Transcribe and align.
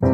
¿De 0.00 0.06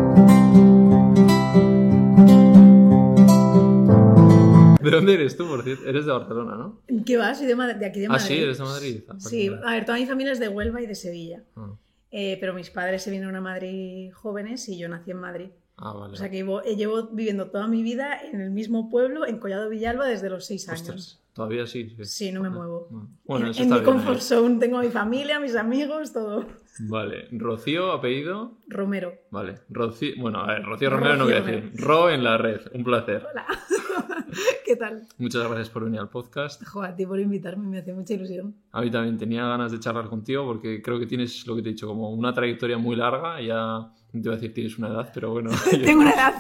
dónde 4.92 5.14
eres 5.14 5.36
tú, 5.36 5.46
por 5.48 5.62
cierto? 5.64 5.88
Eres 5.88 6.06
de 6.06 6.12
Barcelona, 6.12 6.54
¿no? 6.56 6.80
¿Qué 7.04 7.16
vas? 7.16 7.38
Soy 7.38 7.46
de, 7.46 7.54
aquí 7.86 8.00
de 8.00 8.06
Ah, 8.06 8.10
Madrid. 8.10 8.26
sí, 8.26 8.34
eres 8.34 8.58
de 8.58 8.64
Madrid. 8.64 9.00
Ah, 9.08 9.14
Sí, 9.18 9.48
vale. 9.48 9.62
a 9.66 9.70
ver, 9.72 9.84
toda 9.84 9.98
mi 9.98 10.06
familia 10.06 10.32
es 10.32 10.38
de 10.38 10.48
Huelva 10.48 10.80
y 10.82 10.86
de 10.86 10.94
Sevilla. 10.94 11.42
Ah, 11.56 11.72
Eh, 12.12 12.38
pero 12.40 12.54
mis 12.54 12.70
padres 12.70 13.02
se 13.02 13.10
vinieron 13.10 13.34
a 13.36 13.40
Madrid 13.40 14.10
jóvenes 14.12 14.68
y 14.68 14.78
yo 14.78 14.88
nací 14.88 15.10
en 15.10 15.18
Madrid. 15.18 15.48
ah, 15.76 15.92
vale. 15.92 16.14
O 16.14 16.16
sea 16.16 16.30
que 16.30 16.36
llevo, 16.36 16.62
llevo 16.62 17.08
viviendo 17.08 17.50
toda 17.50 17.66
mi 17.66 17.82
vida 17.82 18.18
en 18.32 18.40
el 18.40 18.50
mismo 18.50 18.88
pueblo, 18.88 19.26
en 19.26 19.38
Collado 19.38 19.68
Villalba, 19.68 20.06
desde 20.06 20.30
los 20.30 20.46
seis 20.46 20.68
años. 20.68 20.80
Ostras, 20.82 21.20
todavía 21.36 21.66
sí. 21.66 21.90
sí. 21.98 22.04
Sí, 22.04 22.32
no 22.32 22.42
me 22.42 22.50
muevo. 22.50 22.88
Bueno, 23.24 23.44
en 23.46 23.50
eso 23.52 23.62
en 23.62 23.72
está 23.72 23.92
mi 23.92 23.98
bien. 24.02 24.16
¿eh? 24.16 24.20
zone 24.20 24.58
tengo 24.58 24.78
a 24.78 24.82
mi 24.82 24.88
familia, 24.88 25.38
mis 25.38 25.54
amigos, 25.54 26.12
todo. 26.12 26.46
Vale. 26.80 27.28
Rocío, 27.30 27.92
apellido. 27.92 28.58
Romero. 28.66 29.12
Vale. 29.30 29.60
Rocío. 29.68 30.14
Bueno, 30.18 30.40
a 30.40 30.46
ver, 30.54 30.64
Rocío 30.64 30.90
Romero 30.90 31.16
no 31.16 31.24
voy 31.24 31.34
a 31.34 31.40
decir. 31.42 31.70
Ro 31.76 32.10
en 32.10 32.24
la 32.24 32.38
red. 32.38 32.60
Un 32.72 32.82
placer. 32.84 33.24
Hola. 33.30 33.46
¿Qué 34.66 34.76
tal? 34.76 35.06
Muchas 35.18 35.46
gracias 35.46 35.70
por 35.70 35.84
venir 35.84 36.00
al 36.00 36.08
podcast. 36.10 36.62
Jo, 36.66 36.82
a 36.82 36.94
ti 36.94 37.06
por 37.06 37.18
invitarme, 37.20 37.66
me 37.68 37.78
hace 37.78 37.92
mucha 37.94 38.14
ilusión. 38.14 38.54
A 38.72 38.80
mí 38.82 38.90
también 38.90 39.16
tenía 39.16 39.46
ganas 39.46 39.72
de 39.72 39.78
charlar 39.80 40.08
contigo 40.08 40.44
porque 40.44 40.82
creo 40.82 40.98
que 40.98 41.06
tienes 41.06 41.46
lo 41.46 41.54
que 41.56 41.62
te 41.62 41.68
he 41.68 41.72
dicho, 41.72 41.86
como 41.86 42.10
una 42.10 42.32
trayectoria 42.34 42.76
muy 42.76 42.96
larga. 42.96 43.40
Ya 43.40 43.90
te 44.12 44.18
voy 44.18 44.32
a 44.32 44.32
decir 44.32 44.52
tienes 44.52 44.76
una 44.78 44.88
edad, 44.88 45.10
pero 45.14 45.30
bueno. 45.30 45.50
Tengo 45.70 46.00
una 46.00 46.12
edad. 46.12 46.34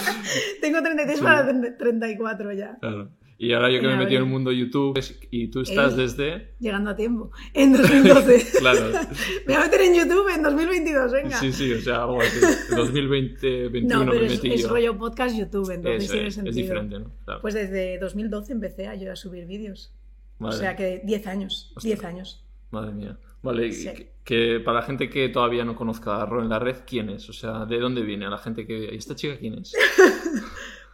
Tengo 0.60 0.82
33 0.82 1.18
Sí. 1.18 1.24
para 1.24 1.76
34 1.76 2.52
ya. 2.52 2.78
Claro. 2.80 3.10
Y 3.38 3.52
ahora 3.52 3.70
yo 3.70 3.80
que 3.80 3.86
me 3.86 3.92
he 3.94 3.96
metido 3.98 4.18
en 4.20 4.24
el 4.26 4.30
mundo 4.32 4.50
YouTube 4.50 4.96
es- 4.96 5.18
y 5.30 5.48
tú 5.48 5.60
estás 5.60 5.94
desde... 5.96 6.54
Llegando 6.58 6.90
a 6.90 6.96
tiempo. 6.96 7.30
En 7.52 7.72
2012. 7.74 8.46
Claro. 8.60 8.80
Me 9.46 9.54
voy 9.54 9.62
a 9.62 9.66
meter 9.66 9.80
en 9.82 9.94
YouTube 9.94 10.28
en 10.34 10.42
2022, 10.42 11.12
venga. 11.12 11.38
Sí, 11.38 11.52
sí, 11.52 11.72
o 11.74 11.80
sea, 11.82 12.02
algo 12.04 12.20
así. 12.22 12.40
2020-2021 12.70 13.82
no, 13.88 14.00
pero 14.10 14.20
me 14.20 14.26
es, 14.26 14.32
metí 14.32 14.52
es 14.54 14.62
yo. 14.62 14.68
rollo 14.70 14.96
podcast 14.98 15.36
YouTube, 15.36 15.70
entonces 15.70 16.04
Eso 16.04 16.12
tiene 16.14 16.28
es, 16.28 16.34
sentido. 16.34 16.50
es 16.50 16.56
diferente, 16.56 16.98
¿no? 16.98 17.12
Claro. 17.26 17.40
Pues 17.42 17.52
desde 17.54 17.98
2012 17.98 18.52
empecé 18.52 18.86
a 18.86 18.94
yo 18.94 19.12
a 19.12 19.16
subir 19.16 19.46
vídeos. 19.46 19.92
Vale. 20.38 20.54
O 20.54 20.58
sea 20.58 20.74
que 20.76 21.02
10 21.04 21.26
años, 21.26 21.72
Ostras. 21.76 21.84
10 21.84 22.04
años. 22.04 22.44
Madre 22.70 22.92
mía. 22.92 23.18
Vale, 23.42 23.70
Sí. 23.70 23.84
que, 23.94 24.12
que 24.24 24.60
para 24.60 24.80
la 24.80 24.86
gente 24.86 25.08
que 25.08 25.28
todavía 25.28 25.64
no 25.64 25.76
conozca 25.76 26.20
a 26.20 26.26
Ro 26.26 26.42
en 26.42 26.48
la 26.48 26.58
red, 26.58 26.76
¿quién 26.86 27.10
es? 27.10 27.28
O 27.28 27.32
sea, 27.32 27.64
¿de 27.66 27.78
dónde 27.78 28.02
viene? 28.02 28.26
A 28.26 28.30
la 28.30 28.38
gente 28.38 28.66
que... 28.66 28.88
¿Y 28.92 28.96
esta 28.96 29.14
chica 29.14 29.36
quién 29.38 29.54
es? 29.58 29.72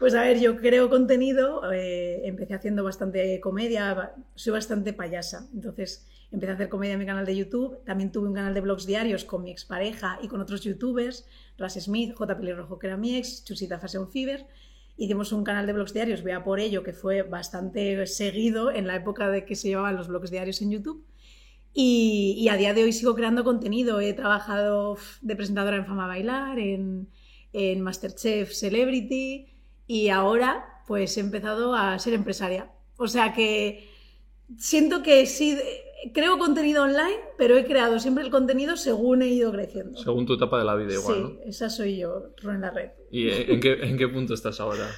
Pues 0.03 0.17
a 0.17 0.23
ver, 0.23 0.41
yo 0.41 0.57
creo 0.57 0.91
contenido, 0.91 1.73
eh, 1.73 2.23
empecé 2.25 2.55
haciendo 2.55 2.83
bastante 2.83 3.39
comedia, 3.39 4.13
soy 4.35 4.53
bastante 4.53 4.93
payasa, 4.93 5.47
entonces 5.55 6.09
empecé 6.33 6.51
a 6.51 6.55
hacer 6.57 6.69
comedia 6.69 6.95
en 6.95 6.99
mi 6.99 7.07
canal 7.07 7.25
de 7.25 7.37
YouTube, 7.37 7.79
también 7.85 8.11
tuve 8.11 8.27
un 8.27 8.35
canal 8.35 8.53
de 8.53 8.63
blogs 8.63 8.85
diarios 8.85 9.25
con 9.25 9.45
mi 9.45 9.53
expareja 9.53 10.19
y 10.21 10.27
con 10.27 10.41
otros 10.41 10.63
youtubers, 10.63 11.25
Ras 11.57 11.75
Smith, 11.75 12.17
J. 12.17 12.37
Pelirrojo 12.37 12.81
que 12.81 12.89
era 12.89 12.97
mi 12.97 13.15
ex, 13.15 13.45
Chusita 13.45 13.79
Fashion 13.79 14.11
Fever, 14.11 14.45
hicimos 14.97 15.31
un 15.31 15.45
canal 15.45 15.69
de 15.69 15.73
blogs 15.73 15.93
diarios, 15.93 16.25
vea 16.25 16.43
por 16.43 16.59
ello, 16.59 16.83
que 16.83 16.95
fue 16.95 17.23
bastante 17.23 18.05
seguido 18.09 18.73
en 18.73 18.89
la 18.89 18.97
época 18.97 19.29
de 19.29 19.45
que 19.45 19.55
se 19.55 19.69
llevaban 19.69 19.95
los 19.95 20.09
blogs 20.09 20.33
diarios 20.33 20.61
en 20.63 20.73
YouTube. 20.73 21.07
Y, 21.73 22.49
a 22.51 22.57
día 22.57 22.75
de 22.75 22.83
hoy 22.83 22.93
sigo 22.93 23.15
creando 23.15 23.45
contenido. 23.45 24.01
He 24.01 24.13
trabajado 24.15 24.97
de 25.21 25.37
presentadora 25.37 25.77
en 25.77 25.87
Fama 25.87 26.09
Bailar, 26.09 26.59
en, 26.59 27.09
en 27.53 27.81
Masterchef 27.81 28.53
Celebrity 28.53 29.52
y 29.93 30.09
ahora 30.09 30.83
pues 30.87 31.19
he 31.19 31.21
empezado 31.21 31.75
a 31.75 31.99
ser 31.99 32.15
empresaria. 32.15 32.71
O 32.97 33.09
sea 33.09 33.35
que 33.35 33.91
siento 34.57 35.03
que 35.03 35.27
sí, 35.27 35.59
creo 36.15 36.39
contenido 36.39 36.85
online, 36.85 37.19
pero 37.37 37.59
he 37.59 37.67
creado 37.67 38.01
siempre 38.01 38.25
el 38.25 38.31
contenido 38.31 38.79
según 38.79 39.21
he 39.21 39.29
ido 39.29 39.53
creciendo. 39.53 39.99
Según 39.99 40.25
tu 40.25 40.33
etapa 40.33 40.59
de 40.59 40.65
la 40.65 40.77
vida 40.77 40.95
igual, 40.95 41.15
sí, 41.15 41.23
¿no? 41.23 41.41
esa 41.45 41.69
soy 41.69 41.99
yo, 41.99 42.31
en 42.43 42.63
la 42.63 42.71
red. 42.71 42.93
¿Y 43.11 43.29
en 43.29 43.61
qué, 43.61 43.73
en 43.83 43.99
qué 43.99 44.09
punto 44.09 44.33
estás 44.33 44.61
ahora? 44.61 44.89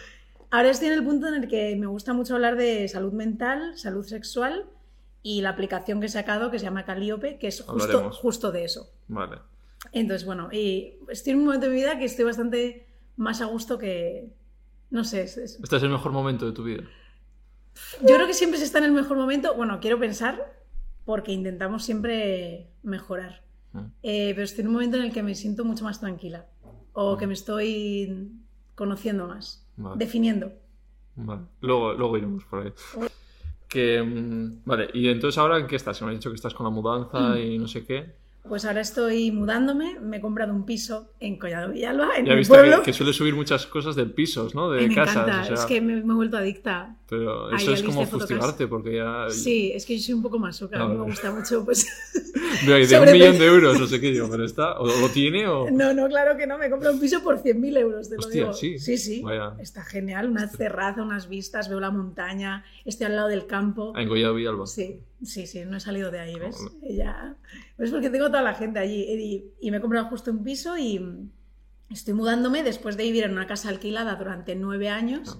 Ahora 0.53 0.70
estoy 0.70 0.86
en 0.86 0.95
el 0.95 1.05
punto 1.05 1.27
en 1.27 1.42
el 1.42 1.48
que 1.48 1.75
me 1.75 1.89
gusta 1.89 2.12
mucho 2.12 2.36
hablar 2.36 2.56
de 2.56 2.86
salud 2.86 3.12
mental, 3.12 3.77
salud 3.77 4.05
sexual 4.05 4.67
y 5.24 5.40
la 5.40 5.51
aplicación 5.51 5.98
que 5.98 6.07
he 6.07 6.08
sacado 6.08 6.52
que 6.52 6.61
se 6.61 6.67
llama 6.67 6.85
Calliope, 6.85 7.36
que 7.39 7.48
es 7.48 7.63
justo, 7.63 8.13
justo 8.13 8.52
de 8.52 8.63
eso. 8.63 8.92
Vale. 9.08 9.39
Entonces, 9.90 10.24
bueno, 10.24 10.51
y 10.52 11.01
estoy 11.08 11.33
en 11.33 11.40
un 11.40 11.46
momento 11.46 11.67
de 11.67 11.73
mi 11.73 11.80
vida 11.80 11.98
que 11.98 12.05
estoy 12.05 12.27
bastante 12.27 12.86
más 13.17 13.40
a 13.40 13.46
gusto 13.46 13.77
que... 13.77 14.44
No 14.90 15.05
sé, 15.05 15.22
es- 15.22 15.36
es- 15.36 15.58
Este 15.62 15.77
es 15.77 15.83
el 15.83 15.90
mejor 15.90 16.12
momento 16.12 16.46
de 16.46 16.52
tu 16.52 16.62
vida. 16.64 16.83
yo 18.02 18.14
creo 18.14 18.27
que 18.27 18.34
siempre 18.34 18.58
se 18.58 18.64
está 18.64 18.78
en 18.78 18.84
el 18.84 18.92
mejor 18.92 19.17
momento. 19.17 19.55
Bueno, 19.55 19.80
quiero 19.80 19.98
pensar 19.98 20.52
porque 21.05 21.33
intentamos 21.33 21.84
siempre 21.84 22.70
mejorar. 22.83 23.42
Mm. 23.72 23.78
Eh, 24.02 24.33
pero 24.34 24.45
estoy 24.45 24.62
en 24.62 24.68
un 24.68 24.74
momento 24.74 24.96
en 24.96 25.02
el 25.05 25.12
que 25.12 25.22
me 25.22 25.34
siento 25.34 25.64
mucho 25.64 25.84
más 25.84 25.98
tranquila 26.00 26.46
o 26.92 27.17
que 27.17 27.27
me 27.27 27.34
estoy 27.34 28.30
conociendo 28.77 29.27
más, 29.27 29.67
Vale. 29.77 29.96
definiendo. 29.98 30.52
Vale. 31.16 31.42
Luego, 31.61 31.92
luego 31.95 32.16
iremos 32.16 32.45
por 32.45 32.64
ahí. 32.66 32.72
Que, 33.68 34.01
mm, 34.02 34.62
vale, 34.64 34.89
y 34.95 35.08
entonces 35.08 35.36
ahora 35.39 35.58
en 35.58 35.66
qué 35.66 35.74
estás? 35.77 36.01
Me 36.02 36.08
has 36.11 36.14
dicho 36.14 36.30
que 36.30 36.36
estás 36.36 36.55
con 36.55 36.64
la 36.64 36.70
mudanza 36.70 37.36
y 37.39 37.58
no 37.58 37.66
sé 37.66 37.84
qué. 37.84 38.14
Pues 38.47 38.67
ahora 38.67 38.83
estoy 38.83 39.33
mudándome, 39.33 39.99
me 40.01 40.19
he 40.19 40.21
comprado 40.21 40.53
un 40.53 40.67
piso 40.67 41.11
en 41.19 41.39
Collado 41.39 41.73
Villalba, 41.73 42.11
en 42.19 42.27
Ya 42.27 42.35
mi 42.35 42.45
pueblo. 42.45 42.79
que, 42.81 42.85
que 42.87 42.93
suele 42.93 43.15
subir 43.15 43.35
muchas 43.35 43.67
cosas 43.67 43.97
de 43.97 44.05
pisos, 44.05 44.55
¿no? 44.55 44.71
De 44.71 44.87
me 44.87 44.95
casas. 44.95 45.17
encanta, 45.17 45.41
o 45.41 45.45
sea, 45.47 45.55
es 45.55 45.65
que 45.65 45.81
me, 45.81 46.03
me 46.03 46.13
he 46.13 46.17
vuelto 46.17 46.37
adicta. 46.37 46.95
Pero 47.09 47.51
eso 47.57 47.73
es 47.73 47.83
como 47.83 48.05
fustigarte 48.07 48.67
porque 48.67 48.97
ya... 48.97 49.27
Sí, 49.31 49.73
es 49.75 49.87
que 49.87 49.97
yo 49.97 50.05
soy 50.05 50.15
un 50.15 50.23
poco 50.23 50.39
más 50.39 50.61
a 50.61 50.67
mí 50.67 50.71
me 50.73 50.79
Ah. 50.79 51.05
gusta 51.05 51.31
mucho, 51.31 51.65
pues... 51.65 51.87
Ahí 52.71 52.87
de 52.87 53.01
un 53.01 53.13
millón 53.13 53.39
de 53.39 53.47
euros, 53.47 53.81
no 53.81 53.87
sé 53.87 53.99
qué 54.01 54.11
digo, 54.11 54.29
pero 54.31 54.45
está... 54.45 54.79
O 54.79 54.87
lo 54.87 55.09
tiene 55.09 55.47
o... 55.49 55.71
No, 55.71 55.95
no, 55.95 56.07
claro 56.09 56.37
que 56.37 56.47
no, 56.47 56.59
me 56.59 56.67
he 56.67 56.71
comprado 56.71 56.95
un 56.95 57.01
piso 57.01 57.23
por 57.23 57.43
100.000 57.43 57.79
euros, 57.79 58.11
te 58.11 58.17
lo 58.17 58.29
digo. 58.29 58.53
sí. 58.53 58.79
sí, 58.79 58.99
sí. 58.99 59.23
Vaya. 59.23 59.55
Está 59.59 59.83
genial, 59.85 60.29
una 60.29 60.51
terraza, 60.51 61.03
unas 61.03 61.29
vistas, 61.31 61.69
veo 61.71 61.81
la 61.81 61.91
montaña, 61.91 62.63
estoy 62.85 63.07
al 63.07 63.17
lado 63.17 63.29
del 63.29 63.47
campo. 63.47 63.93
Ah, 63.97 64.03
En 64.03 64.09
Collado 64.09 64.35
Villalba. 64.35 64.67
Sí, 64.67 65.01
sí, 65.23 65.47
sí, 65.47 65.63
no 65.67 65.79
he 65.79 65.81
salido 65.81 66.11
de 66.11 66.21
ahí, 66.21 66.35
¿ves? 66.39 66.59
Ya... 66.83 67.35
Es 67.79 67.90
porque 67.90 68.08
tengo 68.11 68.27
toda 68.29 68.42
la 68.42 68.55
gente 68.55 68.79
allí 68.79 69.02
y, 69.02 69.52
y 69.67 69.70
me 69.70 69.79
he 69.79 69.80
comprado 69.80 70.07
justo 70.07 70.30
un 70.30 70.45
piso 70.45 70.79
y 70.79 71.29
estoy 71.90 72.14
mudándome 72.14 72.62
después 72.62 72.96
de 72.96 73.02
vivir 73.05 73.24
en 73.24 73.33
una 73.33 73.46
casa 73.46 73.68
alquilada 73.68 74.14
durante 74.14 74.55
nueve 74.55 74.89
años, 74.89 75.39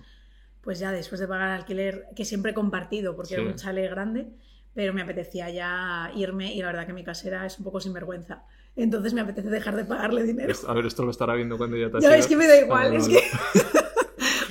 pues 0.61 0.79
ya 0.79 0.91
después 0.93 1.21
de 1.21 1.29
pagar 1.29 1.51
alquiler, 1.51 2.07
que 2.17 2.25
siempre 2.25 2.51
he 2.51 2.55
compartido 2.55 3.15
porque 3.15 3.35
Sí. 3.35 3.41
era 3.41 3.45
un 3.45 3.55
chalet 3.55 3.89
grande, 3.91 4.29
pero 4.75 4.93
me 4.93 5.03
apetecía 5.03 5.49
ya 5.51 6.11
irme 6.17 6.53
y 6.55 6.61
la 6.61 6.67
verdad 6.67 6.87
que 6.87 6.93
mi 6.93 7.05
casera 7.05 7.47
es 7.47 7.57
un 7.59 7.65
poco 7.65 7.81
sinvergüenza. 7.81 8.43
Entonces 8.77 9.15
me 9.15 9.21
apetece 9.21 9.49
dejar 9.51 9.77
de 9.77 9.85
pagarle 9.85 10.25
dinero. 10.25 10.53
A 10.67 10.75
ver, 10.75 10.87
esto 10.87 11.05
lo 11.05 11.13
estará 11.13 11.35
viendo 11.35 11.57
cuando 11.57 11.77
ya 11.77 11.89
te 11.91 11.99
has 11.99 12.03
Ya 12.03 12.11
ido. 12.11 12.19
es 12.19 12.27
que 12.27 12.37
me 12.37 12.49
da 12.49 12.57
igual, 12.61 12.93
Ah, 12.93 12.97
es 12.97 13.03
vale. 13.09 13.15
que... 13.21 13.23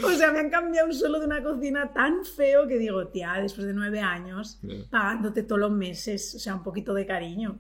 o 0.06 0.12
sea, 0.18 0.32
me 0.32 0.40
han 0.40 0.50
cambiado 0.50 0.88
un 0.88 0.94
suelo 0.94 1.20
de 1.20 1.26
una 1.26 1.42
cocina 1.44 1.92
tan 1.94 2.26
feo 2.26 2.68
que 2.68 2.78
digo, 2.78 3.08
tía, 3.08 3.34
después 3.42 3.66
de 3.68 3.74
nueve 3.74 4.00
años, 4.00 4.60
pagándote 4.90 5.44
todos 5.44 5.60
los 5.60 5.72
meses, 5.72 6.36
o 6.36 6.40
sea, 6.40 6.56
un 6.56 6.64
poquito 6.64 6.94
de 6.94 7.06
cariño. 7.06 7.60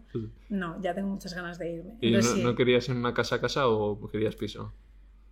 No, 0.50 0.82
ya 0.82 0.94
tengo 0.94 1.10
muchas 1.10 1.34
ganas 1.34 1.58
de 1.60 1.72
irme. 1.74 1.94
¿Y 2.02 2.12
no, 2.12 2.22
sí. 2.22 2.44
no 2.44 2.56
querías 2.56 2.90
en 2.90 2.98
una 2.98 3.14
casa 3.14 3.36
a 3.36 3.42
casa 3.42 3.68
o 3.68 4.10
querías 4.10 4.36
piso? 4.36 4.74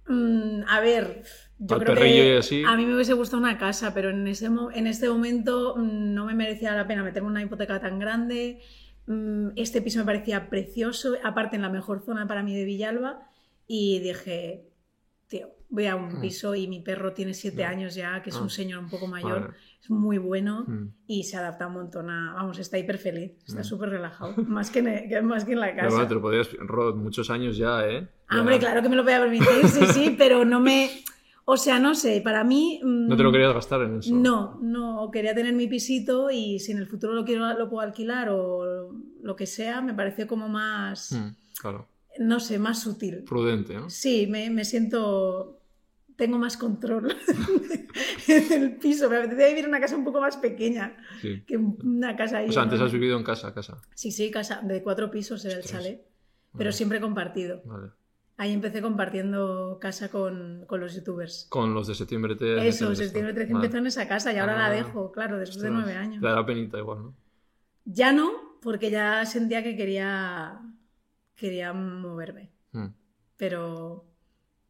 Mm, 0.07 0.63
a 0.67 0.79
ver, 0.81 1.23
yo 1.59 1.75
Al 1.75 1.83
creo 1.83 1.95
que 1.95 2.37
así. 2.37 2.63
a 2.65 2.75
mí 2.75 2.85
me 2.85 2.95
hubiese 2.95 3.13
gustado 3.13 3.41
una 3.41 3.57
casa, 3.57 3.93
pero 3.93 4.09
en, 4.09 4.27
ese, 4.27 4.47
en 4.47 4.87
este 4.87 5.07
momento 5.07 5.75
mm, 5.77 6.13
no 6.13 6.25
me 6.25 6.33
merecía 6.33 6.75
la 6.75 6.87
pena 6.87 7.03
meterme 7.03 7.27
en 7.27 7.31
una 7.31 7.43
hipoteca 7.43 7.79
tan 7.79 7.99
grande. 7.99 8.59
Mm, 9.05 9.49
Este 9.55 9.81
piso 9.81 9.99
me 9.99 10.05
parecía 10.05 10.49
precioso, 10.49 11.15
aparte 11.23 11.55
en 11.55 11.61
la 11.61 11.69
mejor 11.69 12.01
zona 12.03 12.27
para 12.27 12.43
mí 12.43 12.55
de 12.55 12.65
Villalba, 12.65 13.27
y 13.67 13.99
dije, 13.99 14.65
tío, 15.27 15.49
voy 15.71 15.87
a 15.87 15.95
un 15.95 16.17
Mm. 16.17 16.21
piso 16.21 16.53
y 16.53 16.67
mi 16.67 16.81
perro 16.81 17.13
tiene 17.13 17.33
siete 17.33 17.63
años 17.63 17.95
ya, 17.95 18.21
que 18.21 18.29
es 18.29 18.35
Ah. 18.35 18.41
un 18.41 18.49
señor 18.51 18.83
un 18.83 18.89
poco 18.89 19.07
mayor, 19.07 19.41
Vale. 19.41 19.53
es 19.81 19.89
muy 19.89 20.17
bueno 20.19 20.65
Mm. 20.67 20.89
y 21.07 21.23
se 21.23 21.37
adapta 21.37 21.65
un 21.67 21.73
montón 21.73 22.09
a, 22.11 22.33
vamos, 22.35 22.59
está 22.59 22.77
hiper 22.77 22.97
feliz, 22.99 23.31
está 23.47 23.61
Mm. 23.61 23.63
súper 23.63 23.89
relajado, 23.89 24.33
más 24.47 24.69
que, 24.69 24.79
en, 24.79 25.25
más 25.25 25.45
que 25.45 25.53
en 25.53 25.59
la 25.61 25.67
Pero 25.67 25.77
casa. 25.77 25.89
bueno, 25.95 26.07
te 26.07 26.13
lo 26.13 26.21
podrías... 26.21 26.49
Rod, 26.59 26.95
muchos 26.97 27.29
años 27.31 27.57
ya, 27.57 27.87
¿eh? 27.87 28.07
Ah, 28.27 28.35
Ya. 28.35 28.39
Hombre, 28.41 28.59
claro 28.59 28.81
que 28.81 28.89
me 28.89 28.95
lo 28.95 29.03
voy 29.03 29.13
a 29.13 29.19
permitir, 29.21 29.47
sí, 29.67 29.85
sí, 29.93 30.15
pero 30.17 30.45
no 30.45 30.59
me. 30.59 30.89
O 31.45 31.57
sea, 31.57 31.79
no 31.79 31.95
sé, 31.95 32.21
para 32.23 32.43
mí. 32.43 32.79
No 32.83 33.17
te 33.17 33.23
lo 33.23 33.31
querías 33.31 33.53
gastar 33.53 33.81
en 33.81 33.97
eso. 33.97 34.13
No, 34.15 34.59
no, 34.61 35.09
quería 35.11 35.33
tener 35.33 35.53
mi 35.53 35.67
pisito 35.67 36.29
y 36.29 36.59
si 36.59 36.71
en 36.71 36.77
el 36.77 36.85
futuro 36.87 37.13
lo 37.13 37.25
quiero, 37.25 37.45
lo 37.57 37.67
puedo 37.69 37.81
alquilar 37.81 38.29
o 38.29 38.93
lo 39.23 39.35
que 39.35 39.45
sea, 39.47 39.81
me 39.81 39.93
pareció 39.93 40.27
como 40.27 40.47
más, 40.47 41.11
Mm, 41.13 41.35
claro. 41.59 41.87
no 42.19 42.39
sé, 42.39 42.59
más 42.59 42.81
sutil. 42.81 43.23
Prudente, 43.23 43.73
¿no? 43.73 43.89
Sí, 43.89 44.27
me, 44.27 44.49
me 44.51 44.63
siento. 44.65 45.60
Tengo 46.21 46.37
más 46.37 46.55
control 46.55 47.15
en 48.27 48.51
el 48.63 48.77
piso. 48.77 49.09
Me 49.09 49.17
apetecía 49.17 49.47
vivir 49.47 49.63
en 49.63 49.69
una 49.71 49.79
casa 49.79 49.95
un 49.95 50.03
poco 50.03 50.21
más 50.21 50.37
pequeña 50.37 50.95
Sí. 51.19 51.41
que 51.47 51.57
una 51.57 52.15
casa 52.15 52.37
ahí. 52.37 52.49
O 52.49 52.51
sea, 52.51 52.61
antes 52.61 52.75
has 52.77 52.81
enorme. 52.81 52.99
vivido 52.99 53.17
en 53.17 53.23
casa, 53.23 53.51
casa. 53.55 53.77
Sí, 53.95 54.11
sí, 54.11 54.29
casa 54.29 54.61
de 54.61 54.83
cuatro 54.83 55.09
pisos 55.09 55.43
era 55.45 55.55
el 55.57 55.63
chalet, 55.63 56.05
pero 56.51 56.65
Vale. 56.67 56.71
siempre 56.73 57.01
compartido. 57.01 57.61
Vale. 57.65 57.89
Ahí 58.37 58.53
empecé 58.53 58.81
compartiendo 58.83 59.79
casa 59.81 60.09
con, 60.09 60.65
con 60.67 60.79
los 60.79 60.93
youtubers. 60.93 61.47
Con 61.49 61.73
los 61.73 61.87
de 61.87 61.95
septiembre 61.95 62.35
13. 62.35 62.67
Eso, 62.67 62.93
septiembre 62.95 63.33
13 63.33 63.51
empezó 63.53 63.77
en 63.77 63.87
esa 63.87 64.07
casa 64.07 64.31
y 64.31 64.37
ahora 64.37 64.55
la 64.57 64.67
Ah. 64.67 64.71
dejo, 64.71 65.11
claro, 65.11 65.39
después 65.39 65.63
de 65.63 65.71
nueve 65.71 65.93
años. 65.95 66.21
Te 66.21 66.27
da 66.27 66.45
penita 66.45 66.77
igual, 66.77 66.99
¿no? 67.03 67.15
Ya 67.85 68.13
no, 68.13 68.31
porque 68.61 68.91
ya 68.91 69.25
sentía 69.25 69.63
que 69.63 69.75
quería, 69.75 70.59
quería 71.35 71.73
moverme. 71.73 72.51
Mm. 72.73 72.87
pero 73.37 74.05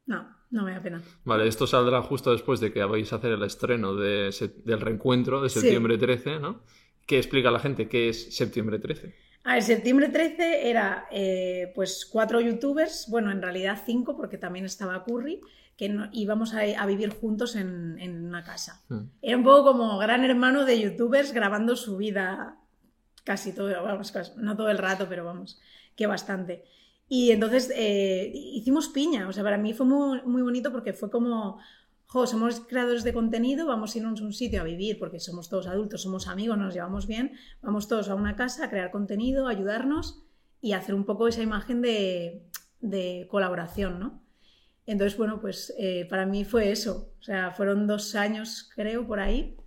no, 0.05 0.35
no 0.51 0.63
me 0.63 0.71
da 0.73 0.81
pena. 0.81 1.01
Vale, 1.25 1.47
esto 1.47 1.65
saldrá 1.65 2.01
justo 2.01 2.31
después 2.31 2.59
de 2.59 2.71
que 2.71 2.83
vais 2.83 3.11
a 3.11 3.15
hacer 3.17 3.31
el 3.31 3.43
estreno 3.43 3.95
de 3.95 4.29
del 4.65 4.81
reencuentro 4.81 5.41
de 5.41 5.49
Sí. 5.49 5.59
septiembre 5.61 5.97
13, 5.97 6.39
¿no? 6.39 6.61
¿Qué 7.07 7.17
explica 7.17 7.49
a 7.49 7.51
la 7.51 7.59
gente 7.59 7.87
qué 7.89 8.09
es 8.09 8.35
septiembre 8.35 8.79
13? 8.79 9.15
A 9.43 9.53
ver, 9.55 9.63
septiembre 9.63 10.09
13 10.09 10.69
era 10.69 11.07
eh, 11.11 11.71
pues 11.73 12.05
cuatro 12.11 12.39
youtubers, 12.41 13.07
bueno, 13.09 13.31
en 13.31 13.41
realidad 13.41 13.81
cinco, 13.85 14.15
porque 14.15 14.37
también 14.37 14.65
estaba 14.65 15.03
Curry, 15.03 15.41
que 15.75 15.89
no- 15.89 16.09
íbamos 16.13 16.53
a, 16.53 16.59
a 16.59 16.85
vivir 16.85 17.09
juntos 17.09 17.55
en, 17.55 17.97
en 17.99 18.23
una 18.25 18.43
casa. 18.43 18.83
Mm. 18.89 18.99
Era 19.21 19.37
un 19.37 19.43
poco 19.43 19.63
como 19.71 19.97
gran 19.97 20.23
hermano 20.23 20.63
de 20.65 20.79
youtubers 20.79 21.33
grabando 21.33 21.75
su 21.75 21.97
vida 21.97 22.57
casi 23.23 23.53
todo, 23.53 23.71
vamos, 23.83 24.13
no 24.37 24.55
todo 24.55 24.69
el 24.69 24.77
rato, 24.77 25.07
pero 25.09 25.25
vamos, 25.25 25.59
que 25.95 26.05
bastante. 26.07 26.65
Y 27.13 27.31
entonces 27.31 27.69
eh, 27.75 28.31
hicimos 28.33 28.87
piña, 28.87 29.27
o 29.27 29.33
sea, 29.33 29.43
para 29.43 29.57
mí 29.57 29.73
fue 29.73 29.85
muy, 29.85 30.21
muy 30.21 30.41
bonito 30.43 30.71
porque 30.71 30.93
fue 30.93 31.11
como, 31.11 31.59
jo, 32.07 32.25
somos 32.25 32.61
creadores 32.61 33.03
de 33.03 33.11
contenido, 33.11 33.67
vamos 33.67 33.93
a 33.93 33.97
irnos 33.97 34.21
a 34.21 34.23
un 34.23 34.31
sitio 34.31 34.61
a 34.61 34.63
vivir 34.63 34.97
porque 34.97 35.19
somos 35.19 35.49
todos 35.49 35.67
adultos, 35.67 36.03
somos 36.03 36.29
amigos, 36.29 36.57
nos 36.57 36.73
llevamos 36.73 37.07
bien, 37.07 37.33
vamos 37.61 37.89
todos 37.89 38.07
a 38.07 38.15
una 38.15 38.37
casa 38.37 38.63
a 38.63 38.69
crear 38.69 38.91
contenido, 38.91 39.49
ayudarnos 39.49 40.23
y 40.61 40.71
hacer 40.71 40.95
un 40.95 41.03
poco 41.03 41.27
esa 41.27 41.41
imagen 41.41 41.81
de, 41.81 42.43
de 42.79 43.27
colaboración, 43.29 43.99
¿no? 43.99 44.21
Entonces, 44.85 45.17
bueno, 45.17 45.41
pues 45.41 45.73
eh, 45.77 46.07
para 46.09 46.25
mí 46.25 46.45
fue 46.45 46.71
eso. 46.71 47.11
O 47.19 47.23
sea, 47.23 47.51
fueron 47.51 47.87
dos 47.87 48.15
años, 48.15 48.71
creo, 48.73 49.05
por 49.05 49.19
ahí, 49.19 49.57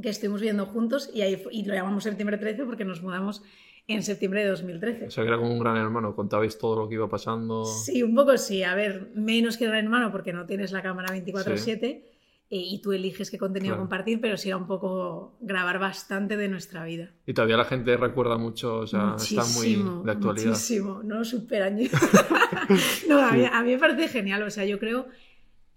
que 0.00 0.08
estuvimos 0.08 0.40
viviendo 0.40 0.64
juntos 0.64 1.10
y, 1.12 1.20
ahí, 1.20 1.44
y 1.50 1.66
lo 1.66 1.74
llamamos 1.74 2.04
septiembre 2.04 2.38
13 2.38 2.64
porque 2.64 2.86
nos 2.86 3.02
mudamos 3.02 3.42
en 3.88 4.02
septiembre 4.02 4.42
de 4.44 4.50
2013. 4.50 5.06
O 5.06 5.10
sea, 5.10 5.24
que 5.24 5.28
era 5.28 5.38
como 5.38 5.52
un 5.52 5.58
gran 5.58 5.76
hermano, 5.76 6.14
contabais 6.14 6.56
todo 6.58 6.76
lo 6.76 6.88
que 6.88 6.94
iba 6.94 7.08
pasando. 7.08 7.64
Sí, 7.64 8.02
un 8.02 8.14
poco 8.14 8.36
sí. 8.38 8.62
A 8.62 8.74
ver, 8.74 9.10
menos 9.14 9.56
que 9.56 9.66
gran 9.66 9.84
hermano 9.84 10.10
porque 10.12 10.32
no 10.32 10.46
tienes 10.46 10.72
la 10.72 10.82
cámara 10.82 11.08
24/7 11.12 11.82
eh, 11.84 12.04
y 12.50 12.80
tú 12.82 12.92
eliges 12.92 13.30
qué 13.30 13.38
contenido 13.38 13.72
Claro. 13.74 13.82
compartir, 13.82 14.20
pero 14.20 14.36
sí 14.36 14.48
era 14.48 14.56
un 14.58 14.66
poco 14.66 15.36
grabar 15.40 15.78
bastante 15.78 16.36
de 16.36 16.48
nuestra 16.48 16.84
vida. 16.84 17.10
Y 17.26 17.32
todavía 17.34 17.56
la 17.56 17.64
gente 17.64 17.96
recuerda 17.96 18.36
mucho, 18.38 18.76
o 18.80 18.86
sea, 18.86 19.16
está 19.18 19.44
muy 19.58 19.76
de 20.04 20.10
actualidad. 20.12 20.48
Muchísimo, 20.50 21.02
no 21.02 21.18
lo 21.18 21.24
superan. 21.24 21.78
no, 23.08 23.18
a 23.20 23.32
mí, 23.32 23.44
a 23.50 23.62
mí 23.62 23.72
me 23.72 23.78
parece 23.78 24.08
genial. 24.08 24.42
O 24.42 24.50
sea, 24.50 24.64
yo 24.64 24.78
creo. 24.78 25.06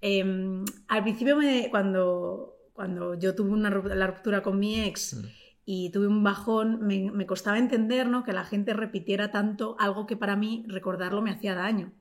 eh, 0.02 0.64
al 0.88 1.02
principio, 1.04 1.38
me- 1.38 1.68
cuando, 1.72 2.56
cuando 2.74 3.16
yo 3.16 3.34
tuve 3.36 3.50
una, 3.52 3.70
la 3.70 4.08
ruptura 4.08 4.42
con 4.44 4.60
mi 4.60 4.82
ex 4.82 5.16
Mm. 5.16 5.26
Y 5.66 5.90
tuve 5.90 6.08
un 6.08 6.24
bajón, 6.24 6.80
me, 6.82 7.12
me 7.12 7.26
costaba 7.26 7.58
entender 7.58 8.08
¿no? 8.08 8.24
que 8.24 8.34
la 8.34 8.46
gente 8.46 8.74
repitiera 8.74 9.32
tanto 9.32 9.76
algo 9.80 10.06
que 10.06 10.16
para 10.16 10.36
mí 10.36 10.64
recordarlo 10.68 11.22
me 11.24 11.32
hacía 11.32 11.56
daño. 11.56 11.92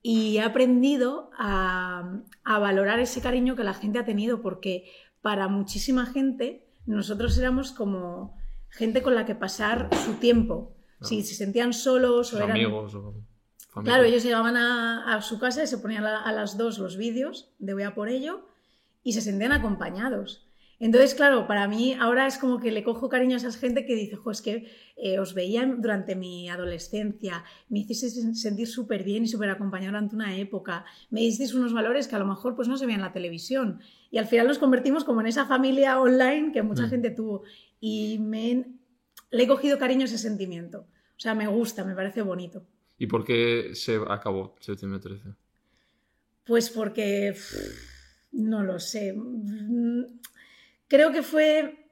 Y 0.00 0.36
he 0.36 0.42
aprendido 0.42 1.30
a, 1.36 2.20
a 2.44 2.58
valorar 2.60 3.00
ese 3.00 3.20
cariño 3.20 3.56
que 3.56 3.64
la 3.64 3.74
gente 3.74 3.98
ha 3.98 4.04
tenido, 4.04 4.40
porque 4.40 4.90
para 5.22 5.48
muchísima 5.48 6.06
gente 6.06 6.68
nosotros 6.86 7.36
éramos 7.36 7.72
como 7.72 8.36
gente 8.68 9.02
con 9.02 9.16
la 9.16 9.26
que 9.26 9.34
pasar 9.34 9.90
su 10.04 10.14
tiempo. 10.14 10.76
Si 11.02 11.22
se 11.22 11.34
sentían 11.34 11.72
solos 11.72 12.32
o 12.32 12.38
eran... 12.38 12.52
amigos 12.52 12.94
o 12.94 13.02
familia. 13.68 13.94
Claro, 13.94 14.04
ellos 14.04 14.22
llegaban 14.22 14.56
a, 14.56 15.14
a 15.14 15.22
su 15.22 15.38
casa 15.38 15.62
y 15.62 15.66
se 15.66 15.78
ponían 15.78 16.04
a, 16.04 16.22
a 16.22 16.32
las 16.32 16.56
dos 16.56 16.78
los 16.78 16.96
vídeos 16.96 17.52
de 17.58 17.74
Voy 17.74 17.82
a 17.82 17.94
por 17.94 18.08
ello 18.08 18.46
y 19.02 19.12
se 19.12 19.20
sentían 19.20 19.52
acompañados. 19.52 20.47
Entonces, 20.80 21.14
claro, 21.14 21.48
para 21.48 21.66
mí 21.66 21.94
ahora 21.98 22.26
es 22.28 22.38
como 22.38 22.60
que 22.60 22.70
le 22.70 22.84
cojo 22.84 23.08
cariño 23.08 23.34
a 23.34 23.38
esa 23.38 23.50
gente 23.52 23.84
que 23.84 23.96
dice, 23.96 24.14
jo, 24.14 24.30
es 24.30 24.40
que 24.42 24.70
eh, 24.96 25.18
os 25.18 25.34
veía 25.34 25.66
durante 25.66 26.14
mi 26.14 26.48
adolescencia, 26.48 27.42
me 27.68 27.80
hicisteis 27.80 28.40
sentir 28.40 28.68
súper 28.68 29.02
bien 29.02 29.24
y 29.24 29.28
súper 29.28 29.50
acompañado 29.50 29.90
durante 29.92 30.14
una 30.14 30.36
época, 30.36 30.84
me 31.10 31.20
disteis 31.20 31.52
unos 31.54 31.72
valores 31.72 32.06
que 32.06 32.14
a 32.14 32.20
lo 32.20 32.26
mejor 32.26 32.54
pues 32.54 32.68
no 32.68 32.76
se 32.78 32.86
veían 32.86 33.00
en 33.00 33.06
la 33.06 33.12
televisión. 33.12 33.80
Y 34.12 34.18
al 34.18 34.26
final 34.26 34.46
nos 34.46 34.58
convertimos 34.58 35.02
como 35.04 35.20
en 35.20 35.26
esa 35.26 35.46
familia 35.46 36.00
online 36.00 36.52
que 36.52 36.62
mucha 36.62 36.86
Mm. 36.86 36.90
gente 36.90 37.10
tuvo. 37.10 37.42
Y 37.80 38.18
me, 38.20 38.66
le 39.30 39.42
he 39.42 39.48
cogido 39.48 39.78
cariño 39.78 40.02
a 40.02 40.04
ese 40.04 40.18
sentimiento. 40.18 40.86
O 41.16 41.20
sea, 41.20 41.34
me 41.34 41.48
gusta, 41.48 41.84
me 41.84 41.94
parece 41.96 42.22
bonito. 42.22 42.62
¿Y 42.98 43.08
por 43.08 43.24
qué 43.24 43.70
se 43.74 43.98
acabó 44.08 44.54
septiembre 44.60 45.00
13? 45.00 45.30
Pues 46.44 46.70
porque 46.70 47.32
pff, 47.34 47.54
no 48.32 48.62
lo 48.62 48.78
sé. 48.78 49.14
Creo 50.88 51.12
que 51.12 51.22
fue 51.22 51.90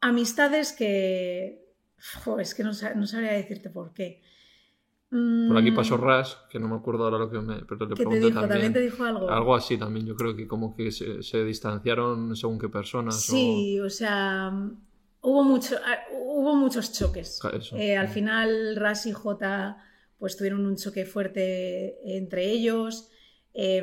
amistades 0.00 0.72
que. 0.72 1.64
jo, 2.24 2.40
es 2.40 2.54
que 2.54 2.62
no, 2.64 2.72
sa- 2.74 2.94
no 2.94 3.06
sabría 3.06 3.32
decirte 3.32 3.70
por 3.70 3.92
qué. 3.92 4.22
Por 5.46 5.56
aquí 5.56 5.70
Mm, 5.70 5.76
pasó 5.76 5.96
Rush, 5.96 6.32
que 6.50 6.58
no 6.58 6.68
me 6.68 6.76
acuerdo 6.76 7.04
ahora 7.04 7.18
lo 7.18 7.30
que 7.30 7.38
me... 7.40 7.56
Pero 7.64 7.86
le 7.86 7.96
¿Qué 7.96 8.04
te 8.04 8.18
pregunté 8.18 8.26
dijo? 8.26 8.40
¿También. 8.40 8.50
también. 8.50 8.72
te 8.74 8.80
dijo 8.80 9.04
algo? 9.04 9.30
Algo 9.30 9.54
así 9.56 9.78
también, 9.78 10.06
yo 10.06 10.14
creo 10.16 10.36
que 10.36 10.46
como 10.46 10.74
que 10.76 10.90
se, 10.92 11.22
se 11.22 11.44
distanciaron 11.44 12.36
según 12.36 12.58
qué 12.58 12.68
personas. 12.68 13.14
Sí, 13.16 13.80
o 13.80 13.88
sea, 13.90 14.50
hubo, 15.22 15.42
mucho, 15.44 15.76
ah, 15.84 15.98
hubo 16.12 16.54
muchos 16.56 16.92
choques. 16.92 17.40
Eso. 17.52 17.76
Eh, 17.76 17.96
al 17.96 18.08
final, 18.08 18.76
Ras 18.76 19.06
y 19.06 19.12
J 19.12 19.76
pues 20.18 20.36
tuvieron 20.36 20.66
un 20.66 20.76
choque 20.76 21.06
fuerte 21.06 22.16
entre 22.16 22.50
ellos 22.50 23.08
eh, 23.54 23.82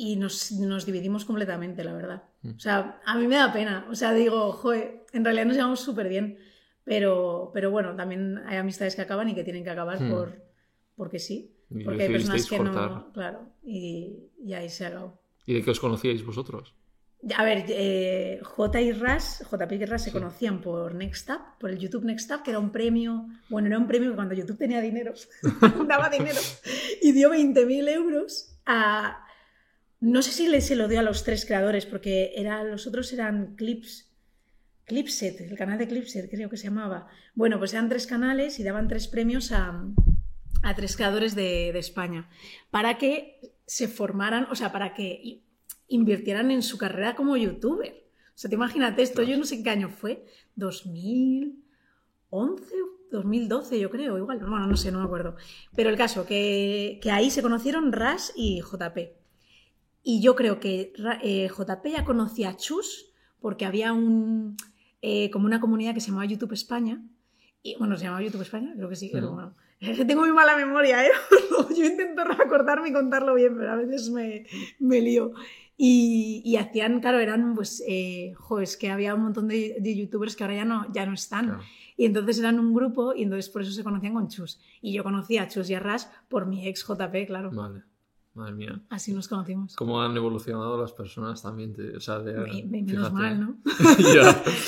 y 0.00 0.14
nos, 0.16 0.52
nos 0.52 0.86
dividimos 0.86 1.24
completamente, 1.24 1.82
la 1.82 1.92
verdad. 1.92 2.22
Mm. 2.42 2.50
O 2.56 2.60
sea, 2.60 3.00
a 3.04 3.18
mí 3.18 3.26
me 3.26 3.34
da 3.36 3.52
pena. 3.52 3.84
O 3.90 3.94
sea, 3.96 4.12
digo, 4.14 4.52
joder, 4.52 5.04
en 5.12 5.24
realidad 5.24 5.46
nos 5.46 5.56
llevamos 5.56 5.80
súper 5.80 6.08
bien, 6.08 6.38
pero, 6.84 7.50
pero 7.52 7.70
bueno, 7.72 7.96
también 7.96 8.38
hay 8.46 8.58
amistades 8.58 8.94
que 8.94 9.02
acaban 9.02 9.28
y 9.28 9.34
que 9.34 9.42
tienen 9.44 9.64
que 9.64 9.70
acabar 9.70 10.00
Mm. 10.00 10.10
por, 10.10 10.42
porque 10.96 11.18
sí. 11.18 11.52
Porque 11.84 12.04
hay 12.04 12.12
personas 12.12 12.46
que 12.48 12.56
cortar. 12.56 12.90
no. 12.90 13.12
Claro, 13.12 13.52
y, 13.64 14.30
y 14.42 14.54
ahí 14.54 14.68
se 14.70 14.86
acabó. 14.86 15.20
¿Y 15.44 15.54
de 15.54 15.62
qué 15.62 15.70
os 15.72 15.80
conocíais 15.80 16.24
vosotros? 16.24 16.74
A 17.36 17.42
ver, 17.44 17.64
eh, 17.68 18.38
J 18.44 18.80
y 18.80 18.92
Ras, 18.92 19.44
JP 19.50 19.72
y 19.72 19.84
Ras 19.84 20.04
se 20.04 20.10
Sí. 20.10 20.16
conocían 20.16 20.60
por 20.60 20.94
Nextap, 20.94 21.58
por 21.58 21.70
el 21.70 21.78
YouTube 21.78 22.04
Nextap, 22.04 22.42
que 22.44 22.50
era 22.50 22.60
un 22.60 22.70
premio, 22.70 23.26
bueno, 23.50 23.66
era 23.66 23.76
un 23.78 23.88
premio 23.88 24.10
que 24.10 24.14
cuando 24.16 24.34
YouTube 24.34 24.56
tenía 24.58 24.80
dinero, 24.80 25.12
daba 25.88 26.08
dinero, 26.08 26.38
y 27.02 27.10
dio 27.12 27.30
20.000 27.32 27.88
euros 27.88 28.56
a... 28.64 29.24
No 30.00 30.22
sé 30.22 30.32
si 30.32 30.48
le, 30.48 30.60
se 30.60 30.76
lo 30.76 30.88
dio 30.88 31.00
a 31.00 31.02
los 31.02 31.24
tres 31.24 31.44
creadores, 31.44 31.86
porque 31.86 32.32
era, 32.36 32.62
los 32.62 32.86
otros 32.86 33.12
eran 33.12 33.56
Clips, 33.56 34.08
Clipset, 34.88 35.40
el 35.42 35.56
canal 35.56 35.78
de 35.78 35.86
Clipset 35.86 36.30
creo 36.30 36.48
que 36.48 36.56
se 36.56 36.64
llamaba. 36.64 37.06
Bueno, 37.34 37.58
pues 37.58 37.74
eran 37.74 37.88
tres 37.88 38.06
canales 38.06 38.58
y 38.58 38.64
daban 38.64 38.88
tres 38.88 39.06
premios 39.06 39.52
a, 39.52 39.84
a 40.62 40.74
tres 40.74 40.96
creadores 40.96 41.34
de, 41.34 41.70
de 41.72 41.78
España, 41.78 42.28
para 42.70 42.96
que 42.96 43.52
se 43.66 43.86
formaran, 43.86 44.46
o 44.50 44.54
sea, 44.54 44.72
para 44.72 44.94
que 44.94 45.42
invirtieran 45.88 46.50
en 46.50 46.62
su 46.62 46.78
carrera 46.78 47.14
como 47.14 47.36
youtuber. 47.36 48.06
O 48.28 48.40
sea, 48.40 48.48
te 48.48 48.56
imagínate 48.56 49.02
esto, 49.02 49.22
yo 49.22 49.36
no 49.36 49.44
sé 49.44 49.62
qué 49.62 49.70
año 49.70 49.90
fue, 49.90 50.24
2011, 50.56 52.74
2012 53.10 53.80
yo 53.80 53.90
creo, 53.90 54.16
igual, 54.16 54.38
bueno, 54.38 54.66
no 54.66 54.76
sé, 54.76 54.90
no 54.90 55.00
me 55.00 55.04
acuerdo. 55.04 55.36
Pero 55.74 55.90
el 55.90 55.96
caso, 55.96 56.24
que, 56.24 56.98
que 57.02 57.10
ahí 57.10 57.30
se 57.30 57.42
conocieron 57.42 57.92
Ras 57.92 58.32
y 58.36 58.62
JP. 58.62 58.98
Y 60.10 60.22
yo 60.22 60.34
creo 60.34 60.58
que 60.58 60.94
eh, 61.22 61.50
JP 61.50 61.86
ya 61.86 62.02
conocía 62.02 62.48
a 62.48 62.56
Chus 62.56 63.12
porque 63.40 63.66
había 63.66 63.92
un, 63.92 64.56
eh, 65.02 65.28
como 65.28 65.44
una 65.44 65.60
comunidad 65.60 65.92
que 65.92 66.00
se 66.00 66.06
llamaba 66.06 66.24
YouTube 66.24 66.54
España. 66.54 67.02
Y, 67.62 67.76
bueno, 67.76 67.94
se 67.98 68.04
llamaba 68.04 68.22
YouTube 68.22 68.40
España, 68.40 68.72
creo 68.74 68.88
que 68.88 68.96
sí, 68.96 69.10
pero 69.12 69.32
bueno. 69.32 69.54
Tengo 70.06 70.22
muy 70.22 70.32
mala 70.32 70.56
memoria, 70.56 71.04
¿eh? 71.04 71.10
Yo 71.76 71.84
intento 71.84 72.24
recordarme 72.24 72.88
y 72.88 72.92
contarlo 72.94 73.34
bien, 73.34 73.54
pero 73.58 73.70
a 73.70 73.76
veces 73.76 74.08
me, 74.08 74.46
me 74.78 75.02
lío. 75.02 75.32
Y, 75.76 76.40
y 76.42 76.56
hacían, 76.56 77.00
claro, 77.00 77.18
eran, 77.18 77.54
pues, 77.54 77.84
eh, 77.86 78.32
jo, 78.38 78.60
es 78.60 78.78
que 78.78 78.88
había 78.88 79.14
un 79.14 79.24
montón 79.24 79.46
de, 79.46 79.76
de 79.78 79.94
youtubers 79.94 80.36
que 80.36 80.42
ahora 80.42 80.56
ya 80.56 80.64
no, 80.64 80.90
ya 80.90 81.04
no 81.04 81.12
están. 81.12 81.48
Claro. 81.48 81.62
Y 81.98 82.06
entonces 82.06 82.38
eran 82.38 82.58
un 82.58 82.72
grupo 82.72 83.12
y 83.14 83.24
entonces 83.24 83.50
por 83.50 83.60
eso 83.60 83.72
se 83.72 83.84
conocían 83.84 84.14
con 84.14 84.28
Chus. 84.28 84.58
Y 84.80 84.94
yo 84.94 85.04
conocí 85.04 85.36
a 85.36 85.48
Chus 85.48 85.68
y 85.68 85.74
a 85.74 85.80
Ras 85.80 86.10
por 86.30 86.46
mi 86.46 86.66
ex 86.66 86.82
JP, 86.86 87.26
claro. 87.26 87.50
Vale. 87.50 87.82
Madre 88.38 88.54
mía. 88.54 88.80
Así 88.88 89.12
nos 89.12 89.26
conocimos. 89.26 89.74
Cómo 89.74 90.00
han 90.00 90.16
evolucionado 90.16 90.80
las 90.80 90.92
personas 90.92 91.42
también. 91.42 91.72
te- 91.74 91.96
o 91.96 92.00
sea, 92.00 92.20
de, 92.20 92.32
Me- 92.34 92.62
me- 92.64 92.82
menos 92.82 93.12
mal, 93.12 93.40
¿no? 93.40 93.56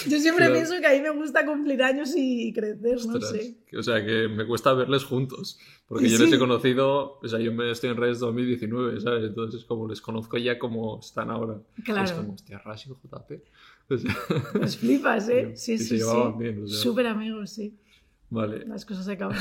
Yo 0.08 0.18
siempre 0.18 0.46
Claro. 0.46 0.54
pienso 0.54 0.74
que 0.80 0.86
a 0.86 0.90
mí 0.92 1.00
me 1.00 1.10
gusta 1.10 1.46
cumplir 1.46 1.82
años 1.82 2.12
y 2.16 2.52
crecer, 2.52 2.98
no 3.06 3.14
Ostras, 3.14 3.30
sé. 3.30 3.58
que- 3.66 3.76
O 3.78 3.82
sea, 3.82 4.04
que 4.04 4.28
me 4.28 4.44
cuesta 4.46 4.72
verles 4.74 5.04
juntos. 5.04 5.58
Porque 5.86 6.08
yo 6.08 6.16
Sí. 6.18 6.24
les 6.24 6.32
he 6.32 6.38
conocido, 6.38 7.18
o 7.20 7.28
sea, 7.28 7.38
yo 7.40 7.52
me 7.52 7.70
estoy 7.70 7.90
en 7.90 7.96
redes 7.96 8.18
2019, 8.20 9.00
¿sabes? 9.00 9.24
Entonces, 9.24 9.64
como 9.64 9.88
les 9.88 10.00
conozco 10.00 10.36
ya 10.38 10.58
como 10.58 11.00
están 11.00 11.30
ahora. 11.30 11.60
Es 11.78 11.84
Claro, 11.84 12.16
como, 12.16 12.34
hostia, 12.34 12.60
y 12.64 12.78
JP. 12.88 13.42
O 13.92 13.98
sea, 13.98 14.16
pues 14.52 14.76
flipas, 14.76 15.28
¿eh? 15.28 15.52
Sí, 15.56 15.76
sí, 15.78 15.84
se 15.84 15.88
sí. 15.90 15.96
llevaban 15.98 16.38
bien, 16.38 16.62
o 16.62 16.66
sea. 16.68 16.78
Súper 16.78 17.06
amigos, 17.08 17.50
sí. 17.50 17.74
Vale. 18.30 18.64
Las 18.66 18.84
cosas 18.84 19.04
se 19.04 19.12
acaban. 19.12 19.36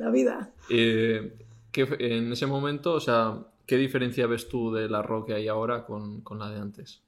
La 0.00 0.10
vida. 0.10 0.50
Eh, 0.68 1.32
¿qué 1.72 1.86
fue- 1.86 2.16
en 2.16 2.32
ese 2.32 2.46
momento, 2.46 2.94
o 2.94 3.00
sea, 3.00 3.46
¿qué 3.66 3.76
diferencia 3.76 4.26
ves 4.26 4.48
tú 4.48 4.72
de 4.72 4.88
la 4.88 5.02
rock 5.02 5.28
que 5.28 5.34
hay 5.34 5.48
ahora 5.48 5.84
con, 5.86 6.20
con 6.22 6.38
la 6.38 6.50
de 6.50 6.60
antes? 6.60 7.02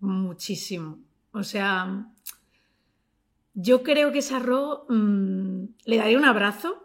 Muchísimo. 0.00 0.98
O 1.32 1.42
sea, 1.42 2.10
yo 3.54 3.82
creo 3.82 4.12
que 4.12 4.20
esa 4.20 4.38
Ro 4.38 4.86
mm, 4.88 5.64
le 5.84 5.96
daría 5.96 6.18
un 6.18 6.24
abrazo 6.24 6.82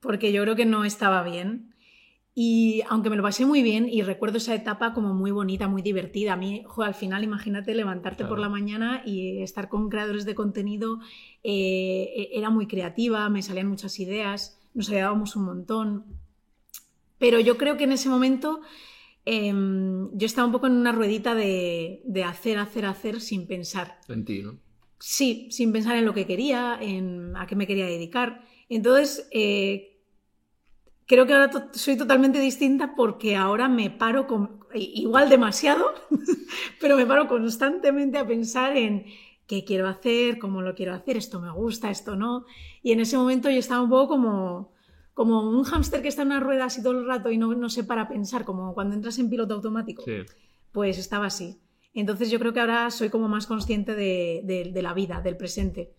porque 0.00 0.32
yo 0.32 0.42
creo 0.42 0.56
que 0.56 0.66
no 0.66 0.84
estaba 0.84 1.22
bien. 1.22 1.74
Y 2.34 2.82
aunque 2.88 3.10
me 3.10 3.16
lo 3.16 3.22
pasé 3.24 3.46
muy 3.46 3.62
bien 3.62 3.88
y 3.90 4.02
recuerdo 4.02 4.38
esa 4.38 4.54
etapa 4.54 4.94
como 4.94 5.14
muy 5.14 5.32
bonita, 5.32 5.68
muy 5.68 5.82
divertida, 5.82 6.34
a 6.34 6.36
mí, 6.36 6.64
al 6.78 6.94
final 6.94 7.24
imagínate 7.24 7.74
levantarte 7.74 8.24
por 8.24 8.38
la 8.38 8.48
mañana 8.48 9.02
y 9.04 9.42
estar 9.42 9.68
con 9.68 9.90
creadores 9.90 10.24
de 10.24 10.34
contenido, 10.34 11.00
eh, 11.42 12.30
era 12.32 12.50
muy 12.50 12.66
creativa, 12.68 13.28
me 13.28 13.42
salían 13.42 13.68
muchas 13.68 14.00
ideas, 14.00 14.60
nos 14.74 14.88
ayudábamos 14.88 15.36
un 15.36 15.44
montón. 15.44 16.04
Pero 17.18 17.40
yo 17.40 17.56
creo 17.56 17.76
que 17.76 17.84
en 17.84 17.92
ese 17.92 18.08
momento 18.08 18.60
em, 19.24 20.10
yo 20.12 20.26
estaba 20.26 20.46
un 20.46 20.52
poco 20.52 20.66
en 20.66 20.72
una 20.72 20.92
ruedita 20.92 21.34
de, 21.34 22.02
hacer, 22.26 22.58
hacer, 22.58 22.86
hacer 22.86 23.20
sin 23.20 23.46
pensar. 23.46 24.00
En 24.08 24.24
ti, 24.24 24.42
¿no? 24.42 24.58
Sí, 24.98 25.48
sin 25.50 25.72
pensar 25.72 25.96
en 25.96 26.04
lo 26.04 26.14
que 26.14 26.26
quería, 26.26 26.78
en 26.80 27.36
a 27.36 27.46
qué 27.46 27.56
me 27.56 27.66
quería 27.66 27.86
dedicar. 27.86 28.44
Entonces, 28.68 29.28
eh, 29.32 30.00
creo 31.06 31.26
que 31.26 31.34
ahora 31.34 31.70
soy 31.72 31.96
totalmente 31.96 32.38
distinta 32.40 32.94
porque 32.94 33.36
ahora 33.36 33.68
me 33.68 33.90
paro 33.90 34.26
con, 34.26 34.60
igual 34.74 35.28
demasiado, 35.28 35.92
pero 36.80 36.96
me 36.96 37.06
paro 37.06 37.28
constantemente 37.28 38.18
a 38.18 38.26
pensar 38.26 38.76
en 38.76 39.06
qué 39.52 39.64
quiero 39.64 39.86
hacer, 39.86 40.38
cómo 40.38 40.62
lo 40.62 40.74
quiero 40.74 40.94
hacer, 40.94 41.18
esto 41.18 41.38
me 41.38 41.50
gusta, 41.50 41.90
esto 41.90 42.16
no. 42.16 42.46
Y 42.82 42.92
en 42.92 43.00
ese 43.00 43.18
momento 43.18 43.50
yo 43.50 43.58
estaba 43.58 43.82
un 43.82 43.90
poco 43.90 44.08
como, 44.08 44.72
como 45.12 45.42
un 45.42 45.62
hámster 45.64 46.00
que 46.00 46.08
está 46.08 46.22
en 46.22 46.28
una 46.28 46.40
rueda 46.40 46.64
así 46.64 46.82
todo 46.82 46.98
el 46.98 47.06
rato 47.06 47.30
y 47.30 47.36
no, 47.36 47.54
no 47.54 47.68
sé 47.68 47.84
para 47.84 48.08
pensar, 48.08 48.46
como 48.46 48.72
cuando 48.72 48.94
entras 48.94 49.18
en 49.18 49.28
piloto 49.28 49.52
automático. 49.52 50.04
Pues 50.72 50.96
estaba 50.96 51.26
así. 51.26 51.60
Entonces 51.92 52.30
yo 52.30 52.38
creo 52.38 52.54
que 52.54 52.60
ahora 52.60 52.90
soy 52.90 53.10
como 53.10 53.28
más 53.28 53.46
consciente 53.46 53.94
de 53.94 54.80
la 54.82 54.94
vida, 54.94 55.20
del 55.20 55.36
presente. 55.36 55.92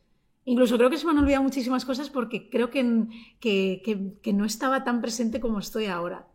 Incluso 0.45 0.75
creo 0.77 0.89
que 0.89 0.97
se 0.97 1.05
me 1.05 1.11
han 1.11 1.19
olvidado 1.19 1.43
muchísimas 1.43 1.85
cosas 1.85 2.09
porque 2.09 2.49
creo 2.49 2.71
que, 2.71 3.07
que, 3.39 4.33
no 4.33 4.45
estaba 4.45 4.83
tan 4.83 4.99
presente 4.99 5.39
como 5.39 5.59
estoy 5.59 5.85
ahora. 5.85 6.27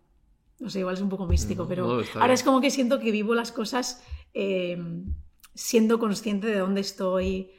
No 0.60 0.70
sé, 0.70 0.78
igual 0.78 0.94
es 0.94 1.00
un 1.00 1.08
poco 1.08 1.26
místico, 1.26 1.66
pero 1.66 2.00
ahora 2.14 2.32
es 2.32 2.44
como 2.44 2.60
que 2.60 2.70
siento 2.70 3.00
que 3.00 3.10
vivo 3.10 3.34
las 3.34 3.50
cosas 3.50 4.04
em, 4.34 5.14
siendo 5.54 5.98
consciente 5.98 6.46
de 6.46 6.58
dónde 6.58 6.80
estoy 6.80 7.50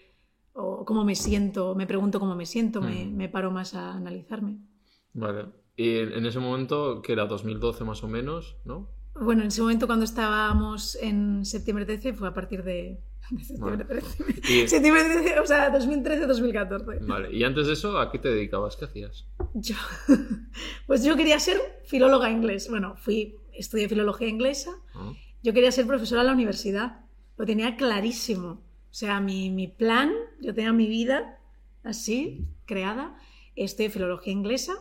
o 0.53 0.85
cómo 0.85 1.05
me 1.05 1.15
siento, 1.15 1.75
me 1.75 1.87
pregunto 1.87 2.19
cómo 2.19 2.35
me 2.35 2.45
siento, 2.45 2.81
me, 2.81 3.05
me, 3.05 3.29
paro 3.29 3.51
más 3.51 3.73
a 3.75 3.93
analizarme. 3.93 4.57
Vale. 5.13 5.45
Y 5.75 5.97
en 5.97 6.25
ese 6.25 6.39
momento, 6.39 7.01
que 7.01 7.13
era 7.13 7.25
2012 7.25 7.83
más 7.85 8.03
o 8.03 8.07
menos, 8.07 8.57
¿no? 8.65 8.89
Bueno, 9.15 9.41
en 9.41 9.47
ese 9.47 9.61
momento 9.61 9.87
cuando 9.87 10.05
estábamos 10.05 10.95
en 10.95 11.45
septiembre 11.45 11.85
13 11.85 12.13
fue 12.13 12.27
a 12.27 12.33
partir 12.33 12.63
de, 12.63 13.01
septiembre 13.41 13.85
13. 13.85 14.67
septiembre 14.67 15.03
13, 15.03 15.39
o 15.39 15.45
sea, 15.45 15.73
2013-2014. 15.73 17.05
Vale, 17.05 17.33
y 17.35 17.43
antes 17.43 17.67
de 17.67 17.73
eso, 17.73 17.99
¿a 17.99 18.11
qué 18.11 18.19
te 18.19 18.29
dedicabas? 18.29 18.75
¿Qué 18.75 18.85
hacías? 18.85 19.27
Yo, 19.53 19.75
pues 20.87 21.03
yo 21.03 21.15
quería 21.15 21.39
ser 21.39 21.59
filóloga 21.85 22.29
inglés. 22.29 22.69
Bueno, 22.69 22.95
fui, 22.97 23.35
estudié 23.53 23.89
filología 23.89 24.27
inglesa. 24.27 24.71
Ah. 24.93 25.13
Yo 25.43 25.53
quería 25.53 25.71
ser 25.71 25.87
profesora 25.87 26.21
en 26.21 26.27
la 26.27 26.33
universidad. 26.33 27.05
Lo 27.39 27.45
tenía 27.47 27.75
clarísimo. 27.75 28.49
O 28.91 28.93
sea, 28.93 29.19
mi, 29.19 29.49
mi 29.49 29.67
plan, 29.67 30.11
yo 30.39 30.53
tenía 30.53 30.73
mi 30.73 30.87
vida 30.87 31.39
así, 31.83 32.45
creada. 32.67 33.17
Estudié 33.55 33.89
filología 33.89 34.31
inglesa, 34.31 34.73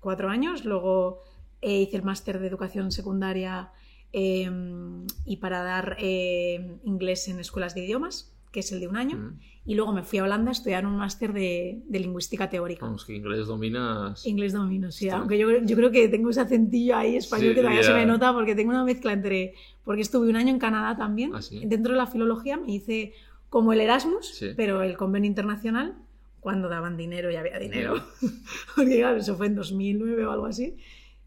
cuatro 0.00 0.30
años. 0.30 0.64
Luego 0.64 1.20
eh, 1.60 1.82
hice 1.82 1.98
el 1.98 2.02
máster 2.02 2.38
de 2.40 2.46
educación 2.46 2.90
secundaria 2.90 3.70
Em, 4.16 5.08
y 5.24 5.38
para 5.38 5.64
dar 5.64 5.96
em, 5.98 6.78
inglés 6.84 7.26
en 7.26 7.40
escuelas 7.40 7.74
de 7.74 7.84
idiomas, 7.84 8.32
que 8.54 8.60
es 8.60 8.70
el 8.70 8.78
de 8.78 8.86
un 8.86 8.96
año. 8.96 9.16
Mm. 9.16 9.40
Y 9.66 9.74
luego 9.74 9.92
me 9.92 10.04
fui 10.04 10.20
a 10.20 10.22
Holanda 10.22 10.50
a 10.50 10.52
estudiar 10.52 10.86
un 10.86 10.96
máster 10.96 11.32
de, 11.32 11.82
lingüística 11.90 12.48
teórica. 12.48 12.86
Vamos, 12.86 13.04
que 13.04 13.14
inglés 13.14 13.48
dominas. 13.48 14.24
Inglés 14.24 14.52
domino, 14.52 14.92
sí. 14.92 15.08
Aunque 15.08 15.36
yo, 15.36 15.48
yo, 15.62 15.76
creo 15.76 15.90
que 15.90 16.08
tengo 16.08 16.30
ese 16.30 16.40
acentillo 16.40 16.96
ahí 16.96 17.16
español 17.16 17.54
que 17.54 17.60
todavía 17.60 17.82
se 17.82 17.92
me 17.92 18.06
nota 18.06 18.32
porque 18.32 18.54
tengo 18.54 18.70
una 18.70 18.84
mezcla 18.84 19.12
entre. 19.12 19.54
Porque 19.82 20.02
estuve 20.02 20.28
un 20.28 20.36
año 20.36 20.50
en 20.50 20.60
Canadá 20.60 20.96
también. 20.96 21.32
¿Ah, 21.34 21.40
Dentro 21.64 21.92
de 21.92 21.98
la 21.98 22.06
filología 22.06 22.56
me 22.56 22.72
hice 22.72 23.12
como 23.50 23.72
el 23.72 23.80
Erasmus, 23.80 24.44
pero 24.56 24.82
el 24.82 24.96
convenio 24.96 25.28
internacional, 25.28 25.96
cuando 26.38 26.68
daban 26.68 26.96
dinero 26.96 27.32
y 27.32 27.36
había 27.36 27.58
dinero. 27.58 28.04
porque 28.76 28.98
claro, 28.98 29.16
eso 29.16 29.36
fue 29.36 29.46
en 29.46 29.56
2009 29.56 30.26
o 30.26 30.30
algo 30.30 30.46
así. 30.46 30.76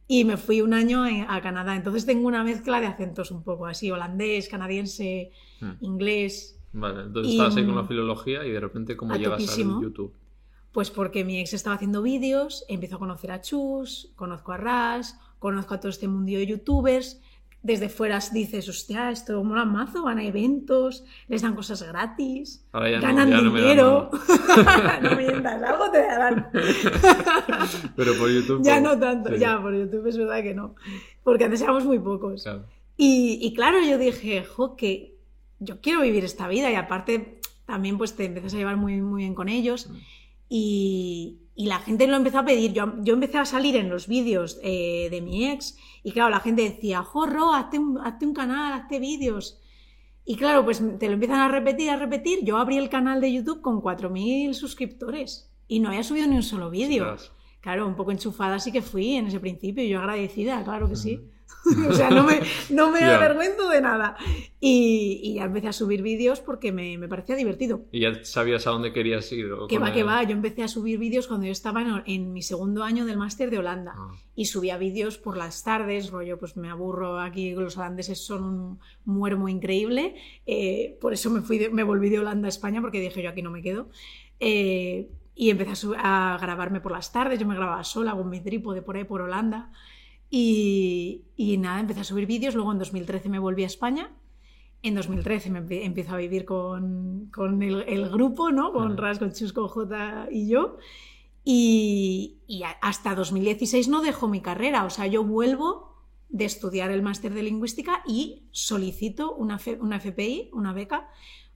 Y 0.08 0.24
me 0.24 0.38
fui 0.38 0.62
un 0.62 0.74
año 0.74 1.04
a 1.04 1.42
Canadá. 1.42 1.76
Entonces 1.76 2.06
tengo 2.06 2.28
una 2.28 2.44
mezcla 2.46 2.80
de 2.80 2.88
acentos 2.88 3.32
un 3.32 3.44
poco 3.44 3.66
así, 3.66 3.92
holandés, 3.92 4.48
canadiense, 4.48 5.32
hmm. 5.60 5.72
inglés. 5.82 6.57
Vale, 6.74 7.04
entonces 7.04 7.34
estabas 7.34 7.56
ahí 7.56 7.66
con 7.66 7.76
la 7.76 7.86
filología 7.86 8.46
y 8.46 8.52
de 8.52 8.60
repente 8.60 8.96
¿cómo 8.98 9.16
llegas 9.16 9.50
a 9.50 9.58
YouTube? 9.58 10.14
Pues 10.72 10.92
porque 10.92 11.24
mi 11.24 11.40
ex 11.40 11.54
estaba 11.54 11.76
haciendo 11.76 12.02
vídeos, 12.02 12.66
empezó 12.68 12.98
a 12.98 13.00
conocer 13.00 13.32
a 13.32 13.42
Chus, 13.42 14.12
conozco 14.16 14.52
a 14.52 14.58
Ras, 14.58 15.20
conozco 15.40 15.74
a 15.74 15.80
todo 15.80 15.90
este 15.90 16.08
mundo 16.08 16.32
de 16.32 16.46
youtubers 16.46 17.20
desde 17.68 17.90
fuera 17.90 18.20
dices, 18.32 18.70
hostia, 18.70 19.12
esto 19.12 19.44
mola 19.44 19.66
mazo, 19.66 20.04
van 20.04 20.20
a 20.20 20.24
eventos, 20.24 21.04
les 21.28 21.42
dan 21.42 21.54
cosas 21.56 21.84
gratis, 21.84 22.66
ganan 22.72 23.30
dinero. 23.30 24.10
No, 25.02 25.16
me 25.16 25.28
mientas, 25.28 25.62
algo 25.62 25.92
te 25.92 26.00
darán. 26.00 26.50
Pero 27.96 28.14
por 28.16 28.30
YouTube. 28.30 28.62
Ya 28.64 28.80
no 28.80 28.98
tanto, 28.98 29.36
ya, 29.36 29.62
por 29.62 29.76
YouTube 29.76 30.08
es 30.08 30.18
verdad 30.18 30.42
que 30.42 30.54
no. 30.54 30.76
Porque 31.24 31.44
antes 31.44 31.62
éramos 31.62 31.86
muy 31.86 32.00
pocos. 32.00 32.48
Y, 32.96 33.54
claro, 33.54 33.78
yo 33.82 33.98
dije, 33.98 34.44
jo, 34.44 34.76
que 34.76 35.17
yo 35.60 35.82
quiero 35.82 36.02
vivir 36.02 36.24
esta 36.24 36.48
vida 36.48 36.72
y 36.72 36.76
aparte 36.76 37.40
también 37.66 37.98
pues 37.98 38.16
te 38.16 38.26
empiezas 38.26 38.54
a 38.54 38.58
llevar 38.58 38.78
muy, 38.78 39.02
muy 39.02 39.24
bien 39.24 39.36
con 39.36 39.50
ellos. 39.50 39.90
Mm. 39.90 39.96
Y, 40.50 41.40
y 41.60 41.66
la 41.66 41.80
gente 41.80 42.06
lo 42.08 42.16
empezó 42.16 42.40
a 42.40 42.46
pedir. 42.46 42.72
Yo, 42.72 42.94
yo 43.02 43.16
empecé 43.16 43.40
a 43.40 43.46
salir 43.46 43.76
en 43.76 43.90
los 43.90 44.08
vídeos 44.08 44.60
eh, 44.62 45.08
de 45.10 45.22
mi 45.22 45.50
ex 45.50 45.76
y 46.04 46.12
claro, 46.12 46.30
la 46.30 46.40
gente 46.40 46.62
decía, 46.62 47.02
jorro, 47.02 47.54
hazte 47.54 47.80
un, 47.80 47.98
hazte 47.98 48.28
un 48.28 48.34
canal, 48.34 48.74
hazte 48.74 49.00
vídeos. 49.00 49.60
Y 50.24 50.36
claro, 50.36 50.64
pues 50.64 50.84
te 51.00 51.08
lo 51.08 51.14
empiezan 51.14 51.40
a 51.40 51.48
repetir, 51.48 51.90
a 51.90 51.98
repetir. 51.98 52.44
Yo 52.44 52.58
abrí 52.58 52.78
el 52.78 52.90
canal 52.90 53.22
de 53.22 53.34
YouTube 53.34 53.62
con 53.62 53.82
4.000 53.82 54.54
suscriptores 54.54 55.52
y 55.68 55.80
no 55.80 55.90
había 55.90 56.04
subido 56.04 56.28
ni 56.28 56.36
un 56.36 56.44
solo 56.44 56.70
vídeo. 56.70 57.18
Claro, 57.60 57.88
un 57.88 57.96
poco 57.96 58.12
enchufada 58.12 58.60
sí 58.60 58.72
que 58.72 58.84
fui 58.84 59.16
en 59.16 59.28
ese 59.28 59.40
principio 59.40 59.84
y 59.84 59.90
yo 59.90 60.00
agradecida, 60.00 60.64
claro 60.64 60.88
que 60.88 60.96
sí. 60.96 61.28
o 61.90 61.94
sea, 61.94 62.10
no 62.10 62.24
me, 62.24 62.40
no 62.70 62.92
me 62.92 63.04
avergüenzo 63.04 63.70
de 63.70 63.82
nada. 63.82 64.16
Y, 64.60 65.36
ya 65.36 65.46
empecé 65.46 65.68
a 65.68 65.74
subir 65.74 66.02
vídeos 66.02 66.40
porque 66.40 66.72
me, 66.72 66.98
parecía 67.08 67.36
divertido. 67.36 67.86
¿Y 67.92 68.02
ya 68.02 68.24
sabías 68.24 68.68
a 68.68 68.72
dónde 68.72 68.94
querías 68.94 69.32
ir? 69.32 69.50
Que 69.70 69.80
va, 69.80 69.92
que 69.92 70.04
va. 70.04 70.24
Yo 70.24 70.32
empecé 70.32 70.64
a 70.64 70.68
subir 70.68 70.98
vídeos 70.98 71.28
cuando 71.28 71.46
yo 71.46 71.52
estaba 71.52 72.04
en, 72.06 72.34
mi 72.34 72.42
segundo 72.42 72.84
año 72.84 73.06
del 73.06 73.18
máster 73.18 73.50
de 73.50 73.60
Holanda. 73.60 73.94
Ah. 73.96 74.12
Y 74.36 74.46
subía 74.46 74.78
vídeos 74.78 75.18
por 75.18 75.38
las 75.38 75.64
tardes, 75.64 76.10
rollo, 76.10 76.38
pues 76.38 76.58
me 76.58 76.70
aburro 76.70 77.20
aquí, 77.20 77.52
los 77.52 77.78
holandeses 77.78 78.20
son 78.26 78.44
un 78.44 78.80
muermo 79.06 79.50
increíble. 79.50 80.16
Eh, 80.46 80.98
por 81.02 81.14
eso 81.14 81.30
me, 81.30 81.42
fui 81.42 81.70
me 81.72 81.84
volví 81.84 82.10
de 82.10 82.20
Holanda 82.20 82.48
a 82.48 82.50
España 82.50 82.82
porque 82.82 83.00
dije 83.00 83.22
yo 83.22 83.30
aquí 83.30 83.42
no 83.42 83.52
me 83.52 83.62
quedo. 83.62 83.90
Eh, 84.40 85.10
y 85.36 85.52
empecé 85.52 85.88
a, 85.98 86.34
a, 86.34 86.38
grabarme 86.40 86.82
por 86.82 86.92
las 86.92 87.12
tardes, 87.12 87.40
yo 87.40 87.46
me 87.46 87.56
grababa 87.56 87.84
sola 87.84 88.14
con 88.14 88.28
mi 88.28 88.40
trípode 88.42 88.82
por 88.82 88.98
ahí 88.98 89.04
por 89.04 89.22
Holanda. 89.22 89.72
Y, 90.30 91.58
nada, 91.60 91.80
empecé 91.80 92.02
a 92.02 92.04
subir 92.04 92.26
vídeos, 92.26 92.56
luego 92.56 92.72
en 92.72 92.80
2013 92.80 93.30
me 93.30 93.40
volví 93.40 93.64
a 93.64 93.68
España. 93.68 94.12
En 94.84 94.96
2013 94.96 95.50
me 95.50 95.86
empiezo 95.86 96.14
a 96.14 96.18
vivir 96.18 96.46
con, 96.46 97.30
con 97.34 97.64
el, 97.64 98.10
grupo, 98.10 98.52
¿no? 98.52 98.72
Con 98.74 98.98
Ras, 98.98 99.20
con 99.20 99.32
Chusco, 99.32 99.68
J 99.68 100.28
y 100.32 100.50
yo. 100.50 100.78
Y, 101.44 102.42
hasta 102.82 103.16
2016 103.16 103.88
no 103.88 104.02
dejo 104.02 104.28
mi 104.28 104.42
carrera, 104.42 104.84
o 104.84 104.90
sea, 104.90 105.08
yo 105.08 105.24
vuelvo 105.24 105.96
de 106.30 106.44
estudiar 106.44 106.92
el 106.92 107.02
máster 107.02 107.34
de 107.34 107.42
lingüística 107.44 108.04
y 108.06 108.50
solicito 108.52 109.34
una, 109.34 109.58
una 109.80 110.00
FPI, 110.02 110.50
una 110.52 110.74
beca, 110.74 111.10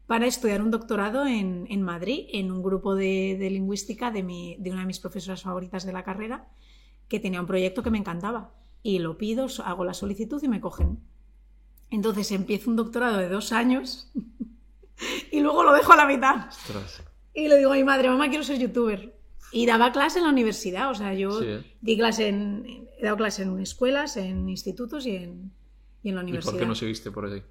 para 0.08 0.28
estudiar 0.28 0.62
un 0.62 0.72
doctorado 0.72 1.26
en, 1.26 1.68
en 1.70 1.82
Madrid, 1.82 2.26
en 2.32 2.52
un 2.52 2.64
grupo 2.64 2.96
de, 2.96 3.36
de 3.38 3.50
lingüística 3.50 4.12
de, 4.12 4.24
mi, 4.24 4.56
de 4.60 4.72
una 4.72 4.82
de 4.82 4.88
mis 4.88 5.00
profesoras 5.00 5.44
favoritas 5.44 5.86
de 5.86 5.92
la 5.92 6.04
carrera, 6.04 6.48
que 7.10 7.20
tenía 7.20 7.42
un 7.42 7.48
proyecto 7.48 7.84
que 7.84 7.92
me 7.92 7.98
encantaba 7.98 8.54
y 8.84 9.00
lo 9.00 9.18
pido, 9.18 9.48
hago 9.64 9.86
la 9.86 9.94
solicitud 9.94 10.42
y 10.44 10.48
me 10.48 10.62
cogen. 10.62 11.00
Entonces 11.90 12.32
empiezo 12.32 12.70
un 12.70 12.76
doctorado 12.76 13.18
de 13.18 13.30
dos 13.30 13.52
años 13.52 14.12
y 15.32 15.40
luego 15.42 15.64
lo 15.64 15.74
dejo 15.74 15.94
a 15.94 15.98
la 15.98 16.06
mitad. 16.06 16.50
Y 17.34 17.48
le 17.48 17.58
digo 17.58 17.72
a 17.72 17.76
mi 17.76 17.84
madre, 17.84 18.10
mamá, 18.10 18.30
quiero 18.30 18.44
ser 18.44 18.60
youtuber. 18.60 19.16
Y 19.52 19.66
daba 19.66 19.92
clase 19.92 20.20
en 20.20 20.26
la 20.26 20.32
universidad, 20.32 20.90
o 20.90 20.96
sea, 20.96 21.14
yo 21.14 21.42
di 21.82 21.98
clase 21.98 22.30
en, 22.30 22.88
he 22.98 23.04
dado 23.04 23.18
clase 23.18 23.44
en 23.44 23.60
escuelas, 23.60 24.16
en 24.16 24.48
institutos 24.48 25.06
y 25.06 25.18
en, 25.18 25.52
y 26.04 26.10
en 26.10 26.16
la 26.16 26.22
universidad. 26.22 26.54
¿Y 26.54 26.56
por 26.56 26.62
qué 26.62 26.68
no 26.68 26.76
seguiste 26.76 27.12
por 27.12 27.26
ahí? 27.26 27.44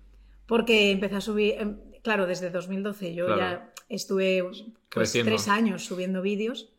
Porque 0.46 0.92
empecé 0.92 1.16
a 1.16 1.20
subir, 1.20 1.54
em, 1.58 1.76
claro, 2.02 2.26
desde 2.26 2.50
2012 2.50 3.14
yo 3.14 3.36
ya 3.36 3.72
estuve 3.90 4.42
pues, 4.88 5.12
tres 5.12 5.48
años 5.48 5.84
subiendo 5.84 6.22
vídeos 6.22 6.72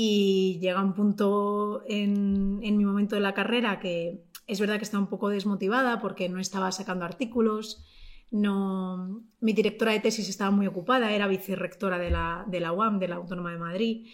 y 0.00 0.60
llega 0.60 0.80
un 0.80 0.94
punto 0.94 1.82
en, 1.88 2.60
mi 2.60 2.84
momento 2.84 3.16
de 3.16 3.20
la 3.20 3.34
carrera 3.34 3.80
que 3.80 4.22
es 4.46 4.60
verdad 4.60 4.76
que 4.76 4.84
estaba 4.84 5.02
un 5.02 5.08
poco 5.08 5.28
desmotivada 5.28 5.98
porque 5.98 6.28
no 6.28 6.38
estaba 6.38 6.70
sacando 6.70 7.04
artículos, 7.04 7.84
no, 8.30 9.24
mi 9.40 9.54
directora 9.54 9.90
de 9.90 9.98
tesis 9.98 10.28
estaba 10.28 10.52
muy 10.52 10.68
ocupada, 10.68 11.10
era 11.10 11.26
vicerrectora 11.26 11.98
de 11.98 12.10
la, 12.10 12.44
de 12.46 12.60
la 12.60 12.70
UAM, 12.70 13.00
de 13.00 13.08
la 13.08 13.16
Autónoma 13.16 13.50
de 13.50 13.58
Madrid, 13.58 14.06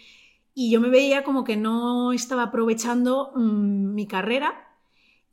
y 0.55 0.71
yo 0.71 0.81
me 0.81 0.89
veía 0.89 1.23
como 1.23 1.43
que 1.43 1.55
no 1.55 2.13
estaba 2.13 2.41
aprovechando 2.41 3.31
mm, 3.35 3.93
mi 3.93 4.07
carrera 4.07 4.65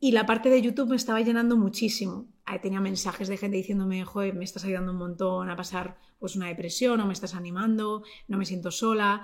y 0.00 0.12
la 0.12 0.26
parte 0.26 0.50
de 0.50 0.60
YouTube 0.60 0.90
me 0.90 0.96
estaba 0.96 1.22
llenando 1.22 1.56
muchísimo. 1.56 2.26
Tenía 2.60 2.80
mensajes 2.80 3.28
de 3.28 3.38
gente 3.38 3.56
diciéndome, 3.56 4.04
joder, 4.04 4.34
me 4.34 4.44
estás 4.44 4.64
ayudando 4.64 4.92
un 4.92 4.98
montón 4.98 5.48
a 5.48 5.56
pasar 5.56 5.96
pues, 6.18 6.36
una 6.36 6.48
depresión, 6.48 7.00
o 7.00 7.06
me 7.06 7.14
estás 7.14 7.34
animando, 7.34 8.02
no 8.28 8.36
me 8.36 8.44
siento 8.44 8.70
sola. 8.70 9.22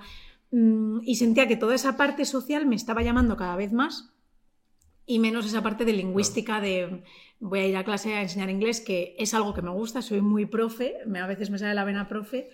Mm, 0.51 0.99
y 1.03 1.15
sentía 1.15 1.47
que 1.47 1.57
toda 1.57 1.75
esa 1.75 1.95
parte 1.95 2.25
social 2.25 2.65
me 2.65 2.75
estaba 2.75 3.03
llamando 3.03 3.37
cada 3.37 3.55
vez 3.55 3.71
más 3.71 4.13
y 5.05 5.19
menos 5.19 5.45
esa 5.45 5.63
parte 5.63 5.85
de 5.85 5.93
lingüística 5.93 6.61
de 6.61 7.03
voy 7.39 7.59
a 7.59 7.67
ir 7.67 7.77
a 7.77 7.83
clase 7.83 8.13
a 8.13 8.21
enseñar 8.21 8.49
inglés, 8.49 8.79
que 8.79 9.15
es 9.17 9.33
algo 9.33 9.53
que 9.53 9.61
me 9.61 9.71
gusta, 9.71 10.01
soy 10.01 10.21
muy 10.21 10.45
profe, 10.45 10.97
a 11.15 11.27
veces 11.27 11.49
me 11.49 11.57
sale 11.57 11.73
la 11.73 11.83
vena 11.83 12.07
profe, 12.07 12.51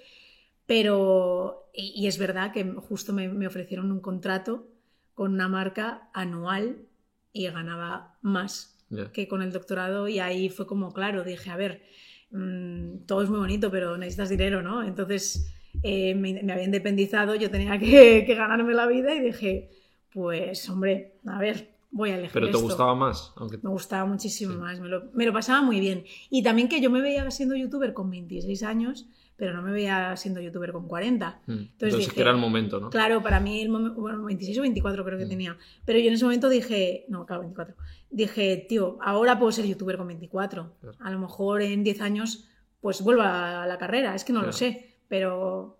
pero, 0.65 1.69
y, 1.73 2.07
es 2.07 2.17
verdad 2.17 2.53
que 2.53 2.63
justo 2.63 3.11
me, 3.13 3.45
ofrecieron 3.45 3.91
un 3.91 3.99
contrato 3.99 4.67
con 5.13 5.33
una 5.33 5.49
marca 5.49 6.09
anual 6.13 6.87
y 7.33 7.47
ganaba 7.47 8.17
más 8.21 8.77
que 9.11 9.27
con 9.27 9.41
el 9.41 9.51
doctorado 9.51 10.07
y 10.07 10.19
ahí 10.19 10.49
fue 10.49 10.65
como, 10.65 10.93
claro, 10.93 11.23
dije, 11.23 11.49
a 11.49 11.57
ver, 11.57 11.83
mm, 12.31 13.05
todo 13.05 13.21
es 13.21 13.29
muy 13.29 13.39
bonito, 13.39 13.69
pero 13.69 13.97
necesitas 13.97 14.29
dinero, 14.29 14.61
¿no? 14.61 14.81
Entonces 14.81 15.53
eh, 15.83 16.15
me, 16.15 16.39
había 16.51 16.63
independizado, 16.63 17.35
yo 17.35 17.49
tenía 17.49 17.77
que, 17.79 18.25
ganarme 18.27 18.73
la 18.73 18.87
vida 18.87 19.13
y 19.13 19.19
dije, 19.19 19.69
pues 20.11 20.69
hombre, 20.69 21.15
a 21.25 21.39
ver, 21.39 21.75
voy 21.91 22.11
a 22.11 22.15
elegir. 22.15 22.33
Pero 22.33 22.51
te 22.51 22.57
gustaba 22.57 22.95
más. 22.95 23.33
Me 23.61 23.69
gustaba 23.69 24.05
muchísimo 24.05 24.55
más, 24.55 24.79
me 24.79 24.87
lo, 24.87 25.05
me 25.13 25.25
lo, 25.25 25.33
pasaba 25.33 25.61
muy 25.61 25.79
bien. 25.79 26.03
Y 26.29 26.43
también 26.43 26.67
que 26.67 26.81
yo 26.81 26.89
me 26.89 27.01
veía 27.01 27.29
siendo 27.31 27.55
youtuber 27.55 27.93
con 27.93 28.09
26 28.09 28.63
años 28.63 29.07
pero 29.37 29.53
no 29.53 29.61
me 29.61 29.71
veía 29.71 30.15
siendo 30.15 30.39
youtuber 30.39 30.71
con 30.71 30.87
40. 30.87 31.41
Hmm. 31.45 31.51
Entonces, 31.51 32.11
que 32.11 32.21
era 32.21 32.31
el 32.31 32.37
momento, 32.37 32.79
¿no? 32.79 32.89
Claro, 32.89 33.21
para 33.21 33.39
mí, 33.39 33.61
el 33.61 33.69
bueno, 33.69 34.23
26 34.23 34.59
o 34.59 34.61
24 34.61 35.03
creo 35.03 35.17
que 35.17 35.25
hmm. 35.25 35.29
tenía. 35.29 35.57
Pero 35.83 35.99
yo 35.99 36.07
en 36.07 36.13
ese 36.13 36.23
momento 36.23 36.47
dije, 36.47 37.05
no, 37.09 37.25
claro, 37.25 37.41
24. 37.41 37.75
Dije, 38.09 38.65
tío, 38.69 38.97
ahora 39.01 39.37
puedo 39.37 39.51
ser 39.51 39.65
youtuber 39.65 39.97
con 39.97 40.07
24. 40.07 40.73
A 40.99 41.11
lo 41.11 41.19
mejor 41.19 41.61
en 41.61 41.83
10 41.83 42.01
años, 42.01 42.47
pues 42.79 43.01
vuelva 43.01 43.63
a 43.63 43.67
la 43.67 43.77
carrera. 43.77 44.15
Es 44.15 44.23
que 44.23 44.31
no 44.31 44.41
lo 44.41 44.53
sé, 44.53 44.94
pero 45.07 45.77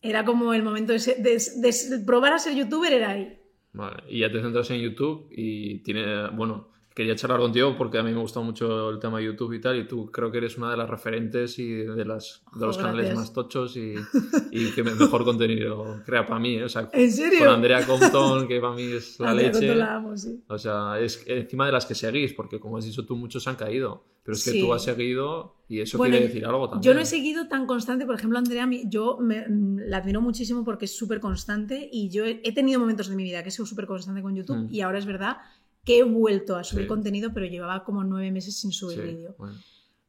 era 0.00 0.24
como 0.24 0.52
el 0.54 0.62
momento 0.62 0.92
de, 0.92 0.98
de, 1.18 1.98
probar 2.04 2.32
a 2.32 2.38
ser 2.38 2.54
youtuber, 2.54 2.92
era 2.92 3.10
ahí. 3.10 3.38
Vale, 3.72 4.02
y 4.08 4.20
ya 4.20 4.30
te 4.30 4.40
centras 4.40 4.70
en 4.70 4.80
YouTube 4.80 5.28
y 5.30 5.78
tiene, 5.78 6.28
bueno, 6.30 6.68
quería 6.94 7.14
charlar 7.16 7.40
contigo 7.40 7.74
porque 7.76 7.98
a 7.98 8.02
mí 8.02 8.12
me 8.12 8.20
gusta 8.20 8.40
mucho 8.40 8.90
el 8.90 8.98
tema 8.98 9.18
de 9.18 9.24
YouTube 9.24 9.52
y 9.54 9.60
tal, 9.60 9.78
y 9.78 9.86
tú 9.86 10.10
creo 10.10 10.30
que 10.30 10.38
eres 10.38 10.56
una 10.58 10.70
de 10.70 10.76
las 10.76 10.88
referentes 10.88 11.58
y 11.58 11.68
de, 11.72 12.04
las, 12.04 12.42
de 12.54 12.66
los 12.66 12.78
canales 12.78 13.14
más 13.14 13.32
tochos 13.32 13.76
y, 13.76 13.94
y 14.50 14.70
que 14.72 14.82
mejor 14.82 15.24
contenido 15.24 16.00
crea 16.04 16.26
para 16.26 16.40
mí. 16.40 16.56
¿eh? 16.56 16.64
O 16.64 16.68
sea, 16.68 16.88
¿En 16.92 17.10
serio? 17.10 17.40
Con 17.40 17.48
Andrea 17.48 17.86
Compton, 17.86 18.46
que 18.46 18.60
para 18.60 18.74
mí 18.74 18.82
es 18.82 19.18
la 19.20 19.34
leche. 19.34 19.74
La 19.74 19.96
amo, 19.96 20.16
sí. 20.16 20.42
O 20.48 20.58
sea, 20.58 20.98
es 21.00 21.24
encima 21.26 21.66
de 21.66 21.72
las 21.72 21.86
que 21.86 21.94
seguís, 21.94 22.32
porque 22.32 22.60
como 22.60 22.76
has 22.76 22.84
dicho 22.84 23.04
tú, 23.04 23.16
muchos 23.16 23.46
han 23.48 23.56
caído. 23.56 24.04
Pero 24.24 24.36
es 24.36 24.44
que 24.44 24.60
tú 24.60 24.72
has 24.72 24.84
seguido 24.84 25.56
y 25.68 25.80
eso 25.80 25.98
quiere 25.98 26.20
decir 26.20 26.44
algo 26.44 26.68
también. 26.68 26.82
Yo 26.84 26.94
no 26.94 27.00
he 27.00 27.06
seguido 27.06 27.48
tan 27.48 27.66
constante, 27.66 28.06
por 28.06 28.14
ejemplo, 28.14 28.38
Andrea, 28.38 28.68
yo 28.84 29.18
me, 29.20 29.48
mm, 29.48 29.78
la 29.88 29.96
admiro 29.96 30.20
muchísimo 30.20 30.64
porque 30.64 30.84
es 30.84 30.96
súper 30.96 31.18
constante 31.18 31.88
y 31.90 32.08
yo 32.08 32.24
he, 32.24 32.52
tenido 32.52 32.78
momentos 32.78 33.08
de 33.08 33.16
mi 33.16 33.24
vida 33.24 33.42
que 33.42 33.48
he 33.48 33.52
sido 33.52 33.66
súper 33.66 33.86
constante 33.86 34.22
con 34.22 34.36
YouTube 34.36 34.68
mm. 34.68 34.74
y 34.74 34.80
ahora 34.80 34.98
es 34.98 35.06
verdad 35.06 35.38
que 35.84 35.98
he 35.98 36.02
vuelto 36.04 36.56
a 36.56 36.64
subir 36.64 36.86
contenido, 36.86 37.32
pero 37.32 37.46
llevaba 37.46 37.84
como 37.84 38.04
nueve 38.04 38.30
meses 38.30 38.56
sin 38.56 38.72
subir 38.72 39.02
vídeo. 39.02 39.34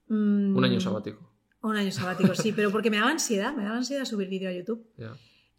Mm, 0.07 0.55
un 0.55 0.65
año 0.65 0.79
sabático. 0.79 1.29
Un 1.61 1.77
año 1.77 1.91
sabático, 1.91 2.35
sí, 2.35 2.51
pero 2.51 2.71
porque 2.71 2.89
me 2.89 2.97
daba 2.97 3.11
ansiedad, 3.11 3.55
me 3.55 3.63
daba 3.63 3.77
ansiedad 3.77 4.05
subir 4.05 4.27
vídeo 4.27 4.49
a 4.49 4.53
YouTube. 4.53 4.85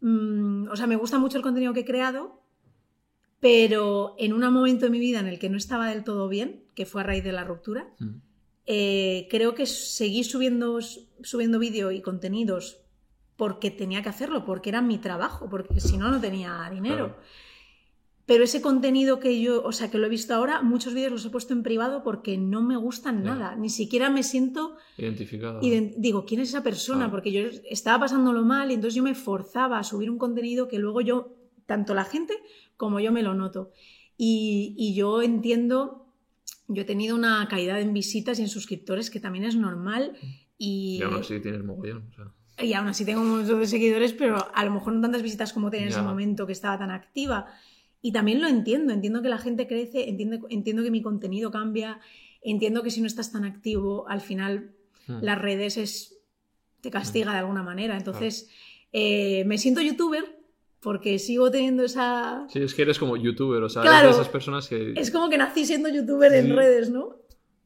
Mm, 0.01 0.67
o 0.69 0.75
sea, 0.75 0.87
me 0.87 0.95
gusta 0.95 1.19
mucho 1.19 1.37
el 1.37 1.43
contenido 1.43 1.73
que 1.73 1.81
he 1.81 1.85
creado, 1.85 2.41
pero 3.39 4.15
en 4.17 4.33
un 4.33 4.41
momento 4.53 4.85
de 4.85 4.91
mi 4.91 4.99
vida 4.99 5.19
en 5.19 5.27
el 5.27 5.39
que 5.39 5.49
no 5.49 5.57
estaba 5.57 5.89
del 5.89 6.03
todo 6.03 6.29
bien, 6.29 6.63
que 6.75 6.85
fue 6.85 7.01
a 7.01 7.05
raíz 7.05 7.23
de 7.23 7.31
la 7.31 7.43
ruptura, 7.43 7.93
mm. 7.99 8.09
eh, 8.67 9.27
creo 9.29 9.55
que 9.55 9.65
seguí 9.65 10.23
subiendo, 10.23 10.79
subiendo 11.23 11.59
vídeo 11.59 11.91
y 11.91 12.01
contenidos 12.01 12.85
porque 13.35 13.69
tenía 13.69 14.01
que 14.01 14.09
hacerlo, 14.09 14.45
porque 14.45 14.69
era 14.69 14.81
mi 14.81 14.97
trabajo, 14.97 15.49
porque 15.49 15.79
si 15.81 15.97
no, 15.97 16.09
no 16.09 16.21
tenía 16.21 16.69
dinero. 16.71 17.17
Pero 18.25 18.43
ese 18.43 18.59
contenido 18.59 19.19
que 19.19 19.39
yo, 19.39 19.63
o 19.63 19.71
sea, 19.71 19.91
que 19.91 19.99
lo 19.99 20.07
he 20.07 20.09
visto 20.09 20.33
ahora, 20.33 20.63
muchos 20.63 20.95
vídeos 20.95 21.11
los 21.11 21.25
he 21.25 21.29
puesto 21.29 21.53
en 21.53 21.61
privado 21.61 22.01
porque 22.03 22.37
no 22.37 22.63
me 22.63 22.75
gustan 22.75 23.23
nada. 23.23 23.55
Ni 23.55 23.69
siquiera 23.69 24.09
me 24.09 24.23
siento 24.23 24.77
identificado. 24.97 25.59
digo, 25.61 26.25
¿quién 26.25 26.41
es 26.41 26.49
esa 26.49 26.63
persona? 26.63 27.11
Porque 27.11 27.31
yo 27.31 27.41
estaba 27.69 27.99
pasándolo 28.01 28.43
mal 28.43 28.71
y 28.71 28.73
entonces 28.73 28.95
yo 28.95 29.03
me 29.03 29.13
forzaba 29.13 29.77
a 29.77 29.83
subir 29.83 30.09
un 30.09 30.17
contenido 30.17 30.67
que 30.67 30.79
luego 30.79 31.01
yo, 31.01 31.35
tanto 31.67 31.93
la 31.93 32.03
gente 32.03 32.33
como 32.77 32.99
yo 32.99 33.11
me 33.11 33.21
lo 33.21 33.35
noto. 33.35 33.71
Y, 34.17 34.93
yo 34.95 35.21
entiendo, 35.21 36.07
yo 36.67 36.81
he 36.81 36.85
tenido 36.85 37.15
una 37.15 37.47
caída 37.47 37.79
en 37.79 37.93
visitas 37.93 38.39
y 38.39 38.41
en 38.41 38.49
suscriptores 38.49 39.11
que 39.11 39.19
también 39.19 39.43
es 39.43 39.55
normal. 39.55 40.13
Y, 40.57 40.97
y 40.99 41.03
aún 41.03 41.15
así 41.15 41.39
tienes 41.41 41.63
mogollón. 41.63 42.09
Y 42.57 42.73
aún 42.73 42.87
así 42.87 43.05
tengo 43.05 43.21
un 43.21 43.29
montón 43.29 43.59
de 43.59 43.67
seguidores, 43.67 44.13
pero 44.13 44.47
a 44.51 44.65
lo 44.65 44.71
mejor 44.71 44.93
no 44.93 45.01
tantas 45.01 45.21
visitas 45.21 45.53
como 45.53 45.69
tenía 45.69 45.87
en 45.87 45.91
ese 45.91 46.01
momento 46.01 46.47
que 46.47 46.53
estaba 46.53 46.79
tan 46.79 46.89
activa. 46.89 47.47
Y 48.05 48.11
también 48.11 48.39
lo 48.39 48.47
entiendo, 48.47 48.93
entiendo 48.93 49.23
que 49.23 49.29
la 49.29 49.39
gente 49.39 49.65
crece, 49.65 50.07
entiendo, 50.07 50.45
entiendo 50.51 50.83
que 50.83 50.91
mi 50.91 51.01
contenido 51.01 51.49
cambia, 51.49 51.99
entiendo 52.43 52.83
que 52.83 52.91
si 52.91 53.01
no 53.01 53.07
estás 53.07 53.31
tan 53.31 53.45
activo, 53.45 54.07
al 54.07 54.21
final 54.21 54.75
hmm. 55.07 55.23
las 55.23 55.41
redes 55.41 55.75
es, 55.77 56.19
te 56.81 56.91
castiga 56.91 57.31
de 57.31 57.39
alguna 57.39 57.63
manera. 57.63 57.97
Entonces, 57.97 58.47
eh, 58.93 59.43
me 59.47 59.57
siento 59.57 59.81
youtuber 59.81 60.37
porque 60.81 61.17
sigo 61.17 61.49
teniendo 61.49 61.83
esa... 61.83 62.45
Sí, 62.47 62.59
es 62.61 62.75
que 62.75 62.83
eres 62.83 62.99
como 62.99 63.17
youtuber, 63.17 63.63
o 63.63 63.69
sea, 63.69 63.81
eres 63.81 64.03
de 64.03 64.09
esas 64.11 64.29
personas 64.29 64.67
que... 64.67 64.93
Es 64.95 65.09
como 65.09 65.27
que 65.27 65.39
nací 65.39 65.65
siendo 65.65 65.89
youtuber 65.89 66.31
en 66.31 66.55
redes, 66.55 66.91
¿no? 66.91 67.15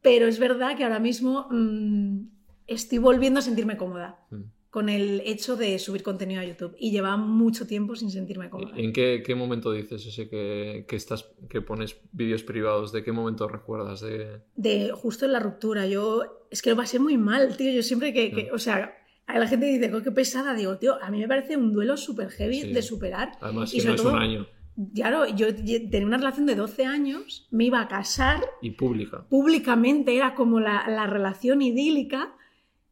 Pero 0.02 0.26
es 0.26 0.40
verdad 0.40 0.78
que 0.78 0.86
ahora 0.86 1.00
mismo 1.00 1.48
mm, 1.52 2.30
estoy 2.66 3.00
volviendo 3.00 3.40
a 3.40 3.44
sentirme 3.44 3.76
cómoda. 3.76 4.26
Hmm 4.30 4.44
con 4.70 4.88
el 4.88 5.22
hecho 5.26 5.56
de 5.56 5.80
subir 5.80 6.04
contenido 6.04 6.42
a 6.42 6.46
YouTube 6.46 6.76
y 6.78 6.92
lleva 6.92 7.18
mucho 7.18 7.66
tiempo 7.66 7.96
sin 7.96 8.12
sentirme 8.12 8.50
cómoda. 8.50 8.78
¿En 8.78 8.94
qué, 8.94 9.24
qué 9.26 9.34
momento 9.34 9.72
dices 9.72 10.06
ese 10.06 10.30
que, 10.30 10.86
que, 10.88 10.96
estás, 10.96 11.32
que 11.50 11.62
pones 11.62 11.98
vídeos 12.12 12.44
privados? 12.44 12.92
¿De 12.92 13.04
qué 13.04 13.12
momento 13.12 13.48
recuerdas? 13.48 14.02
De... 14.02 14.42
de 14.56 14.92
justo 14.92 15.26
en 15.26 15.34
la 15.34 15.40
ruptura. 15.40 15.88
Yo 15.88 16.46
es 16.52 16.62
que 16.62 16.70
lo 16.70 16.76
pasé 16.76 17.00
muy 17.00 17.18
mal, 17.18 17.58
tío. 17.58 17.72
Yo 17.72 17.82
siempre 17.82 18.14
que, 18.14 18.32
que 18.32 18.52
o 18.52 18.60
sea, 18.60 18.96
la 19.28 19.48
gente 19.48 19.66
dice, 19.66 19.92
qué 20.04 20.12
pesada. 20.12 20.54
Digo, 20.54 20.78
tío, 20.78 21.02
a 21.02 21.10
mí 21.10 21.20
me 21.20 21.28
parece 21.28 21.58
un 21.58 21.74
duelo 21.74 21.98
súper 21.98 22.30
heavy 22.30 22.72
de 22.72 22.82
superar. 22.84 23.32
Además, 23.42 23.74
y 23.74 23.82
no 23.82 23.96
es 23.96 24.02
un 24.02 24.16
año. 24.16 24.48
Claro, 24.96 25.28
yo 25.28 25.54
tenía 25.54 26.06
una 26.06 26.18
relación 26.18 26.46
de 26.46 26.56
12 26.56 26.86
años, 26.86 27.48
me 27.52 27.66
iba 27.66 27.82
a 27.82 27.88
casar. 27.88 28.42
Y 28.62 28.72
pública. 28.72 29.26
Públicamente, 29.28 30.16
era 30.16 30.36
como 30.36 30.60
la, 30.60 30.88
la 30.88 31.06
relación 31.06 31.62
idílica 31.62 32.36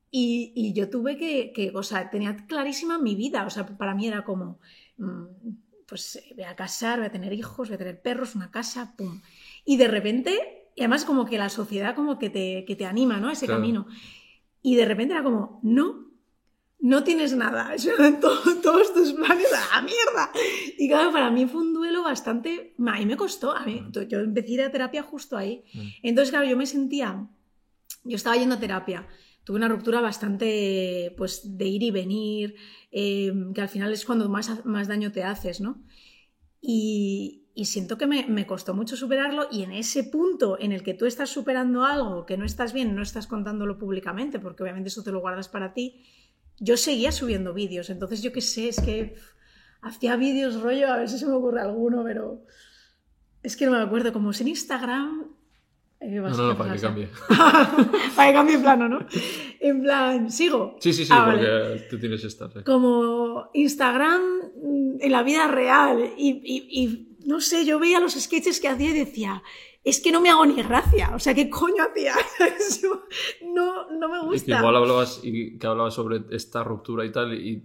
y, 0.10 0.74
yo 0.74 0.90
tuve 0.90 1.18
que, 1.18 1.72
o 1.74 1.84
sea, 1.84 2.10
tenía 2.10 2.36
clarísima 2.48 2.98
mi 2.98 3.16
vida, 3.16 3.46
o 3.46 3.50
sea, 3.50 3.66
para 3.66 3.94
mí 3.94 4.08
era 4.08 4.24
como, 4.24 4.60
mm, 4.98 5.24
pues 5.86 6.20
voy 6.36 6.46
a 6.46 6.56
casar, 6.56 7.00
voy 7.00 7.08
a 7.08 7.12
tener 7.12 7.34
hijos, 7.34 7.68
voy 7.68 7.76
a 7.76 7.78
tener 7.78 8.02
perros, 8.02 8.36
una 8.36 8.52
casa, 8.52 8.96
pum. 8.98 9.22
Y 9.66 9.78
de 9.78 9.88
repente, 9.88 10.70
y 10.76 10.82
además 10.82 11.06
como 11.06 11.26
que 11.26 11.38
la 11.38 11.50
sociedad 11.50 11.96
como 11.96 12.20
que 12.20 12.30
te, 12.30 12.64
que 12.66 12.76
te 12.76 12.86
anima, 12.86 13.18
¿no? 13.18 13.30
Ese 13.30 13.48
camino. 13.48 13.88
Y 14.62 14.76
de 14.76 14.86
repente 14.86 15.14
era 15.14 15.24
como, 15.24 15.60
no, 15.64 16.08
no 16.80 17.04
tienes 17.04 17.36
nada, 17.36 17.76
todos 18.22 18.94
tus 18.94 19.14
planes 19.14 19.54
a 19.54 19.76
la 19.76 19.82
mierda. 19.82 20.32
Y 20.78 20.88
claro, 20.88 21.12
para 21.12 21.30
mí 21.32 21.46
fue 21.48 21.62
un 21.62 21.74
duelo 21.74 22.04
bastante, 22.04 22.76
a 22.86 22.98
mí 22.98 23.06
me 23.06 23.18
costó, 23.18 23.56
a 23.56 23.66
mí, 23.66 23.82
mm. 23.82 24.08
yo 24.08 24.20
empecé 24.20 24.48
a 24.48 24.54
ir 24.54 24.62
a 24.62 24.72
terapia 24.72 25.04
justo 25.04 25.36
ahí. 25.38 25.64
Mm. 25.74 25.88
Entonces, 26.04 26.32
claro, 26.32 26.48
yo 26.48 26.56
me 26.56 26.66
sentía, 26.66 27.28
yo 28.04 28.16
estaba 28.16 28.38
yendo 28.38 28.56
a 28.56 28.60
terapia 28.60 29.08
tuve 29.48 29.56
una 29.56 29.70
ruptura 29.70 30.02
bastante 30.02 31.14
pues 31.16 31.58
de 31.58 31.68
ir 31.68 31.82
y 31.82 31.90
venir, 31.90 32.56
eh, 32.92 33.32
que 33.56 33.62
al 33.62 33.70
final 33.70 33.94
es 33.94 34.04
cuando 34.04 34.28
más, 34.28 34.66
más 34.66 34.90
daño 34.90 35.14
te 35.14 35.24
haces, 35.24 35.62
¿no? 35.62 35.82
Y, 36.60 37.46
siento 37.64 37.98
que 37.98 38.08
me, 38.08 38.46
costó 38.46 38.74
mucho 38.74 38.98
superarlo 38.98 39.48
y 39.50 39.64
en 39.64 39.72
ese 39.72 40.04
punto 40.04 40.60
en 40.60 40.74
el 40.74 40.84
que 40.84 40.94
tú 40.94 41.06
estás 41.06 41.30
superando 41.30 41.86
algo 41.86 42.26
que 42.26 42.36
no 42.36 42.44
estás 42.44 42.74
bien, 42.74 42.94
no 42.94 43.02
estás 43.02 43.26
contándolo 43.26 43.78
públicamente, 43.78 44.38
porque 44.38 44.64
obviamente 44.64 44.90
eso 44.90 45.02
te 45.02 45.14
lo 45.14 45.22
guardas 45.22 45.48
para 45.48 45.74
ti, 45.74 46.04
yo 46.60 46.76
seguía 46.76 47.14
subiendo 47.14 47.54
vídeos, 47.54 47.90
entonces 47.90 48.22
yo 48.22 48.34
qué 48.34 48.42
sé, 48.42 48.68
es 48.68 48.82
que 48.82 49.16
hacía 49.82 50.18
vídeos 50.18 50.62
rollo, 50.62 50.92
a 50.92 50.98
ver 50.98 51.08
si 51.08 51.18
se 51.18 51.26
me 51.26 51.32
ocurre 51.32 51.62
alguno, 51.62 52.04
pero 52.04 52.44
es 53.44 53.56
que 53.56 53.66
no 53.66 53.72
me 53.72 53.82
acuerdo, 53.82 54.12
como 54.12 54.32
es 54.32 54.42
en 54.42 54.50
Instagram, 54.50 55.37
no, 56.02 56.30
no, 56.30 56.58
para 56.58 56.74
que 56.74 56.82
cambie. 56.82 57.10
para 58.16 58.30
que 58.30 58.34
cambie 58.34 58.60
plano, 58.60 58.88
¿no? 58.88 59.00
En 59.60 59.82
plan, 59.82 60.32
¿sigo? 60.32 60.78
Sí, 60.80 60.94
sí, 60.94 61.06
sí, 61.06 61.12
ah, 61.14 61.28
porque 61.30 61.88
tú 61.90 62.00
tienes 62.00 62.24
esta. 62.24 62.50
Como 62.64 63.50
Instagram 63.54 64.22
mm, 64.22 64.98
en 65.02 65.12
la 65.12 65.24
vida 65.24 65.48
real. 65.48 66.14
Y, 66.18 67.16
no 67.26 67.42
sé, 67.42 67.66
yo 67.66 67.80
veía 67.80 68.00
los 68.00 68.14
sketches 68.14 68.60
que 68.60 68.70
hacía 68.70 68.92
y 68.92 69.00
decía, 69.00 69.44
es 69.84 70.00
que 70.00 70.12
no 70.12 70.22
me 70.22 70.30
hago 70.30 70.46
ni 70.46 70.62
gracia. 70.62 71.12
O 71.14 71.20
sea, 71.20 71.34
¿qué 71.34 71.50
coño 71.50 71.84
hacía? 71.84 72.14
no, 73.54 73.90
no 73.92 74.10
me 74.10 74.22
gusta. 74.22 74.58
igual 74.58 74.76
hablabas, 74.76 75.20
y 75.24 75.58
que 75.58 75.68
hablabas 75.68 75.94
sobre 75.94 76.24
esta 76.32 76.64
ruptura 76.64 77.06
y 77.06 77.12
tal, 77.12 77.34
y 77.34 77.64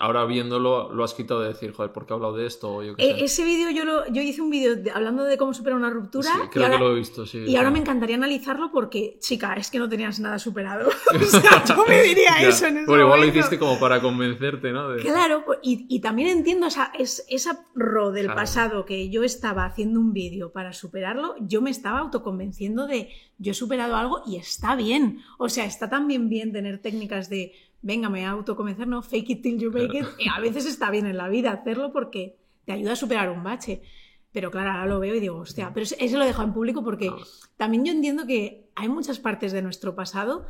ahora 0.00 0.24
viéndolo 0.24 0.92
lo 0.92 1.04
has 1.04 1.14
quitado 1.14 1.40
de 1.40 1.48
decir, 1.48 1.72
joder, 1.72 1.92
¿por 1.92 2.06
qué 2.06 2.12
he 2.12 2.16
hablado 2.16 2.36
de 2.36 2.46
esto? 2.46 2.82
E, 2.82 3.24
ese 3.24 3.44
vídeo 3.44 3.70
yo, 3.70 3.84
lo, 3.84 4.06
yo 4.08 4.22
hice 4.22 4.42
un 4.42 4.50
vídeo 4.50 4.76
hablando 4.94 5.24
de 5.24 5.36
cómo 5.36 5.54
superar 5.54 5.78
una 5.78 5.90
ruptura. 5.90 6.30
Sí, 6.30 6.48
creo 6.50 6.70
que 6.70 6.78
lo 6.78 6.92
he 6.92 6.94
visto, 6.94 7.26
sí. 7.26 7.38
Y 7.46 7.56
ahora 7.56 7.70
me 7.70 7.78
encantaría 7.78 8.16
analizarlo 8.16 8.70
porque, 8.72 9.18
chica, 9.20 9.54
es 9.54 9.70
que 9.70 9.78
no 9.78 9.88
tenías 9.88 10.20
nada 10.20 10.38
superado. 10.38 10.88
o 11.14 11.24
sea, 11.24 11.64
yo 11.64 11.84
me 11.86 12.02
diría 12.02 12.36
eso 12.40 12.66
en 12.66 12.78
ese 12.78 12.86
Bueno, 12.86 13.04
igual 13.04 13.20
lo 13.20 13.26
hiciste 13.26 13.58
como 13.58 13.78
para 13.78 14.00
convencerte, 14.00 14.72
¿no? 14.72 14.96
Claro, 14.96 15.44
y, 15.62 15.86
y, 15.88 16.00
también 16.00 16.28
entiendo 16.28 16.66
esa, 16.66 16.92
es, 16.98 17.24
esa 17.28 17.64
ro 17.74 18.12
del 18.12 18.26
pasado 18.26 18.84
que 18.84 19.08
yo 19.10 19.24
estaba 19.24 19.64
haciendo 19.64 20.00
un 20.00 20.12
vídeo 20.12 20.52
para 20.52 20.72
superarlo, 20.72 21.34
yo 21.40 21.62
me 21.62 21.70
estaba 21.70 22.00
autoconvenciendo 22.00 22.86
de 22.86 23.10
yo 23.38 23.52
he 23.52 23.54
superado 23.54 23.96
algo 23.96 24.22
y 24.26 24.36
está 24.36 24.76
bien. 24.76 25.20
O 25.38 25.48
sea, 25.48 25.64
está 25.64 25.88
también 25.88 26.28
bien 26.28 26.52
tener 26.52 26.80
técnicas 26.80 27.28
de 27.28 27.52
venga, 27.86 28.08
me 28.10 28.26
autoconvencer, 28.26 28.88
no, 28.88 29.00
fake 29.00 29.30
it 29.30 29.42
till 29.42 29.58
you 29.58 29.70
make 29.70 29.96
it. 29.96 30.06
a 30.34 30.40
veces 30.40 30.66
está 30.66 30.90
bien 30.90 31.06
en 31.06 31.16
la 31.16 31.28
vida 31.28 31.52
hacerlo 31.52 31.92
porque 31.92 32.36
te 32.64 32.72
ayuda 32.72 32.92
a 32.92 32.96
superar 32.96 33.30
un 33.30 33.44
bache. 33.44 33.80
Pero 34.32 34.50
claro, 34.50 34.72
ahora 34.72 34.86
lo 34.86 35.00
veo 35.00 35.14
y 35.14 35.20
digo, 35.20 35.36
hostia, 35.36 35.70
pero 35.72 35.84
eso 35.84 36.18
lo 36.18 36.24
he 36.24 36.26
dejado 36.26 36.48
en 36.48 36.52
público 36.52 36.84
porque 36.84 37.10
también 37.56 37.86
yo 37.86 37.92
entiendo 37.92 38.26
que 38.26 38.68
hay 38.74 38.88
muchas 38.88 39.18
partes 39.18 39.52
de 39.52 39.62
nuestro 39.62 39.94
pasado 39.94 40.46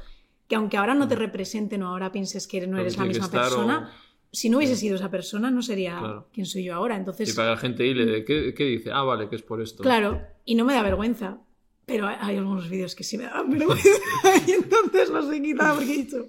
que 0.49 0.57
aunque 0.57 0.77
ahora 0.77 0.95
no 0.95 1.07
te 1.07 1.15
representen 1.15 1.83
o 1.83 1.89
ahora 1.89 2.11
pienses 2.11 2.49
que 2.49 2.67
no 2.67 2.79
eres 2.79 2.97
la 2.97 3.05
misma 3.05 3.31
persona, 3.31 3.93
si 4.33 4.49
no 4.49 4.57
hubiese 4.57 4.77
sido 4.77 4.97
esa 4.97 5.11
persona 5.11 5.51
no 5.51 5.63
sería 5.63 6.25
quien 6.33 6.47
soy 6.47 6.65
yo 6.65 6.75
ahora. 6.75 6.97
Entonces, 6.97 7.29
y 7.29 7.33
para 7.37 7.51
la 7.51 7.57
gente 7.59 7.87
y 7.87 7.95
le 7.95 8.25
¿qué, 8.25 8.55
¿qué 8.55 8.65
dice? 8.65 8.91
Ah, 8.93 9.03
vale, 9.03 9.29
que 9.29 9.37
es 9.37 9.43
por 9.43 9.61
esto. 9.61 9.83
Claro, 9.83 10.23
y 10.45 10.55
no 10.55 10.65
me 10.65 10.73
da 10.73 10.83
vergüenza. 10.83 11.39
Pero 11.87 12.09
hay 12.09 12.37
algunos 12.37 12.69
vídeos 12.69 12.97
que 12.97 13.05
sí 13.05 13.17
me 13.17 13.25
dan 13.25 13.49
vergüenza 13.49 13.89
y 14.47 14.51
entonces 14.51 15.09
los 15.09 15.33
he 15.33 15.41
quitado 15.41 15.77
porque 15.77 15.93
he 15.93 15.97
dicho, 15.99 16.29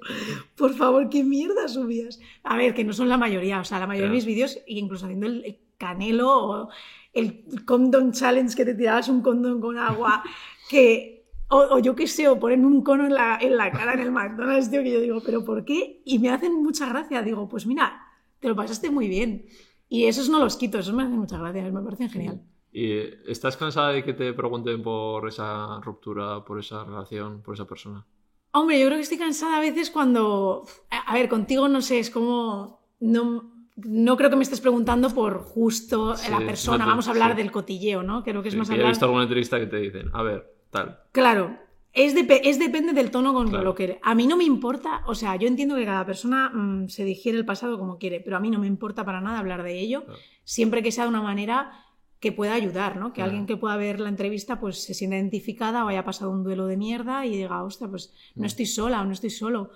por 0.56 0.74
favor, 0.76 1.10
¿qué 1.10 1.24
mierda 1.24 1.68
subías? 1.68 2.20
A 2.44 2.56
ver, 2.58 2.76
que 2.76 2.84
no 2.84 2.94
son 2.94 3.10
la 3.10 3.18
mayoría, 3.18 3.60
o 3.60 3.66
sea, 3.66 3.80
la 3.80 3.88
mayoría 3.88 4.10
de 4.10 4.16
mis 4.16 4.26
vídeos, 4.26 4.60
incluso 4.68 5.06
haciendo 5.06 5.26
el 5.26 5.60
canelo 5.80 6.30
o 6.30 6.70
el 7.12 7.44
condom 7.66 8.12
challenge 8.12 8.56
que 8.56 8.66
te 8.66 8.76
tirabas 8.76 9.10
un 9.10 9.22
condón 9.22 9.60
con 9.60 9.80
agua, 9.80 10.24
que, 10.70 11.26
o, 11.50 11.80
yo 11.80 11.96
qué 11.96 12.06
sé, 12.06 12.28
o 12.28 12.40
ponen 12.40 12.64
un 12.64 12.84
cono 12.84 13.08
en 13.08 13.16
la, 13.16 13.40
en 13.42 13.58
la 13.58 13.72
cara 13.72 13.96
en 13.96 14.02
el 14.02 14.12
McDonald's, 14.12 14.70
tío, 14.70 14.84
que 14.84 14.92
yo 14.92 15.02
digo, 15.02 15.22
¿pero 15.26 15.44
por 15.44 15.66
qué? 15.66 16.04
Y 16.06 16.20
me 16.20 16.30
hacen 16.30 16.54
mucha 16.62 16.88
gracia, 16.88 17.24
digo, 17.24 17.50
pues 17.50 17.66
mira, 17.66 18.00
te 18.40 18.48
lo 18.48 18.56
pasaste 18.56 18.92
muy 18.92 19.08
bien. 19.08 19.48
Y 19.90 20.06
esos 20.06 20.30
no 20.30 20.38
los 20.38 20.56
quito, 20.56 20.78
esos 20.78 20.94
me 20.94 21.02
hacen 21.02 21.18
mucha 21.18 21.40
gracia, 21.40 21.64
me 21.72 21.82
parecen 21.82 22.10
genial. 22.12 22.44
¿Y 22.72 23.00
estás 23.30 23.58
cansada 23.58 23.90
de 23.90 24.04
que 24.04 24.14
te 24.14 24.34
pregunten 24.34 24.84
por 24.84 25.28
esa 25.28 25.80
ruptura, 25.82 26.44
por 26.44 26.60
esa 26.60 26.84
relación, 26.84 27.42
por 27.42 27.56
esa 27.56 27.66
persona? 27.66 28.06
Hombre, 28.52 28.80
yo 28.80 28.88
creo 28.88 28.98
que 28.98 29.04
estoy 29.04 29.18
cansada 29.18 29.58
a 29.58 29.62
veces 29.62 29.90
cuando... 29.90 30.66
A 30.90 31.14
ver, 31.14 31.30
contigo 31.30 31.68
no 31.68 31.82
sé, 31.82 32.00
es 32.00 32.10
como... 32.10 32.80
No, 33.00 33.52
no 33.76 34.18
creo 34.18 34.30
que 34.30 34.36
me 34.36 34.44
estés 34.44 34.62
preguntando 34.62 35.10
por 35.12 35.40
justo 35.40 36.16
la 36.30 36.40
persona. 36.40 36.86
Vamos 36.86 37.08
a 37.08 37.12
hablar 37.12 37.36
del 37.36 37.52
cotilleo, 37.52 38.04
¿no? 38.04 38.24
Creo 38.24 38.42
que 38.42 38.50
es 38.50 38.56
más 38.56 38.70
hablar... 38.70 38.88
He 38.88 38.90
visto 38.90 39.06
alguna 39.06 39.24
entrevista 39.24 39.60
que 39.60 39.68
te 39.68 39.78
dicen, 39.78 40.10
a 40.14 40.24
ver, 40.24 40.52
tal. 40.72 41.00
Claro, 41.12 41.58
es, 41.94 42.16
es, 42.16 42.60
depende 42.60 42.94
del 42.94 43.12
tono 43.12 43.34
con 43.34 43.52
lo 43.52 43.76
que... 43.76 44.00
A 44.02 44.16
mí 44.16 44.28
no 44.28 44.38
me 44.38 44.44
importa, 44.44 45.04
o 45.08 45.16
sea, 45.16 45.36
yo 45.36 45.48
entiendo 45.48 45.76
que 45.76 45.86
cada 45.86 46.06
persona 46.06 46.50
mm, 46.50 46.90
se 46.90 47.06
digiere 47.06 47.38
el 47.38 47.46
pasado 47.46 47.78
como 47.78 47.98
quiere, 47.98 48.20
pero 48.20 48.38
a 48.38 48.40
mí 48.40 48.50
no 48.50 48.60
me 48.60 48.68
importa 48.68 49.06
para 49.06 49.22
nada 49.22 49.40
hablar 49.40 49.64
de 49.64 49.80
ello, 49.80 50.06
siempre 50.44 50.82
que 50.82 50.92
sea 50.92 51.04
de 51.04 51.10
una 51.10 51.22
manera 51.22 51.87
que 52.20 52.32
pueda 52.32 52.54
ayudar, 52.54 52.98
¿no? 52.98 53.14
Que 53.14 53.22
alguien 53.22 53.46
que 53.46 53.58
pueda 53.58 53.78
ver 53.78 54.00
la 54.00 54.10
entrevista 54.10 54.60
pues 54.60 54.84
se 54.84 54.94
sienta 54.94 55.18
identificada 55.18 55.86
o 55.86 55.90
haya 55.90 56.04
pasado 56.04 56.32
un 56.32 56.44
duelo 56.44 56.66
de 56.66 56.78
mierda 56.78 57.26
y 57.26 57.38
diga, 57.38 57.64
ostras, 57.64 57.90
pues 57.90 58.14
no 58.36 58.48
estoy 58.48 58.66
sola 58.66 59.02
o 59.02 59.06
no 59.06 59.12
estoy 59.12 59.30
solo. 59.30 59.72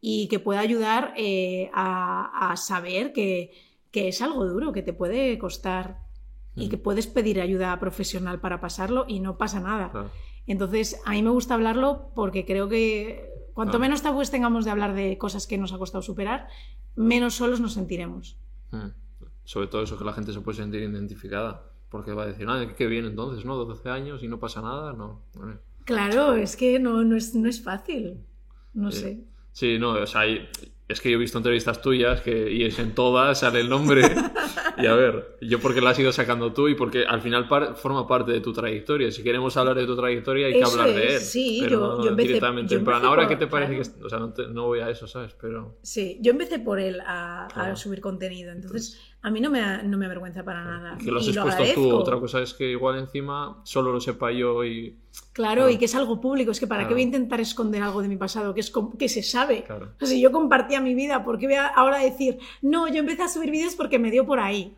Y 0.00 0.28
que 0.28 0.38
pueda 0.38 0.60
ayudar 0.60 1.14
eh, 1.16 1.70
a, 1.72 2.54
saber 2.56 3.12
que, 3.12 3.52
es 3.92 4.20
algo 4.20 4.44
duro, 4.44 4.72
que 4.72 4.82
te 4.82 4.92
puede 4.92 5.38
costar 5.38 6.00
y 6.54 6.68
que 6.68 6.76
puedes 6.76 7.06
pedir 7.06 7.40
ayuda 7.40 7.78
profesional 7.80 8.40
para 8.40 8.60
pasarlo 8.60 9.06
y 9.08 9.20
no 9.20 9.38
pasa 9.38 9.58
nada. 9.58 10.10
Entonces, 10.46 11.00
a 11.06 11.12
mí 11.12 11.22
me 11.22 11.30
gusta 11.30 11.54
hablarlo 11.54 12.10
porque 12.14 12.44
creo 12.44 12.68
que 12.68 13.30
cuanto 13.54 13.78
menos 13.78 14.02
tabúes 14.02 14.30
tengamos 14.30 14.66
de 14.66 14.70
hablar 14.70 14.94
de 14.94 15.16
cosas 15.16 15.46
que 15.46 15.56
nos 15.56 15.72
ha 15.72 15.78
costado 15.78 16.02
superar, 16.02 16.48
menos 16.94 17.34
solos 17.34 17.58
nos 17.58 17.72
sentiremos. 17.72 18.38
Sobre 19.44 19.68
todo 19.68 19.82
eso, 19.82 19.96
que 19.96 20.04
la 20.04 20.12
gente 20.12 20.34
se 20.34 20.42
puede 20.42 20.58
sentir 20.58 20.82
identificada. 20.82 21.75
Porque 21.88 22.12
va 22.12 22.24
a 22.24 22.26
decir, 22.26 22.46
ah, 22.48 22.74
qué 22.76 22.86
bien 22.86 23.04
entonces, 23.04 23.44
¿no? 23.44 23.56
12 23.56 23.88
años 23.88 24.22
y 24.22 24.28
no 24.28 24.38
pasa 24.38 24.60
nada, 24.60 24.92
no. 24.92 25.22
Claro, 25.84 26.34
es 26.34 26.56
que 26.56 26.78
no, 26.78 27.04
no, 27.04 27.16
es, 27.16 27.34
no 27.34 27.48
es 27.48 27.62
fácil. 27.62 28.18
No 28.74 28.90
sé. 28.90 29.24
Sí, 29.52 29.78
no, 29.78 29.92
o 29.92 30.06
sea, 30.06 30.24
es 30.88 31.00
que 31.00 31.10
yo 31.10 31.16
he 31.16 31.20
visto 31.20 31.38
entrevistas 31.38 31.80
tuyas 31.80 32.20
que, 32.20 32.52
y 32.52 32.64
es 32.64 32.78
en 32.78 32.94
todas 32.94 33.40
sale 33.40 33.60
el 33.60 33.68
nombre. 33.68 34.02
y 34.78 34.86
a 34.86 34.94
ver, 34.94 35.38
yo 35.40 35.58
porque 35.58 35.80
la 35.80 35.90
has 35.90 35.98
ido 35.98 36.12
sacando 36.12 36.52
tú 36.52 36.68
y 36.68 36.74
porque 36.74 37.04
al 37.06 37.22
final 37.22 37.46
forma 37.76 38.06
parte 38.06 38.32
de 38.32 38.40
tu 38.40 38.52
trayectoria. 38.52 39.10
Si 39.10 39.22
queremos 39.22 39.56
hablar 39.56 39.76
de 39.76 39.86
tu 39.86 39.96
trayectoria 39.96 40.48
hay 40.48 40.54
que 40.54 40.64
hablar 40.64 40.88
de 40.88 41.14
él. 41.14 41.20
Sí, 41.20 41.60
yo, 41.60 42.02
yo, 42.02 42.10
empecé, 42.10 42.28
directamente. 42.28 42.74
en 42.74 42.84
plan, 42.84 43.04
ahora 43.04 43.26
qué 43.26 43.36
te 43.36 43.46
parece 43.46 43.74
que... 43.76 44.04
O 44.04 44.08
sea, 44.08 44.18
no, 44.18 44.32
no, 44.52 44.66
voy 44.66 44.80
a 44.80 44.90
eso, 44.90 45.06
¿sabes? 45.06 45.34
Pero... 45.40 45.78
Sí, 45.82 46.18
yo 46.20 46.32
empecé 46.32 46.58
por 46.58 46.78
él 46.78 47.00
a, 47.00 47.46
a 47.46 47.76
subir 47.76 48.00
contenido. 48.00 48.52
Entonces... 48.52 48.96
Pues 48.96 49.15
a 49.26 49.30
mí 49.30 49.40
no 49.40 49.50
me, 49.50 49.82
no 49.82 49.98
me 49.98 50.06
avergüenza 50.06 50.44
para 50.44 50.62
nada. 50.62 50.98
Que 50.98 51.10
lo 51.10 51.18
has 51.18 51.26
expuesto 51.26 51.74
tú. 51.74 51.92
Otra 51.96 52.20
cosa 52.20 52.40
es 52.40 52.54
que 52.54 52.70
igual 52.70 52.96
encima 52.96 53.60
solo 53.64 53.90
lo 53.90 54.00
sepa 54.00 54.30
yo 54.30 54.64
y. 54.64 54.96
Claro, 55.32 55.68
y 55.68 55.78
que 55.78 55.86
es 55.86 55.96
algo 55.96 56.20
público. 56.20 56.52
Es 56.52 56.60
que 56.60 56.68
para 56.68 56.86
qué 56.86 56.94
voy 56.94 57.02
a 57.02 57.06
intentar 57.06 57.40
esconder 57.40 57.82
algo 57.82 58.02
de 58.02 58.06
mi 58.06 58.16
pasado 58.16 58.54
que, 58.54 58.60
es 58.60 58.72
que 58.96 59.08
se 59.08 59.24
sabe. 59.24 59.64
Claro. 59.64 59.86
O 59.96 59.98
sea, 59.98 60.06
si 60.06 60.20
yo 60.20 60.30
compartía 60.30 60.80
mi 60.80 60.94
vida, 60.94 61.24
¿por 61.24 61.38
qué 61.38 61.46
voy 61.46 61.56
a 61.56 61.66
ahora 61.66 61.98
decir, 61.98 62.38
no, 62.62 62.86
yo 62.86 63.00
empecé 63.00 63.24
a 63.24 63.28
subir 63.28 63.50
vídeos 63.50 63.74
porque 63.74 63.98
me 63.98 64.12
dio 64.12 64.24
por 64.24 64.38
ahí? 64.38 64.76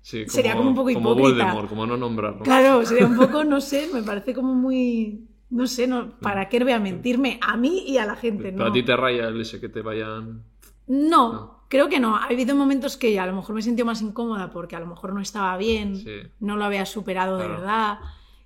Sí, 0.00 0.24
sería 0.26 0.56
como 0.56 0.70
un 0.70 0.74
poco 0.74 0.90
hipócrita. 0.90 1.14
Como 1.14 1.22
Voldemort, 1.22 1.68
como 1.68 1.86
no 1.86 1.96
nombrarlo. 1.96 2.42
Claro, 2.42 2.84
sería 2.84 3.06
un 3.06 3.16
poco, 3.16 3.44
no 3.44 3.60
sé, 3.60 3.88
me 3.94 4.02
parece 4.02 4.34
como 4.34 4.54
muy. 4.56 5.28
No 5.50 5.68
sé, 5.68 5.86
no, 5.86 6.18
¿para 6.18 6.48
qué 6.48 6.58
voy 6.58 6.72
a 6.72 6.80
mentirme 6.80 7.38
a 7.40 7.56
mí 7.56 7.84
y 7.86 7.98
a 7.98 8.06
la 8.06 8.16
gente? 8.16 8.50
Pero 8.50 8.66
a 8.66 8.72
ti 8.72 8.82
te 8.82 8.96
raya 8.96 9.28
el 9.28 9.40
ese 9.40 9.60
que 9.60 9.68
te 9.68 9.82
vayan. 9.82 10.42
no. 10.88 11.61
Creo 11.72 11.88
que 11.88 12.00
no. 12.00 12.16
Ha 12.16 12.24
habido 12.24 12.54
momentos 12.54 12.98
que 12.98 13.18
a 13.18 13.24
lo 13.24 13.34
mejor 13.34 13.54
me 13.54 13.62
he 13.62 13.64
sentido 13.64 13.86
más 13.86 14.02
incómoda 14.02 14.50
porque 14.50 14.76
a 14.76 14.80
lo 14.80 14.86
mejor 14.86 15.14
no 15.14 15.22
estaba 15.22 15.56
bien, 15.56 16.04
no 16.38 16.58
lo 16.58 16.66
había 16.66 16.84
superado 16.84 17.38
de 17.38 17.48
verdad 17.48 17.98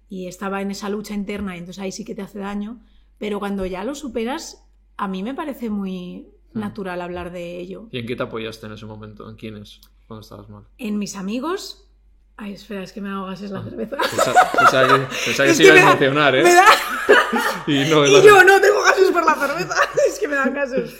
y 0.08 0.28
estaba 0.28 0.62
en 0.62 0.70
esa 0.70 0.88
lucha 0.90 1.12
interna 1.12 1.56
y 1.56 1.58
entonces 1.58 1.82
ahí 1.82 1.90
sí 1.90 2.04
que 2.04 2.14
te 2.14 2.22
hace 2.22 2.38
daño. 2.38 2.78
Pero 3.18 3.40
cuando 3.40 3.66
ya 3.66 3.82
lo 3.82 3.96
superas, 3.96 4.64
a 4.96 5.08
mí 5.08 5.24
me 5.24 5.34
parece 5.34 5.70
muy 5.70 6.28
hmm. 6.52 6.60
natural 6.60 7.00
hablar 7.00 7.32
de 7.32 7.58
ello. 7.58 7.88
¿Y 7.90 7.98
en 7.98 8.06
qué 8.06 8.14
te 8.14 8.22
apoyaste 8.22 8.66
en 8.66 8.74
ese 8.74 8.86
momento? 8.86 9.28
¿En 9.28 9.34
quiénes? 9.34 9.80
Cuando 10.06 10.20
estabas 10.20 10.48
mal. 10.48 10.62
En 10.78 10.96
mis 10.96 11.16
amigos. 11.16 11.85
Ay, 12.38 12.52
espera, 12.52 12.82
es 12.82 12.92
que 12.92 13.00
me 13.00 13.08
hago 13.08 13.26
gases 13.26 13.50
la 13.50 13.60
ah. 13.60 13.64
cerveza. 13.64 13.96
Pensaba 13.96 15.08
que, 15.08 15.54
se 15.54 15.64
iba 15.64 15.74
a 15.74 15.80
emocionar, 15.80 16.36
¿eh? 16.36 16.44
y, 17.66 17.84
no, 17.88 18.04
y 18.06 18.22
yo 18.22 18.44
no 18.44 18.60
tengo 18.60 18.82
gases 18.82 19.10
por 19.10 19.24
la 19.24 19.34
cerveza. 19.34 19.74
es 20.06 20.18
que 20.18 20.28
me 20.28 20.34
dan 20.34 20.52
gases. 20.52 20.94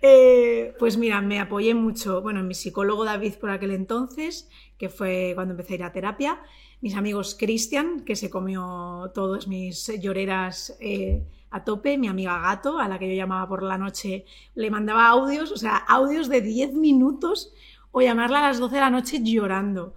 Eh, 0.00 0.74
pues 0.78 0.96
mira, 0.96 1.20
me 1.20 1.40
apoyé 1.40 1.74
mucho, 1.74 2.22
bueno, 2.22 2.40
en 2.40 2.48
mi 2.48 2.54
psicólogo 2.54 3.04
David 3.04 3.34
por 3.34 3.50
aquel 3.50 3.72
entonces, 3.72 4.48
que 4.78 4.88
fue 4.88 5.32
cuando 5.34 5.52
empecé 5.52 5.74
a 5.74 5.76
ir 5.76 5.84
a 5.84 5.92
terapia, 5.92 6.40
mis 6.80 6.94
amigos 6.94 7.36
Cristian, 7.38 8.00
que 8.00 8.16
se 8.16 8.30
comió 8.30 9.10
todas 9.12 9.46
mis 9.46 9.92
lloreras 10.00 10.74
eh, 10.80 11.22
a 11.50 11.64
tope, 11.64 11.98
mi 11.98 12.08
amiga 12.08 12.40
Gato, 12.40 12.78
a 12.78 12.88
la 12.88 12.98
que 12.98 13.08
yo 13.08 13.14
llamaba 13.14 13.46
por 13.46 13.62
la 13.62 13.76
noche, 13.76 14.24
le 14.54 14.70
mandaba 14.70 15.08
audios, 15.08 15.52
o 15.52 15.56
sea, 15.58 15.76
audios 15.76 16.30
de 16.30 16.40
10 16.40 16.72
minutos, 16.74 17.52
o 17.90 18.00
llamarla 18.00 18.38
a 18.38 18.48
las 18.48 18.58
12 18.58 18.74
de 18.74 18.80
la 18.80 18.90
noche 18.90 19.20
llorando. 19.22 19.94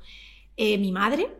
Eh, 0.63 0.77
mi 0.77 0.91
madre, 0.91 1.35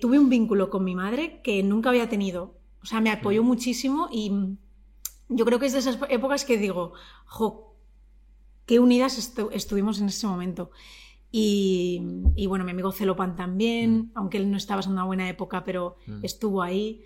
tuve 0.00 0.18
un 0.18 0.28
vínculo 0.28 0.68
con 0.68 0.84
mi 0.84 0.94
madre 0.94 1.40
que 1.42 1.62
nunca 1.62 1.88
había 1.88 2.08
tenido, 2.08 2.54
o 2.82 2.86
sea, 2.86 3.00
me 3.00 3.10
apoyó 3.10 3.42
mm. 3.42 3.46
muchísimo 3.46 4.08
y 4.12 4.30
yo 5.28 5.44
creo 5.46 5.58
que 5.58 5.66
es 5.66 5.72
de 5.72 5.78
esas 5.78 5.98
épocas 6.10 6.44
que 6.44 6.58
digo, 6.58 6.92
jo, 7.24 7.76
qué 8.66 8.78
unidas 8.78 9.34
estuvimos 9.52 10.00
en 10.00 10.08
ese 10.08 10.26
momento. 10.26 10.70
Y, 11.36 12.00
bueno, 12.46 12.64
mi 12.64 12.70
amigo 12.70 12.92
Celopan 12.92 13.34
también, 13.34 13.96
mm. 13.96 14.10
aunque 14.14 14.36
él 14.36 14.50
no 14.50 14.56
estaba 14.56 14.82
en 14.82 14.92
una 14.92 15.04
buena 15.04 15.28
época, 15.28 15.64
pero 15.64 15.96
mm. 16.06 16.24
estuvo 16.24 16.62
ahí. 16.62 17.02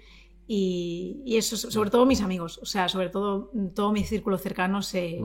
Y, 0.47 1.37
eso, 1.37 1.57
sobre 1.57 1.91
todo 1.91 2.05
mis 2.05 2.21
amigos, 2.21 2.59
o 2.63 2.67
sea, 2.67 2.89
sobre 2.89 3.09
todo 3.09 3.51
todo 3.75 3.93
mi 3.93 4.05
círculo 4.05 4.37
cercano 4.37 4.83
se, 4.83 5.19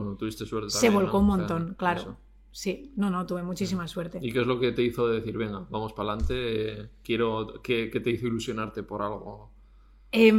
se 0.68 0.90
volcó 0.90 1.18
un 1.18 1.26
montón, 1.26 1.74
claro. 1.76 2.16
Sí, 2.54 2.92
no, 2.94 3.10
no, 3.10 3.26
tuve 3.26 3.42
muchísima 3.42 3.88
suerte. 3.88 4.20
¿Y 4.22 4.32
qué 4.32 4.42
es 4.42 4.46
lo 4.46 4.60
que 4.60 4.70
te 4.70 4.82
hizo 4.82 5.08
decir, 5.08 5.36
venga, 5.36 5.66
vamos 5.70 5.92
para 5.92 6.12
adelante? 6.12 6.88
quiero, 7.02 7.60
¿qué, 7.64 7.88
te 7.88 8.10
hizo 8.10 8.28
ilusionarte 8.28 8.84
por 8.84 9.02
algo? 9.02 9.50
Eh, 10.12 10.30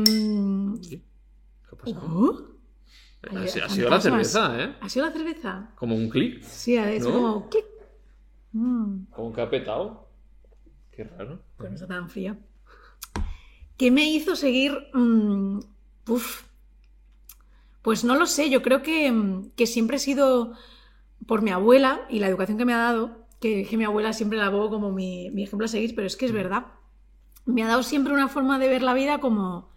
ha, 3.62 3.68
sido 3.68 3.90
la 3.90 4.00
cerveza, 4.00 4.64
¿eh? 4.64 4.76
¿Ha 4.80 4.88
sido 4.88 5.08
la 5.08 5.12
cerveza? 5.12 5.72
Como 5.76 5.94
un 5.94 6.10
clic. 6.10 6.42
Sí, 6.42 6.78
es 6.78 7.04
como 7.04 7.50
clic. 7.50 7.66
Mm. 8.54 9.08
Como 9.12 9.34
que 9.34 9.42
ha 9.42 9.50
petado. 9.50 10.08
Qué 10.92 11.04
raro. 11.04 11.42
Pues 11.58 11.70
no 11.70 11.76
está 11.76 11.88
tan 11.88 12.10
fría. 12.10 12.40
¿Qué 13.76 13.92
me 13.92 14.10
hizo 14.10 14.38
seguir? 14.38 14.72
Mm, 14.94 15.60
uf. 16.08 16.44
Pues 17.82 18.06
no 18.06 18.16
lo 18.16 18.26
sé, 18.26 18.50
yo 18.50 18.62
creo 18.62 18.82
que, 18.82 19.14
que, 19.58 19.68
siempre 19.68 19.98
he 19.98 20.00
sido 20.00 20.54
por 21.28 21.42
mi 21.42 21.52
abuela 21.52 22.02
y 22.10 22.20
la 22.20 22.28
educación 22.28 22.58
que 22.58 22.66
me 22.66 22.74
ha 22.74 22.78
dado, 22.78 23.28
que, 23.40 23.68
mi 23.78 23.84
abuela 23.84 24.14
siempre 24.14 24.38
la 24.38 24.50
veo 24.50 24.70
como 24.70 24.92
mi, 24.92 25.30
mi 25.32 25.44
ejemplo 25.44 25.66
a 25.66 25.70
seguir, 25.70 25.96
pero 25.96 26.08
es 26.08 26.16
que 26.16 26.26
es 26.26 26.32
verdad. 26.32 26.68
Me 27.46 27.64
ha 27.64 27.68
dado 27.68 27.84
siempre 27.84 28.14
una 28.14 28.28
forma 28.28 28.60
de 28.60 28.70
ver 28.70 28.82
la 28.82 28.94
vida 28.94 29.20
como 29.20 29.70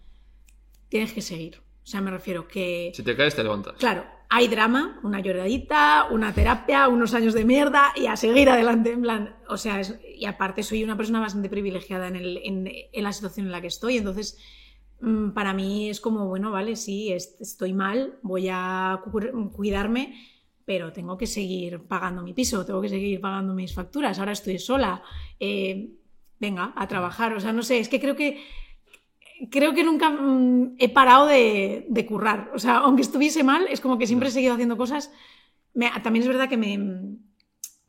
tienes 0.89 1.13
que 1.13 1.21
seguir. 1.21 1.61
O 1.83 1.87
sea, 1.87 2.01
me 2.01 2.11
refiero 2.11 2.47
que... 2.47 2.91
Si 2.93 3.03
te 3.03 3.15
caes, 3.15 3.35
te 3.35 3.43
levantas. 3.43 3.75
Claro, 3.75 4.05
hay 4.29 4.47
drama, 4.47 4.99
una 5.01 5.21
lloradita, 5.21 6.07
una 6.11 6.33
terapia, 6.33 6.87
unos 6.87 7.15
años 7.15 7.33
de 7.33 7.45
mierda 7.45 7.91
y 7.95 8.05
a 8.05 8.15
seguir 8.15 8.49
adelante. 8.49 8.91
En 8.91 9.01
plan, 9.01 9.35
o 9.47 9.57
sea, 9.57 9.81
y 10.15 10.25
aparte 10.25 10.61
soy 10.61 10.83
una 10.83 10.95
persona 10.95 11.19
bastante 11.19 11.49
privilegiada 11.49 12.07
en, 12.07 12.15
el, 12.15 12.39
en, 12.43 12.69
en, 12.91 13.03
la 13.03 13.11
situación 13.11 13.47
en 13.47 13.51
la 13.51 13.61
que 13.61 13.67
estoy, 13.67 13.97
entonces 13.97 14.37
mm, 15.01 15.31
para 15.31 15.53
mí 15.53 15.89
es 15.89 15.99
como, 15.99 16.27
bueno, 16.27 16.51
vale, 16.51 16.75
sí, 16.75 17.11
estoy 17.11 17.73
mal, 17.73 18.19
voy 18.21 18.49
a 18.51 19.01
cuidarme, 19.55 20.13
pero 20.69 20.93
tengo 20.93 21.17
que 21.17 21.25
seguir 21.25 21.81
pagando 21.87 22.21
mi 22.21 22.35
piso, 22.35 22.63
tengo 22.63 22.79
que 22.79 22.89
seguir 22.89 23.19
pagando 23.19 23.55
mis 23.55 23.73
facturas, 23.73 24.19
ahora 24.19 24.33
estoy 24.33 24.59
sola, 24.59 25.01
eh, 25.39 25.95
venga, 26.39 26.73
a 26.75 26.87
trabajar, 26.87 27.33
o 27.33 27.39
sea, 27.39 27.51
no 27.51 27.63
sé, 27.63 27.79
es 27.79 27.89
que 27.89 27.99
creo 27.99 28.15
que 28.15 28.45
creo 29.49 29.73
que 29.73 29.83
nunca 29.83 30.11
mm, 30.11 30.75
he 30.77 30.89
parado 30.89 31.25
de, 31.25 32.05
currar. 32.07 32.51
O 32.53 32.59
sea, 32.59 32.77
aunque 32.85 33.01
estuviese 33.01 33.43
mal, 33.43 33.65
es 33.67 33.81
como 33.81 33.97
que 33.97 34.05
siempre 34.05 34.29
he 34.29 34.31
seguido 34.31 34.53
haciendo 34.53 34.77
cosas. 34.77 35.11
también 36.03 36.21
es 36.21 36.27
verdad 36.27 36.47
que 36.47 36.57
me, 36.57 37.17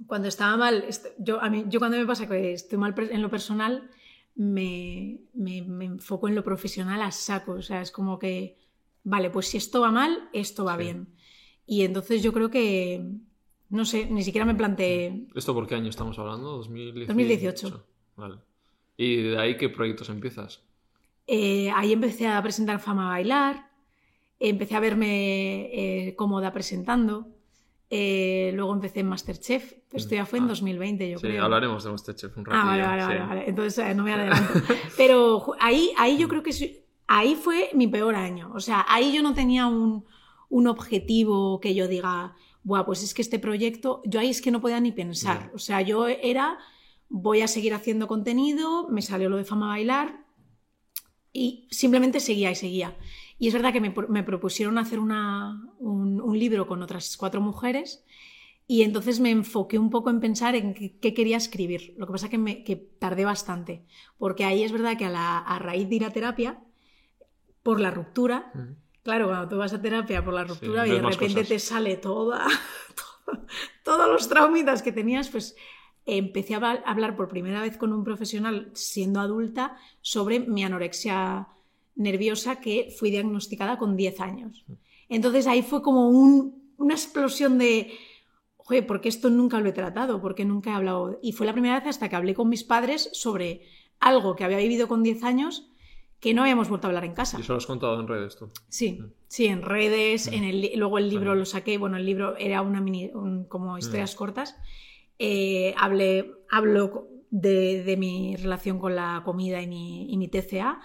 cuando 0.07 0.29
estaba 0.29 0.57
mal, 0.57 0.87
yo, 1.19 1.39
a 1.43 1.51
mí, 1.51 1.67
yo 1.69 1.81
cuando 1.81 1.99
me 1.99 2.07
pasa 2.07 2.27
que 2.27 2.55
estoy 2.55 2.79
mal 2.79 2.95
en 2.97 3.21
lo 3.21 3.29
personal, 3.29 3.91
me, 4.37 5.21
enfoco 5.37 6.29
en 6.29 6.35
lo 6.35 6.43
profesional 6.43 7.03
a 7.03 7.11
saco. 7.11 7.53
O 7.53 7.63
sea, 7.63 7.83
es 7.83 7.91
como 7.91 8.19
que, 8.19 8.57
vale, 9.05 9.29
pues 9.29 9.49
si 9.49 9.59
esto 9.59 9.83
va 9.83 9.91
mal, 9.91 10.31
esto 10.33 10.65
va 10.65 10.79
bien. 10.79 11.20
Y 11.71 11.85
entonces 11.85 12.21
yo 12.21 12.33
creo 12.33 12.51
que, 12.51 13.01
no 13.69 13.85
sé, 13.85 14.07
ni 14.07 14.25
siquiera 14.25 14.45
me 14.45 14.57
planteé... 14.57 15.29
¿Esto 15.37 15.55
por 15.55 15.69
qué 15.69 15.77
año 15.77 15.89
estamos 15.89 16.19
hablando? 16.19 16.57
2018. 16.57 17.07
2018. 17.07 17.87
Vale. 18.17 18.39
¿Y 18.97 19.23
de 19.23 19.39
ahí 19.39 19.57
qué 19.57 19.69
proyectos 19.69 20.09
empiezas? 20.09 20.65
Eh, 21.29 21.71
ahí 21.71 21.93
empecé 21.93 22.27
a 22.27 22.43
presentar 22.43 22.81
Fama 22.81 23.07
a 23.07 23.11
Bailar, 23.11 23.71
empecé 24.41 24.75
a 24.75 24.81
verme 24.81 25.71
eh, 25.73 26.17
cómoda 26.17 26.53
presentando. 26.53 27.29
Eh, 27.89 28.51
luego 28.57 28.75
empecé 28.75 28.99
en 29.01 29.07
Masterchef, 29.07 29.75
esto 29.93 30.17
ya 30.17 30.27
fue 30.27 30.41
en 30.41 30.49
2020, 30.49 31.09
yo 31.09 31.19
sí, 31.19 31.29
creo. 31.29 31.45
hablaremos 31.45 31.85
de 31.85 31.91
Masterchef 31.93 32.37
un 32.37 32.47
rato. 32.47 32.59
Ah, 32.61 32.65
vale, 32.65 32.83
vale, 32.83 33.21
vale, 33.21 33.45
Entonces 33.47 33.95
no 33.95 34.03
me 34.03 34.13
adelanto. 34.15 34.55
Pero 34.97 35.55
ahí, 35.61 35.93
ahí 35.97 36.19
yo 36.19 36.27
creo 36.27 36.43
que 36.43 36.83
ahí 37.07 37.37
fue 37.37 37.71
mi 37.75 37.87
peor 37.87 38.17
año. 38.17 38.51
O 38.57 38.59
sea, 38.59 38.85
ahí 38.89 39.15
yo 39.15 39.23
no 39.23 39.35
tenía 39.35 39.69
un, 39.69 40.05
un 40.51 40.67
objetivo 40.67 41.61
que 41.61 41.75
yo 41.75 41.89
diga, 41.89 42.37
Buah, 42.63 42.85
pues 42.85 43.03
es 43.03 43.15
que 43.15 43.23
este 43.23 43.39
proyecto, 43.39 44.03
yo 44.05 44.21
ahí 44.21 44.29
es 44.29 44.43
que 44.43 44.51
no 44.51 44.61
podía 44.61 44.81
ni 44.81 44.93
pensar. 44.93 45.51
O 45.55 45.59
sea, 45.59 45.81
yo 45.81 46.09
era, 46.09 46.59
voy 47.09 47.41
a 47.41 47.49
seguir 47.49 47.73
haciendo 47.73 48.07
contenido, 48.07 48.89
me 48.89 49.01
salió 49.01 49.31
lo 49.31 49.39
de 49.39 49.45
Fama 49.45 49.69
Bailar, 49.69 50.27
y 51.33 51.69
simplemente 51.71 52.21
seguía 52.21 52.51
y 52.51 52.57
seguía. 52.57 52.97
Y 53.39 53.49
es 53.49 53.55
verdad 53.55 53.73
que 53.73 53.81
me, 53.81 54.23
propusieron 54.23 54.77
hacer 54.77 54.99
un, 54.99 56.39
libro 56.39 56.67
con 56.67 56.83
otras 56.83 57.17
cuatro 57.17 57.41
mujeres 57.41 58.05
y 58.67 58.83
entonces 58.83 59.19
me 59.21 59.31
enfoqué 59.31 59.79
un 59.79 59.91
poco 59.91 60.11
en 60.11 60.21
pensar 60.21 60.55
en 60.55 60.75
qué, 60.75 61.15
quería 61.15 61.39
escribir. 61.39 61.95
Lo 61.97 62.07
que 62.07 62.13
pasa 62.13 62.27
es 62.27 62.31
que, 62.31 62.39
me, 62.39 62.65
tardé 62.99 63.25
bastante, 63.25 63.85
porque 64.19 64.45
ahí 64.45 64.63
es 64.63 64.73
verdad 64.73 64.99
que 64.99 65.07
a, 65.07 65.11
la, 65.11 65.39
a, 65.39 65.59
raíz 65.59 65.89
de 65.89 65.97
ir 65.97 66.05
a 66.05 66.13
terapia, 66.13 66.63
por 67.63 67.81
la 67.81 67.91
ruptura, 67.91 68.53
claro, 69.11 69.27
cuando 69.27 69.49
tú 69.49 69.57
vas 69.57 69.73
a 69.73 69.83
terapia 69.83 70.25
por 70.25 70.35
la 70.35 70.45
ruptura 70.45 70.87
y 70.87 70.93
de 70.93 71.03
repente 71.03 71.43
te 71.43 71.59
sale 71.59 71.97
toda, 72.09 72.47
todos 73.83 74.09
los 74.09 74.29
traumitas 74.29 74.83
que 74.83 74.93
tenías, 74.93 75.29
pues 75.29 75.57
empecé 76.07 76.55
a 76.55 76.59
hablar 76.59 77.17
por 77.17 77.27
primera 77.27 77.61
vez 77.61 77.77
con 77.77 77.93
un 77.93 78.05
profesional 78.05 78.71
siendo 78.73 79.19
adulta 79.19 79.77
sobre 80.01 80.39
mi 80.39 80.63
anorexia 80.63 81.49
nerviosa 81.97 82.61
que 82.61 82.95
fui 82.97 83.11
diagnosticada 83.11 83.79
con 83.79 83.97
10 83.97 84.21
años. 84.21 84.65
Entonces 85.09 85.49
ahí 85.49 85.63
fue 85.63 85.83
como 85.83 86.09
una 86.09 86.95
explosión 86.95 87.59
de, 87.59 87.93
oye, 88.59 88.85
¿por 88.85 89.01
qué 89.01 89.09
esto 89.09 89.29
nunca 89.29 89.59
lo 89.59 89.69
he 89.69 89.73
tratado? 89.73 90.21
¿Por 90.23 90.37
qué 90.37 90.45
nunca 90.45 90.71
he 90.71 90.75
hablado? 90.75 91.19
Y 91.21 91.33
fue 91.33 91.47
la 91.47 91.53
primera 91.53 91.81
vez 91.81 91.89
hasta 91.89 92.09
que 92.09 92.15
hablé 92.15 92.35
con 92.35 92.49
mis 92.49 92.63
padres 92.63 93.11
sobre 93.13 93.63
algo 93.99 94.37
que 94.37 94.45
había 94.45 94.59
vivido 94.59 94.87
con 94.87 95.03
10 95.03 95.25
años 95.25 95.70
que 96.21 96.35
no 96.35 96.43
habíamos 96.43 96.69
vuelto 96.69 96.87
a 96.87 96.91
hablar 96.91 97.05
en 97.05 97.15
casa. 97.15 97.39
¿Y 97.39 97.43
eso 97.43 97.55
lo 97.55 97.59
has 97.59 97.67
contado 97.67 97.99
en 97.99 98.07
redes 98.07 98.37
tú? 98.37 98.49
Sí, 98.69 98.93
mm. 99.01 99.13
sí, 99.27 99.47
en 99.47 99.63
redes, 99.63 100.31
mm. 100.31 100.35
en 100.35 100.45
el, 100.45 100.71
luego 100.77 100.99
el 100.99 101.09
libro 101.09 101.35
lo 101.35 101.45
saqué, 101.45 101.79
bueno, 101.79 101.97
el 101.97 102.05
libro 102.05 102.37
era 102.37 102.63
una 102.63 102.81
mini, 102.81 103.11
como 103.49 103.79
historias 103.79 104.15
mm. 104.15 104.19
cortas 104.19 104.57
eh, 105.23 105.75
hablo 105.77 107.09
de, 107.31 107.95
mi 107.99 108.37
relación 108.37 108.79
con 108.79 108.97
la 108.97 109.21
comida 109.23 109.61
y 109.61 109.67
mi, 109.67 110.29
TCA 110.29 110.81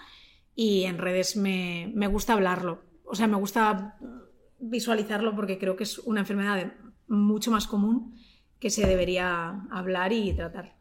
y 0.54 0.84
en 0.84 0.98
redes 0.98 1.36
me, 1.36 2.06
gusta 2.08 2.34
hablarlo. 2.34 2.82
O 3.04 3.14
sea, 3.14 3.28
me 3.28 3.36
gusta 3.36 3.96
visualizarlo 4.58 5.34
porque 5.34 5.58
creo 5.58 5.76
que 5.76 5.84
es 5.84 5.98
una 6.00 6.20
enfermedad 6.20 6.74
mucho 7.08 7.50
más 7.50 7.66
común 7.66 8.14
que 8.60 8.68
se 8.68 8.86
debería 8.86 9.66
hablar 9.70 10.12
y 10.12 10.34
tratar. 10.34 10.75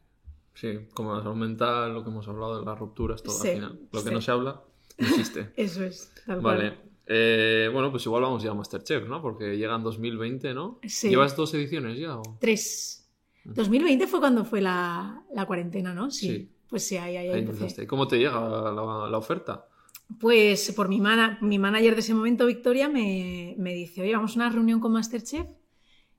Sí, 0.55 0.87
como 0.93 1.13
la 1.13 1.21
salud 1.21 1.35
mental, 1.35 1.93
lo 1.93 2.03
que 2.03 2.09
hemos 2.09 2.27
hablado 2.27 2.59
de 2.59 2.65
las 2.65 2.79
rupturas, 2.79 3.21
todo 3.21 3.39
al 3.41 3.47
final. 3.47 3.79
Lo 3.91 4.03
que 4.03 4.11
no 4.11 4.21
se 4.21 4.31
habla, 4.31 4.61
existe. 4.97 5.51
Eso 5.57 5.83
es, 5.83 6.11
tal 6.25 6.39
Vale. 6.39 6.73
Eh, 7.07 7.69
bueno, 7.71 7.91
pues 7.91 8.05
igual 8.05 8.23
vamos 8.23 8.41
ya 8.41 8.51
a 8.51 8.53
Masterchef, 8.53 9.07
¿no? 9.07 9.21
Porque 9.21 9.57
llega 9.57 9.75
en 9.75 9.83
2020, 9.83 10.53
¿no? 10.53 10.79
¿Llevas 11.03 11.35
dos 11.35 11.53
ediciones 11.53 11.99
ya? 11.99 12.17
Tres. 12.39 13.07
2020 13.43 14.07
fue 14.07 14.19
cuando 14.19 14.43
fue 14.43 14.61
la, 14.61 15.23
cuarentena, 15.45 15.93
¿no? 15.93 16.09
Sí. 16.09 16.49
Pues 16.67 16.87
sí, 16.87 16.97
ahí, 16.97 17.15
ahí, 17.17 17.29
ahí 17.29 17.87
¿Cómo 17.87 18.07
te 18.07 18.17
llega 18.17 18.31
la, 18.31 19.17
oferta? 19.17 19.67
Pues 20.19 20.71
por 20.71 20.87
mi, 20.87 21.01
mi 21.41 21.59
manager 21.59 21.93
de 21.93 21.99
ese 21.99 22.13
momento, 22.13 22.45
Victoria, 22.45 22.89
me, 22.89 23.55
dice, 23.57 24.01
oye, 24.01 24.15
vamos 24.15 24.33
a 24.33 24.35
una 24.39 24.49
reunión 24.49 24.79
con 24.79 24.93
Masterchef 24.93 25.47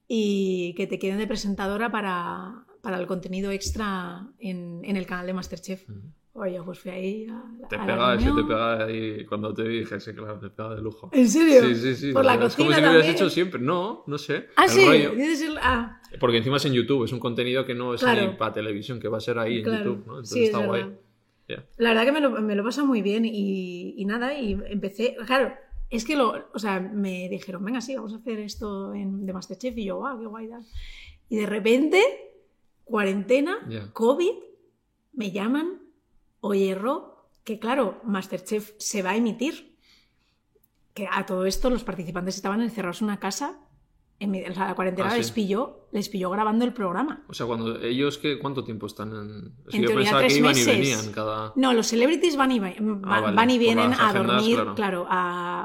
y 0.07 0.75
que 0.77 0.87
te 0.87 0.99
queden 0.99 1.19
de 1.19 1.27
presentadora 1.27 1.91
para, 1.91 2.66
el 2.95 3.07
contenido 3.07 3.51
extra 3.51 4.27
en, 4.39 4.85
el 4.85 5.07
canal 5.07 5.27
de 5.27 5.33
Masterchef. 5.33 5.89
Oye, 6.33 6.61
pues 6.63 6.79
fui 6.79 6.91
ahí 6.91 7.27
a, 7.31 7.67
Te 7.69 7.79
pega, 7.79 8.21
sí, 8.21 8.27
te 8.27 8.43
pega 8.43 8.85
ahí 8.85 9.25
cuando 9.25 9.55
te 9.55 9.67
dije, 9.67 9.99
sí, 9.99 10.13
claro, 10.13 10.39
te 10.39 10.51
pega 10.51 10.75
de 10.75 10.83
lujo. 10.83 11.09
¿En 11.13 11.29
serio? 11.29 11.63
Sí, 11.63 11.75
sí, 11.75 11.97
sí. 11.97 12.13
Por 12.13 12.27
la 12.27 12.39
cocina 12.39 12.47
Es 12.47 12.57
como 12.57 12.73
si 12.73 12.81
lo 12.83 12.91
hubieras 12.91 13.09
hecho 13.09 13.31
siempre. 13.31 13.61
No, 13.61 14.05
no 14.07 14.19
sé. 14.19 14.49
Ah, 14.55 14.69
sí. 14.69 14.85
Ah. 15.63 16.01
Porque 16.21 16.37
encima 16.37 16.59
es 16.59 16.65
en 16.67 16.75
YouTube, 16.75 17.05
es 17.05 17.13
un 17.13 17.21
contenido 17.21 17.65
que 17.65 17.75
no 17.75 17.95
es 17.95 18.03
ni 18.03 18.29
para 18.37 18.53
televisión, 18.53 19.01
que 19.01 19.09
va 19.09 19.17
a 19.17 19.21
ser 19.21 19.39
ahí 19.39 19.61
en 19.61 19.65
YouTube, 19.65 20.07
¿no? 20.07 20.19
Entonces 20.19 20.43
está 20.43 20.59
guay. 20.59 20.93
La 21.79 21.91
verdad 21.91 22.05
que 22.05 22.13
me 22.13 22.21
lo, 22.21 22.31
me 22.43 22.55
lo 22.55 22.65
pasa 22.65 22.85
muy 22.85 23.03
bien 23.03 23.25
y, 23.25 23.95
y, 23.97 24.05
nada, 24.05 24.39
y 24.39 24.59
empecé, 24.69 25.17
claro, 25.27 25.55
es 25.91 26.05
que 26.05 26.17
lo, 26.17 26.49
o 26.53 26.59
sea, 26.59 26.81
me 26.81 27.29
dijeron, 27.29 27.65
venga, 27.65 27.81
sí, 27.81 27.95
vamos 27.95 28.13
a 28.13 28.17
hacer 28.17 28.41
esto 28.41 28.93
en, 28.95 29.25
de 29.25 29.33
Masterchef 29.33 29.77
y 29.79 29.85
yo, 29.85 29.97
guau, 29.97 30.19
qué 30.19 30.27
guay. 30.27 30.49
Y 31.29 31.37
de 31.37 31.47
repente, 31.47 32.03
cuarentena, 32.87 33.59
COVID, 33.93 34.33
me 35.13 35.31
llaman 35.33 35.83
Oye, 36.41 36.75
Ro, 36.75 37.29
que 37.45 37.59
claro, 37.59 38.01
Masterchef 38.05 38.73
se 38.79 39.03
va 39.03 39.11
a 39.11 39.17
emitir. 39.17 39.77
Que 40.95 41.09
a 41.11 41.27
todo 41.27 41.45
esto 41.45 41.69
los 41.69 41.85
participantes 41.85 42.37
estaban 42.37 42.63
encerrados 42.63 43.03
en 43.03 43.09
una 43.09 43.19
casa. 43.19 43.59
En 44.19 44.33
la 44.33 44.75
cuarentena 44.75 45.11
ah, 45.11 45.17
les, 45.17 45.31
pilló, 45.31 45.89
les 45.93 46.09
pilló 46.09 46.31
grabando 46.31 46.65
el 46.65 46.73
programa. 46.73 47.27
O 47.29 47.35
sea, 47.35 47.45
cuando 47.45 47.79
ellos, 47.83 48.17
¿qué, 48.17 48.39
¿cuánto 48.39 48.65
tiempo 48.65 48.87
están 48.87 49.11
en...? 49.11 49.55
en 49.71 49.83
yo 49.83 49.95
pensaba 49.95 50.27
que 50.27 50.39
iban 50.39 50.57
y 50.57 50.65
venían 50.65 51.13
cada... 51.13 51.53
No, 51.55 51.75
los 51.75 51.89
celebrities 51.89 52.37
van 52.37 52.53
y, 52.53 52.61
ah, 53.05 53.33
van, 53.33 53.51
y 53.51 53.59
vienen 53.59 53.93
a 53.93 54.15
dormir, 54.15 54.59
claro, 54.75 55.07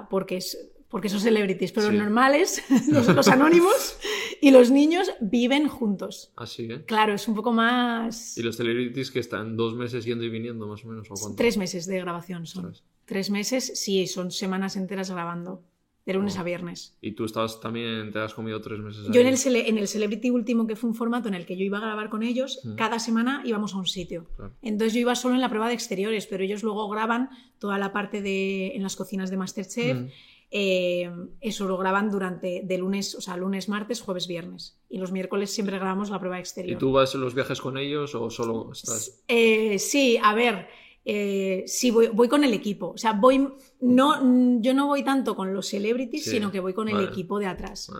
porque 0.09 0.37
es 0.37 0.70
porque 0.91 1.09
son 1.09 1.21
celebrities, 1.21 1.71
pero 1.71 1.87
los 1.91 1.97
normales, 1.97 2.61
los, 2.89 3.27
anónimos 3.29 3.97
y 4.41 4.51
los 4.51 4.69
niños 4.69 5.09
viven 5.21 5.67
juntos. 5.67 6.31
Así, 6.35 6.65
¿eh? 6.65 6.83
Claro, 6.85 7.13
es 7.13 7.27
un 7.27 7.33
poco 7.33 7.53
más... 7.53 8.37
¿Y 8.37 8.43
los 8.43 8.57
celebrities 8.57 9.09
que 9.09 9.19
están 9.19 9.55
dos 9.55 9.73
meses 9.73 10.05
yendo 10.05 10.25
y 10.25 10.29
viniendo 10.29 10.67
más 10.67 10.83
o 10.83 10.89
menos? 10.89 11.07
Tres 11.35 11.57
meses 11.57 11.87
de 11.87 11.99
grabación 11.99 12.45
son. 12.45 12.73
¿Tres? 13.05 13.29
meses, 13.29 13.71
sí, 13.75 14.05
son 14.05 14.31
semanas 14.31 14.75
enteras 14.75 15.09
grabando. 15.09 15.63
De 16.03 16.13
lunes 16.13 16.35
a 16.39 16.43
viernes. 16.43 16.97
¿Y 16.99 17.11
tú 17.11 17.25
estabas 17.25 17.59
también, 17.59 18.11
te 18.11 18.17
has 18.17 18.33
comido 18.33 18.59
tres 18.59 18.79
meses? 18.79 19.05
Yo 19.11 19.21
en 19.21 19.27
el, 19.27 19.37
en 19.55 19.77
el 19.77 19.87
Celebrity 19.87 20.31
último, 20.31 20.65
que 20.65 20.75
fue 20.75 20.89
un 20.89 20.95
formato 20.95 21.27
en 21.27 21.35
el 21.35 21.45
que 21.45 21.55
yo 21.55 21.63
iba 21.63 21.77
a 21.77 21.81
grabar 21.81 22.09
con 22.09 22.23
ellos, 22.23 22.59
cada 22.75 22.97
semana 22.97 23.43
íbamos 23.45 23.75
a 23.75 23.77
un 23.77 23.85
sitio. 23.85 24.25
Entonces 24.63 24.95
yo 24.95 24.99
iba 24.99 25.13
solo 25.13 25.35
en 25.35 25.41
la 25.41 25.49
prueba 25.49 25.67
de 25.67 25.75
exteriores, 25.75 26.25
pero 26.25 26.43
ellos 26.43 26.63
luego 26.63 26.89
graban 26.89 27.29
toda 27.59 27.77
la 27.77 27.93
parte 27.93 28.23
de 28.23 28.75
en 28.75 28.81
las 28.81 28.95
cocinas 28.95 29.29
de 29.29 29.37
Masterchef. 29.37 30.11
Eh, 30.53 31.09
eso 31.39 31.65
lo 31.65 31.77
graban 31.77 32.11
durante 32.11 32.61
de 32.65 32.77
lunes, 32.77 33.15
o 33.15 33.21
sea, 33.21 33.37
lunes, 33.37 33.69
martes, 33.69 34.01
jueves, 34.01 34.27
viernes. 34.27 34.77
Y 34.89 34.97
los 34.97 35.13
miércoles 35.13 35.49
siempre 35.49 35.77
grabamos 35.77 36.09
la 36.09 36.19
prueba 36.19 36.39
exterior. 36.39 36.75
¿Y 36.75 36.79
tú 36.79 36.91
vas 36.91 37.15
en 37.15 37.21
los 37.21 37.33
viajes 37.33 37.61
con 37.61 37.77
ellos 37.77 38.13
o 38.15 38.29
solo 38.29 38.69
estás? 38.73 39.23
Eh, 39.29 39.79
sí, 39.79 40.19
a 40.21 40.35
ver, 40.35 40.67
eh, 41.05 41.63
sí, 41.67 41.89
voy, 41.89 42.07
voy, 42.07 42.27
con 42.27 42.43
el 42.43 42.53
equipo. 42.53 42.89
O 42.89 42.97
sea, 42.97 43.13
voy, 43.13 43.47
no, 43.79 44.59
yo 44.61 44.73
no 44.73 44.87
voy 44.87 45.03
tanto 45.03 45.35
con 45.35 45.53
los 45.53 45.67
celebrities, 45.67 46.25
sino 46.25 46.51
que 46.51 46.59
voy 46.59 46.73
con 46.73 46.89
el 46.89 47.01
equipo 47.01 47.39
de 47.39 47.47
atrás. 47.47 47.91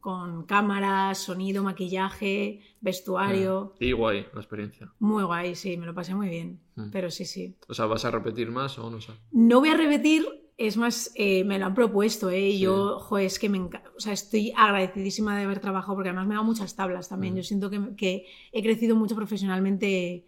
con 0.00 0.46
cámaras, 0.46 1.18
sonido, 1.18 1.62
maquillaje, 1.62 2.60
vestuario. 2.80 3.74
Y 3.78 3.92
guay 3.92 4.26
la 4.34 4.40
experiencia. 4.40 4.92
Muy 4.98 5.22
guay, 5.22 5.54
sí, 5.54 5.76
me 5.76 5.86
lo 5.86 5.94
pasé 5.94 6.16
muy 6.16 6.28
bien. 6.28 6.58
Mm. 6.74 6.90
Pero 6.90 7.08
sí, 7.08 7.24
sí. 7.24 7.56
O 7.68 7.74
sea, 7.74 7.86
¿vas 7.86 8.04
a 8.04 8.10
repetir 8.10 8.50
más 8.50 8.76
o 8.80 8.90
no 8.90 9.00
sé? 9.00 9.12
No 9.30 9.60
voy 9.60 9.68
a 9.68 9.76
repetir, 9.76 10.26
es 10.66 10.76
más, 10.76 11.10
eh, 11.14 11.44
me 11.44 11.58
lo 11.58 11.66
han 11.66 11.74
propuesto, 11.74 12.30
¿eh? 12.30 12.58
Yo, 12.58 12.98
joder, 13.00 13.26
es 13.26 13.38
que 13.38 13.48
me 13.48 13.58
encanta. 13.58 13.90
O 13.96 14.00
sea, 14.00 14.12
estoy 14.12 14.52
agradecidísima 14.56 15.36
de 15.36 15.44
haber 15.44 15.60
trabajado 15.60 15.94
porque 15.96 16.10
además 16.10 16.26
me 16.26 16.34
da 16.34 16.42
muchas 16.42 16.76
tablas 16.76 17.08
también. 17.08 17.34
Mm. 17.34 17.36
Yo 17.38 17.42
siento 17.42 17.70
que, 17.70 17.96
que 17.96 18.26
he 18.52 18.62
crecido 18.62 18.94
mucho 18.94 19.16
profesionalmente 19.16 20.26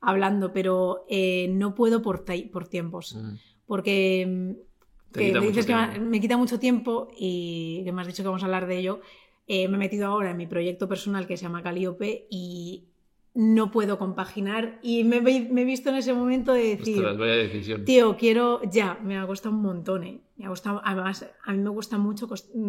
hablando, 0.00 0.52
pero 0.52 1.04
eh, 1.08 1.48
no 1.52 1.74
puedo 1.74 2.02
por, 2.02 2.24
por 2.50 2.68
tiempos. 2.68 3.14
Mm. 3.14 3.34
Porque 3.66 4.26
mm, 4.26 4.52
que 5.12 5.32
me 5.32 5.46
dices 5.46 5.66
que 5.66 5.74
me 6.00 6.20
quita 6.20 6.36
mucho 6.36 6.58
tiempo 6.58 7.08
y 7.16 7.82
que 7.84 7.92
me 7.92 8.00
has 8.00 8.06
dicho 8.06 8.22
que 8.22 8.28
vamos 8.28 8.42
a 8.42 8.46
hablar 8.46 8.66
de 8.66 8.78
ello. 8.78 9.00
eh, 9.46 9.68
me 9.68 9.76
he 9.76 9.78
metido 9.78 10.06
ahora 10.06 10.30
en 10.30 10.36
mi 10.36 10.46
proyecto 10.46 10.88
personal 10.88 11.26
que 11.26 11.36
se 11.36 11.44
llama 11.44 11.62
Calíope 11.62 12.26
y 12.30 12.88
no 13.36 13.70
puedo 13.70 13.98
compaginar 13.98 14.80
y 14.82 15.04
me, 15.04 15.18
he 15.18 15.64
visto 15.64 15.90
en 15.90 15.96
ese 15.96 16.14
momento 16.14 16.54
de 16.54 16.76
decir, 16.76 17.04
Ostras, 17.04 17.84
tío, 17.84 18.16
quiero 18.16 18.62
ya, 18.64 18.98
me 19.02 19.18
ha 19.18 19.26
costado 19.26 19.54
un 19.54 19.60
montón. 19.60 20.04
eh. 20.04 20.20
Me 20.36 20.46
ha 20.46 20.48
costado, 20.48 20.80
además, 20.82 21.26
a 21.44 21.52
mí 21.52 21.58
me 21.58 21.68
gusta 21.70 21.98
mucho 21.98 22.28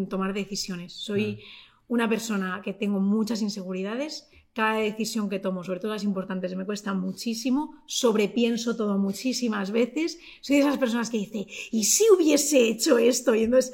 tomar 0.09 0.33
decisiones. 0.33 0.93
Soy 0.93 1.39
una 1.87 2.09
persona 2.09 2.61
que 2.63 2.73
tengo 2.73 2.99
muchas 2.99 3.41
inseguridades. 3.41 4.29
Cada 4.53 4.79
decisión 4.79 5.29
que 5.29 5.39
tomo, 5.39 5.63
sobre 5.63 5.79
todo 5.79 5.93
las 5.93 6.03
importantes, 6.03 6.55
me 6.55 6.65
cuesta 6.65 6.93
muchísimo. 6.93 7.75
Sobrepienso 7.85 8.75
todo 8.75 8.97
muchísimas 8.97 9.71
veces. 9.71 10.19
Soy 10.41 10.57
de 10.57 10.61
esas 10.63 10.77
personas 10.77 11.09
que 11.09 11.19
dice, 11.19 11.47
¿y 11.71 11.83
si 11.85 12.03
hubiese 12.13 12.67
hecho 12.67 12.97
esto? 12.97 13.35
Y 13.35 13.43
entonces, 13.43 13.73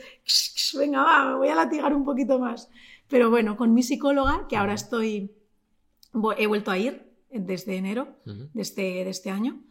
venga, 0.78 1.04
va, 1.04 1.30
me 1.32 1.36
voy 1.38 1.48
a 1.48 1.56
latigar 1.56 1.96
un 1.96 2.04
poquito 2.04 2.38
más. 2.38 2.70
Pero 3.08 3.30
bueno, 3.30 3.58
con 3.58 3.74
mi 3.74 3.82
psicóloga, 3.82 4.48
que 4.48 4.58
ahora 4.58 4.74
estoy, 4.74 5.32
he 6.38 6.48
vuelto 6.48 6.72
a 6.72 6.78
ir 6.78 7.04
desde 7.32 7.78
enero 7.78 8.18
Ujú. 8.26 8.50
de 8.54 8.62
este, 8.62 8.82
de 8.82 9.10
este 9.10 9.30
año. 9.30 9.62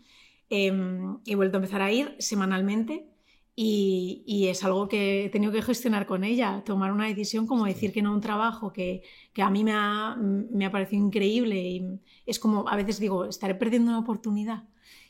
Em, 0.50 1.18
he 1.24 1.34
vuelto 1.36 1.56
a 1.56 1.60
empezar 1.60 1.80
a 1.80 1.92
ir 1.92 2.14
semanalmente 2.18 3.06
y, 3.54 4.22
y 4.26 4.48
es 4.48 4.64
algo 4.64 4.88
que 4.88 5.26
he 5.26 5.28
tenido 5.30 5.52
que 5.52 5.62
gestionar 5.62 6.06
con 6.06 6.24
ella, 6.24 6.62
tomar 6.64 6.92
una 6.92 7.06
decisión 7.06 7.46
como 7.46 7.66
decir 7.66 7.92
que 7.92 8.02
no 8.02 8.10
a 8.10 8.14
un 8.14 8.20
trabajo 8.20 8.72
que, 8.72 9.02
que 9.32 9.42
a 9.42 9.50
mí 9.50 9.62
me 9.64 9.72
ha, 9.74 10.16
me 10.18 10.66
ha 10.66 10.70
parecido 10.70 11.04
increíble 11.04 11.60
y 11.60 12.00
es 12.26 12.38
como 12.38 12.68
a 12.68 12.76
veces 12.76 12.98
digo, 12.98 13.24
estaré 13.26 13.54
perdiendo 13.54 13.90
una 13.90 14.00
oportunidad. 14.00 14.64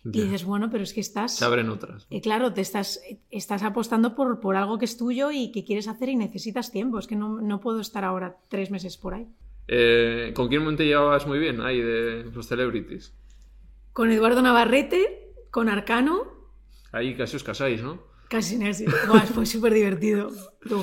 Y 0.04 0.22
dices, 0.22 0.44
bueno, 0.44 0.68
pero 0.68 0.82
es 0.82 0.92
que 0.92 1.00
estás... 1.00 1.36
Se 1.36 1.44
abren 1.44 1.70
otras. 1.70 2.08
Eh, 2.10 2.20
claro, 2.20 2.52
te 2.52 2.60
estás, 2.60 3.00
estás 3.30 3.62
apostando 3.62 4.16
por, 4.16 4.40
por 4.40 4.56
algo 4.56 4.76
que 4.76 4.84
es 4.84 4.96
tuyo 4.96 5.30
y 5.30 5.52
que 5.52 5.62
quieres 5.62 5.86
hacer 5.86 6.08
y 6.08 6.16
necesitas 6.16 6.72
tiempo. 6.72 6.98
Es 6.98 7.06
que 7.06 7.14
no, 7.14 7.40
no 7.40 7.60
puedo 7.60 7.78
estar 7.78 8.04
ahora 8.04 8.36
tres 8.48 8.72
meses 8.72 8.96
por 8.96 9.14
ahí. 9.14 9.28
Eh, 9.68 10.32
¿Con 10.34 10.48
quién 10.48 10.76
te 10.76 10.84
llevabas 10.86 11.26
muy 11.26 11.38
bien 11.38 11.60
ahí 11.60 11.80
de 11.80 12.24
los 12.32 12.46
celebrities? 12.46 13.14
Con 13.92 14.10
Eduardo 14.10 14.42
Navarrete, 14.42 15.34
con 15.50 15.68
Arcano, 15.68 16.30
Ahí 16.94 17.14
casi 17.16 17.36
os 17.36 17.42
casáis, 17.44 17.82
¿no? 17.82 18.02
Casi 18.28 18.58
casi. 18.58 18.84
Buah, 19.08 19.20
fue 19.24 19.46
súper 19.46 19.72
divertido. 19.72 20.30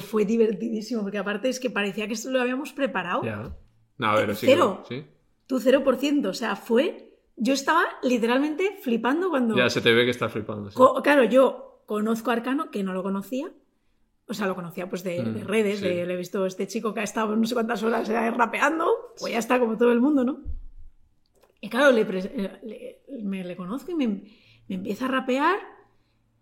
Fue 0.02 0.26
divertidísimo, 0.26 1.04
porque 1.04 1.20
aparte 1.20 1.50
es 1.50 1.60
que 1.60 1.70
parecía 1.70 2.08
que 2.08 2.14
esto 2.14 2.32
lo 2.32 2.42
habíamos 2.42 2.74
preparado. 2.74 3.24
Ya. 3.24 3.56
No, 4.00 4.08
a 4.08 4.16
ver, 4.16 4.36
sí. 4.36 4.48
Cero. 4.48 4.84
que- 4.90 5.02
¿sí? 5.02 5.08
Tú 5.46 5.60
0%. 5.60 6.30
O 6.30 6.34
sea, 6.34 6.56
fue... 6.56 7.16
Yo 7.36 7.54
estaba 7.54 7.84
literalmente 8.02 8.78
flipando 8.82 9.30
cuando... 9.30 9.56
Ya 9.56 9.70
se 9.70 9.82
te 9.82 9.94
ve 9.94 10.04
que 10.06 10.10
estás 10.12 10.32
flipando. 10.32 10.72
sí. 10.72 10.76
Co- 10.78 11.00
claro, 11.04 11.24
yo 11.26 11.84
conozco 11.86 12.32
a 12.32 12.34
Arcano, 12.34 12.72
que 12.72 12.84
no 12.84 12.94
lo 12.94 13.04
conocía. 13.04 13.52
O 14.30 14.34
sea, 14.36 14.46
lo 14.48 14.56
conocía 14.56 14.88
pues 14.90 15.04
de, 15.04 15.22
Mm, 15.24 15.34
de 15.34 15.44
redes, 15.44 15.80
sí. 15.80 15.86
de, 15.88 16.06
le 16.06 16.14
he 16.14 16.18
visto 16.18 16.46
este 16.46 16.68
chico 16.68 16.94
que 16.94 17.00
ha 17.00 17.04
estado 17.04 17.36
no 17.36 17.46
sé 17.48 17.56
cuántas 17.56 17.82
horas 17.84 18.08
eh, 18.10 18.32
rapeando, 18.32 18.86
pues 19.20 19.34
ya 19.34 19.40
está 19.40 19.60
como 19.60 19.76
todo 19.78 19.92
el 19.92 20.00
mundo, 20.02 20.24
¿no? 20.24 20.40
Y 21.62 21.70
claro, 21.70 21.92
le, 21.92 22.02
eh, 22.02 22.60
le- 22.64 23.02
me 23.24 23.44
le 23.44 23.56
conozco 23.56 23.92
y 23.92 23.96
me, 23.96 24.08
me 24.08 24.76
empieza 24.76 25.06
a 25.06 25.10
rapear, 25.10 25.58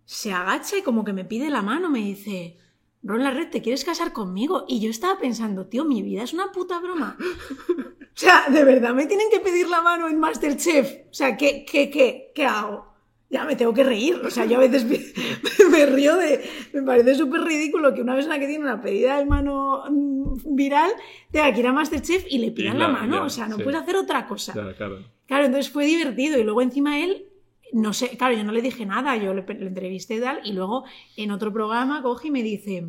se 0.05 0.31
agacha 0.33 0.77
y 0.77 0.81
como 0.83 1.03
que 1.03 1.13
me 1.13 1.25
pide 1.25 1.49
la 1.49 1.61
mano, 1.61 1.89
me 1.89 1.99
dice, 1.99 2.57
Ron 3.03 3.23
Larred, 3.23 3.49
¿te 3.49 3.61
quieres 3.61 3.83
casar 3.85 4.11
conmigo? 4.13 4.65
Y 4.67 4.79
yo 4.81 4.89
estaba 4.89 5.17
pensando, 5.19 5.67
tío, 5.67 5.85
mi 5.85 6.01
vida 6.01 6.23
es 6.23 6.33
una 6.33 6.51
puta 6.51 6.79
broma. 6.79 7.17
O 8.17 8.19
sea, 8.19 8.49
de 8.49 8.63
verdad, 8.63 8.95
me 8.95 9.05
tienen 9.05 9.29
que 9.29 9.39
pedir 9.39 9.69
la 9.69 9.83
mano 9.83 10.09
en 10.09 10.19
Masterchef. 10.19 11.07
O 11.11 11.13
sea, 11.13 11.37
¿qué, 11.37 11.63
qué, 11.71 11.91
qué, 11.91 12.31
qué 12.33 12.45
hago? 12.47 12.87
Ya 13.29 13.43
me 13.43 13.55
tengo 13.57 13.73
que 13.73 13.83
reír. 13.83 14.15
O 14.25 14.29
sea, 14.31 14.45
yo 14.45 14.55
a 14.57 14.61
veces 14.61 14.85
me, 14.85 15.65
me 15.69 15.85
río 15.85 16.15
de... 16.15 16.41
Me 16.73 16.81
parece 16.83 17.15
súper 17.15 17.41
ridículo 17.41 17.93
que 17.93 18.01
una 18.01 18.13
persona 18.15 18.39
que 18.39 18.47
tiene 18.47 18.63
una 18.63 18.81
pedida 18.81 19.17
de 19.17 19.25
mano 19.25 19.83
mm, 19.89 20.55
viral 20.55 20.91
tenga 21.31 21.53
que 21.53 21.59
ir 21.59 21.67
a 21.67 21.73
Masterchef 21.73 22.25
y 22.29 22.37
le 22.37 22.51
pidan 22.51 22.79
la 22.79 22.87
la- 22.87 22.93
mano. 22.93 23.15
ya, 23.17 23.23
o 23.23 23.29
sea, 23.29 23.47
no 23.47 23.57
sí. 23.57 23.63
puedes 23.63 23.81
hacer 23.81 23.97
otra 23.97 24.25
cosa. 24.27 24.53
Ya, 24.55 24.73
claro. 24.75 24.99
Claro, 25.25 25.45
entonces 25.45 25.71
fue 25.71 25.85
divertido 25.85 26.39
y 26.39 26.43
luego 26.43 26.61
encima 26.61 26.99
él, 27.01 27.25
no 27.73 27.91
sé, 27.91 28.15
claro, 28.17 28.33
yo 28.33 28.45
no 28.45 28.53
le 28.53 28.61
dije 28.61 28.85
nada, 28.85 29.17
yo 29.17 29.33
le, 29.33 29.41
le 29.45 29.67
entrevisté 29.67 30.15
y 30.15 30.21
tal, 30.21 30.39
y 30.45 30.53
luego 30.53 30.85
en 31.17 31.31
otro 31.31 31.51
programa 31.51 32.01
coge 32.01 32.29
y 32.29 32.31
me 32.31 32.43
dice, 32.43 32.87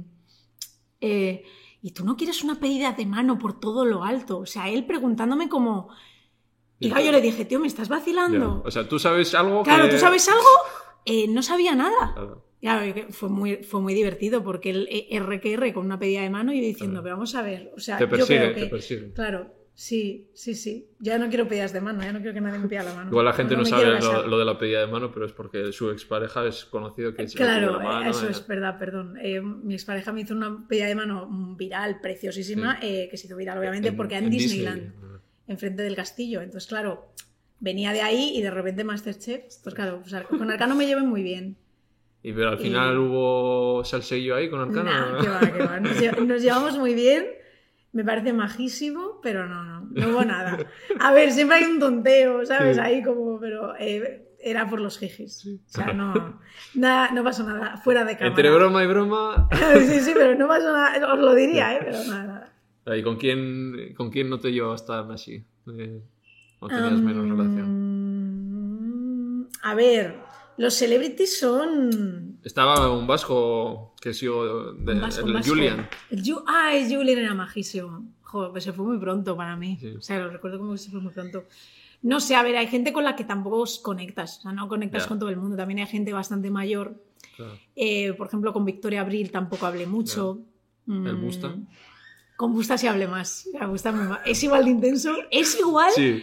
eh, 1.00 1.42
¿y 1.82 1.90
tú 1.90 2.04
no 2.04 2.16
quieres 2.16 2.44
una 2.44 2.60
pedida 2.60 2.92
de 2.92 3.06
mano 3.06 3.38
por 3.40 3.58
todo 3.58 3.84
lo 3.84 4.04
alto? 4.04 4.38
O 4.38 4.46
sea, 4.46 4.68
él 4.68 4.84
preguntándome 4.86 5.48
como... 5.48 5.88
Y 6.80 6.88
claro, 6.90 7.04
yo 7.04 7.12
le 7.12 7.20
dije, 7.20 7.44
tío, 7.44 7.58
¿me 7.60 7.66
estás 7.66 7.88
Ya. 7.88 7.96
vacilando? 7.96 8.62
O 8.64 8.70
sea, 8.70 8.88
tú 8.88 8.98
sabes 8.98 9.34
algo 9.34 9.62
Claro, 9.62 9.84
que... 9.84 9.90
¿tú 9.90 9.98
sabes 9.98 10.28
algo? 10.28 10.42
Eh, 11.04 11.26
no 11.28 11.42
sabía 11.42 11.74
nada. 11.74 12.12
Claro. 12.14 12.44
Claro, 12.60 12.92
fue 13.10 13.28
muy, 13.28 13.56
fue 13.62 13.80
muy 13.80 13.94
divertido 13.94 14.42
porque 14.42 14.70
él 14.70 14.88
eh, 14.90 15.06
R 15.10 15.40
que 15.40 15.52
R 15.54 15.72
con 15.72 15.86
una 15.86 15.98
pedida 15.98 16.22
de 16.22 16.30
mano 16.30 16.52
y 16.52 16.56
yo 16.60 16.66
diciendo, 16.66 17.02
pero 17.02 17.14
vamos 17.14 17.34
a 17.36 17.42
ver, 17.42 17.72
o 17.76 17.80
sea, 17.80 17.96
Te 17.98 18.04
yo 18.04 18.10
persigue, 18.10 18.38
creo 18.40 18.54
que... 18.54 18.60
te 18.62 18.66
persigue. 18.66 19.12
Claro, 19.12 19.54
sí, 19.74 20.28
sí, 20.34 20.56
sí. 20.56 20.88
Ya 20.98 21.18
no 21.18 21.28
quiero 21.28 21.46
pedidas 21.46 21.72
de 21.72 21.80
mano, 21.80 22.02
ya 22.02 22.12
no 22.12 22.18
quiero 22.18 22.34
que 22.34 22.40
nadie 22.40 22.58
me 22.58 22.66
pida 22.66 22.82
la 22.82 22.94
mano. 22.94 23.10
Igual 23.10 23.26
la 23.26 23.32
gente 23.32 23.54
no, 23.56 23.62
me 23.62 23.68
sabe 23.68 24.00
lo, 24.00 24.26
lo 24.26 24.38
de 24.40 24.44
la 24.44 24.58
pedida 24.58 24.80
de 24.80 24.88
mano, 24.88 25.12
pero 25.12 25.26
es 25.26 25.32
porque 25.32 25.72
su 25.72 25.90
expareja 25.90 26.44
es 26.46 26.64
conocido 26.64 27.14
que 27.14 27.26
Claro, 27.26 27.78
la 27.78 27.84
mano, 27.84 28.10
eso 28.10 28.26
eh. 28.26 28.32
es 28.32 28.44
verdad, 28.46 28.76
perdón. 28.76 29.16
Eh, 29.22 29.40
mi 29.40 29.74
expareja 29.74 30.12
me 30.12 30.22
hizo 30.22 30.34
una 30.34 30.66
pedida 30.66 30.86
de 30.86 30.94
mano 30.96 31.28
mm, 31.30 31.56
viral, 31.56 32.00
preciosísima, 32.00 32.80
Sí. 32.80 32.86
eh, 32.88 33.08
que 33.08 33.16
se 33.16 33.28
hizo 33.28 33.36
viral, 33.36 33.56
obviamente, 33.58 33.88
En- 33.90 33.96
porque 33.96 34.16
en, 34.16 34.24
en 34.24 34.30
Disneyland, 34.30 34.82
Disney. 34.82 35.07
Enfrente 35.48 35.82
del 35.82 35.96
castillo. 35.96 36.40
Entonces, 36.40 36.68
claro, 36.68 37.12
venía 37.60 37.92
de 37.92 38.02
ahí 38.02 38.32
y 38.36 38.42
de 38.42 38.50
repente 38.50 38.84
Masterchef. 38.84 39.42
Pues 39.62 39.74
claro, 39.74 40.00
pues, 40.02 40.14
con 40.28 40.50
Arcano 40.50 40.74
me 40.76 40.86
llevo 40.86 41.00
muy 41.04 41.22
bien. 41.22 41.56
Y 42.22 42.32
pero 42.32 42.50
al 42.50 42.60
Y- 42.60 42.64
final 42.64 42.98
hubo 42.98 43.84
salseillo 43.84 44.36
ahí 44.36 44.48
con 44.50 44.60
Arcano. 44.60 44.84
Nah, 44.84 45.10
¿no? 45.12 45.18
que 45.20 45.28
va, 45.28 45.40
que 45.40 45.62
va. 45.64 45.80
Nos, 45.80 46.00
lle- 46.00 46.26
nos 46.26 46.42
llevamos 46.42 46.78
muy 46.78 46.94
bien. 46.94 47.26
Me 47.92 48.04
parece 48.04 48.32
majísimo, 48.34 49.18
pero 49.22 49.46
no, 49.48 49.64
no, 49.64 49.80
no 49.90 50.08
hubo 50.10 50.24
nada. 50.24 50.58
A 51.00 51.12
ver, 51.12 51.32
siempre 51.32 51.56
hay 51.56 51.64
un 51.64 51.78
tonteo, 51.80 52.44
¿sabes? 52.44 52.76
Sí. 52.76 52.82
Ahí 52.82 53.02
como, 53.02 53.40
pero 53.40 53.74
eh, 53.78 54.28
era 54.40 54.68
por 54.68 54.78
los 54.80 54.98
jijis. 54.98 55.46
O 55.46 55.58
sea, 55.68 55.94
no, 55.94 56.38
nada, 56.74 57.10
no 57.12 57.24
pasó 57.24 57.44
nada, 57.44 57.78
fuera 57.78 58.04
de 58.04 58.12
cámara. 58.12 58.28
Entre 58.28 58.50
broma 58.50 58.84
y 58.84 58.86
broma. 58.86 59.48
Sí, 59.86 60.00
sí, 60.00 60.10
pero 60.14 60.34
no 60.34 60.46
pasó 60.46 60.70
nada, 60.70 61.12
os 61.14 61.18
lo 61.18 61.34
diría, 61.34 61.76
¿eh? 61.76 61.80
Pero 61.82 62.04
nada, 62.04 62.24
nada. 62.24 62.52
¿Y 62.96 63.02
con 63.02 63.16
quién, 63.16 63.94
con 63.96 64.10
quién 64.10 64.30
no 64.30 64.38
te 64.38 64.52
llevabas 64.52 64.86
tan 64.86 65.10
así? 65.10 65.42
Eh, 65.76 66.00
¿O 66.60 66.68
tenías 66.68 66.92
menos 67.00 67.28
relación? 67.28 69.48
A 69.62 69.74
ver, 69.74 70.16
los 70.56 70.74
celebrities 70.74 71.38
son... 71.38 72.38
Estaba 72.44 72.92
un 72.96 73.06
vasco 73.06 73.94
que 74.00 74.14
sigo 74.14 74.72
de, 74.72 74.94
vasco, 74.94 75.26
el 75.26 75.32
vasco. 75.34 75.50
Julian. 75.54 75.88
El 76.10 76.22
Ju- 76.22 76.42
ah, 76.46 76.74
el 76.74 76.94
Julian 76.94 77.18
era 77.18 77.34
majísimo. 77.34 78.06
Joder, 78.22 78.50
pues 78.52 78.64
se 78.64 78.72
fue 78.72 78.84
muy 78.86 78.98
pronto 78.98 79.36
para 79.36 79.56
mí. 79.56 79.76
Sí. 79.80 79.88
O 79.96 80.00
sea, 80.00 80.18
lo 80.18 80.30
recuerdo 80.30 80.58
como 80.58 80.72
que 80.72 80.78
se 80.78 80.90
fue 80.90 81.00
muy 81.00 81.12
pronto. 81.12 81.44
No 82.02 82.20
sé, 82.20 82.36
a 82.36 82.42
ver, 82.42 82.56
hay 82.56 82.68
gente 82.68 82.92
con 82.92 83.04
la 83.04 83.16
que 83.16 83.24
tampoco 83.24 83.58
os 83.60 83.78
conectas. 83.80 84.38
O 84.38 84.42
sea, 84.42 84.52
no 84.52 84.68
conectas 84.68 85.02
Ya. 85.04 85.08
con 85.08 85.18
todo 85.18 85.30
el 85.30 85.36
mundo. 85.36 85.56
También 85.56 85.80
hay 85.80 85.86
gente 85.86 86.12
bastante 86.12 86.50
mayor. 86.50 86.94
Claro. 87.36 87.54
Eh, 87.74 88.12
por 88.14 88.28
ejemplo, 88.28 88.52
con 88.52 88.64
Victoria 88.64 89.00
Abril 89.00 89.30
tampoco 89.30 89.66
hablé 89.66 89.86
mucho. 89.86 90.38
¿El 90.86 91.16
Mm, 91.16 91.20
Busta? 91.22 91.54
Con 92.38 92.52
Busta 92.52 92.78
sí 92.78 92.86
hablé 92.86 93.08
más. 93.08 93.48
Me 93.58 93.66
gusta 93.66 93.90
muy 93.90 94.06
más. 94.06 94.20
Es 94.24 94.40
igual 94.44 94.64
de 94.64 94.70
intenso. 94.70 95.12
Es 95.28 95.58
igual 95.58 95.90
Sí. 95.92 96.22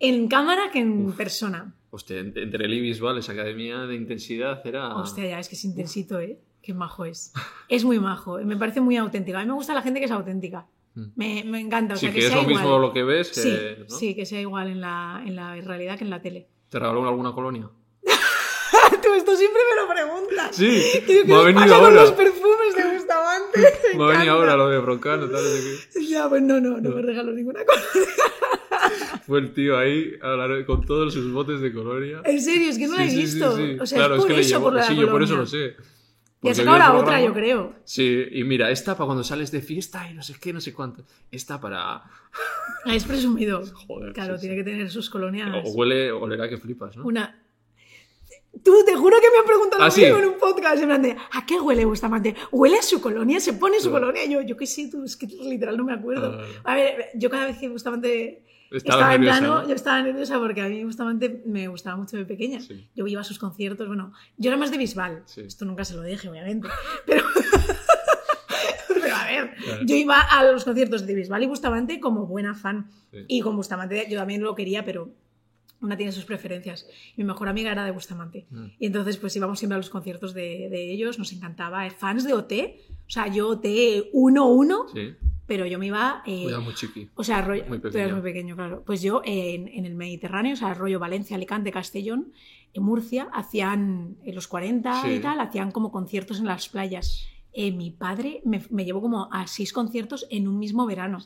en 0.00 0.26
cámara 0.26 0.72
que 0.72 0.80
en 0.80 1.12
persona. 1.12 1.72
Hostia, 1.90 2.18
en- 2.18 2.32
entre 2.36 2.64
el 2.64 2.74
y 2.74 2.80
visual, 2.80 3.16
esa 3.18 3.30
academia 3.30 3.78
de 3.86 3.94
intensidad 3.94 4.60
era. 4.66 4.96
Hostia, 4.96 5.24
ya, 5.28 5.38
es 5.38 5.48
que 5.48 5.54
es 5.54 5.64
intensito, 5.64 6.18
¿eh? 6.18 6.40
Qué 6.60 6.74
majo 6.74 7.04
es. 7.04 7.32
Es 7.68 7.84
muy 7.84 8.00
majo. 8.00 8.38
Me 8.44 8.56
parece 8.56 8.80
muy 8.80 8.96
auténtico. 8.96 9.38
A 9.38 9.42
mí 9.42 9.46
me 9.46 9.52
gusta 9.52 9.72
la 9.72 9.82
gente 9.82 10.00
que 10.00 10.06
es 10.06 10.10
auténtica. 10.10 10.66
Mm. 10.96 11.02
Me, 11.14 11.44
me 11.44 11.60
encanta. 11.60 11.94
O 11.94 11.96
sí, 11.96 12.06
sea, 12.06 12.12
que, 12.12 12.18
que, 12.18 12.26
es 12.26 12.32
sea 12.32 12.42
lo 12.42 12.48
mismo 12.48 12.78
lo 12.80 12.92
que 12.92 13.04
ves 13.04 13.28
que. 13.30 13.40
Sí, 13.40 13.58
¿no? 13.88 13.96
sí, 13.96 14.14
que 14.16 14.26
sea 14.26 14.40
igual 14.40 14.66
en 14.68 14.80
la, 14.80 15.22
en 15.24 15.36
la 15.36 15.54
realidad 15.60 15.96
que 15.96 16.02
en 16.02 16.10
la 16.10 16.20
tele. 16.20 16.48
¿Te 16.70 16.80
regaló 16.80 17.06
alguna 17.08 17.32
colonia? 17.32 17.70
Tú 18.02 19.14
esto 19.14 19.36
siempre 19.36 19.60
me 19.70 19.80
lo 19.80 19.88
preguntas. 19.88 20.56
Sí, 20.56 20.82
Tío, 21.06 21.22
¿qué 21.22 21.24
me 21.28 21.34
ha 21.34 21.42
venido 21.42 21.74
ahora. 21.74 21.90
los 21.90 22.10
perfumes 22.12 22.74
de? 22.76 22.91
Me 23.96 24.04
ha 24.04 24.10
encanta. 24.12 24.30
ahora 24.32 24.56
lo 24.56 24.68
de 24.68 24.78
Broncano, 24.78 25.26
tal, 25.26 25.42
no 25.42 25.50
qué. 25.94 26.06
Ya, 26.06 26.28
pues 26.28 26.42
no, 26.42 26.60
no, 26.60 26.80
no 26.80 26.90
me 26.90 27.02
regaló 27.02 27.32
ninguna 27.32 27.64
cosa. 27.64 27.82
Fue 29.26 29.38
el 29.38 29.52
tío 29.52 29.78
ahí 29.78 30.12
hablar 30.20 30.64
con 30.66 30.84
todos 30.84 31.12
sus 31.14 31.32
botes 31.32 31.60
de 31.60 31.72
colonia. 31.72 32.20
En 32.24 32.40
serio, 32.40 32.68
es 32.70 32.78
que 32.78 32.88
no 32.88 32.96
la 32.96 33.04
he 33.04 33.10
Sí, 33.10 33.16
sí, 33.22 33.26
sí, 33.28 33.34
visto. 33.34 33.56
sí. 33.56 33.76
O 33.80 33.86
sea, 33.86 33.98
claro, 33.98 34.14
es 34.16 34.20
por 34.20 34.28
que 34.28 34.34
le 34.34 34.40
eso, 34.40 34.50
llevó- 34.58 34.62
por 34.64 34.72
la 34.74 34.82
Sí, 34.82 34.96
yo 34.96 35.10
por 35.10 35.22
eso 35.22 35.34
colonia. 35.36 35.36
lo 35.38 35.46
sé. 35.46 35.76
Ya 36.44 36.54
se 36.56 36.64
la 36.64 36.92
otra, 36.94 37.22
yo 37.22 37.32
creo. 37.32 37.72
Sí, 37.84 38.26
y 38.32 38.42
mira, 38.42 38.68
esta 38.72 38.96
para 38.96 39.06
cuando 39.06 39.22
sales 39.22 39.52
de 39.52 39.60
fiesta 39.62 40.10
y 40.10 40.14
no 40.14 40.24
sé 40.24 40.34
qué, 40.40 40.52
no 40.52 40.60
sé 40.60 40.72
cuánto. 40.74 41.04
Esta 41.30 41.60
para. 41.60 42.02
Ah, 42.84 42.94
es 42.94 43.04
presumido. 43.04 43.62
Joder. 43.86 44.12
Claro, 44.12 44.36
tiene 44.40 44.56
que 44.56 44.64
tener 44.64 44.90
sus 44.90 45.08
colonias. 45.08 45.48
O 45.64 45.70
huele, 45.70 46.10
olerá 46.10 46.48
que 46.48 46.56
flipas, 46.58 46.96
¿no? 46.96 47.04
Una. 47.04 47.41
Tú, 48.62 48.84
te 48.84 48.94
juro 48.94 49.16
que 49.20 49.30
me 49.30 49.38
han 49.38 49.46
preguntado 49.46 49.82
¿Ah, 49.82 49.90
en 49.96 50.28
un 50.28 50.38
podcast 50.38 50.82
en 50.82 50.88
plan 50.88 51.02
de 51.02 51.16
¿a 51.32 51.46
qué 51.46 51.58
huele 51.58 51.84
Bustamante? 51.86 52.36
¿Huele 52.50 52.78
a 52.78 52.82
su 52.82 53.00
colonia? 53.00 53.40
¿Se 53.40 53.54
pone 53.54 53.80
su 53.80 53.90
colonia? 53.90 54.26
Yo, 54.26 54.42
yo 54.42 54.56
qué 54.56 54.66
sé, 54.66 54.88
tú, 54.90 55.04
es 55.04 55.16
que 55.16 55.26
literal 55.26 55.76
no 55.76 55.84
me 55.84 55.94
acuerdo. 55.94 56.38
Ah, 56.64 56.72
a 56.72 56.74
ver, 56.74 57.08
yo 57.14 57.30
cada 57.30 57.46
vez 57.46 57.58
que 57.58 57.68
Bustamante 57.68 58.44
estaba, 58.70 59.14
en 59.14 59.22
plano, 59.22 59.66
yo 59.66 59.74
estaba 59.74 60.02
nerviosa 60.02 60.38
porque 60.38 60.60
a 60.60 60.68
mí 60.68 60.82
justamente 60.82 61.42
me 61.46 61.68
gustaba 61.68 61.96
mucho 61.96 62.16
de 62.16 62.24
pequeña. 62.24 62.60
Yo 62.94 63.06
iba 63.06 63.20
a 63.20 63.24
sus 63.24 63.38
conciertos, 63.38 63.86
bueno, 63.86 64.12
yo 64.36 64.50
era 64.50 64.58
más 64.58 64.70
de 64.70 64.78
Bisbal. 64.78 65.24
Esto 65.36 65.64
nunca 65.64 65.84
se 65.84 65.94
lo 65.94 66.02
dije, 66.02 66.28
obviamente. 66.28 66.68
Pero, 67.06 67.24
pero 69.02 69.16
a 69.16 69.24
ver, 69.26 69.54
yo 69.84 69.96
iba 69.96 70.20
a 70.20 70.44
los 70.44 70.64
conciertos 70.64 71.06
de 71.06 71.14
Bisbal 71.14 71.42
y 71.42 71.46
Bustamante 71.46 72.00
como 72.00 72.26
buena 72.26 72.54
fan. 72.54 72.90
Y 73.26 73.40
con 73.40 73.56
Bustamante 73.56 74.06
yo 74.08 74.18
también 74.18 74.42
lo 74.42 74.54
quería, 74.54 74.84
pero 74.84 75.10
una 75.82 75.96
tiene 75.96 76.12
sus 76.12 76.24
preferencias. 76.24 76.86
Mi 77.16 77.24
mejor 77.24 77.48
amiga 77.48 77.72
era 77.72 77.84
de 77.84 77.90
Bustamante. 77.90 78.46
Mm. 78.50 78.66
Y 78.78 78.86
entonces, 78.86 79.16
pues 79.16 79.34
íbamos 79.36 79.58
siempre 79.58 79.74
a 79.74 79.78
los 79.78 79.90
conciertos 79.90 80.32
de, 80.34 80.68
de 80.70 80.92
ellos, 80.92 81.18
nos 81.18 81.32
encantaba. 81.32 81.88
Fans 81.90 82.24
de 82.24 82.32
OT, 82.32 82.52
o 83.06 83.10
sea, 83.10 83.26
yo 83.26 83.48
OT 83.48 83.64
1-1, 84.14 85.16
pero 85.46 85.66
yo 85.66 85.78
me 85.78 85.86
iba. 85.86 86.22
Eh, 86.24 86.56
muy 86.58 86.74
chiqui. 86.74 87.10
O 87.14 87.24
sea, 87.24 87.42
rollo, 87.42 87.64
muy 87.68 87.78
pequeño. 87.78 88.14
muy 88.14 88.22
pequeño, 88.22 88.56
claro. 88.56 88.82
Pues 88.86 89.02
yo 89.02 89.20
en, 89.24 89.68
en, 89.68 89.84
el 89.84 89.94
Mediterráneo, 89.94 90.54
o 90.54 90.56
sea, 90.56 90.72
rollo 90.74 90.98
Valencia, 90.98 91.36
Alicante, 91.36 91.72
Castellón, 91.72 92.32
en 92.72 92.82
Murcia, 92.82 93.28
hacían 93.32 94.16
en 94.24 94.34
los 94.34 94.48
40 94.48 95.12
y 95.12 95.20
tal, 95.20 95.40
hacían 95.40 95.72
como 95.72 95.92
conciertos 95.92 96.38
en 96.38 96.46
las 96.46 96.68
playas. 96.68 97.26
Eh, 97.52 97.70
mi 97.70 97.90
padre 97.90 98.40
me, 98.46 98.62
me, 98.70 98.86
llevó 98.86 99.02
como 99.02 99.28
a 99.30 99.46
seis 99.46 99.74
conciertos 99.74 100.26
en 100.30 100.48
un 100.48 100.58
mismo 100.58 100.86
verano 100.86 101.18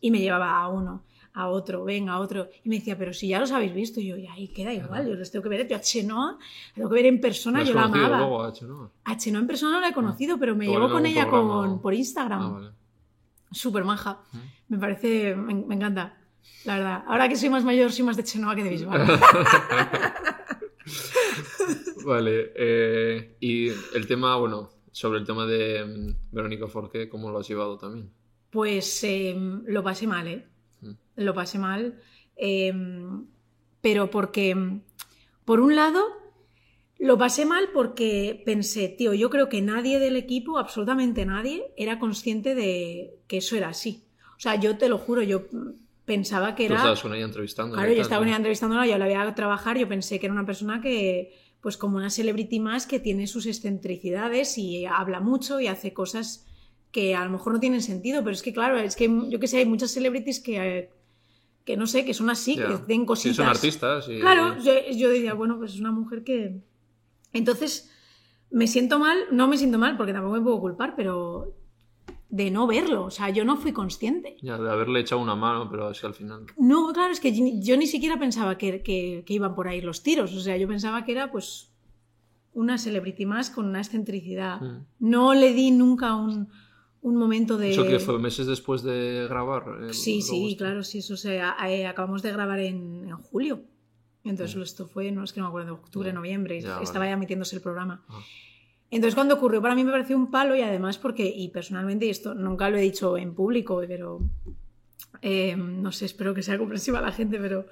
y 0.00 0.10
me 0.10 0.20
llevaba 0.20 0.56
a 0.56 0.68
uno 0.68 1.04
a 1.34 1.48
otro, 1.48 1.84
venga, 1.84 2.12
a 2.12 2.20
otro. 2.20 2.48
Y 2.62 2.68
me 2.68 2.76
decía, 2.76 2.96
pero 2.96 3.12
si 3.12 3.28
ya 3.28 3.40
los 3.40 3.50
habéis 3.50 3.74
visto, 3.74 4.00
y 4.00 4.06
yo, 4.06 4.16
ya 4.16 4.32
ahí 4.32 4.48
queda 4.48 4.72
igual, 4.72 5.08
yo 5.08 5.14
los 5.14 5.30
tengo 5.32 5.42
que 5.42 5.48
ver. 5.48 5.66
Yo 5.68 5.76
a 5.76 5.80
Chenoa, 5.80 6.38
tengo 6.74 6.88
que 6.88 6.94
ver 6.94 7.06
en 7.06 7.20
persona, 7.20 7.64
yo 7.64 7.74
la 7.74 7.82
amaba. 7.82 8.18
Luego 8.18 8.44
a 8.44 8.52
Chenoa? 8.52 8.90
A 9.04 9.16
Chenoa 9.16 9.40
en 9.40 9.46
persona 9.48 9.72
no 9.72 9.80
la 9.80 9.88
he 9.88 9.92
conocido, 9.92 10.38
pero 10.38 10.54
me 10.54 10.66
llevo 10.66 10.88
con 10.88 11.04
ella 11.04 11.28
con, 11.28 11.82
por 11.82 11.92
Instagram. 11.92 12.40
Ah, 12.40 12.48
vale. 12.48 12.70
Súper 13.50 13.84
maja. 13.84 14.20
Me 14.68 14.78
parece, 14.78 15.34
me, 15.34 15.74
encanta, 15.74 16.16
la 16.64 16.78
verdad. 16.78 17.04
Ahora 17.06 17.28
que 17.28 17.36
soy 17.36 17.50
más 17.50 17.64
mayor, 17.64 17.90
soy 17.90 18.04
más 18.04 18.16
de 18.16 18.22
Chenoa 18.22 18.54
que 18.54 18.62
de 18.62 18.70
Bisbal. 18.70 19.04
vale, 22.06 22.52
eh, 22.54 23.36
y 23.40 23.68
el 23.68 24.06
tema, 24.06 24.36
bueno, 24.36 24.70
sobre 24.92 25.18
el 25.18 25.26
tema 25.26 25.46
de 25.46 25.84
mm, 25.84 26.32
Verónica 26.32 26.68
Forqué, 26.68 27.08
¿cómo 27.08 27.32
lo 27.32 27.40
has 27.40 27.48
llevado 27.48 27.76
también? 27.76 28.12
Pues 28.50 29.02
em, 29.02 29.64
lo 29.66 29.82
pasé 29.82 30.06
mal, 30.06 30.28
¿eh? 30.28 30.46
Lo 31.16 31.34
pasé 31.34 31.58
mal, 31.58 32.00
em, 32.36 33.26
pero 33.80 34.10
porque, 34.10 34.80
por 35.44 35.60
un 35.60 35.76
lado, 35.76 36.02
lo 36.98 37.18
pasé 37.18 37.44
mal 37.44 37.68
porque 37.72 38.42
pensé, 38.46 38.88
tío, 38.88 39.14
yo 39.14 39.30
creo 39.30 39.48
que 39.48 39.60
nadie 39.62 39.98
del 39.98 40.16
equipo, 40.16 40.58
absolutamente 40.58 41.26
nadie, 41.26 41.72
era 41.76 41.98
consciente 41.98 42.54
de 42.54 43.18
que 43.26 43.38
eso 43.38 43.56
era 43.56 43.68
así. 43.68 44.04
O 44.36 44.40
sea, 44.40 44.56
yo 44.56 44.78
te 44.78 44.88
lo 44.88 44.98
juro, 44.98 45.22
yo 45.22 45.46
pensaba 46.04 46.54
que 46.54 46.66
era... 46.66 46.76
Tú 46.76 46.78
estabas 46.78 47.02
con 47.02 47.14
ella 47.14 47.24
entrevistando. 47.24 47.74
Claro, 47.76 47.92
yo 47.92 48.02
estaba 48.02 48.20
con 48.20 48.28
ella 48.28 48.36
entrevistándola, 48.36 48.86
yo 48.86 48.98
la 48.98 49.06
veía 49.06 49.34
trabajar, 49.34 49.78
yo 49.78 49.88
pensé 49.88 50.18
que 50.18 50.26
era 50.26 50.32
una 50.32 50.46
persona 50.46 50.80
que, 50.80 51.34
pues 51.60 51.76
como 51.76 51.96
una 51.96 52.10
celebrity 52.10 52.60
más, 52.60 52.86
que 52.86 53.00
tiene 53.00 53.26
sus 53.26 53.46
excentricidades 53.46 54.58
y 54.58 54.86
habla 54.86 55.20
mucho 55.20 55.60
y 55.60 55.66
hace 55.66 55.92
cosas 55.92 56.46
que 56.90 57.14
a 57.14 57.24
lo 57.24 57.30
mejor 57.30 57.54
no 57.54 57.60
tienen 57.60 57.82
sentido, 57.82 58.22
pero 58.22 58.34
es 58.34 58.42
que 58.42 58.52
claro, 58.52 58.78
es 58.78 58.94
que 58.96 59.10
yo 59.28 59.40
que 59.40 59.48
sé, 59.48 59.58
hay 59.58 59.66
muchas 59.66 59.90
celebrities 59.90 60.40
que 60.40 60.90
que 61.64 61.76
no 61.76 61.86
sé, 61.86 62.04
que 62.04 62.14
son 62.14 62.30
así, 62.30 62.56
que 62.56 62.78
den 62.86 63.06
cositas. 63.06 63.36
Sí, 63.36 63.42
son 63.42 63.46
artistas. 63.46 64.08
Y... 64.08 64.20
Claro, 64.20 64.56
yo, 64.62 65.10
diría, 65.10 65.34
bueno, 65.34 65.58
pues 65.58 65.74
es 65.74 65.80
una 65.80 65.92
mujer 65.92 66.22
que... 66.22 66.60
Entonces, 67.32 67.90
me 68.50 68.66
siento 68.66 68.98
mal, 68.98 69.18
no 69.32 69.48
me 69.48 69.56
siento 69.56 69.78
mal 69.78 69.96
porque 69.96 70.12
tampoco 70.12 70.34
me 70.34 70.42
puedo 70.42 70.60
culpar, 70.60 70.94
pero 70.94 71.56
de 72.28 72.50
no 72.50 72.66
verlo, 72.66 73.04
o 73.04 73.10
sea, 73.10 73.30
yo 73.30 73.44
no 73.44 73.56
fui 73.56 73.72
consciente. 73.72 74.36
Ya, 74.42 74.58
de 74.58 74.70
haberle 74.70 75.00
echado 75.00 75.22
una 75.22 75.36
mano, 75.36 75.70
pero 75.70 75.90
que 75.92 76.06
al 76.06 76.14
final... 76.14 76.46
No, 76.58 76.92
claro, 76.92 77.12
es 77.12 77.20
que 77.20 77.32
yo 77.60 77.76
ni 77.76 77.86
siquiera 77.86 78.18
pensaba 78.18 78.58
que, 78.58 78.82
que, 78.82 79.24
iban 79.28 79.54
por 79.54 79.68
ahí 79.68 79.80
los 79.80 80.02
tiros, 80.02 80.34
o 80.34 80.40
sea, 80.40 80.56
yo 80.56 80.68
pensaba 80.68 81.04
que 81.04 81.12
era 81.12 81.30
pues 81.30 81.72
una 82.52 82.76
celebrity 82.76 83.24
más 83.24 83.50
con 83.50 83.66
una 83.66 83.78
excentricidad. 83.80 84.60
Mm. 84.60 84.86
No 84.98 85.34
le 85.34 85.52
di 85.52 85.70
nunca 85.70 86.14
un 86.14 86.48
un 87.04 87.16
momento 87.16 87.58
de... 87.58 87.70
¿Eso 87.70 87.86
que 87.86 87.98
fue 87.98 88.18
meses 88.18 88.46
después 88.46 88.82
de 88.82 89.26
grabar? 89.28 89.92
sí, 89.92 90.22
sí, 90.22 90.56
claro, 90.56 90.82
sí, 90.82 90.98
eso 90.98 91.18
se, 91.18 91.36
eh, 91.36 91.86
acabamos 91.86 92.22
de 92.22 92.32
grabar 92.32 92.58
en, 92.60 93.10
julio. 93.30 93.62
Entonces 94.24 94.56
esto 94.56 94.88
fue, 94.88 95.12
no 95.12 95.22
es 95.22 95.34
que 95.34 95.40
no 95.40 95.46
me 95.46 95.48
acuerdo, 95.50 95.74
octubre, 95.74 96.10
noviembre, 96.14 96.64
estaba 96.82 97.04
ya 97.04 97.12
emitiéndose 97.12 97.56
el 97.56 97.62
programa. 97.62 98.02
Ah. 98.08 98.20
Entonces 98.90 99.14
cuando 99.14 99.34
ocurrió 99.34 99.60
para 99.60 99.74
mí 99.74 99.84
me 99.84 99.90
pareció 99.90 100.16
un 100.16 100.30
palo 100.30 100.56
y 100.56 100.62
además 100.62 100.96
porque, 100.96 101.26
y 101.26 101.48
personalmente, 101.48 102.06
y 102.06 102.10
esto 102.10 102.34
nunca 102.34 102.70
lo 102.70 102.78
he 102.78 102.80
dicho 102.80 103.18
en 103.18 103.34
público, 103.34 103.82
pero 103.86 104.20
eh, 105.22 105.56
no 105.56 105.92
sé, 105.92 106.04
espero 106.06 106.34
que 106.34 106.42
sea 106.42 106.58
comprensiva 106.58 107.00
la 107.00 107.12
gente, 107.12 107.38
pero 107.38 107.66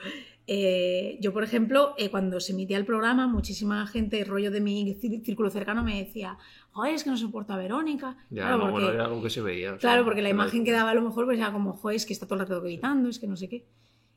eh, 0.46 1.18
yo, 1.20 1.32
por 1.32 1.44
ejemplo, 1.44 1.94
cuando 2.10 2.40
se 2.40 2.52
emitía 2.52 2.76
el 2.76 2.84
programa, 2.84 3.26
muchísima 3.26 3.86
gente, 3.86 4.24
rollo 4.24 4.50
de 4.50 4.60
mi 4.60 4.94
círculo 4.94 5.50
cercano, 5.50 5.84
me 5.84 6.02
decía, 6.02 6.38
joder, 6.72 6.94
es 6.94 7.04
que 7.04 7.10
no 7.10 7.16
soporta 7.16 7.54
a 7.54 7.58
Verónica. 7.58 8.16
Ya, 8.30 8.42
claro, 8.42 8.60
porque, 8.60 8.72
bueno, 8.72 8.90
era 8.90 9.04
algo 9.04 9.22
que 9.22 9.30
se 9.30 9.40
veía. 9.40 9.76
claro, 9.76 10.04
porque 10.04 10.22
la 10.22 10.30
imagen 10.30 10.64
que 10.64 10.72
daba 10.72 10.90
a 10.90 10.94
lo 10.94 11.02
mejor 11.02 11.26
pues 11.26 11.38
era 11.38 11.52
como, 11.52 11.72
joder, 11.74 11.96
es 11.96 12.06
que 12.06 12.12
está 12.12 12.26
todo 12.26 12.40
el 12.40 12.48
rato 12.48 12.60
gritando, 12.62 13.08
es 13.08 13.18
que 13.18 13.26
no 13.26 13.36
sé 13.36 13.48
qué. 13.48 13.66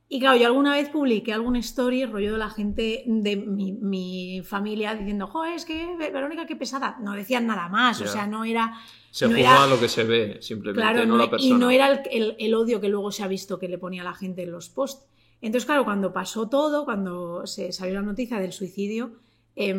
Y 0.08 0.20
claro, 0.20 0.38
yo 0.38 0.45
alguna 0.45 0.74
vez 0.74 0.89
publiqué 0.89 1.34
algún 1.34 1.56
story, 1.56 2.06
rollo 2.06 2.34
de 2.34 2.38
la 2.38 2.49
gente 2.49 3.03
de 3.08 3.36
mi, 3.38 4.41
familia 4.43 4.93
diciendo, 4.93 5.26
joder, 5.26 5.56
es 5.56 5.66
que 5.66 5.95
Verónica, 5.97 6.45
qué 6.45 6.56
pesada. 6.56 6.97
No 7.01 7.14
decían 7.14 7.47
nada 7.47 7.70
más, 7.70 8.01
o 8.01 8.08
sea, 8.08 8.28
no 8.28 8.43
era... 8.45 8.80
Se 9.10 9.28
no 9.28 9.68
lo 9.68 9.80
que 9.80 9.88
se 9.88 10.03
ve, 10.03 10.38
simplemente, 10.41 10.82
claro, 10.82 11.06
no, 11.06 11.18
la 11.18 11.30
persona. 11.30 11.56
Y 11.56 11.58
no 11.58 11.72
era 11.72 12.03
el, 12.12 12.36
el, 12.38 12.53
odio 12.53 12.82
que 12.82 12.89
luego 12.89 13.12
se 13.12 13.24
ha 13.24 13.28
visto 13.28 13.58
que 13.58 13.70
le 13.70 13.78
ponía 13.78 14.03
la 14.03 14.14
gente 14.14 14.43
en 14.43 14.51
los 14.51 14.70
posts. 14.70 15.08
Entonces, 15.41 15.66
claro, 15.66 15.86
cuando 15.86 16.12
pasó 16.12 16.49
todo, 16.49 16.86
cuando 16.86 17.47
se 17.47 17.72
salió 17.72 17.95
la 17.95 18.01
noticia 18.01 18.39
del 18.39 18.51
suicidio, 18.51 19.14
eh, 19.56 19.74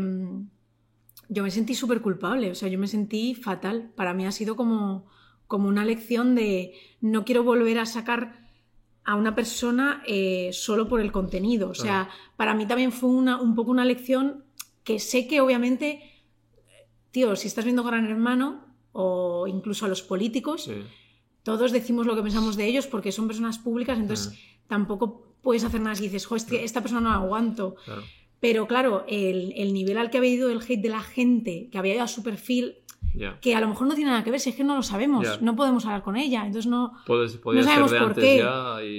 yo 1.29 1.43
me 1.43 1.51
sentí 1.51 1.74
súper 1.74 2.01
culpable, 2.01 2.51
o 2.51 2.55
sea, 2.55 2.68
yo 2.68 2.79
me 2.79 2.89
sentí 2.89 3.35
fatal. 3.35 3.93
Para 3.95 4.14
mí 4.14 4.27
ha 4.27 4.33
sido 4.33 4.57
como, 4.57 5.07
como 5.47 5.68
una 5.68 5.85
lección 5.85 6.35
de 6.35 6.72
no 7.01 7.24
quiero 7.24 7.43
volver 7.43 7.79
a 7.79 7.87
sacar 7.87 8.45
a 9.07 9.14
una 9.14 9.36
persona 9.36 10.02
eh, 10.04 10.50
solo 10.52 10.88
por 10.88 11.00
el 11.00 11.12
contenido. 11.12 11.70
O 11.70 11.74
sea, 11.74 12.11
para 12.36 12.54
mí 12.54 12.66
también 12.66 12.90
fue 12.90 13.09
una, 13.09 13.40
un 13.40 13.54
poco 13.54 13.70
una 13.70 13.84
lección 13.84 14.44
que 14.82 14.98
sé 14.98 15.28
que 15.28 15.40
obviamente, 15.40 16.02
tío, 17.12 17.36
si 17.36 17.46
estás 17.46 17.64
viendo 17.64 17.84
Gran 17.84 18.07
Hermano 18.07 18.66
o 18.90 19.46
incluso 19.46 19.86
a 19.86 19.88
los 19.88 20.02
políticos, 20.02 20.68
todos 21.44 21.70
decimos 21.70 22.07
lo 22.07 22.16
que 22.16 22.22
pensamos 22.22 22.57
de 22.57 22.66
ellos 22.66 22.88
porque 22.88 23.12
son 23.12 23.28
personas 23.28 23.59
públicas, 23.59 23.96
entonces 23.96 24.36
tampoco 24.66 25.36
puedes 25.40 25.62
hacer 25.62 25.80
más 25.80 26.00
y 26.00 26.04
dices, 26.04 26.26
jo, 26.26 26.34
esta 26.34 26.80
persona 26.80 27.00
no 27.00 27.11
la 27.11 27.16
aguanto. 27.16 27.76
Pero 28.40 28.66
claro, 28.66 29.04
el, 29.09 29.52
el, 29.57 29.72
nivel 29.72 29.98
al 29.98 30.11
que 30.11 30.18
había 30.18 30.30
ido 30.30 30.50
el 30.50 30.61
hate 30.61 30.82
de 30.82 30.88
la 30.88 31.02
gente, 31.02 31.68
que 31.70 31.78
había 31.78 31.94
ido 31.94 32.02
a 32.02 32.09
su 32.09 32.24
perfil, 32.24 32.78
que 33.41 33.55
a 33.55 33.61
lo 33.61 33.69
mejor 33.69 33.87
no 33.87 33.95
tiene 33.95 34.11
nada 34.11 34.25
que 34.25 34.31
ver, 34.31 34.41
si 34.41 34.51
es 34.51 34.57
que 34.57 34.64
no 34.64 34.77
lo 34.77 34.83
sabemos, 34.83 35.41
no 35.41 35.57
podemos 35.57 35.85
hablar 35.87 36.03
con 36.03 36.17
ella, 36.17 36.45
entonces 36.47 36.71
no, 36.71 36.93
no 37.09 37.62
sabemos 37.62 37.93
por 37.93 38.14
qué. 38.14 38.45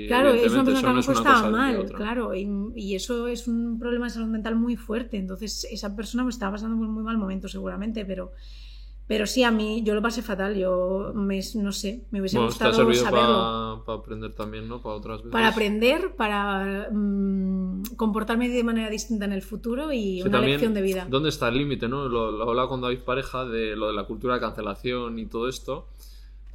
claro, 0.08 0.34
es 0.34 0.52
una 0.52 0.64
persona 0.64 0.82
que 0.82 0.88
a 0.88 0.90
lo 0.90 0.96
mejor 0.96 1.16
estaba 1.16 1.50
mal, 1.50 1.92
claro, 1.94 2.36
y, 2.36 2.48
y, 2.76 2.96
eso 2.96 3.28
es 3.28 3.48
un 3.48 3.80
problema 3.80 4.06
de 4.06 4.12
salud 4.12 4.28
mental 4.28 4.56
muy 4.56 4.76
fuerte, 4.76 5.18
entonces 5.18 5.68
esa 5.72 5.96
persona 5.96 6.24
me 6.24 6.30
estaba 6.30 6.54
pasando 6.54 6.78
por 6.78 6.88
un 6.88 6.94
muy 6.94 7.04
mal 7.04 7.18
momento 7.18 7.48
seguramente, 7.48 8.06
pero 8.06 8.32
pero 9.08 9.26
sí, 9.26 9.44
a 9.44 9.52
mí, 9.52 9.84
yo 9.84 9.96
lo 9.96 10.02
pasé 10.02 10.22
fatal, 10.22 10.56
yo 10.56 11.14
me, 11.16 11.40
no 11.56 11.72
sé, 11.72 12.06
me 12.12 12.20
hubiese 12.20 12.38
gustado 12.40 12.74
saberlo. 12.94 13.84
Para 13.86 14.00
aprender 14.00 14.34
también, 14.34 14.68
¿no? 14.68 14.82
Para 14.82 14.96
otras 14.96 15.20
veces. 15.20 15.32
Para 15.32 15.48
aprender, 15.48 16.16
para 16.18 16.90
mm, 16.92 17.96
comportarme 17.96 18.50
de 18.50 18.64
manera 18.66 18.90
distinta 18.90 19.24
en 19.24 19.32
el 19.32 19.42
futuro 19.42 19.94
y 19.94 20.22
una 20.24 20.42
lección 20.42 20.74
de 20.74 20.82
vida. 20.82 21.08
¿Dónde 21.10 21.30
está 21.30 21.48
el 21.48 21.58
límite, 21.58 21.88
no? 21.88 22.10
Lo, 22.10 22.32
lo 22.32 22.50
hablaba 22.50 22.68
con 22.68 22.82
David 22.82 23.00
Pareja 23.06 23.46
de 23.46 23.78
lo 23.78 23.88
de 23.88 23.94
la 23.94 24.04
cultura 24.04 24.36
de 24.36 24.42
cancelación 24.42 25.18
y 25.20 25.26
todo 25.26 25.48
esto. 25.48 25.88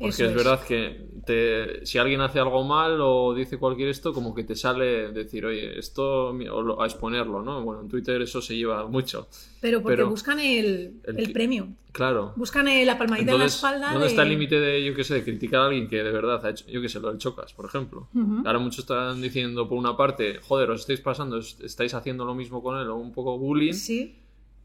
Porque 0.03 0.25
es, 0.25 0.35
verdad 0.35 0.61
que 0.65 1.07
te, 1.25 1.87
si 1.87 1.99
alguien 1.99 2.21
hace 2.21 2.41
algo 2.41 2.65
mal 2.65 2.99
o 3.01 3.35
dice 3.35 3.57
cualquier 3.57 3.89
esto, 3.89 4.13
como 4.13 4.35
que 4.35 4.43
te 4.43 4.57
sale 4.57 5.13
decir, 5.13 5.47
oye, 5.47 5.79
esto 5.79 6.37
a 6.81 6.87
exponerlo, 6.87 7.43
¿no? 7.43 7.63
Bueno, 7.63 7.83
en 7.83 7.89
Twitter 7.89 8.21
eso 8.21 8.43
se 8.43 8.57
lleva 8.57 8.87
mucho. 8.89 9.29
Pero 9.61 9.81
porque 9.81 10.03
buscan 10.03 10.41
el, 10.41 11.01
el, 11.05 11.33
premio. 11.33 11.69
Claro. 11.93 12.33
Buscan 12.35 12.67
la 12.85 12.99
palmadita 12.99 13.33
en 13.33 13.39
la 13.39 13.45
espalda. 13.45 13.93
¿Dónde 13.93 14.09
está 14.09 14.25
el 14.25 14.31
límite 14.31 14.59
de, 14.59 14.85
yo 14.85 14.95
qué 14.95 15.05
sé, 15.05 15.15
de 15.15 15.23
criticar 15.23 15.61
a 15.61 15.65
alguien 15.67 15.89
que 15.89 16.03
de 16.03 16.11
verdad 16.11 16.45
ha 16.45 16.51
hecho, 16.51 16.67
yo 16.67 16.83
qué 16.83 16.89
sé, 16.89 16.99
lo 16.99 17.11
del 17.11 17.19
Chocas, 17.19 17.53
por 17.53 17.67
ejemplo? 17.67 18.09
Ahora 18.45 18.59
muchos 18.59 18.81
están 18.81 19.23
diciendo, 19.23 19.69
por 19.69 19.79
una 19.79 19.97
parte, 19.97 20.41
joder, 20.43 20.71
os 20.71 20.81
estáis 20.81 21.01
pasando, 21.01 21.39
estáis 21.39 21.95
haciendo 21.95 22.25
lo 22.25 22.35
mismo 22.35 22.63
con 22.63 22.79
él 22.79 22.89
o 22.89 22.97
un 22.97 23.13
poco 23.13 23.39
bullying. 23.39 23.75
Sí 23.75 24.17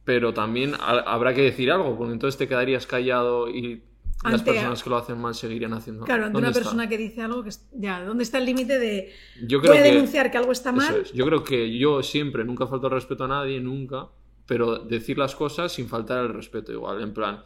pero 0.07 0.33
también 0.33 0.71
habrá 0.79 1.33
que 1.33 1.41
decir 1.41 1.69
algo, 1.69 1.97
porque 1.97 2.13
entonces 2.13 2.37
te 2.37 2.47
quedarías 2.47 2.87
callado 2.87 3.49
y 3.49 3.81
las 4.23 4.41
personas 4.41 4.83
que 4.83 4.89
lo 4.89 4.97
hacen 4.97 5.19
mal 5.19 5.35
seguirían 5.35 5.73
haciendo. 5.73 6.05
Claro, 6.05 6.25
ante 6.25 6.37
una 6.37 6.51
persona 6.51 6.89
que 6.89 6.97
dice 6.97 7.21
algo 7.21 7.43
que 7.43 7.51
ya, 7.73 8.03
¿dónde 8.03 8.23
está 8.23 8.37
el 8.39 8.45
límite 8.45 8.79
de 8.79 9.13
yo 9.45 9.61
puede 9.61 9.81
denunciar 9.81 10.31
que 10.31 10.37
algo 10.37 10.51
está 10.51 10.71
mal? 10.71 11.03
Yo 11.13 11.25
creo 11.25 11.43
que 11.43 11.77
yo 11.77 12.01
siempre 12.03 12.43
nunca 12.43 12.67
falto 12.67 12.87
el 12.87 12.93
respeto 12.93 13.25
a 13.25 13.27
nadie, 13.27 13.59
nunca, 13.59 14.09
pero 14.45 14.79
decir 14.79 15.17
las 15.17 15.35
cosas 15.35 15.71
sin 15.71 15.87
faltar 15.87 16.25
el 16.25 16.33
respeto 16.33 16.71
igual, 16.71 17.01
en 17.01 17.13
plan, 17.13 17.43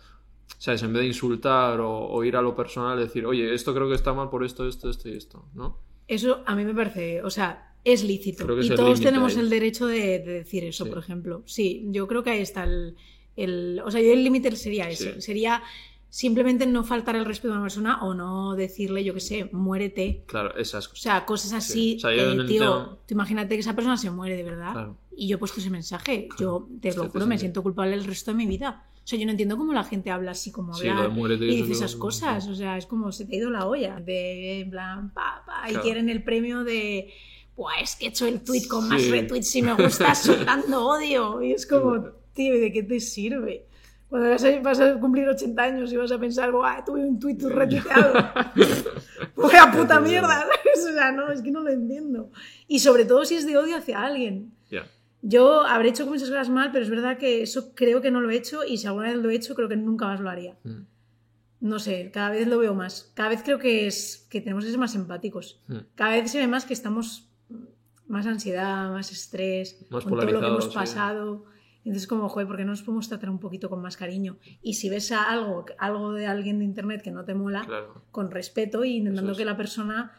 ¿sabes? 0.57 0.81
En 0.83 0.93
vez 0.93 1.01
de 1.01 1.07
insultar 1.07 1.79
o, 1.81 2.23
ir 2.23 2.35
a 2.35 2.41
lo 2.41 2.55
personal, 2.55 2.97
decir, 2.97 3.25
oye, 3.25 3.53
esto 3.53 3.73
creo 3.73 3.89
que 3.89 3.95
está 3.95 4.13
mal 4.13 4.29
por 4.29 4.43
esto, 4.45 4.67
esto, 4.67 4.89
esto 4.89 5.09
y 5.09 5.17
esto, 5.17 5.49
¿no? 5.53 5.79
Eso 6.07 6.43
a 6.45 6.55
mí 6.55 6.63
me 6.63 6.73
parece, 6.73 7.21
o 7.23 7.29
sea, 7.29 7.75
es 7.83 8.03
lícito. 8.03 8.45
y 8.61 8.69
todos 8.69 9.01
tenemos 9.01 9.35
el 9.37 9.49
derecho 9.49 9.87
de, 9.87 10.19
decir 10.19 10.63
eso, 10.63 10.85
por 10.87 10.99
ejemplo. 10.99 11.43
Sí, 11.45 11.85
yo 11.87 12.07
creo 12.07 12.23
que 12.23 12.29
ahí 12.29 12.41
está 12.41 12.63
el... 12.63 13.81
o 13.83 13.91
sea, 13.91 14.01
yo 14.01 14.13
el 14.13 14.23
límite 14.23 14.55
sería 14.55 14.89
ese. 14.89 15.21
Sería 15.21 15.63
simplemente 16.11 16.67
no 16.67 16.83
faltar 16.83 17.15
el 17.15 17.23
respeto 17.23 17.53
a 17.53 17.55
una 17.55 17.63
persona 17.63 18.03
o 18.03 18.13
no 18.13 18.53
decirle, 18.55 19.03
yo 19.03 19.13
qué 19.13 19.21
sé, 19.21 19.49
muérete. 19.53 20.23
Claro, 20.27 20.53
esas 20.57 20.89
cosas. 20.89 20.99
O 20.99 21.03
sea, 21.03 21.25
cosas 21.25 21.53
así. 21.53 21.97
Eh, 22.03 22.37
tío, 22.47 22.99
imagínate 23.07 23.55
que 23.55 23.61
esa 23.61 23.73
persona 23.73 23.95
se 23.97 24.11
muere 24.11 24.35
de 24.35 24.43
verdad. 24.43 24.89
Y 25.15 25.27
yo 25.27 25.37
he 25.37 25.39
puesto 25.39 25.61
ese 25.61 25.69
mensaje. 25.69 26.27
Yo 26.37 26.67
te 26.81 26.93
lo 26.93 27.09
juro, 27.09 27.25
me 27.25 27.37
siento 27.37 27.63
culpable 27.63 27.93
el 27.93 28.03
resto 28.03 28.31
de 28.31 28.37
mi 28.37 28.45
vida. 28.45 28.83
O 29.03 29.07
sea, 29.07 29.17
yo 29.17 29.25
no 29.25 29.31
entiendo 29.31 29.57
cómo 29.57 29.73
la 29.73 29.85
gente 29.85 30.11
habla 30.11 30.31
así 30.31 30.51
como 30.51 30.75
habla 30.75 31.09
y 31.15 31.61
dice 31.61 31.71
esas 31.71 31.95
cosas. 31.95 32.45
O 32.47 32.55
sea, 32.55 32.77
es 32.77 32.85
como 32.85 33.13
se 33.13 33.25
te 33.25 33.35
ha 33.35 33.39
ido 33.39 33.49
la 33.49 33.65
olla. 33.65 34.01
De 34.01 34.59
en 34.59 34.69
plan, 34.69 35.13
pa, 35.13 35.43
pa, 35.45 35.71
y 35.71 35.75
quieren 35.75 36.09
el 36.09 36.23
premio 36.23 36.65
de. 36.65 37.09
Buah, 37.55 37.79
es 37.81 37.95
que 37.95 38.05
he 38.05 38.09
hecho 38.09 38.27
el 38.27 38.41
tweet 38.41 38.67
con 38.67 38.89
más 38.89 39.07
retweets 39.07 39.55
y 39.55 39.61
me 39.61 39.73
gusta 39.73 40.13
soltando 40.15 40.87
odio. 40.87 41.41
Y 41.41 41.53
es 41.53 41.65
como, 41.65 42.09
tío, 42.33 42.59
¿de 42.59 42.71
qué 42.71 42.83
te 42.83 42.99
sirve? 42.99 43.65
Cuando 44.11 44.29
vas 44.61 44.79
a, 44.81 44.99
cumplir 44.99 45.29
80 45.29 45.63
años 45.63 45.93
y 45.93 45.95
vas 45.95 46.11
a 46.11 46.19
pensar, 46.19 46.51
Buah, 46.51 46.83
tuve 46.83 46.99
un 46.99 47.17
tweet 47.17 47.37
retuiteado. 47.47 48.13
a 48.17 49.71
puta 49.71 50.01
mierda! 50.01 50.45
O 50.73 50.93
sea, 50.93 51.11
no, 51.13 51.31
es 51.31 51.41
que 51.41 51.51
no 51.51 51.61
lo 51.61 51.69
entiendo. 51.69 52.31
Y 52.67 52.79
sobre 52.79 53.05
todo 53.05 53.23
si 53.23 53.35
es 53.35 53.45
de 53.45 53.57
odio 53.57 53.77
hacia 53.77 54.03
alguien. 54.03 54.51
Yo 55.21 55.61
habré 55.61 55.89
hecho 55.89 56.05
muchas 56.05 56.27
cosas 56.27 56.49
mal, 56.49 56.71
pero 56.73 56.83
es 56.83 56.89
verdad 56.89 57.17
que 57.17 57.43
eso 57.43 57.73
creo 57.73 58.01
que 58.01 58.11
no 58.11 58.19
lo 58.19 58.29
he 58.29 58.35
hecho 58.35 58.65
y 58.65 58.77
si 58.77 58.87
alguna 58.87 59.07
vez 59.07 59.17
lo 59.17 59.29
he 59.29 59.35
hecho, 59.35 59.55
creo 59.55 59.69
que 59.69 59.77
nunca 59.77 60.07
más 60.07 60.19
lo 60.19 60.29
haría. 60.29 60.57
Mm. 60.63 60.81
No 61.61 61.79
sé, 61.79 62.11
cada 62.11 62.31
vez 62.31 62.47
lo 62.47 62.57
veo 62.57 62.73
más. 62.73 63.11
Cada 63.13 63.29
vez 63.29 63.43
creo 63.43 63.59
que, 63.59 63.87
es, 63.87 64.27
que 64.29 64.41
tenemos 64.41 64.65
que 64.65 64.71
ser 64.71 64.79
más 64.79 64.95
empáticos. 64.95 65.61
Mm. 65.67 65.77
Cada 65.95 66.11
vez 66.13 66.29
se 66.29 66.39
ve 66.39 66.47
más 66.47 66.65
que 66.65 66.73
estamos 66.73 67.29
más 68.07 68.25
ansiedad, 68.25 68.91
más 68.91 69.09
estrés, 69.11 69.85
con 69.89 70.01
todo 70.01 70.25
lo 70.25 70.41
que 70.41 70.47
hemos 70.47 70.67
pasado. 70.67 71.45
Entonces, 71.83 72.07
como, 72.07 72.29
joder, 72.29 72.47
¿por 72.47 72.57
qué 72.57 72.63
no 72.63 72.71
nos 72.71 72.83
podemos 72.83 73.09
tratar 73.09 73.29
un 73.29 73.39
poquito 73.39 73.69
con 73.69 73.81
más 73.81 73.97
cariño? 73.97 74.37
Y 74.61 74.75
si 74.75 74.89
ves 74.89 75.11
algo, 75.11 75.65
algo 75.79 76.13
de 76.13 76.27
alguien 76.27 76.59
de 76.59 76.65
internet 76.65 77.01
que 77.01 77.11
no 77.11 77.25
te 77.25 77.33
mola, 77.33 77.67
con 78.11 78.29
respeto 78.29 78.85
y 78.85 78.97
intentando 78.97 79.35
que 79.35 79.45
la 79.45 79.57
persona 79.57 80.11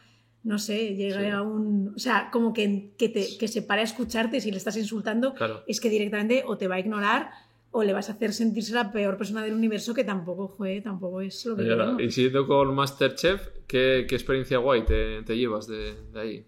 no 0.43 0.59
sé, 0.59 0.95
llega 0.95 1.37
a 1.37 1.41
un... 1.41 1.93
O 1.95 1.99
sea, 1.99 2.29
como 2.31 2.53
que, 2.53 2.91
que, 2.97 3.07
te, 3.07 3.37
que 3.37 3.47
se 3.47 3.61
pare 3.61 3.81
a 3.81 3.85
escucharte 3.85 4.41
si 4.41 4.51
le 4.51 4.57
estás 4.57 4.75
insultando, 4.75 5.33
es 5.67 5.79
que 5.79 5.89
directamente 5.89 6.43
o 6.45 6.57
te 6.57 6.67
va 6.67 6.75
a 6.75 6.79
ignorar 6.79 7.31
o 7.71 7.83
le 7.83 7.93
vas 7.93 8.09
a 8.09 8.13
hacer 8.13 8.33
sentirse 8.33 8.73
la 8.73 8.91
peor 8.91 9.17
persona 9.17 9.41
del 9.41 9.53
universo 9.53 9.93
que 9.93 10.03
tampoco, 10.03 10.47
fue, 10.49 10.81
tampoco 10.81 11.21
es 11.21 11.45
lo 11.45 11.55
que 11.55 11.63
queremos. 11.63 12.01
Y 12.01 12.11
siguiendo 12.11 12.45
con 12.45 12.75
Masterchef, 12.75 13.47
¿qué, 13.65 14.05
¿qué, 14.07 14.15
experiencia 14.15 14.57
guay 14.57 14.85
te, 14.85 15.23
te 15.23 15.37
llevas 15.37 15.65
de, 15.65 15.95
de, 16.13 16.19
ahí? 16.19 16.45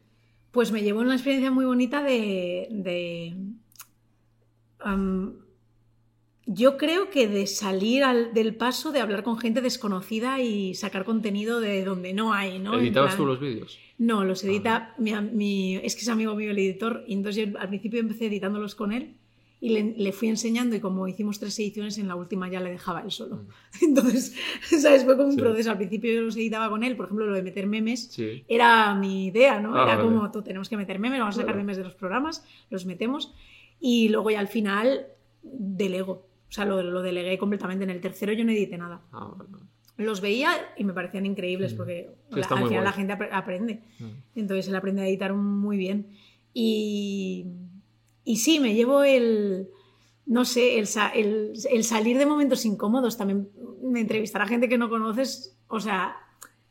Pues 0.51 0.71
me 0.71 0.83
llevo 0.83 0.99
una 0.99 1.15
experiencia 1.15 1.49
muy 1.49 1.65
bonita 1.65 2.03
de... 2.03 2.67
de 2.69 3.35
yo 6.47 6.77
creo 6.77 7.09
que 7.09 7.27
de 7.27 7.47
salir 7.47 8.03
al, 8.03 8.33
del 8.33 8.55
paso 8.55 8.91
de 8.91 8.99
hablar 8.99 9.23
con 9.23 9.37
gente 9.37 9.61
desconocida 9.61 10.41
y 10.41 10.75
sacar 10.75 11.03
contenido 11.03 11.59
de 11.59 11.83
donde 11.83 12.13
no 12.13 12.33
hay, 12.33 12.59
¿no? 12.59 12.79
¿Editabas 12.79 13.17
tú 13.17 13.25
los 13.25 13.39
vídeos? 13.39 13.79
No, 13.97 14.23
los 14.23 14.43
ah, 14.43 14.47
edita 14.47 14.95
mi, 14.97 15.75
es 15.77 15.95
que 15.95 16.01
es 16.01 16.09
amigo 16.09 16.35
mío 16.35 16.51
el 16.51 16.59
editor 16.59 17.03
y 17.07 17.13
entonces 17.13 17.47
yo 17.47 17.59
al 17.59 17.69
principio 17.69 17.99
empecé 17.99 18.27
editándolos 18.27 18.75
con 18.75 18.91
él 18.91 19.15
y 19.61 19.69
le, 19.69 20.11
fui 20.11 20.27
enseñando 20.27 20.75
y 20.75 20.79
como 20.79 21.07
hicimos 21.07 21.39
tres 21.39 21.57
ediciones 21.57 21.97
en 21.97 22.07
la 22.07 22.15
última 22.15 22.47
ya 22.49 22.59
le 22.59 22.69
dejaba 22.69 23.01
él 23.01 23.09
solo. 23.09 23.37
Mm. 23.37 23.47
Entonces, 23.85 24.35
¿sabes? 24.81 25.05
Fue 25.05 25.17
como 25.17 25.29
un 25.29 25.37
proceso. 25.37 25.71
Al 25.71 25.77
principio 25.77 26.13
yo 26.13 26.21
los 26.21 26.35
editaba 26.35 26.69
con 26.69 26.83
él, 26.83 26.95
por 26.95 27.05
ejemplo, 27.05 27.25
lo 27.25 27.33
de 27.33 27.41
meter 27.41 27.65
memes 27.65 28.15
era 28.47 28.93
mi 28.93 29.27
idea, 29.27 29.59
¿no? 29.59 29.75
Ah, 29.75 29.83
era 29.83 30.01
como, 30.01 30.29
tú 30.29 30.43
tenemos 30.43 30.69
que 30.69 30.77
meter 30.77 30.99
memes, 30.99 31.19
vamos 31.19 31.37
a 31.37 31.41
sacar 31.41 31.55
memes 31.55 31.77
de 31.77 31.83
los 31.83 31.95
programas, 31.95 32.45
los 32.69 32.85
metemos 32.85 33.33
y 33.79 34.09
luego 34.09 34.31
ya 34.31 34.39
al 34.39 34.47
final 34.47 35.07
delego 35.41 36.25
o 36.47 36.51
sea, 36.51 36.65
lo, 36.65 36.81
lo, 36.81 37.01
delegué 37.01 37.37
completamente. 37.37 37.83
En 37.83 37.89
el 37.89 38.01
tercero 38.01 38.31
yo 38.33 38.45
no 38.45 38.51
edité 38.51 38.77
nada. 38.77 39.01
Ah, 39.11 39.33
Los 39.97 40.21
veía 40.21 40.51
y 40.77 40.83
me 40.83 40.93
parecían 40.93 41.25
increíbles 41.25 41.73
mm. 41.73 41.77
porque 41.77 42.09
al 42.31 42.67
final 42.67 42.83
la 42.83 42.91
gente 42.91 43.13
aprende. 43.31 43.81
Mm. 43.99 44.05
Entonces 44.35 44.67
él 44.67 44.75
aprende 44.75 45.01
a 45.01 45.07
editar 45.07 45.33
muy 45.33 45.77
bien. 45.77 46.07
Y, 46.53 47.47
y 48.23 48.37
sí, 48.37 48.59
me 48.59 48.73
llevo 48.73 49.03
el, 49.03 49.67
no 50.25 50.45
sé, 50.45 50.79
el, 50.79 50.87
el, 51.71 51.83
salir 51.83 52.17
de 52.17 52.25
momentos 52.25 52.65
incómodos. 52.65 53.17
También 53.17 53.49
me 53.81 53.99
entrevistar 53.99 54.41
a 54.41 54.47
gente 54.47 54.69
que 54.69 54.77
no 54.77 54.89
conoces, 54.89 55.57
o 55.67 55.79
sea, 55.81 56.15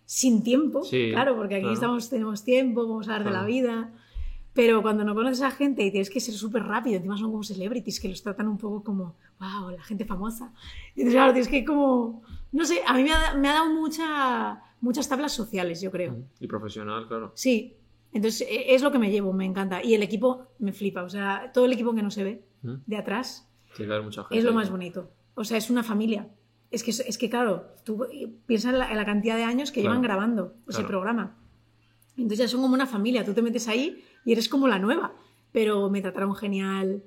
sin 0.06 0.42
tiempo, 0.42 0.82
claro, 1.10 1.36
porque 1.36 1.56
aquí 1.56 1.72
estamos, 1.72 2.08
tenemos 2.08 2.44
tiempo, 2.44 2.86
vamos 2.86 3.08
a 3.08 3.16
hablar 3.16 3.32
de 3.32 3.38
la 3.38 3.44
vida. 3.44 3.92
Pero 4.54 4.82
cuando 4.82 5.04
no 5.04 5.14
conoces 5.14 5.42
a 5.42 5.50
gente 5.50 5.82
y 5.82 5.90
tienes 5.90 6.08
que 6.08 6.20
ser 6.20 6.34
súper 6.34 6.62
rápido, 6.62 6.96
encima 6.96 7.16
son 7.18 7.32
como 7.32 7.42
celebrities 7.42 7.98
que 7.98 8.08
los 8.08 8.22
tratan 8.22 8.46
un 8.46 8.56
poco 8.56 8.84
como, 8.84 9.16
wow, 9.40 9.70
la 9.70 9.82
gente 9.82 10.04
famosa. 10.04 10.52
Y 10.94 11.00
entonces, 11.00 11.14
claro, 11.14 11.32
tienes 11.32 11.48
que 11.48 11.64
como, 11.64 12.22
no 12.52 12.64
sé, 12.64 12.80
a 12.86 12.94
mí 12.94 13.02
me 13.02 13.12
ha, 13.12 13.34
me 13.34 13.48
ha 13.48 13.54
dado 13.54 13.74
mucha, 13.74 14.62
muchas 14.80 15.08
tablas 15.08 15.32
sociales, 15.32 15.80
yo 15.80 15.90
creo. 15.90 16.16
Y 16.38 16.46
profesional, 16.46 17.08
claro. 17.08 17.32
Sí, 17.34 17.76
entonces 18.12 18.46
e, 18.48 18.74
es 18.74 18.82
lo 18.82 18.92
que 18.92 19.00
me 19.00 19.10
llevo, 19.10 19.32
me 19.32 19.44
encanta. 19.44 19.82
Y 19.82 19.94
el 19.94 20.04
equipo 20.04 20.46
me 20.60 20.72
flipa, 20.72 21.02
o 21.02 21.10
sea, 21.10 21.50
todo 21.52 21.64
el 21.64 21.72
equipo 21.72 21.92
que 21.92 22.02
no 22.02 22.12
se 22.12 22.22
ve 22.22 22.44
de 22.62 22.96
atrás 22.96 23.48
es 24.30 24.44
lo 24.44 24.52
más 24.52 24.70
bonito. 24.70 25.10
O 25.34 25.44
sea, 25.44 25.58
es 25.58 25.68
una 25.68 25.82
familia. 25.82 26.28
Es 26.70 26.82
que, 26.82 26.90
es 26.90 27.18
que 27.18 27.28
claro, 27.28 27.74
tú 27.84 28.06
piensas 28.46 28.72
en 28.72 28.78
la, 28.78 29.04
cantidad 29.04 29.36
de 29.36 29.44
años 29.44 29.70
que 29.70 29.82
llevan 29.82 30.02
grabando 30.02 30.54
ese 30.68 30.84
programa. 30.84 31.36
Entonces 32.16 32.38
ya 32.38 32.48
son 32.48 32.62
como 32.62 32.74
una 32.74 32.86
familia, 32.86 33.24
tú 33.24 33.34
te 33.34 33.42
metes 33.42 33.66
ahí 33.66 34.04
y 34.24 34.32
eres 34.32 34.48
como 34.48 34.68
la 34.68 34.78
nueva. 34.78 35.14
Pero 35.52 35.88
me 35.90 36.00
trataron 36.00 36.34
genial. 36.34 37.02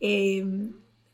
Eh, 0.00 0.70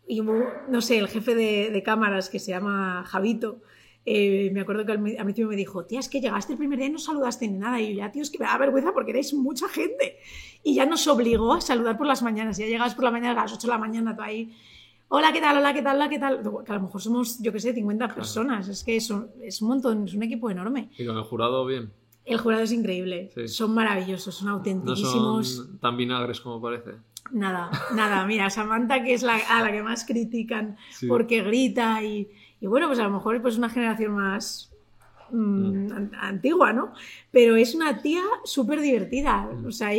y 0.07 0.23
no 0.23 0.81
sé, 0.81 0.99
el 0.99 1.09
jefe 1.09 1.35
de, 1.35 1.83
cámaras 1.85 2.31
que 2.31 2.39
se 2.39 2.51
llama 2.51 3.05
Javito, 3.07 3.61
eh, 4.07 4.51
me 4.55 4.63
acuerdo 4.63 4.87
que 4.87 4.93
a 4.93 4.97
mí 4.97 5.15
me 5.37 5.57
dijo, 5.57 5.85
tía, 5.85 6.01
es 6.01 6.09
que 6.09 6.23
llegaste 6.23 6.53
el 6.53 6.59
primer 6.59 6.79
día 6.79 6.89
y 6.89 6.91
no 6.91 6.99
saludaste 6.99 7.47
ni 7.47 7.59
nada. 7.59 7.79
Y 7.79 7.91
yo, 7.91 7.99
ya, 7.99 8.11
tío, 8.11 8.23
es 8.23 8.31
que 8.31 8.39
me 8.39 8.47
da 8.47 8.57
vergüenza 8.57 8.95
porque 8.95 9.11
eres 9.11 9.35
mucha 9.35 9.69
gente. 9.69 10.19
Y 10.63 10.75
ya 10.75 10.87
nos 10.87 11.07
obligó 11.09 11.53
a 11.53 11.61
saludar 11.61 11.99
por 11.99 12.07
las 12.07 12.23
mañanas. 12.23 12.57
Ya 12.57 12.65
llegabas 12.65 12.95
por 12.95 13.05
la 13.05 13.11
mañana 13.11 13.33
a 13.33 13.43
las 13.45 13.53
8 13.53 13.67
de 13.67 13.71
la 13.71 13.79
mañana, 13.79 14.17
tú 14.17 14.23
ahí, 14.23 14.51
hola, 15.09 15.31
¿qué 15.31 15.43
tal? 15.43 15.59
Hola, 15.59 15.75
¿qué 15.75 15.83
tal? 15.83 15.97
Hola, 15.97 16.09
¿qué 16.09 16.19
tal? 16.19 16.43
Que 16.65 16.73
a 16.73 16.75
lo 16.77 16.81
mejor 16.81 17.03
somos, 17.03 17.43
yo 17.43 17.53
qué 17.53 17.61
sé, 17.61 17.75
50 17.75 18.15
personas. 18.15 18.67
Es 18.69 18.83
que 18.83 18.97
es 18.97 19.11
un, 19.11 19.29
es 19.43 19.61
un 19.61 19.69
montón, 19.69 20.05
es 20.05 20.15
un 20.15 20.23
equipo 20.23 20.49
enorme. 20.49 20.89
Y 20.97 21.05
con 21.05 21.19
el 21.19 21.25
jurado 21.25 21.67
bien. 21.67 21.93
El 22.29 22.39
jurado 22.39 22.62
es 22.62 22.72
increíble. 22.72 23.31
Son 23.47 23.72
maravillosos, 23.72 24.35
son 24.35 24.49
autentísimos. 24.49 25.14
No 25.14 25.43
son 25.43 25.79
tan 25.79 25.97
vinagres 25.97 26.41
como 26.41 26.61
parece. 26.61 26.93
Nada, 27.33 27.70
nada. 27.95 28.26
Mira, 28.26 28.51
Samantha, 28.51 29.03
que 29.03 29.14
es 29.14 29.22
la, 29.22 29.37
a 29.37 29.62
la 29.62 29.72
que 29.72 29.83
más 29.83 30.05
critican 30.05 30.76
porque 31.09 31.43
grita 31.43 32.03
y, 32.03 32.29
bueno, 32.61 32.87
pues 32.87 32.99
a 32.99 33.05
lo 33.05 33.11
mejor 33.11 33.37
es 33.37 33.43
pues 33.43 33.57
una 33.57 33.70
generación 33.70 34.12
más 34.12 34.70
mm, 35.31 35.87
mm. 35.87 36.11
antigua, 36.20 36.72
¿no? 36.72 36.93
Pero 37.31 37.57
es 37.57 37.74
una 37.74 38.03
tía 38.03 38.22
súper 38.45 38.81
divertida. 38.81 39.49
Mm. 39.51 39.66
O 39.66 39.72
sea, 39.72 39.91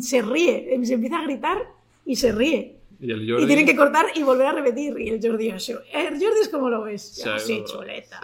se 0.00 0.22
ríe, 0.22 0.80
se 0.84 0.94
empieza 0.94 1.20
a 1.20 1.24
gritar 1.24 1.58
y 2.04 2.16
se 2.16 2.32
ríe. 2.32 2.80
Y, 2.98 3.10
el 3.10 3.28
Jordi... 3.28 3.44
y 3.44 3.46
tienen 3.46 3.66
que 3.66 3.76
cortar 3.76 4.06
y 4.14 4.22
volver 4.22 4.46
a 4.46 4.52
repetir. 4.52 4.98
Y 4.98 5.10
el 5.10 5.20
Jordi, 5.22 5.50
el 5.50 5.60
Jordi 5.60 6.40
es 6.40 6.48
como 6.48 6.68
lo 6.68 6.82
ves. 6.82 7.22
Sí, 7.38 7.62
chuleta, 7.64 8.20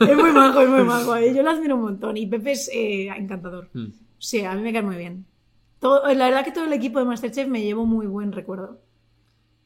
es 0.00 0.16
muy 0.16 0.32
majo, 0.32 0.60
es 0.60 0.68
muy 0.68 0.82
majo. 0.84 1.16
Eh. 1.16 1.34
Yo 1.34 1.42
lo 1.42 1.50
admiro 1.50 1.76
un 1.76 1.82
montón. 1.82 2.16
Y 2.16 2.26
Pepe 2.26 2.52
es 2.52 2.70
eh, 2.72 3.08
encantador. 3.08 3.68
Mm. 3.72 3.86
Sí, 4.18 4.40
a 4.44 4.54
mí 4.54 4.62
me 4.62 4.72
cae 4.72 4.82
muy 4.82 4.96
bien. 4.96 5.26
Todo, 5.78 6.02
la 6.14 6.26
verdad 6.26 6.44
que 6.44 6.52
todo 6.52 6.64
el 6.64 6.72
equipo 6.72 6.98
de 6.98 7.04
Masterchef 7.04 7.48
me 7.48 7.62
llevo 7.62 7.84
muy 7.84 8.06
buen 8.06 8.32
recuerdo. 8.32 8.80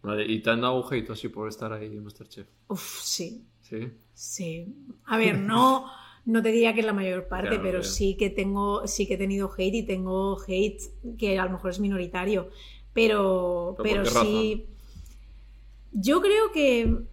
Vale, 0.03 0.25
¿y 0.27 0.41
te 0.41 0.51
han 0.51 0.63
dado 0.63 0.83
un 0.83 1.13
así 1.13 1.29
por 1.29 1.49
estar 1.49 1.73
ahí 1.73 1.87
en 1.87 2.03
Masterchef? 2.03 2.47
Uf, 2.69 3.01
sí. 3.03 3.45
¿Sí? 3.61 3.89
Sí. 4.15 4.75
A 5.05 5.17
ver, 5.17 5.39
no, 5.39 5.87
no 6.25 6.43
te 6.43 6.51
diría 6.51 6.75
que 6.75 6.81
es 6.81 6.87
la 6.87 6.93
mayor 6.93 7.29
parte, 7.29 7.59
pero 7.61 7.83
sí 7.83 8.17
que 8.17 8.31
tengo, 8.31 8.87
sí 8.87 9.07
que 9.07 9.15
he 9.15 9.19
tenido 9.19 9.51
hate 9.57 9.75
y 9.75 9.83
tengo 9.85 10.39
hate 10.47 10.81
que 11.17 11.39
a 11.39 11.45
lo 11.45 11.53
mejor 11.53 11.71
es 11.71 11.81
minoritario. 11.81 12.51
Pero, 12.93 13.77
pero, 13.83 14.03
pero 14.03 14.25
sí. 14.25 14.67
Yo 15.93 16.21
creo 16.21 16.51
que 16.53 17.05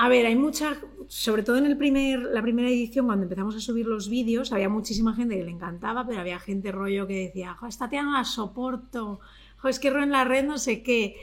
a 0.00 0.08
ver, 0.08 0.26
hay 0.26 0.36
mucha, 0.36 0.76
sobre 1.08 1.42
todo 1.42 1.56
en 1.56 1.66
el 1.66 1.76
primer, 1.76 2.20
la 2.20 2.40
primera 2.40 2.68
edición, 2.68 3.06
cuando 3.06 3.24
empezamos 3.24 3.56
a 3.56 3.60
subir 3.60 3.86
los 3.86 4.08
vídeos, 4.08 4.52
había 4.52 4.68
muchísima 4.68 5.14
gente 5.14 5.36
que 5.36 5.44
le 5.44 5.50
encantaba, 5.50 6.06
pero 6.06 6.20
había 6.20 6.38
gente 6.38 6.70
rollo 6.70 7.06
que 7.08 7.26
decía, 7.26 7.56
esta 7.68 7.88
tía 7.88 8.02
no 8.04 8.12
la 8.12 8.24
soporto, 8.24 9.18
es 9.64 9.80
que 9.80 9.88
en 9.88 10.10
la 10.12 10.24
red 10.24 10.44
no 10.46 10.56
sé 10.58 10.82
qué. 10.84 11.16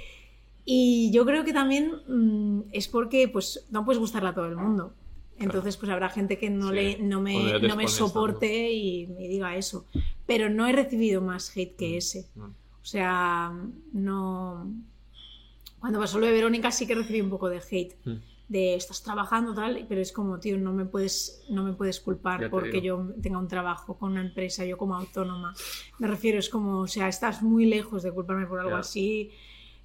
Y 0.65 1.09
yo 1.13 1.26
creo 1.26 1.45
que 1.45 1.53
también 1.53 1.91
mm, 2.07 2.63
es 2.73 2.88
porque 2.89 3.28
pues 3.30 3.65
no 3.69 3.86
puedes 3.86 3.99
gustarle 3.99 4.30
a 4.30 4.34
todo 4.36 4.47
el 4.47 4.57
mundo. 4.57 4.93
Entonces, 5.38 5.78
pues 5.78 5.91
habrá 5.91 6.09
gente 6.09 6.38
que 6.38 6.49
no, 6.49 6.69
Sí. 6.69 6.76
le, 6.76 6.97
no, 6.99 7.21
me, 7.21 7.59
no 7.59 7.76
me 7.76 7.88
soporte 7.88 8.71
y 8.71 9.07
me 9.07 9.28
diga 9.28 9.55
eso. 9.55 9.86
Pero 10.26 10.49
no 10.49 10.65
he 10.67 10.71
recibido 10.73 11.21
más 11.21 11.55
hate 11.55 11.73
Mm. 11.73 11.78
que 11.78 11.97
ese. 11.97 12.28
No. 12.36 12.45
O 12.45 12.86
sea, 12.86 13.53
no. 13.93 14.69
Cuando 15.80 15.99
pasó 15.99 16.19
lo 16.19 16.26
de 16.26 16.32
Verónica 16.34 16.71
sí 16.71 16.88
que 16.88 16.95
recibí 16.95 17.21
un 17.21 17.30
poco 17.30 17.47
de 17.49 17.57
hate. 17.59 17.95
Mm. 18.05 18.15
De 18.47 18.75
estás 18.75 19.01
trabajando 19.01 19.55
tal, 19.55 19.85
pero 19.89 20.01
es 20.01 20.11
como, 20.11 20.39
tío, 20.39 20.55
no 20.57 20.71
me 20.71 20.85
puedes, 20.85 21.43
no 21.49 21.63
me 21.63 21.73
puedes 21.73 21.99
culpar 21.99 22.49
porque 22.51 22.79
yo 22.81 23.03
tenga 23.21 23.39
un 23.39 23.47
trabajo 23.47 23.97
con 23.97 24.11
una 24.11 24.21
empresa, 24.21 24.63
yo 24.65 24.77
como 24.77 24.95
autónoma. 24.95 25.53
Me 25.97 26.07
refiero, 26.07 26.37
es 26.37 26.47
como, 26.49 26.81
o 26.81 26.87
sea, 26.87 27.07
estás 27.07 27.41
muy 27.41 27.65
lejos 27.65 28.03
de 28.03 28.11
culparme 28.11 28.45
por 28.45 28.59
algo 28.59 28.71
Ya. 28.71 28.79
así. 28.79 29.31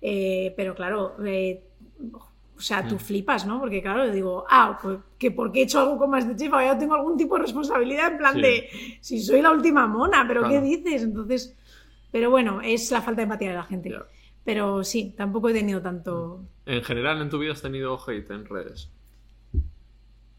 eh, 0.02 0.54
pero 0.56 0.74
claro, 0.74 1.14
eh, 1.26 1.62
o 2.56 2.60
sea, 2.60 2.86
tú 2.88 2.94
Mm. 2.94 2.98
flipas, 2.98 3.46
¿no? 3.46 3.60
Porque 3.60 3.80
claro, 3.82 4.06
yo 4.06 4.12
digo, 4.12 4.44
ah, 4.48 4.78
pues 4.82 4.98
que 5.18 5.30
porque 5.30 5.60
he 5.60 5.62
hecho 5.64 5.80
algo 5.80 5.98
con 5.98 6.08
más 6.10 6.26
de 6.28 6.36
chifa, 6.36 6.62
ya 6.64 6.78
tengo 6.78 6.94
algún 6.94 7.16
tipo 7.18 7.36
de 7.36 7.42
responsabilidad 7.42 8.12
en 8.12 8.18
plan 8.18 8.34
Sí. 8.34 8.40
de, 8.42 8.68
si 9.00 9.20
soy 9.22 9.40
la 9.42 9.50
última 9.50 9.86
mona, 9.86 10.24
pero 10.28 10.46
¿qué 10.48 10.60
dices? 10.60 11.02
Entonces, 11.02 11.54
pero 12.10 12.30
bueno, 12.30 12.60
es 12.62 12.90
la 12.90 13.00
falta 13.02 13.20
de 13.20 13.24
empatía 13.24 13.50
de 13.50 13.54
la 13.56 13.62
gente. 13.64 13.90
Ya. 13.90 14.04
Pero 14.44 14.82
sí, 14.84 15.14
tampoco 15.16 15.48
he 15.48 15.52
tenido 15.52 15.80
tanto... 15.82 16.42
En 16.66 16.82
general, 16.82 17.20
en 17.20 17.30
tu 17.30 17.38
vida 17.38 17.52
has 17.52 17.62
tenido 17.62 17.98
hate 18.06 18.30
en 18.30 18.46
redes. 18.46 18.90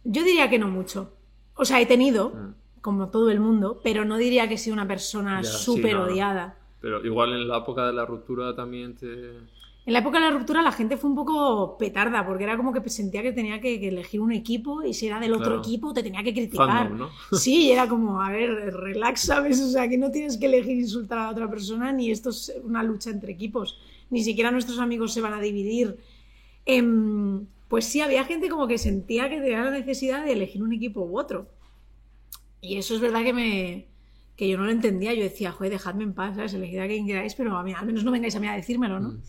Yo 0.04 0.24
diría 0.24 0.50
que 0.50 0.60
no 0.60 0.68
mucho. 0.68 1.14
O 1.56 1.66
sea, 1.66 1.80
he 1.82 1.86
tenido, 1.86 2.30
Mm. 2.30 2.54
como 2.82 3.10
todo 3.10 3.30
el 3.30 3.40
mundo, 3.40 3.80
pero 3.84 4.06
no 4.06 4.18
diría 4.18 4.48
que 4.50 4.58
sea 4.58 4.74
una 4.74 4.88
persona 4.88 5.44
sí, 5.44 5.64
súper 5.64 5.96
no. 5.96 6.04
odiada. 6.06 6.58
Pero 6.80 7.06
igual 7.06 7.34
en 7.34 7.48
la 7.48 7.58
época 7.60 7.86
de 7.86 7.94
la 7.94 8.06
ruptura 8.06 8.56
también 8.56 8.96
te. 8.96 9.34
En 9.84 9.94
la 9.94 10.00
época 10.00 10.20
de 10.20 10.26
la 10.26 10.32
ruptura 10.32 10.62
la 10.62 10.72
gente 10.72 10.96
fue 10.96 11.10
un 11.10 11.16
poco 11.16 11.76
petarda, 11.78 12.24
porque 12.26 12.44
era 12.44 12.56
como 12.56 12.72
que 12.72 12.88
sentía 12.90 13.24
que 13.24 13.34
tenía 13.34 13.60
que, 13.60 13.80
que 13.80 13.88
elegir 13.88 14.22
un 14.22 14.32
equipo 14.32 14.84
y 14.84 14.94
si 14.94 15.08
era 15.08 15.20
del 15.20 15.34
otro 15.34 15.46
Claro. 15.48 15.62
equipo 15.62 15.92
te 15.94 16.04
tenía 16.04 16.24
que 16.24 16.34
criticar. 16.34 16.68
Fandom, 16.68 16.98
¿no? 17.00 17.10
Sí, 17.38 17.72
era 17.72 17.88
como, 17.88 18.22
a 18.22 18.32
ver, 18.32 18.50
relax, 18.76 19.22
¿sabes? 19.22 19.60
O 19.60 19.70
sea, 19.70 19.88
que 19.90 19.98
no 19.98 20.12
tienes 20.12 20.38
que 20.38 20.46
elegir 20.46 20.78
insultar 20.78 21.18
a 21.18 21.30
otra 21.32 21.50
persona, 21.50 21.92
ni 21.92 22.12
esto 22.12 22.30
es 22.30 22.54
una 22.64 22.84
lucha 22.84 23.10
entre 23.10 23.32
equipos. 23.34 23.80
Ni 24.12 24.24
siquiera 24.24 24.52
nuestros 24.52 24.78
amigos 24.78 25.14
se 25.14 25.22
van 25.22 25.34
a 25.34 25.42
dividir. 25.42 25.98
Em, 26.66 27.48
pues 27.68 27.86
sí, 27.86 28.02
había 28.02 28.24
gente 28.26 28.50
como 28.50 28.68
que 28.68 28.78
sentía 28.78 29.30
que 29.30 29.42
tenía 29.42 29.64
la 29.64 29.72
necesidad 29.72 30.24
de 30.24 30.34
elegir 30.34 30.62
un 30.62 30.74
equipo 30.74 31.02
u 31.02 31.18
otro. 31.18 31.48
Y 32.62 32.78
eso 32.78 32.94
es 32.94 33.02
verdad 33.02 33.24
que 33.24 33.34
me 33.34 33.88
que 34.36 34.48
yo 34.48 34.58
no 34.58 34.66
lo 34.66 34.72
entendía. 34.72 35.14
Yo 35.14 35.24
decía, 35.24 35.52
joder, 35.52 35.72
dejadme 35.72 36.04
en 36.04 36.14
paz, 36.14 36.36
¿sabes? 36.36 36.54
Elegid 36.54 36.80
a 36.80 36.88
quien 36.88 37.06
queráis, 37.08 37.36
pero 37.36 37.58
a 37.58 37.64
mí, 37.64 37.74
al 37.74 37.86
menos 37.86 38.04
no 38.04 38.12
vengáis 38.12 38.36
a 38.36 38.40
mí 38.40 38.48
a 38.48 38.56
decírmelo, 38.56 39.00
¿no? 39.00 39.10
Mm. 39.10 39.22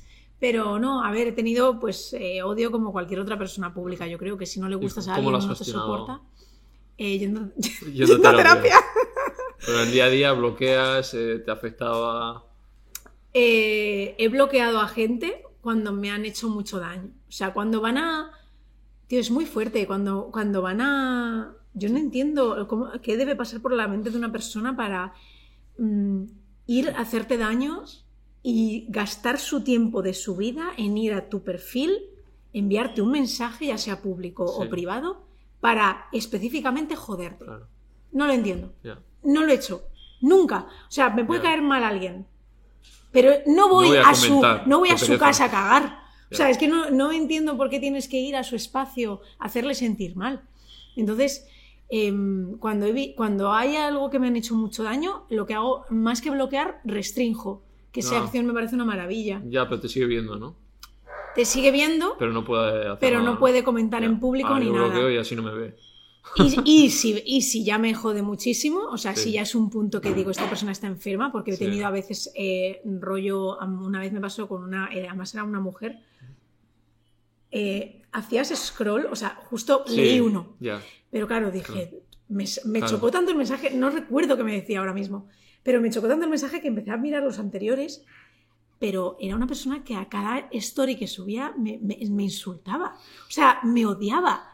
Pero 0.43 0.80
no, 0.80 1.05
a 1.05 1.12
ver, 1.12 1.28
he 1.28 1.32
tenido 1.32 1.78
pues 1.78 2.12
eh, 2.14 2.43
odio 2.43 2.72
como 2.72 2.90
cualquier 2.90 3.20
otra 3.20 3.38
persona 3.38 3.72
pública. 3.72 4.09
Yo 4.09 4.18
creo 4.18 4.36
que 4.36 4.45
si 4.45 4.59
no 4.59 4.68
le 4.68 4.74
gustas 4.74 5.07
a 5.07 5.14
alguien 5.14 5.34
no 5.34 5.55
te 5.55 5.64
soporta, 5.64 6.20
eh, 6.99 7.16
yendo, 7.16 7.53
Yendo 7.93 8.14
yendo 8.14 8.28
a 8.28 8.36
terapia. 8.36 8.74
Pero 9.64 9.78
en 9.78 9.86
el 9.86 9.93
día 9.93 10.07
a 10.07 10.09
día 10.09 10.32
bloqueas, 10.32 11.14
eh, 11.14 11.38
te 11.45 11.49
afectaba. 11.49 12.45
Eh, 13.32 14.16
he 14.18 14.28
bloqueado 14.30 14.80
a 14.80 14.88
gente 14.88 15.45
cuando 15.61 15.93
me 15.93 16.11
han 16.11 16.24
hecho 16.24 16.49
mucho 16.49 16.80
daño. 16.80 17.12
O 17.28 17.32
sea, 17.32 17.53
cuando 17.53 17.80
van 17.80 17.99
a... 17.99 18.32
Tío, 19.07 19.20
es 19.20 19.30
muy 19.30 19.47
fuerte. 19.47 19.86
Cuando, 19.86 20.28
cuando 20.32 20.61
van 20.61 20.80
a... 20.80 21.55
Yo 21.74 21.88
no 21.88 21.99
entiendo 21.99 22.66
cómo, 22.66 22.90
qué 23.01 23.16
debe 23.16 23.36
pasar 23.36 23.61
por 23.61 23.72
la 23.74 23.86
mente 23.86 24.11
de 24.11 24.18
una 24.18 24.32
persona 24.32 24.76
para 24.76 25.14
mm, 25.78 26.24
ir 26.66 26.90
a 26.90 26.99
hacerte 26.99 27.38
daños 27.38 28.02
y 28.43 28.86
gastar 28.88 29.38
su 29.38 29.62
tiempo 29.62 30.03
de 30.03 30.14
su 30.14 30.36
vida 30.36 30.70
en 30.76 30.97
ir 30.99 31.14
a 31.14 31.28
tu 31.28 31.43
perfil, 31.43 31.99
enviarte 32.53 33.01
un 33.03 33.11
mensaje, 33.11 33.66
ya 33.66 33.78
sea 33.78 34.01
público 34.03 34.47
Sí. 34.49 34.66
o 34.66 34.70
privado, 34.70 35.22
para 35.61 36.07
específicamente 36.12 36.97
joderte. 36.97 37.45
Claro, 37.45 37.66
No 38.12 38.26
lo 38.26 38.32
entiendo. 38.32 38.72
No 39.22 39.43
lo 39.45 39.51
he 39.53 39.55
hecho. 39.55 39.84
Nunca. 40.20 40.66
O 40.88 40.90
sea, 40.90 41.11
me 41.11 41.24
puede 41.24 41.40
caer 41.40 41.62
mal 41.62 41.82
alguien. 41.84 42.26
Pero 43.11 43.30
no 43.47 43.68
voy, 43.68 43.88
voy 43.88 43.97
a 43.99 44.09
a, 44.09 44.14
su, 44.14 44.43
no 44.66 44.78
voy 44.80 44.90
a 44.90 44.99
su 44.99 45.16
casa 45.18 45.45
a 45.47 45.51
cagar. 45.51 45.99
O 46.30 46.34
sea, 46.34 46.49
es 46.51 46.59
que 46.59 46.66
no, 46.68 46.90
no 46.90 47.12
entiendo 47.12 47.57
por 47.57 47.68
qué 47.70 47.78
tienes 47.78 48.09
que 48.09 48.18
ir 48.18 48.36
a 48.36 48.43
su 48.45 48.57
espacio 48.57 49.20
a 49.38 49.45
hacerle 49.47 49.74
sentir 49.74 50.16
mal. 50.16 50.43
Entonces, 50.97 51.47
em, 51.90 52.57
cuando, 52.59 52.86
he 52.86 52.93
vi- 52.93 53.14
cuando 53.14 53.53
hay 53.53 53.76
algo 53.76 54.09
que 54.11 54.18
me 54.18 54.26
han 54.28 54.36
hecho 54.36 54.55
mucho 54.55 54.82
daño, 54.82 55.24
lo 55.28 55.45
que 55.47 55.55
hago, 55.55 55.84
más 55.90 56.20
que 56.22 56.30
bloquear, 56.30 56.80
restrinjo. 56.84 57.62
Que 57.93 58.01
esa 58.01 58.18
Ah. 58.18 58.24
acción 58.24 58.47
me 58.47 58.53
parece 58.53 58.74
una 58.74 58.84
maravilla. 58.84 59.43
Ya, 59.47 59.68
pero 59.68 59.80
te 59.80 59.88
sigue 59.88 60.07
viendo, 60.07 60.36
¿no? 60.36 60.57
Te 61.34 61.45
sigue 61.45 61.70
viendo, 61.70 62.16
Pero 62.18 62.32
no 62.32 62.45
puede 62.45 62.86
hacer 62.86 62.99
pero 63.01 63.18
nada, 63.20 63.30
no 63.32 63.38
puede 63.38 63.62
comentar 63.64 64.01
Ya. 64.01 64.07
en 64.07 64.18
público 64.20 64.49
Ah, 64.51 64.59
ni 64.61 64.66
yo 64.66 64.72
nada. 64.72 65.11
y 65.12 65.16
así 65.16 65.34
no 65.36 65.43
me 65.43 65.53
ve. 65.55 65.76
Y, 66.36 66.43
y 66.86 66.90
si, 66.90 67.22
y 67.24 67.43
si 67.43 67.64
ya 67.64 67.78
me 67.78 67.95
jode 67.95 68.22
muchísimo, 68.22 68.80
o 68.90 68.97
sea, 68.99 69.14
Sí. 69.16 69.24
si 69.24 69.32
ya 69.32 69.43
es 69.43 69.55
un 69.55 69.70
punto 69.70 70.01
que 70.01 70.12
digo, 70.14 70.30
esta 70.30 70.49
persona 70.49 70.72
está 70.72 70.86
enferma, 70.86 71.32
porque 71.32 71.53
he 71.53 71.57
Sí. 71.57 71.64
tenido 71.64 71.86
a 71.86 71.90
veces 71.90 72.32
eh, 72.34 72.80
rollo, 72.84 73.59
una 73.59 74.01
vez 74.01 74.12
me 74.12 74.20
pasó 74.20 74.47
con 74.49 74.62
una, 74.62 74.88
eh, 74.95 75.07
además 75.09 75.32
era 75.34 75.45
una 75.45 75.61
mujer, 75.61 75.99
eh, 77.51 78.03
hacías 78.12 78.49
scroll, 78.49 79.07
o 79.11 79.16
sea, 79.16 79.38
justo 79.51 79.84
Sí, 79.86 79.97
leí 79.97 80.20
uno, 80.20 80.57
Ya. 80.61 80.80
pero 81.11 81.26
claro, 81.26 81.51
dije, 81.51 82.03
me, 82.28 82.45
me 82.64 82.78
Claro. 82.78 82.95
chocó 82.95 83.11
tanto 83.11 83.30
el 83.30 83.36
mensaje, 83.36 83.70
no 83.74 83.90
recuerdo 83.90 84.36
qué 84.36 84.45
me 84.45 84.53
decía 84.55 84.78
ahora 84.78 84.95
mismo, 84.95 85.28
pero 85.63 85.81
me 85.81 85.91
chocó 85.91 86.09
tanto 86.09 86.25
el 86.25 86.31
mensaje 86.31 86.61
que 86.61 86.69
empecé 86.69 86.91
a 86.91 86.97
mirar 86.97 87.23
los 87.23 87.39
anteriores, 87.39 88.05
pero 88.79 89.17
era 89.21 89.37
una 89.37 89.47
persona 89.47 89.85
que 89.85 89.95
a 89.97 90.09
cada 90.09 90.49
story 90.53 90.97
que 90.97 91.07
subía 91.07 91.55
me, 91.57 91.79
me- 91.81 91.99
me 92.11 92.25
insultaba, 92.25 92.95
o 92.97 93.31
sea, 93.31 93.61
me 93.65 93.87
odiaba 93.87 94.49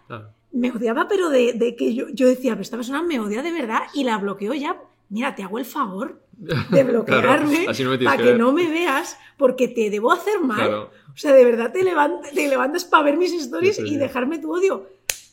me 0.51 0.71
odiaba, 0.73 1.07
pero 1.09 1.29
de, 1.29 1.53
de 1.53 1.77
que 1.77 1.95
yo, 1.95 2.07
yo 2.09 2.27
decía, 2.27 2.53
pero 2.53 2.63
esta 2.63 2.77
persona 2.79 3.03
me 3.03 3.21
odia 3.21 3.43
de 3.43 3.53
verdad 3.53 3.83
y 3.93 4.05
la 4.05 4.17
bloqueo 4.17 4.55
ya. 4.55 4.81
Mira, 5.11 5.35
te 5.35 5.43
hago 5.43 5.59
el 5.59 5.67
favor 5.67 6.23
de 6.33 6.85
bloquearme 6.85 7.67
Claro, 7.67 7.97
no 7.99 8.05
para 8.05 8.17
que 8.17 8.23
que, 8.23 8.29
ver. 8.31 8.39
no 8.39 8.53
me 8.53 8.67
veas 8.71 9.19
porque 9.37 9.69
te 9.69 9.91
debo 9.91 10.11
hacer 10.11 10.41
mal. 10.41 10.57
Claro. 10.57 10.91
O 11.13 11.17
sea, 11.17 11.33
de 11.35 11.45
verdad 11.45 11.71
te, 11.71 11.83
levant- 11.83 12.31
te 12.33 12.49
levantas 12.49 12.87
para 12.87 13.05
ver 13.05 13.19
mis 13.19 13.33
stories 13.35 13.77
Sí, 13.77 13.83
sí. 13.87 13.95
y 13.95 13.97
dejarme 13.99 14.39
tu 14.39 14.51
odio. 14.55 14.89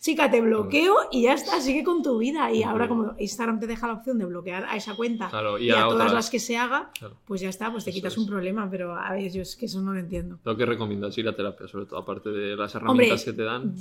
Chica, 0.06 0.30
te 0.30 0.40
bloqueo 0.40 0.96
y 1.12 1.24
ya 1.24 1.34
está, 1.34 1.60
sigue 1.60 1.84
con 1.84 2.04
tu 2.04 2.20
vida. 2.20 2.52
Y 2.52 2.62
ahora 2.62 2.88
como 2.88 3.16
Instagram 3.18 3.60
te 3.60 3.66
deja 3.66 3.88
la 3.88 3.94
opción 3.94 4.20
de 4.20 4.26
bloquear 4.26 4.64
a 4.66 4.76
esa 4.76 4.96
cuenta 4.96 5.30
Claro, 5.32 5.58
y 5.58 5.66
y, 5.66 5.72
a 5.72 5.84
a, 5.86 5.90
todas 5.90 6.14
las 6.14 6.30
que 6.30 6.38
se 6.38 6.58
haga, 6.58 6.92
Claro. 7.00 7.16
pues 7.26 7.42
ya 7.42 7.50
está, 7.50 7.72
pues 7.72 7.86
te 7.86 7.90
Eso 7.90 7.96
quitas 7.98 8.14
es. 8.14 8.20
un 8.20 8.28
problema. 8.28 8.70
Pero 8.70 8.94
a 8.96 9.12
ver, 9.14 9.32
yo 9.32 9.42
es 9.42 9.56
que 9.56 9.66
eso 9.66 9.82
no 9.82 9.94
lo 9.94 10.00
entiendo. 10.00 10.38
Lo 10.44 10.56
que 10.56 10.64
recomiendas, 10.64 11.18
ir 11.18 11.28
a 11.28 11.36
terapia, 11.36 11.68
sobre 11.68 11.88
todo, 11.88 11.98
aparte 12.00 12.30
de 12.30 12.56
las 12.56 12.76
Hombre, 12.76 13.08
herramientas 13.08 13.24
que 13.26 13.34
te 13.34 13.42
dan. 13.42 13.74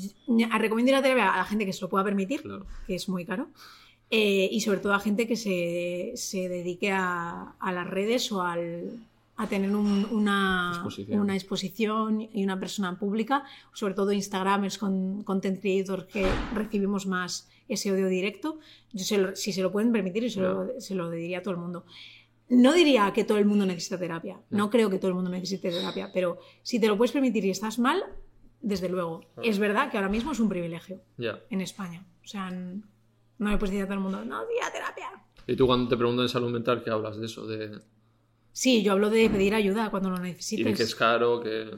recomiendo 0.58 0.92
ir 0.92 0.96
a 0.96 1.02
terapia 1.02 1.34
a 1.34 1.36
la 1.36 1.44
gente 1.44 1.66
que 1.66 1.74
se 1.74 1.82
lo 1.82 1.90
pueda 1.90 2.04
permitir. 2.04 2.40
Claro. 2.40 2.64
que 2.86 2.94
es 2.94 3.06
muy 3.06 3.26
caro. 3.26 3.48
Eh, 4.10 4.48
y 4.50 4.60
sobre 4.62 4.78
todo 4.78 4.94
a 4.94 5.00
gente 5.00 5.26
que 5.26 5.36
se, 5.36 6.12
se 6.14 6.48
dedique 6.48 6.90
a, 6.90 7.54
a 7.60 7.72
las 7.72 7.86
redes 7.86 8.32
o 8.32 8.40
al, 8.40 8.92
a 9.36 9.48
tener 9.48 9.74
un- 9.74 10.06
una, 10.12 10.70
Exposición. 10.74 11.20
una 11.20 11.34
exposición 11.34 12.20
y 12.32 12.44
una 12.44 12.58
persona 12.60 12.96
pública, 12.98 13.44
sobre 13.72 13.94
todo 13.94 14.12
Instagramers 14.12 14.78
con 14.78 15.24
content 15.24 15.60
creators 15.60 16.04
que 16.04 16.26
recibimos 16.54 17.06
más 17.06 17.48
ese 17.68 17.90
odio 17.92 18.06
directo. 18.08 18.58
Yo 18.92 19.04
se 19.04 19.18
lo- 19.18 19.34
si 19.34 19.52
se 19.52 19.62
lo 19.62 19.72
pueden 19.72 19.90
permitir, 19.90 20.30
se, 20.30 20.40
lo, 20.40 20.80
se 20.80 20.94
lo 20.94 21.10
diría 21.10 21.38
a 21.38 21.42
todo 21.42 21.54
el 21.54 21.60
mundo. 21.60 21.84
No 22.48 22.74
diría 22.74 23.12
que 23.12 23.24
todo 23.24 23.38
el 23.38 23.46
mundo 23.46 23.64
necesita 23.66 23.98
terapia, 23.98 24.38
no 24.50 24.68
creo 24.70 24.90
que 24.90 24.98
todo 24.98 25.08
el 25.08 25.14
mundo 25.14 25.30
necesite 25.30 25.70
terapia, 25.70 26.10
pero 26.12 26.38
si 26.62 26.78
te 26.78 26.86
lo 26.86 26.96
puedes 26.96 27.10
permitir 27.12 27.44
y 27.46 27.50
estás 27.50 27.78
mal, 27.78 28.04
desde 28.60 28.88
luego. 28.88 29.22
Es 29.42 29.58
verdad 29.58 29.90
que 29.90 29.96
ahora 29.96 30.08
mismo 30.10 30.32
es 30.32 30.40
un 30.40 30.48
privilegio 30.48 31.00
Ya. 31.18 31.38
en 31.50 31.60
España. 31.60 32.06
O 32.22 32.26
sea, 32.26 32.50
no 32.50 32.82
me 33.38 33.56
puedes 33.58 33.70
decir 33.72 33.82
a 33.82 33.86
todo 33.86 33.94
el 33.94 34.00
mundo, 34.00 34.24
no, 34.24 34.40
di 34.46 34.54
a 34.62 34.70
terapia. 34.72 35.08
Y 35.46 35.56
tú 35.56 35.66
cuando 35.66 35.88
te 35.88 35.96
preguntan 35.96 36.24
de 36.26 36.28
salud 36.30 36.50
mental, 36.52 36.82
¿qué 36.84 36.90
hablas 36.90 37.18
de 37.18 37.26
eso? 37.26 37.46
De, 37.46 37.78
Sí, 38.56 38.82
yo 38.84 38.92
hablo 38.92 39.10
de 39.10 39.28
pedir 39.28 39.52
ayuda 39.54 39.90
cuando 39.90 40.10
lo 40.10 40.16
y 40.18 40.20
necesites. 40.30 40.64
de 40.64 40.74
que 40.74 40.82
es 40.84 40.94
caro, 40.94 41.40
que... 41.40 41.70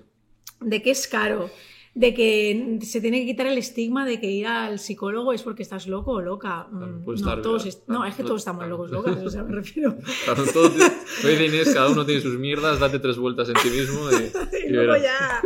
De 0.60 0.82
que 0.82 0.90
es 0.90 1.08
caro. 1.08 1.50
De 1.94 2.12
que 2.12 2.78
se 2.82 3.00
tiene 3.00 3.20
que 3.20 3.26
quitar 3.26 3.46
el 3.46 3.56
estigma 3.56 4.04
de 4.04 4.20
que 4.20 4.30
ir 4.30 4.46
al 4.46 4.78
psicólogo 4.78 5.32
es 5.32 5.42
porque 5.42 5.62
estás 5.62 5.86
loco 5.86 6.10
o 6.12 6.20
loca. 6.20 6.66
Claro, 6.70 6.86
Mm, 6.86 7.04
no, 7.06 7.14
estar, 7.14 7.40
todos 7.42 7.78
no, 7.86 8.04
es 8.04 8.14
que 8.14 8.22
todos 8.22 8.42
estamos 8.42 8.60
claro. 8.64 8.76
locos, 8.76 8.90
locas, 8.90 9.16
o 9.24 9.30
sea, 9.30 9.42
me 9.42 9.52
refiero. 9.54 9.96
Claro, 10.26 10.44
todo 10.52 10.70
tiene- 10.70 10.90
Como 11.22 11.28
dice 11.30 11.46
Inés, 11.46 11.72
cada 11.74 11.88
uno 11.90 12.04
tiene 12.04 12.20
sus 12.20 12.38
mierdas, 12.38 12.78
date 12.78 12.98
tres 12.98 13.16
vueltas 13.16 13.48
en 13.48 13.54
ti 13.54 13.70
mismo 13.70 14.10
y, 14.10 14.14
Y 14.66 14.66
y 14.66 14.72
luego 14.72 14.96
ya. 15.02 15.40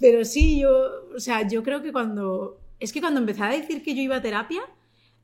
Pero 0.00 0.24
sí, 0.24 0.60
yo, 0.60 1.04
o 1.14 1.20
sea, 1.20 1.46
yo 1.48 1.62
creo 1.62 1.80
que 1.82 1.92
cuando. 1.92 2.58
Es 2.80 2.92
que 2.92 3.00
cuando 3.00 3.20
empecé 3.20 3.42
a 3.44 3.50
decir 3.50 3.82
que 3.84 3.94
yo 3.94 4.02
iba 4.02 4.16
a 4.16 4.22
terapia, 4.22 4.62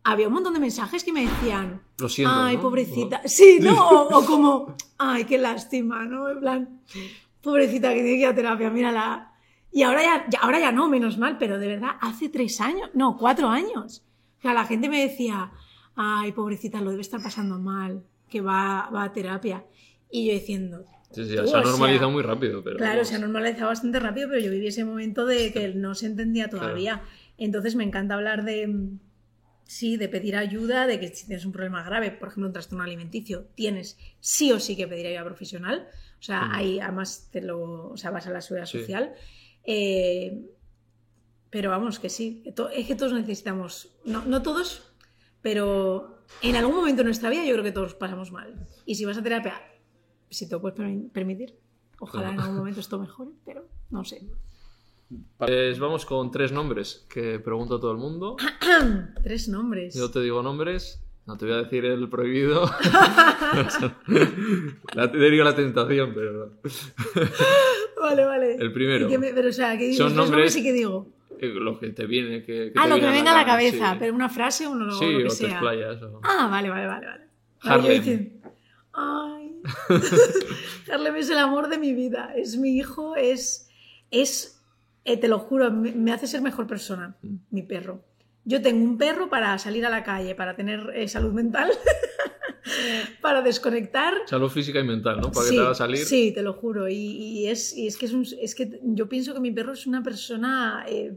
había 0.07 0.29
un 0.29 0.35
montón 0.35 0.55
de 0.55 0.61
mensajes 0.61 1.03
que 1.05 1.13
me 1.13 1.23
decían, 1.27 1.81
Lo 1.99 2.09
siento, 2.09 2.35
ay, 2.35 2.57
¿no? 2.57 2.63
pobrecita. 2.63 3.21
Sí, 3.27 3.59
¿no? 3.61 3.75
O, 3.91 4.19
o 4.19 4.25
como, 4.27 4.77
ay, 4.99 5.25
qué 5.25 5.39
lástima, 5.39 6.05
¿no? 6.05 6.29
En 6.31 6.41
plan, 6.41 6.81
pobrecita 7.43 7.89
que 7.91 8.03
tiene 8.03 8.11
que 8.17 8.23
ir 8.23 8.27
a 8.27 8.35
terapia, 8.35 8.71
mírala. 8.71 9.33
Y 9.73 9.83
ahora 9.83 10.03
ya, 10.03 10.27
ya- 10.31 10.39
ahora 10.41 10.59
ya 10.61 10.73
no, 10.73 10.89
menos 10.89 11.19
mal, 11.19 11.37
pero 11.39 11.59
de 11.59 11.69
verdad, 11.69 11.91
hace 12.01 12.29
tres 12.29 12.61
años, 12.61 12.91
no, 12.95 13.17
cuatro 13.17 13.49
años. 13.49 14.03
O 14.39 14.43
sea, 14.43 14.55
la 14.55 14.65
gente 14.65 14.89
me 14.89 15.01
decía, 15.03 15.51
ay, 15.95 16.33
pobrecita, 16.33 16.81
lo 16.81 16.91
debe 16.91 17.03
estar 17.03 17.23
pasando 17.23 17.59
mal, 17.59 18.03
que 18.29 18.41
va, 18.41 18.89
va 18.95 19.05
a 19.05 19.13
terapia. 19.13 19.65
Y 20.11 20.27
yo 20.29 20.33
diciendo, 20.35 20.85
Sí, 21.13 21.25
sí, 21.25 21.31
se 21.35 21.57
ha 21.57 21.63
normalizado 21.63 22.11
muy 22.11 22.23
rápido. 22.23 22.63
Pero 22.63 22.77
claro, 22.77 23.05
se 23.05 23.15
ha 23.15 23.19
normalizado 23.19 23.69
bastante 23.69 23.99
rápido, 24.01 24.29
pero 24.29 24.41
yo 24.41 24.51
viví 24.51 24.67
ese 24.67 24.85
momento 24.85 25.25
de 25.25 25.53
que 25.53 25.69
no 25.75 25.95
se 25.95 26.07
entendía 26.07 26.49
todavía. 26.51 27.03
Entonces 27.39 27.75
me 27.75 27.85
encanta 27.85 28.15
hablar 28.15 28.45
de, 28.45 28.89
sí, 29.67 29.97
de 29.97 30.09
pedir 30.09 30.37
ayuda, 30.37 30.87
de 30.87 31.01
que 31.01 31.09
si 31.09 31.27
tienes 31.27 31.45
un 31.45 31.53
problema 31.53 31.83
grave, 31.83 32.11
por 32.12 32.29
ejemplo, 32.29 32.47
un 32.47 32.53
trastorno 32.53 32.85
alimenticio, 32.85 33.49
tienes 33.55 33.99
sí 34.21 34.53
o 34.53 34.61
sí 34.61 34.77
que 34.77 34.87
pedir 34.87 35.07
ayuda 35.07 35.25
profesional. 35.25 35.89
O 36.19 36.23
sea, 36.23 36.55
ahí 36.55 36.81
además 36.81 37.29
te 37.31 37.43
lo, 37.43 37.91
o 37.91 37.97
sea, 37.97 38.11
vas 38.11 38.27
a 38.27 38.31
la 38.31 38.41
seguridad 38.41 38.67
social. 38.67 39.14
Eh, 39.64 40.47
pero 41.51 41.71
vamos, 41.71 41.99
que 41.99 42.09
sí, 42.09 42.43
es 42.73 42.87
que 42.87 42.95
todos 42.95 43.12
necesitamos, 43.12 43.97
no, 44.05 44.25
no 44.25 44.43
todos, 44.43 44.93
pero 45.43 46.25
en 46.43 46.57
algún 46.57 46.75
momento 46.75 46.99
de 46.99 47.05
nuestra 47.05 47.31
vida 47.31 47.45
yo 47.45 47.53
creo 47.53 47.64
que 47.64 47.73
todos 47.73 47.95
pasamos 47.95 48.33
mal. 48.33 48.69
Y 48.85 48.97
si 48.97 49.05
vas 49.05 49.17
a 49.17 49.23
terapia, 49.23 49.61
si 50.31 50.47
te 50.47 50.53
lo 50.55 50.61
puedes 50.61 50.79
permitir, 51.12 51.59
ojalá 51.99 52.31
en 52.31 52.41
algún 52.41 52.59
momento 52.59 52.81
esto 52.81 52.99
mejore, 52.99 53.31
pero 53.45 53.69
no 53.91 54.05
sé. 54.05 54.23
Pues 55.39 55.79
vamos 55.79 56.05
con 56.05 56.31
tres 56.31 56.51
nombres 56.51 57.07
que 57.09 57.39
pregunto 57.39 57.77
a 57.77 57.81
todo 57.81 57.93
el 57.93 57.99
mundo. 57.99 58.37
tres 59.23 59.49
nombres. 59.49 59.95
Yo 59.95 60.11
te 60.11 60.21
digo 60.21 60.43
nombres, 60.43 61.01
no 61.27 61.37
te 61.37 61.47
voy 61.47 61.55
a 61.55 61.59
decir 61.59 61.85
el 61.85 62.09
prohibido. 62.09 62.69
te 64.95 65.31
digo 65.31 65.45
la 65.45 65.55
tentación, 65.55 66.13
pero 66.15 66.33
no. 66.33 66.53
vale, 68.01 68.25
vale. 68.25 68.55
El 68.57 68.73
primero. 68.73 69.09
pero, 69.09 69.49
o 69.49 69.53
sea, 69.53 69.79
¿qué 69.79 69.95
Son 69.95 70.17
nombres, 70.17 70.57
y 70.57 70.63
qué 70.63 70.73
digo? 70.73 71.13
Eh, 71.39 71.49
lo 71.49 71.79
que 71.79 71.91
te 71.91 72.07
viene. 72.07 72.45
Que, 72.45 72.73
ah, 72.75 72.89
lo 72.89 72.97
que 72.97 73.03
me 73.03 73.13
venga 73.13 73.33
a 73.33 73.37
la 73.37 73.45
cabeza, 73.45 73.97
pero 73.99 74.15
una 74.15 74.29
frase 74.29 74.67
o 74.67 74.75
lo, 74.75 74.91
sí, 74.93 75.13
lo 75.13 75.19
que 75.19 75.27
o 75.27 75.31
sea. 75.31 75.49
Te 75.49 75.53
explayas, 75.53 76.03
o... 76.03 76.21
Ah, 76.25 76.49
vale, 76.51 76.71
vale, 76.71 76.87
vale. 76.87 77.07
vale. 77.07 77.27
Harlem. 77.61 78.41
Ay. 78.93 79.61
Harlem 80.93 81.17
es 81.17 81.31
el 81.31 81.39
amor 81.39 81.69
de 81.69 81.79
mi 81.79 81.93
vida. 81.93 82.33
Es 82.37 82.57
mi 82.57 82.77
hijo, 82.77 83.15
es. 83.17 83.69
es 84.11 84.56
eh, 85.07 85.17
te 85.17 85.29
lo 85.29 85.39
juro, 85.39 85.71
me, 85.71 86.13
hace 86.13 86.27
ser 86.27 86.43
mejor 86.43 86.67
persona, 86.67 87.17
mm. 87.23 87.37
mi 87.51 87.63
perro. 87.63 88.05
Yo 88.45 88.63
tengo 88.63 88.85
un 88.85 88.99
perro 88.99 89.29
para 89.29 89.59
salir 89.59 89.85
a 89.87 89.91
la 89.91 90.05
calle, 90.05 90.35
para 90.35 90.55
tener 90.55 90.93
eh, 90.95 91.09
salud 91.09 91.33
mental, 91.33 91.71
para 93.21 93.43
desconectar. 93.43 94.15
Salud 94.27 94.51
física 94.51 94.81
y 94.81 94.85
mental, 94.85 95.21
¿no? 95.21 95.33
Para 95.33 95.49
que 95.49 95.57
te 95.57 95.61
haga 95.61 95.75
salir. 95.75 96.05
Sí, 96.05 96.33
te 96.33 96.43
lo 96.43 96.53
juro. 96.53 96.89
Y, 96.89 97.47
es, 97.49 97.75
es, 97.77 97.97
que 97.97 98.07
es, 98.07 98.15
es, 98.41 98.55
que 98.55 98.81
yo 98.83 99.09
pienso 99.09 99.35
que 99.35 99.41
mi 99.41 99.51
perro 99.51 99.73
es 99.73 99.87
una 99.87 100.03
persona 100.03 100.85
eh, 100.89 101.13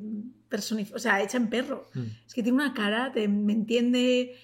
o 0.94 1.00
sea, 1.00 1.22
hecha 1.22 1.38
en 1.38 1.50
perro. 1.50 1.88
Mm. 1.94 2.06
Es 2.26 2.34
que 2.34 2.44
tiene 2.44 2.56
una 2.56 2.74
cara, 2.74 3.12
te, 3.12 3.28
me 3.28 3.54
entiende 3.54 4.36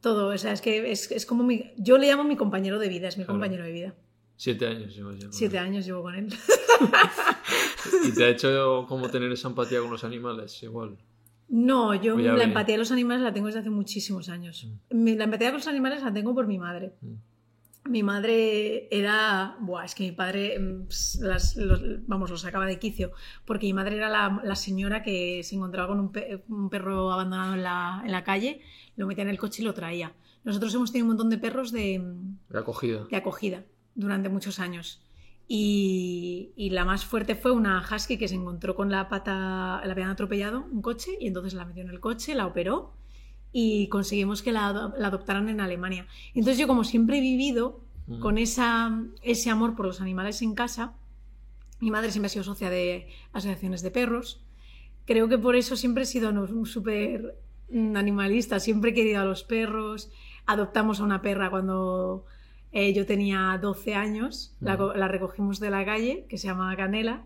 todo. 0.00 0.28
O 0.28 0.38
sea, 0.38 0.52
es 0.52 0.60
que 0.60 0.90
es, 0.90 1.26
como 1.26 1.42
mi. 1.44 1.72
Yo 1.76 1.98
le 1.98 2.06
llamo 2.06 2.24
mi 2.24 2.36
compañero 2.36 2.78
de 2.78 2.88
vida, 2.88 3.08
es 3.08 3.18
mi 3.18 3.24
compañero 3.24 3.64
de 3.64 3.72
vida. 3.72 3.94
Siete 4.36 4.66
años 4.66 4.94
llevo 4.94 5.12
Siete 5.30 5.58
años 5.58 5.86
llevo 5.86 6.02
con 6.02 6.14
él. 6.14 6.28
¿Y 8.04 8.12
te 8.12 8.24
ha 8.24 8.28
hecho 8.28 8.84
como 8.88 9.08
tener 9.08 9.30
esa 9.32 9.48
empatía 9.48 9.80
con 9.80 9.90
los 9.90 10.04
animales? 10.04 10.62
Igual. 10.62 10.96
No, 11.48 11.94
yo 11.94 12.16
la 12.16 12.42
empatía 12.42 12.74
de 12.74 12.78
los 12.78 12.90
animales 12.90 13.22
la 13.22 13.32
tengo 13.32 13.46
desde 13.46 13.60
hace 13.60 13.70
muchísimos 13.70 14.28
años. 14.28 14.66
Mm. 14.90 15.08
La 15.16 15.24
empatía 15.24 15.48
con 15.48 15.58
los 15.58 15.68
animales 15.68 16.02
la 16.02 16.12
tengo 16.12 16.34
por 16.34 16.46
mi 16.46 16.58
madre. 16.58 16.94
Mm. 17.00 17.14
Mi 17.90 18.02
madre 18.02 18.88
era. 18.90 19.56
Buah, 19.60 19.84
es 19.84 19.94
que 19.94 20.04
mi 20.04 20.12
padre. 20.12 20.58
Mm, 20.58 20.88
las, 21.20 21.56
vamos, 22.06 22.30
lo 22.30 22.38
sacaba 22.38 22.66
de 22.66 22.78
quicio. 22.78 23.12
Porque 23.44 23.66
mi 23.66 23.74
madre 23.74 23.96
era 23.96 24.08
la, 24.08 24.56
señora 24.56 25.02
que 25.02 25.42
se 25.44 25.54
encontraba 25.54 25.88
con 25.88 26.00
un, 26.00 26.70
perro 26.70 27.12
abandonado 27.12 27.54
en 27.54 27.62
la, 27.62 28.02
en 28.04 28.10
la, 28.10 28.24
calle, 28.24 28.62
lo 28.96 29.06
metía 29.06 29.22
en 29.22 29.30
el 29.30 29.38
coche 29.38 29.62
y 29.62 29.64
lo 29.66 29.74
traía. 29.74 30.12
Nosotros 30.44 30.74
hemos 30.74 30.92
tenido 30.92 31.04
un 31.04 31.10
montón 31.10 31.30
de 31.30 31.38
perros 31.38 31.72
de. 31.72 32.02
De 32.48 32.58
acogida. 32.58 33.04
De 33.04 33.16
acogida 33.16 33.64
durante 33.94 34.28
muchos 34.28 34.58
años. 34.58 35.00
Y, 35.46 36.52
la 36.70 36.84
más 36.84 37.04
fuerte 37.04 37.34
fue 37.34 37.52
una 37.52 37.84
husky 37.88 38.16
que 38.16 38.28
se 38.28 38.34
encontró 38.34 38.74
con 38.74 38.90
la 38.90 39.08
pata, 39.08 39.82
la 39.84 39.92
habían 39.92 40.08
atropellado 40.08 40.66
un 40.70 40.80
coche 40.80 41.12
y 41.20 41.26
entonces 41.26 41.54
la 41.54 41.64
metió 41.64 41.82
en 41.82 41.90
el 41.90 42.00
coche, 42.00 42.34
la 42.34 42.46
operó 42.46 42.94
y 43.52 43.88
conseguimos 43.88 44.42
que 44.42 44.52
la, 44.52 44.66
adoptaran 44.66 45.48
en 45.48 45.60
Alemania. 45.60 46.06
Entonces 46.34 46.58
yo 46.58 46.66
como 46.66 46.82
siempre 46.82 47.18
he 47.18 47.20
vivido 47.20 47.80
con 48.20 48.36
esa, 48.36 49.02
ese 49.22 49.48
amor 49.48 49.76
por 49.76 49.86
los 49.86 50.00
animales 50.00 50.42
en 50.42 50.54
casa, 50.54 50.94
mi 51.80 51.90
madre 51.90 52.10
siempre 52.10 52.26
ha 52.26 52.30
sido 52.30 52.44
socia 52.44 52.68
de 52.68 53.08
asociaciones 53.32 53.82
de 53.82 53.90
perros, 53.90 54.42
creo 55.06 55.28
que 55.28 55.38
por 55.38 55.56
eso 55.56 55.76
siempre 55.76 56.02
he 56.02 56.06
sido 56.06 56.32
súper 56.66 57.38
animalista, 57.72 58.60
siempre 58.60 58.90
he 58.90 58.94
querido 58.94 59.20
a 59.20 59.24
los 59.24 59.42
perros, 59.42 60.10
adoptamos 60.46 61.00
a 61.00 61.04
una 61.04 61.22
perra 61.22 61.50
cuando 61.50 62.26
eh, 62.76 62.92
yo 62.92 63.06
tenía 63.06 63.56
12 63.62 63.94
años, 63.94 64.56
la, 64.58 65.06
recogimos 65.06 65.60
de 65.60 65.70
la 65.70 65.84
calle, 65.84 66.26
que 66.28 66.38
se 66.38 66.48
llama 66.48 66.76
Canela, 66.76 67.22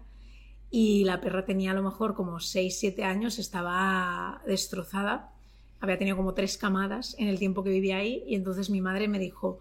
y 0.70 1.04
la 1.04 1.22
perra 1.22 1.46
tenía 1.46 1.70
a 1.70 1.74
lo 1.74 1.82
mejor 1.82 2.14
como 2.14 2.38
6, 2.38 2.78
7 2.78 3.02
años, 3.02 3.38
estaba 3.38 4.42
destrozada, 4.46 5.32
había 5.80 5.96
tenido 5.96 6.18
como 6.18 6.34
tres 6.34 6.58
camadas 6.58 7.16
en 7.18 7.28
el 7.28 7.38
tiempo 7.38 7.64
que 7.64 7.70
vivía 7.70 7.96
ahí, 7.96 8.22
y 8.26 8.34
entonces 8.34 8.68
mi 8.68 8.82
madre 8.82 9.08
me 9.08 9.18
dijo, 9.18 9.60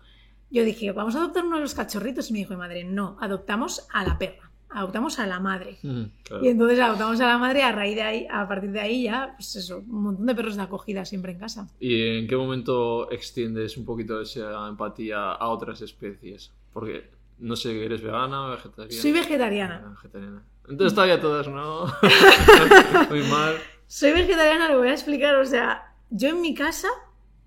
yo 0.49 0.65
dije, 0.65 0.91
vamos 0.91 1.15
a 1.15 1.19
adoptar 1.19 1.45
uno 1.45 1.55
de 1.55 1.61
los 1.61 1.73
cachorritos, 1.73 2.29
y 2.29 2.33
me 2.33 2.39
dijo 2.39 2.53
mi 2.53 2.59
madre, 2.59 2.83
no, 2.83 3.15
adoptamos 3.21 3.87
a 3.93 4.03
la 4.03 4.17
perra 4.17 4.46
adoptamos 4.69 5.19
a 5.19 5.27
la 5.27 5.39
madre. 5.39 5.77
Y 5.83 6.47
entonces 6.47 6.79
adoptamos 6.79 7.19
a 7.21 7.27
la 7.27 7.37
madre 7.37 7.63
a 7.63 7.71
raíz 7.71 7.95
de 7.95 8.01
ahí, 8.01 8.27
a 8.29 8.47
partir 8.47 8.71
de 8.71 8.79
ahí 8.79 9.03
ya, 9.03 9.33
pues 9.35 9.55
eso, 9.55 9.79
un 9.79 10.03
montón 10.03 10.25
de 10.25 10.35
perros 10.35 10.55
de 10.55 10.61
acogida 10.61 11.05
siempre 11.05 11.31
en 11.31 11.39
casa. 11.39 11.67
¿Y 11.79 12.19
en 12.19 12.27
qué 12.27 12.35
momento 12.35 13.11
extiendes 13.11 13.77
un 13.77 13.85
poquito 13.85 14.21
esa 14.21 14.67
empatía 14.67 15.31
a 15.31 15.47
otras 15.49 15.81
especies? 15.81 16.51
Porque, 16.73 17.09
no 17.39 17.55
sé, 17.55 17.85
¿eres 17.85 18.01
vegana 18.01 18.47
o 18.47 18.51
vegetariana? 18.51 19.01
Soy 19.01 19.11
vegetariana. 19.11 19.81
Ah, 19.85 19.89
vegetariana. 19.89 20.43
Entonces 20.69 20.93
todavía 20.93 21.21
todas, 21.21 21.47
¿no? 21.47 21.85
Muy 23.09 23.23
mal. 23.23 23.55
Soy 23.87 24.11
vegetariana, 24.11 24.69
lo 24.69 24.79
voy 24.79 24.89
a 24.89 24.93
explicar. 24.93 25.35
O 25.35 25.45
sea, 25.45 25.95
yo 26.09 26.29
en 26.29 26.41
mi 26.41 26.53
casa 26.53 26.89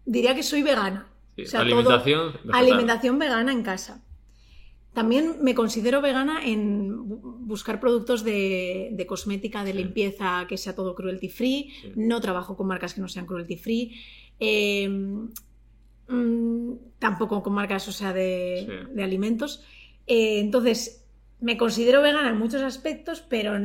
diría 0.06 0.34
que 0.34 0.42
soy 0.42 0.62
vegana. 0.62 1.06
alimentación, 1.54 2.32
alimentación 2.52 3.18
vegana 3.18 3.52
en 3.52 3.62
casa. 3.62 4.02
También 4.92 5.36
me 5.40 5.54
considero 5.54 6.00
vegana 6.00 6.44
en 6.44 6.96
buscar 7.46 7.78
productos 7.78 8.24
de, 8.24 9.04
cosmética, 9.08 9.62
de 9.62 9.74
limpieza, 9.74 10.46
que 10.48 10.56
sea 10.56 10.74
todo 10.74 10.96
cruelty 10.96 11.28
free. 11.28 11.72
No 11.94 12.20
trabajo 12.20 12.56
con 12.56 12.66
marcas 12.66 12.94
que 12.94 13.00
no 13.00 13.08
sean 13.08 13.26
cruelty 13.26 13.56
free. 13.56 13.94
Em, 14.40 15.28
mm, 16.08 16.72
tampoco 16.98 17.42
con 17.42 17.52
marcas, 17.52 17.86
o 17.86 17.92
sea, 17.92 18.12
de, 18.12 18.84
alimentos. 19.00 19.62
Eh, 20.08 20.40
entonces, 20.40 21.06
me 21.40 21.56
considero 21.56 22.02
vegana 22.02 22.30
en 22.30 22.38
muchos 22.38 22.62
aspectos, 22.62 23.20
pero 23.20 23.58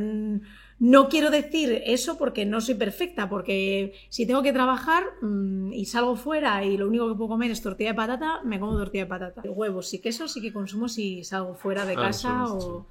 no 0.78 1.08
quiero 1.08 1.30
decir 1.30 1.82
eso 1.86 2.18
porque 2.18 2.44
no 2.44 2.60
soy 2.60 2.74
perfecta, 2.74 3.28
porque 3.30 3.94
si 4.10 4.26
tengo 4.26 4.42
que 4.42 4.52
trabajar 4.52 5.04
mm, 5.22 5.72
y 5.72 5.86
salgo 5.86 6.16
fuera 6.16 6.64
y 6.64 6.76
lo 6.76 6.88
único 6.88 7.08
que 7.08 7.14
puedo 7.14 7.28
comer 7.28 7.50
es 7.50 7.62
tortilla 7.62 7.90
de 7.90 7.96
patata, 7.96 8.42
me 8.44 8.60
como 8.60 8.76
tortilla 8.76 9.04
de 9.04 9.08
patata. 9.08 9.42
Huevos 9.44 9.92
y 9.94 10.00
queso 10.00 10.28
sí 10.28 10.42
que 10.42 10.52
consumo 10.52 10.88
si 10.88 11.24
salgo 11.24 11.54
fuera 11.54 11.86
de 11.86 11.94
ah, 11.94 11.96
casa 11.96 12.52
o... 12.52 12.86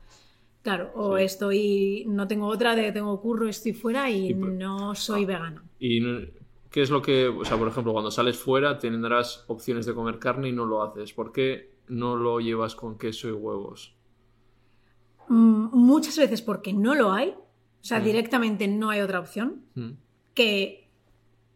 Claro, 0.64 0.92
o 0.96 1.18
estoy, 1.18 2.06
no 2.08 2.28
tengo 2.28 2.48
otra 2.48 2.76
de 2.76 2.86
que 2.86 2.92
tengo 2.92 3.22
curro, 3.22 3.48
estoy 3.48 3.74
fuera 3.74 4.10
y, 4.10 4.34
no 4.34 4.96
soy 4.96 5.24
ah, 5.26 5.28
vegana. 5.28 5.64
¿Y 5.78 6.02
qué 6.72 6.82
es 6.82 6.90
lo 6.90 7.04
que, 7.04 7.28
o 7.28 7.46
sea, 7.46 7.56
por 7.56 7.68
ejemplo, 7.68 7.94
cuando 7.94 8.10
sales 8.10 8.36
fuera 8.36 8.80
tendrás 8.80 9.46
opciones 9.46 9.86
de 9.86 9.94
comer 9.94 10.18
carne 10.18 10.50
y 10.50 10.54
no 10.54 10.66
lo 10.66 10.82
haces? 10.82 11.14
¿Por 11.14 11.32
qué 11.32 11.76
no 11.88 12.16
lo 12.16 12.40
llevas 12.40 12.74
con 12.74 12.98
queso 12.98 13.30
y 13.30 13.34
huevos? 13.34 13.96
Mm, 15.28 15.68
muchas 15.72 16.18
veces 16.18 16.42
porque 16.42 16.74
no 16.74 16.96
lo 16.96 17.12
hay 17.12 17.36
o 17.86 17.88
sea, 17.88 18.00
mm. 18.00 18.04
directamente 18.04 18.68
no 18.68 18.90
hay 18.90 19.02
otra 19.02 19.20
opción 19.20 19.62
mm. 19.76 19.92
que 20.34 20.90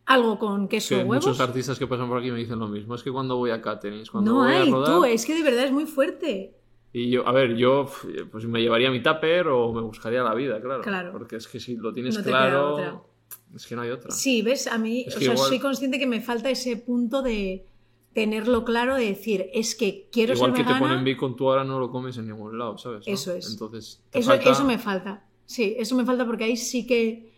algo 0.06 0.38
con 0.38 0.68
queso 0.68 0.94
o 0.94 1.00
huevos. 1.00 1.26
Muchos 1.26 1.40
artistas 1.40 1.80
que 1.80 1.88
pasan 1.88 2.08
por 2.08 2.20
aquí 2.20 2.30
me 2.30 2.38
dicen 2.38 2.60
lo 2.60 2.68
mismo. 2.68 2.94
Es 2.94 3.02
que 3.02 3.12
cuando 3.12 3.36
voy 3.38 3.50
a 3.50 3.60
tenis, 3.80 4.12
cuando 4.12 4.34
no 4.34 4.38
voy 4.42 4.54
hay, 4.54 4.70
a 4.70 4.72
rodar... 4.72 4.96
tú, 4.96 5.06
es 5.06 5.26
que 5.26 5.34
de 5.34 5.42
verdad 5.42 5.66
es 5.66 5.72
muy 5.72 5.88
fuerte. 5.88 6.56
Y 6.94 7.10
yo, 7.10 7.28
a 7.28 7.32
ver, 7.32 7.56
yo 7.56 7.90
pues 8.32 8.46
me 8.46 8.62
llevaría 8.62 8.92
mi 8.92 9.02
tupper 9.02 9.48
o 9.48 9.74
me 9.74 9.82
buscaría 9.82 10.22
la 10.22 10.36
vida, 10.36 10.62
claro. 10.62 10.84
Claro. 10.84 11.12
Porque 11.14 11.38
es 11.38 11.48
que 11.48 11.60
si 11.60 11.78
lo 11.78 11.92
tienes 11.94 12.20
claro, 12.20 13.08
es 13.56 13.66
que 13.66 13.76
no 13.76 13.82
hay 13.82 13.90
otra. 13.90 14.12
Sí, 14.12 14.44
ves, 14.44 14.68
a 14.68 14.78
mí, 14.78 15.08
o 15.08 15.20
sea, 15.20 15.36
soy 15.36 15.58
consciente 15.58 15.98
que 15.98 16.06
me 16.06 16.22
falta 16.22 16.52
ese 16.52 16.78
punto 16.78 17.24
de 17.24 17.66
tenerlo 18.14 18.64
claro, 18.66 18.98
de 18.98 19.06
decir, 19.06 19.50
es 19.52 19.74
que 19.74 20.10
quiero 20.12 20.34
igual 20.34 20.52
ser 20.52 20.60
Igual 20.60 20.78
que 20.78 20.80
te 20.80 20.88
ponen 20.88 21.04
bacon, 21.04 21.36
tú 21.36 21.50
ahora 21.50 21.64
no 21.64 21.80
lo 21.80 21.90
comes 21.90 22.18
en 22.20 22.28
ningún 22.28 22.56
lado, 22.56 22.78
¿sabes? 22.78 23.02
Eso 23.08 23.34
es. 23.34 23.50
Entonces, 23.50 24.04
eso, 24.12 24.34
eso 24.34 24.64
me 24.64 24.78
falta. 24.78 25.26
Sí, 25.50 25.76
eso 25.80 25.96
me 25.96 26.06
falta 26.06 26.28
porque 26.28 26.44
ahí 26.44 26.56
sí 26.56 26.86
que. 26.86 27.34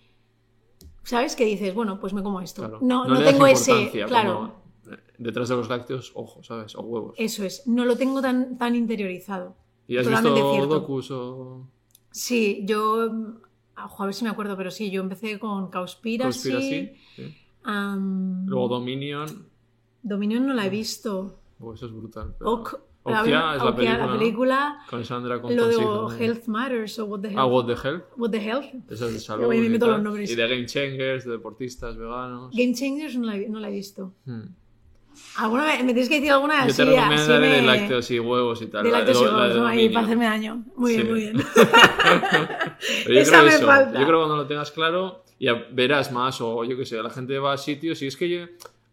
¿Sabes? 1.03 1.33
Que 1.33 1.45
dices, 1.45 1.73
bueno, 1.73 1.97
pues 1.97 2.11
me 2.11 2.21
como 2.21 2.41
esto. 2.41 2.67
No, 2.81 3.07
no, 3.07 3.23
tengo 3.23 3.47
ese. 3.47 3.89
Claro. 4.05 4.53
Detrás 5.17 5.47
de 5.47 5.55
los 5.55 5.69
lácteos, 5.69 6.11
ojo, 6.13 6.43
¿sabes? 6.43 6.75
O 6.75 6.81
huevos. 6.81 7.15
Eso 7.17 7.45
es. 7.45 7.65
No 7.67 7.85
lo 7.85 7.95
tengo 7.95 8.21
tan, 8.21 8.57
tan 8.57 8.75
interiorizado. 8.75 9.55
¿Y 9.87 9.95
has 9.95 10.09
visto 10.09 10.35
docus 10.67 11.09
o.? 11.11 11.69
Sí, 12.11 12.65
yo. 12.65 13.09
a 13.77 14.05
ver 14.05 14.13
si 14.13 14.25
me 14.25 14.29
acuerdo, 14.29 14.57
pero 14.57 14.71
sí, 14.71 14.91
yo 14.91 15.01
empecé 15.01 15.39
con 15.39 15.71
Cowspiracy. 15.71 16.51
Cowspiracy 16.51 16.93
sí. 17.15 17.35
Luego 17.63 18.67
Dominion. 18.67 19.47
Dominion 20.03 20.47
no 20.47 20.53
la 20.53 20.65
he 20.65 20.69
visto. 20.69 21.39
Oh, 21.61 21.73
eso 21.73 21.85
es 21.85 21.93
brutal. 21.93 22.35
Okia 23.03 23.55
es 23.55 23.63
la 23.63 23.75
película, 23.75 23.97
la 23.97 24.05
¿no? 24.05 24.17
película 24.19 24.79
Con 24.89 25.03
Sandra 25.05 25.35
lo 25.35 25.41
Compton, 25.41 25.69
de 25.69 25.75
también. 25.75 26.21
Health 26.21 26.45
Matters 26.47 26.99
o 26.99 27.05
What 27.05 27.19
the 27.21 27.27
Health. 27.29 27.39
Ah, 27.39 27.45
What 27.47 27.65
the 27.65 27.73
Hell. 27.87 28.03
What 28.17 28.29
the 28.29 28.39
Health. 28.39 28.65
Esa 28.89 29.05
es 29.07 29.13
de 29.13 29.19
salud. 29.19 29.43
Yo 29.43 29.49
me 29.49 29.77
los 29.79 30.01
nombres. 30.03 30.31
Y 30.31 30.35
de 30.35 30.47
Game 30.47 30.65
Changers, 30.67 31.25
de 31.25 31.31
deportistas 31.31 31.97
veganos. 31.97 32.53
Game 32.55 32.73
Changers 32.75 33.17
no 33.17 33.25
la, 33.25 33.37
no 33.49 33.59
la 33.59 33.69
he 33.69 33.71
visto. 33.71 34.13
Hmm. 34.25 34.41
¿Alguna 35.37 35.65
vez? 35.65 35.79
¿Me 35.79 35.93
tienes 35.93 36.09
que 36.09 36.15
decir 36.15 36.31
alguna? 36.31 36.67
Yo 36.67 36.73
te 36.73 36.85
recomiendo 36.85 37.27
la 37.27 37.39
de 37.39 37.61
lácteos 37.63 38.11
y 38.11 38.19
huevos 38.19 38.61
y 38.61 38.67
tal. 38.67 38.83
De 38.83 38.91
lácteos 38.91 39.21
y 39.21 39.25
huevos, 39.25 39.55
¿no? 39.57 39.67
Ahí, 39.67 39.89
para 39.89 40.05
hacerme 40.05 40.25
daño. 40.25 40.63
Muy 40.75 40.91
bien, 40.95 41.01
Sí. 41.05 41.11
muy 41.11 41.19
bien. 41.19 41.37
Pero 43.05 43.13
yo 43.15 43.19
Esa 43.21 43.31
creo 43.39 43.43
me 43.43 43.55
eso. 43.55 43.65
falta. 43.65 43.99
Yo 43.99 44.05
creo 44.05 44.19
que 44.19 44.25
cuando 44.25 44.37
lo 44.37 44.47
tengas 44.47 44.71
claro, 44.71 45.23
ya 45.39 45.53
verás 45.71 46.11
más. 46.11 46.39
O 46.41 46.63
yo 46.63 46.77
qué 46.77 46.85
sé, 46.85 47.01
la 47.01 47.09
gente 47.09 47.37
va 47.39 47.53
a 47.53 47.57
sitios 47.57 48.01
y 48.01 48.07
es 48.07 48.15
que 48.17 48.29
yo- 48.29 48.45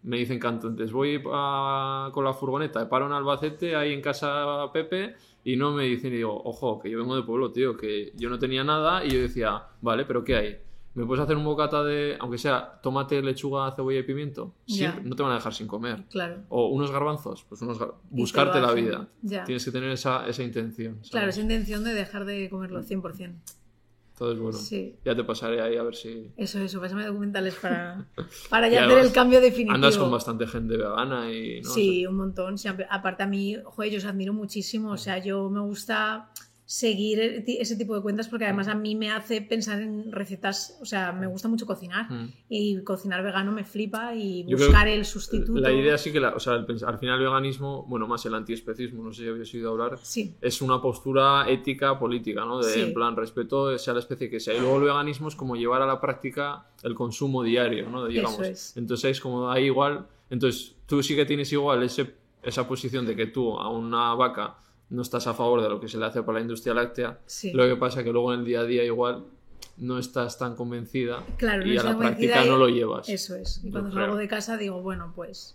me 0.02 0.16
dicen 0.18 0.38
cantantes, 0.38 0.92
voy 0.92 1.20
a- 1.32 2.10
con 2.12 2.24
la 2.24 2.32
furgoneta, 2.32 2.88
paro 2.88 3.06
en 3.06 3.12
Albacete, 3.12 3.74
ahí 3.76 3.92
en 3.92 4.00
casa 4.00 4.70
Pepe, 4.72 5.14
y 5.44 5.56
no 5.56 5.72
me 5.72 5.84
dicen, 5.84 6.12
y 6.12 6.16
digo, 6.16 6.40
ojo, 6.44 6.78
que 6.78 6.90
yo 6.90 6.98
vengo 6.98 7.16
de 7.16 7.22
pueblo, 7.22 7.50
tío, 7.52 7.76
que 7.76 8.12
yo 8.16 8.28
no 8.30 8.38
tenía 8.38 8.64
nada, 8.64 9.04
y 9.04 9.10
yo 9.10 9.20
decía, 9.20 9.62
vale, 9.80 10.04
pero 10.04 10.22
¿qué 10.24 10.36
hay? 10.36 10.58
¿Me 10.94 11.04
puedes 11.06 11.22
hacer 11.22 11.36
un 11.36 11.44
bocata 11.44 11.84
de, 11.84 12.16
aunque 12.18 12.38
sea 12.38 12.80
tomate, 12.82 13.22
lechuga, 13.22 13.70
cebolla 13.72 14.00
y 14.00 14.02
pimiento? 14.02 14.54
Siempre- 14.66 15.04
no 15.04 15.14
te 15.14 15.22
van 15.22 15.32
a 15.32 15.34
dejar 15.36 15.54
sin 15.54 15.68
comer. 15.68 16.04
Claro. 16.10 16.42
O 16.48 16.68
unos 16.68 16.90
garbanzos, 16.90 17.44
pues 17.48 17.62
unos 17.62 17.78
gar- 17.78 17.94
buscarte 18.10 18.60
la 18.60 18.72
vida. 18.72 19.08
Ya. 19.22 19.44
Tienes 19.44 19.64
que 19.64 19.70
tener 19.70 19.90
esa, 19.90 20.26
esa 20.26 20.42
intención. 20.42 20.94
¿sabes? 20.96 21.10
Claro, 21.10 21.28
esa 21.28 21.40
intención 21.40 21.84
de 21.84 21.94
dejar 21.94 22.24
de 22.24 22.48
comerlo 22.50 22.82
100%. 22.82 23.34
Entonces, 24.20 24.40
bueno, 24.40 24.58
Sí. 24.58 24.96
ya 25.04 25.14
te 25.14 25.22
pasaré 25.22 25.60
ahí 25.62 25.76
a 25.76 25.82
ver 25.84 25.94
si... 25.94 26.32
Eso, 26.36 26.58
eso, 26.58 26.80
pásame 26.80 27.06
documentales 27.06 27.54
para, 27.54 28.04
para 28.50 28.68
ya 28.68 28.84
hacer 28.84 28.98
el 28.98 29.12
cambio 29.12 29.40
definitivo. 29.40 29.76
Andas 29.76 29.96
con 29.96 30.10
bastante 30.10 30.44
gente 30.48 30.76
vegana 30.76 31.30
y... 31.32 31.60
¿no? 31.60 31.70
Sí, 31.70 32.04
un 32.04 32.16
montón. 32.16 32.56
Aparte 32.90 33.22
a 33.22 33.26
mí, 33.28 33.56
joder, 33.64 33.92
yo 33.92 33.98
os 33.98 34.04
admiro 34.04 34.32
muchísimo. 34.32 34.90
O 34.90 34.96
sea, 34.96 35.18
yo 35.18 35.48
me 35.50 35.60
gusta 35.60 36.30
seguir 36.70 37.18
e- 37.18 37.40
ti- 37.40 37.56
ese 37.58 37.76
tipo 37.76 37.94
de 37.96 38.02
cuentas 38.02 38.28
porque 38.28 38.44
además 38.44 38.68
a 38.68 38.74
mí 38.74 38.94
me 38.94 39.10
hace 39.10 39.40
pensar 39.40 39.80
en 39.80 40.12
recetas, 40.12 40.76
o 40.82 40.84
sea, 40.84 41.12
me 41.12 41.26
gusta 41.26 41.48
mucho 41.48 41.64
cocinar 41.64 42.10
Mm. 42.12 42.28
y 42.50 42.82
cocinar 42.84 43.22
vegano 43.22 43.52
me 43.52 43.64
flipa 43.64 44.14
y 44.14 44.44
Yo 44.46 44.58
buscar 44.58 44.86
el 44.86 45.06
sustituto. 45.06 45.58
La 45.60 45.72
idea 45.72 45.96
sí 45.96 46.12
que, 46.12 46.20
la, 46.20 46.34
o 46.34 46.38
sea, 46.38 46.56
el 46.56 46.66
al 46.84 46.98
final 46.98 47.18
el 47.20 47.24
veganismo, 47.24 47.86
bueno, 47.88 48.06
más 48.06 48.26
el 48.26 48.34
antiespecismo, 48.34 49.02
no 49.02 49.14
sé 49.14 49.22
si 49.22 49.28
habéis 49.30 49.54
oído 49.54 49.70
hablar, 49.70 49.98
Sí, 50.02 50.34
es 50.42 50.60
una 50.60 50.82
postura 50.82 51.48
ética 51.48 51.98
política, 51.98 52.44
¿no? 52.44 52.58
De, 52.62 52.70
Sí. 52.70 52.80
En 52.82 52.92
plan, 52.92 53.16
respeto 53.16 53.78
sea 53.78 53.94
la 53.94 54.00
especie 54.00 54.28
que 54.28 54.38
sea. 54.38 54.52
Y 54.54 54.60
luego 54.60 54.76
el 54.76 54.82
veganismo 54.82 55.28
es 55.28 55.36
como 55.36 55.56
llevar 55.56 55.80
a 55.80 55.86
la 55.86 55.98
práctica 56.02 56.66
el 56.82 56.94
consumo 56.94 57.42
diario, 57.42 57.88
¿no? 57.88 58.04
Digamos. 58.04 58.40
es. 58.40 58.76
Entonces 58.76 59.12
es 59.12 59.20
como 59.22 59.50
ahí 59.50 59.64
igual, 59.64 60.06
entonces 60.28 60.74
tú 60.84 61.02
sí 61.02 61.16
que 61.16 61.24
tienes 61.24 61.50
igual 61.50 61.82
ese, 61.82 62.14
esa 62.42 62.68
posición 62.68 63.06
de 63.06 63.16
que 63.16 63.26
tú 63.26 63.58
a 63.58 63.70
una 63.70 64.12
vaca 64.14 64.56
no 64.90 65.02
estás 65.02 65.26
a 65.26 65.34
favor 65.34 65.62
de 65.62 65.68
lo 65.68 65.80
que 65.80 65.88
se 65.88 65.98
le 65.98 66.06
hace 66.06 66.22
para 66.22 66.38
la 66.38 66.42
industria 66.42 66.74
láctea. 66.74 67.18
sí. 67.26 67.52
Lo 67.52 67.66
que 67.68 67.76
pasa 67.76 68.02
que 68.04 68.12
luego 68.12 68.32
en 68.32 68.40
el 68.40 68.46
día 68.46 68.60
a 68.60 68.64
día 68.64 68.84
igual 68.84 69.24
no 69.76 69.98
estás 69.98 70.38
tan 70.38 70.56
convencida 70.56 71.22
Claro, 71.36 71.64
y 71.66 71.74
no 71.74 71.80
a 71.80 71.84
la 71.84 71.98
práctica 71.98 72.44
y- 72.44 72.48
no 72.48 72.56
lo 72.56 72.68
llevas. 72.68 73.08
Eso 73.08 73.36
es. 73.36 73.60
Y 73.64 73.70
cuando 73.70 73.92
salgo 73.92 74.16
de 74.16 74.26
casa 74.28 74.56
digo, 74.56 74.80
bueno, 74.82 75.12
pues... 75.14 75.54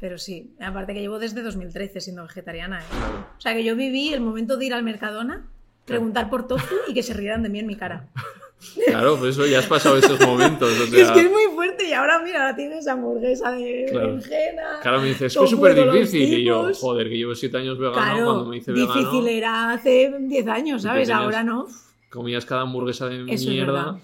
Pero 0.00 0.18
sí, 0.18 0.52
aparte 0.60 0.94
que 0.94 1.00
llevo 1.00 1.20
desde 1.20 1.42
2013 1.42 2.00
siendo 2.00 2.22
vegetariana. 2.24 2.80
¿eh? 2.80 2.84
Claro. 2.90 3.26
O 3.38 3.40
sea, 3.40 3.54
que 3.54 3.62
yo 3.62 3.76
viví 3.76 4.12
el 4.12 4.20
momento 4.20 4.56
de 4.56 4.66
ir 4.66 4.74
al 4.74 4.82
Mercadona, 4.82 5.46
preguntar 5.84 6.28
por 6.28 6.48
tofu 6.48 6.74
y 6.88 6.92
que 6.94 7.04
se 7.04 7.14
rieran 7.14 7.42
de 7.44 7.48
mí 7.48 7.60
en 7.60 7.66
mi 7.68 7.76
cara. 7.76 8.08
Claro, 8.86 9.16
pues 9.18 9.30
eso 9.36 9.46
ya 9.46 9.58
has 9.60 9.66
pasado 9.66 9.96
esos 9.96 10.20
momentos. 10.20 10.70
O 10.70 10.86
sea, 10.86 11.02
Es 11.02 11.10
que 11.10 11.20
es 11.20 11.30
muy 11.30 11.44
fuerte 11.54 11.88
y 11.88 11.92
ahora, 11.92 12.20
mira, 12.22 12.40
ahora 12.42 12.56
tienes 12.56 12.86
hamburguesa 12.88 13.52
de 13.52 13.86
Claro. 13.90 14.06
berenjena. 14.08 14.62
Claro, 14.82 15.00
me 15.00 15.08
dices, 15.08 15.32
es 15.32 15.38
que 15.38 15.44
es 15.44 15.50
súper 15.50 15.92
difícil. 15.92 16.38
Y 16.40 16.44
yo, 16.44 16.70
joder, 16.74 17.08
que 17.08 17.16
llevo 17.16 17.34
siete 17.34 17.56
años 17.58 17.78
vegano. 17.78 17.94
Claro, 17.96 18.24
cuando 18.24 18.44
me 18.46 18.56
hice 18.58 18.72
difícil 18.72 19.04
vegano, 19.24 19.28
era 19.28 19.70
hace 19.72 20.14
10 20.20 20.46
años, 20.48 20.82
¿sabes? 20.82 21.10
Ahora 21.10 21.42
no. 21.42 21.66
comías 22.10 22.44
cada 22.44 22.62
hamburguesa 22.62 23.08
de 23.08 23.22
Eso 23.24 23.32
es 23.32 23.46
mierda. 23.48 23.72
verdad. 23.72 23.94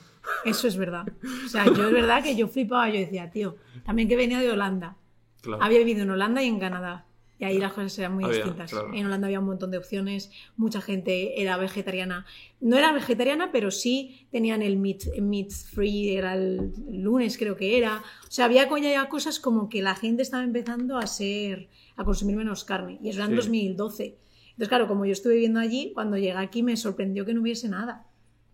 Eso 0.44 0.68
es 0.68 0.76
verdad. 0.76 1.06
O 1.44 1.48
sea, 1.48 1.64
yo 1.66 1.86
es 1.86 1.92
verdad 1.92 2.22
que 2.22 2.36
yo 2.36 2.48
flipaba, 2.48 2.88
yo 2.90 2.98
decía, 2.98 3.30
tío, 3.30 3.56
también 3.84 4.08
que 4.08 4.16
venía 4.16 4.40
de 4.40 4.50
Holanda. 4.50 4.96
Claro. 5.40 5.62
Había 5.62 5.78
vivido 5.78 6.02
en 6.02 6.10
Holanda 6.10 6.42
y 6.42 6.48
en 6.48 6.58
Canadá. 6.58 7.06
Y 7.40 7.44
ahí 7.44 7.58
las 7.58 7.72
cosas 7.72 7.96
eran 8.00 8.14
muy 8.14 8.24
Había, 8.24 8.36
distintas. 8.38 8.70
claro. 8.70 8.92
En 8.92 9.06
Holanda 9.06 9.26
había 9.28 9.38
un 9.38 9.46
montón 9.46 9.70
de 9.70 9.78
opciones, 9.78 10.30
mucha 10.56 10.80
gente 10.80 11.40
era 11.40 11.56
vegetariana. 11.56 12.26
No 12.60 12.76
era 12.76 12.92
vegetariana, 12.92 13.52
pero 13.52 13.70
sí 13.70 14.26
tenían 14.32 14.60
el 14.60 14.76
meat, 14.76 15.02
meat 15.20 15.50
free, 15.52 16.16
era 16.16 16.34
el 16.34 16.72
lunes 16.90 17.38
creo 17.38 17.54
que 17.56 17.78
era. 17.78 18.02
O 18.26 18.30
sea, 18.30 18.46
había 18.46 18.68
ya 18.80 19.08
cosas 19.08 19.38
como 19.38 19.68
que 19.68 19.82
la 19.82 19.94
gente 19.94 20.22
estaba 20.22 20.42
empezando 20.42 20.98
a 20.98 21.06
ser, 21.06 21.68
a 21.96 22.04
consumir 22.04 22.34
menos 22.36 22.64
carne. 22.64 22.98
Y 23.02 23.10
eso 23.10 23.18
era 23.20 23.26
en 23.26 23.30
Sí. 23.30 23.36
2012. 23.36 24.04
Entonces, 24.50 24.68
claro, 24.68 24.88
como 24.88 25.04
yo 25.06 25.12
estuve 25.12 25.34
viviendo 25.34 25.60
allí, 25.60 25.92
cuando 25.94 26.16
llegué 26.16 26.32
aquí 26.32 26.64
me 26.64 26.76
sorprendió 26.76 27.24
que 27.24 27.34
no 27.34 27.42
hubiese 27.42 27.68
nada. 27.68 28.04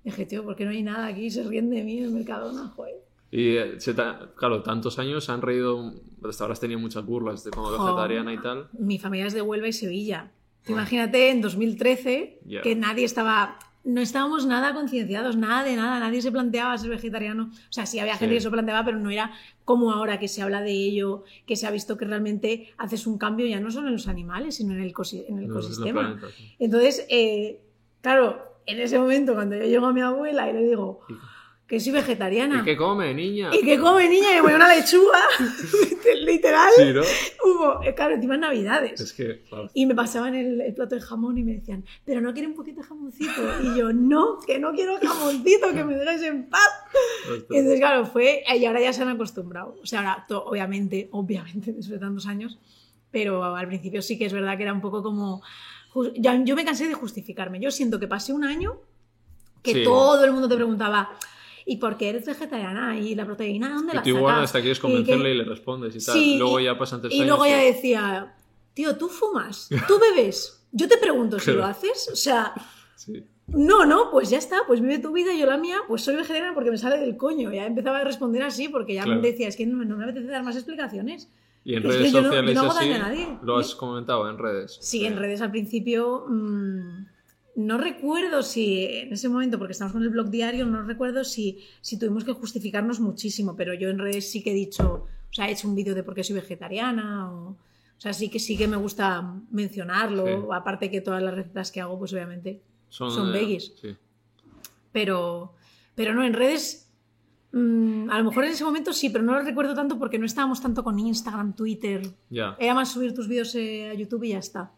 Dije, 0.05 0.27
tío, 0.27 0.45
¿por 0.45 0.55
qué 0.57 0.67
no 0.67 0.73
hay 0.73 0.83
nada 0.83 1.07
aquí? 1.07 1.31
Se 1.31 1.43
ríen 1.43 1.71
de 1.71 1.83
mí 1.83 1.97
en 1.99 2.05
el 2.05 2.11
Mercadona, 2.11 2.69
joder. 2.69 2.97
Y 3.31 3.57
eh, 3.57 3.81
se 3.81 3.95
ta- 3.95 4.31
claro, 4.37 4.63
tantos 4.63 4.99
años 4.99 5.29
han 5.29 5.43
reído. 5.43 5.93
Hasta 6.29 6.45
ahora 6.45 6.53
has 6.53 6.61
tenido 6.61 6.79
muchas 6.81 7.05
burlas 7.05 7.45
de 7.45 7.51
como 7.51 7.71
vegetariana 7.73 8.33
y 8.33 8.39
tal. 8.39 8.69
Mi 8.79 8.99
familia 8.99 9.27
es 9.27 9.35
de 9.35 9.43
Huelva 9.43 9.69
y 9.69 9.73
Sevilla. 9.73 10.31
Tú 10.65 10.73
Imagínate 10.73 11.31
en 11.31 11.41
2013 11.43 12.41
Ya. 12.47 12.63
que 12.63 12.75
nadie 12.75 13.05
estaba, 13.05 13.59
no 13.85 14.01
estábamos 14.01 14.47
nada 14.47 14.73
concienciados, 14.73 15.37
nada 15.37 15.63
de 15.63 15.77
nada, 15.77 16.01
nadie 16.01 16.23
se 16.23 16.33
planteaba 16.33 16.79
ser 16.79 16.89
vegetariano. 16.91 17.51
O 17.53 17.73
sea, 17.73 17.85
sí 17.85 17.99
había 17.99 18.17
gente 18.17 18.33
Sí. 18.35 18.37
que 18.39 18.41
se 18.43 18.51
planteaba, 18.51 18.83
pero 18.85 18.99
no 18.99 19.11
era 19.11 19.33
como 19.67 19.93
ahora 19.93 20.19
que 20.19 20.29
se 20.29 20.41
habla 20.41 20.63
de 20.63 20.73
ello, 20.73 21.25
que 21.47 21.57
se 21.57 21.67
ha 21.67 21.71
visto 21.71 21.99
que 21.99 22.07
realmente 22.07 22.73
haces 22.79 23.07
un 23.07 23.19
cambio 23.19 23.47
ya 23.47 23.61
no 23.61 23.71
solo 23.71 23.89
en 23.89 23.95
los 23.95 24.09
animales, 24.09 24.55
sino 24.55 24.73
en 24.73 24.81
el, 24.81 24.95
en 24.95 25.19
el 25.27 25.35
No, 25.35 25.39
el 25.41 25.51
ecosistema. 25.51 26.01
planeta, 26.01 26.27
sí. 26.35 26.55
Entonces, 26.59 27.05
eh, 27.11 27.61
claro, 28.01 28.43
en 28.65 28.81
ese 28.81 28.99
momento 28.99 29.35
cuando 29.35 29.57
yo 29.57 29.65
llego 29.65 29.85
a 29.87 29.93
mi 29.93 30.01
abuela 30.01 30.49
y 30.49 30.55
le 30.55 30.63
digo 30.65 31.01
que 31.67 31.81
soy 31.81 31.93
vegetariana. 31.93 32.61
¿Y 32.61 32.65
qué 32.65 32.77
come, 32.77 33.15
niña? 33.15 33.51
¿Y 33.53 33.63
qué 33.65 33.79
come 33.79 34.07
niña? 34.09 34.33
Y 34.33 34.37
me 34.37 34.43
pone 34.43 34.57
una 34.57 34.75
lechuga, 34.75 35.19
literal. 36.25 36.71
Sí, 36.77 36.93
¿no? 36.93 37.01
Hubo, 37.45 37.83
eh, 37.83 37.95
claro, 37.95 38.15
encima 38.15 38.35
en 38.35 38.41
Navidades. 38.43 39.01
Es 39.01 39.13
que, 39.13 39.43
claro, 39.49 39.71
Y 39.75 39.87
me 39.87 39.95
pasaban 39.95 40.35
el, 40.35 40.61
el 40.61 40.75
plato 40.75 40.95
de 40.95 41.01
jamón 41.01 41.39
y 41.39 41.43
me 41.43 41.53
decían, 41.55 41.85
pero 42.05 42.21
no 42.21 42.33
quieren 42.33 42.51
un 42.51 42.57
poquito 42.57 42.81
de 42.83 42.87
jamoncito. 42.87 43.33
Y 43.63 43.79
yo, 43.79 43.93
no, 43.93 44.39
que 44.47 44.59
no 44.59 44.73
quiero 44.73 44.99
jamoncito, 45.01 45.73
que 45.73 45.85
me 45.85 45.95
dejes 45.97 46.23
en 46.23 46.49
paz. 46.51 46.69
no 47.29 47.35
entonces, 47.37 47.79
claro, 47.81 48.07
fue, 48.07 48.43
y 48.59 48.65
ahora 48.67 48.81
ya 48.81 48.93
se 48.93 49.03
han 49.03 49.09
acostumbrado. 49.09 49.77
O 49.83 49.87
sea, 49.87 50.01
ahora, 50.01 50.25
to- 50.29 50.45
obviamente, 50.45 51.09
obviamente, 51.13 51.73
después 51.73 51.99
de 51.99 51.99
tantos 51.99 52.27
años, 52.27 52.59
pero 53.11 53.43
al 53.43 53.67
principio 53.69 54.03
sí 54.03 54.19
que 54.19 54.27
es 54.27 54.33
verdad 54.33 54.57
que 54.57 54.65
era 54.65 54.73
un 54.73 54.81
poco 54.83 55.03
como... 55.03 55.43
ya- 56.17 56.43
yo 56.45 56.57
me 56.57 56.65
cansé 56.65 56.87
de 56.89 56.95
justificarme. 56.95 57.59
Yo 57.61 57.71
siento 57.71 57.99
que 57.99 58.07
pasé 58.09 58.33
un 58.35 58.45
año 58.45 58.81
que 59.63 59.73
Sí. 59.73 59.85
todo 59.85 60.23
el 60.27 60.33
mundo 60.33 60.47
te 60.49 60.57
preguntaba, 60.57 61.11
¿y 61.67 61.77
por 61.79 61.97
qué 61.97 62.11
eres 62.11 62.27
vegetariana? 62.27 62.99
¿Y 62.99 63.15
la 63.15 63.25
proteína 63.25 63.75
dónde 63.75 63.93
Y 63.93 63.97
la 63.97 64.03
tú 64.03 64.09
igual 64.11 64.35
sacas? 64.35 64.45
hasta 64.45 64.61
quieres 64.61 64.79
¿Y 64.79 64.81
convencerle 64.81 65.25
qué- 65.25 65.35
y, 65.35 65.39
le 65.39 65.45
respondes 65.45 65.97
y 65.97 66.05
tal. 66.05 66.15
Sí, 66.15 66.37
Luego 66.39 66.61
y- 66.61 66.65
ya 66.65 66.79
pasan 66.79 67.01
tres 67.01 67.13
y 67.15 67.25
luego 67.25 67.47
ya 67.47 67.63
y- 67.63 67.67
decía, 67.73 68.35
tío, 68.75 68.97
¿tú 68.97 69.09
fumas? 69.09 69.69
¿Tú 69.89 69.95
bebes? 69.99 70.67
Yo 70.73 70.89
te 70.89 70.99
pregunto 70.99 71.39
si 71.39 71.47
Claro. 71.47 71.61
lo 71.61 71.67
haces. 71.67 72.09
O 72.13 72.17
sea, 72.17 72.53
Sí. 72.97 73.25
no, 73.49 73.85
no, 73.87 74.11
pues 74.11 74.31
ya 74.31 74.39
está, 74.39 74.59
pues 74.67 74.81
vive 74.81 74.99
tu 74.99 75.13
vida, 75.13 75.33
yo 75.35 75.47
la 75.47 75.57
mía, 75.57 75.79
pues 75.87 76.03
soy 76.03 76.17
vegetariana 76.17 76.55
porque 76.55 76.71
me 76.71 76.79
sale 76.79 76.99
del 76.99 77.17
coño. 77.17 77.53
Ya 77.53 77.65
empezaba 77.67 77.99
a 77.99 78.05
responder 78.05 78.43
así 78.43 78.69
porque 78.69 78.95
ya 78.95 79.05
Claro. 79.05 79.21
me 79.21 79.29
decía, 79.31 79.49
es 79.49 79.57
que 79.57 79.67
no, 79.67 79.85
no 79.85 79.97
me 79.97 80.05
apetece 80.05 80.27
dar 80.27 80.43
más 80.43 80.57
explicaciones. 80.57 81.31
Y 81.67 81.77
en 81.77 81.87
Es 81.87 81.95
redes 81.97 82.13
no- 82.13 82.23
sociales 82.25 82.55
no 82.57 82.71
así, 82.71 82.79
daño 82.91 82.95
a 82.97 83.09
nadie. 83.09 83.39
lo 83.43 83.57
has 83.57 83.75
comentado 83.75 84.29
en 84.29 84.37
redes. 84.37 84.77
Sí, 84.83 85.07
en 85.07 85.17
redes 85.17 85.41
al 85.41 85.51
principio 85.51 86.27
mm, 86.29 87.07
no 87.57 87.79
recuerdo 87.79 88.43
si 88.43 88.85
en 88.87 89.13
ese 89.13 89.29
momento, 89.29 89.59
porque 89.59 89.73
estamos 89.73 89.93
con 89.93 90.03
el 90.03 90.11
blog 90.11 90.31
diario, 90.31 90.67
no 90.67 90.83
recuerdo 90.83 91.25
si, 91.25 91.61
si 91.81 91.99
tuvimos 91.99 92.25
que 92.25 92.33
justificarnos 92.33 93.01
muchísimo, 93.01 93.55
pero 93.57 93.75
yo 93.75 93.91
en 93.91 93.99
redes 93.99 94.31
sí 94.31 94.43
que 94.43 94.51
he 94.51 94.55
dicho, 94.55 95.07
o 95.31 95.33
sea, 95.33 95.49
he 95.49 95.53
hecho 95.53 95.69
un 95.69 95.75
vídeo 95.75 95.95
de 95.95 96.03
por 96.03 96.15
qué 96.15 96.25
soy 96.25 96.35
vegetariana, 96.37 97.31
o, 97.33 97.51
o 97.51 97.57
sea, 97.99 98.13
sí 98.13 98.29
que 98.29 98.39
sí 98.41 98.57
que 98.57 98.67
me 98.67 98.77
gusta 98.77 99.35
mencionarlo, 99.51 100.27
Sí. 100.27 100.33
aparte 100.53 100.91
que 100.91 101.01
todas 101.01 101.23
las 101.23 101.35
recetas 101.35 101.71
que 101.71 101.81
hago, 101.81 101.99
pues 101.99 102.13
obviamente, 102.13 102.61
Son, 102.89 103.11
son 103.11 103.33
veggies. 103.33 103.73
Sí. 103.81 103.97
pero, 104.93 105.55
pero 105.95 106.15
no, 106.15 106.25
en 106.25 106.33
redes... 106.33 106.91
mm, 107.53 108.11
a 108.11 108.19
lo 108.19 108.25
mejor 108.25 108.45
en 108.45 108.51
ese 108.53 108.65
momento 108.65 108.93
sí, 108.93 109.11
pero 109.11 109.25
no 109.25 109.33
lo 109.35 109.43
recuerdo 109.43 109.75
tanto 109.75 109.99
porque 109.99 110.19
no 110.19 110.27
estábamos 110.27 110.61
tanto 110.61 110.83
con 110.83 110.99
Instagram, 110.99 111.55
Twitter. 111.55 112.03
Ya. 112.31 112.57
Era 112.59 112.75
más 112.75 112.93
subir 112.93 113.15
tus 113.15 113.29
vídeos 113.29 113.55
eh, 113.55 113.91
a 113.91 113.95
YouTube 113.95 114.25
y 114.25 114.31
ya 114.31 114.39
está. 114.39 114.73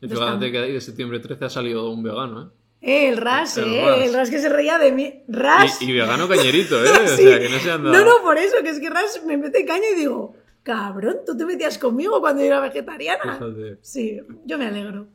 Fíjate 0.00 0.52
que 0.52 0.58
ahí 0.58 0.72
de 0.72 0.80
septiembre 0.80 1.18
13 1.18 1.44
ha 1.46 1.50
salido 1.50 1.90
un 1.90 2.02
vegano, 2.02 2.42
¿eh? 2.42 2.46
Eh, 2.86 3.08
el 3.08 3.16
Ras, 3.16 3.56
El 3.56 3.72
eh, 3.72 3.82
Ras. 3.82 4.00
el 4.02 4.12
Ras 4.14 4.30
que 4.30 4.38
se 4.38 4.50
reía 4.50 4.76
de 4.76 4.92
mí. 4.92 5.22
Ras. 5.26 5.80
Y, 5.80 5.86
y 5.86 5.92
vegano 5.92 6.28
cañerito, 6.28 6.76
¿eh? 6.84 6.90
O 6.90 7.08
sea, 7.08 7.38
que 7.40 7.48
no 7.48 7.58
se 7.58 7.70
anda... 7.70 7.90
No, 7.90 8.04
no, 8.04 8.22
por 8.22 8.36
eso, 8.36 8.56
que 8.62 8.68
es 8.70 8.78
que 8.78 8.90
Ras 8.90 9.22
me 9.24 9.38
mete 9.38 9.64
caña 9.64 9.86
y 9.94 9.98
digo, 9.98 10.36
cabrón, 10.62 11.18
tú 11.24 11.34
te 11.34 11.46
metías 11.46 11.78
conmigo 11.78 12.20
cuando 12.20 12.42
yo 12.42 12.48
era 12.48 12.60
vegetariana. 12.60 13.38
Fíjate. 13.38 13.78
Sí, 13.80 14.20
yo 14.44 14.58
me 14.58 14.66
alegro. 14.66 15.06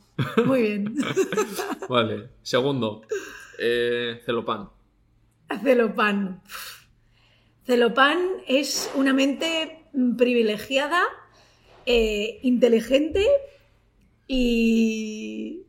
Muy 0.46 0.62
bien. 0.64 0.96
Vale. 1.90 2.30
Segundo. 2.42 3.04
Eh, 3.60 4.20
celopan. 4.26 4.70
Celopan. 5.62 6.42
Celopan 7.66 8.20
es 8.48 8.90
una 8.96 9.14
mente 9.14 9.86
privilegiada, 10.18 11.04
eh, 11.86 12.40
inteligente 12.42 13.28
y, 14.32 15.66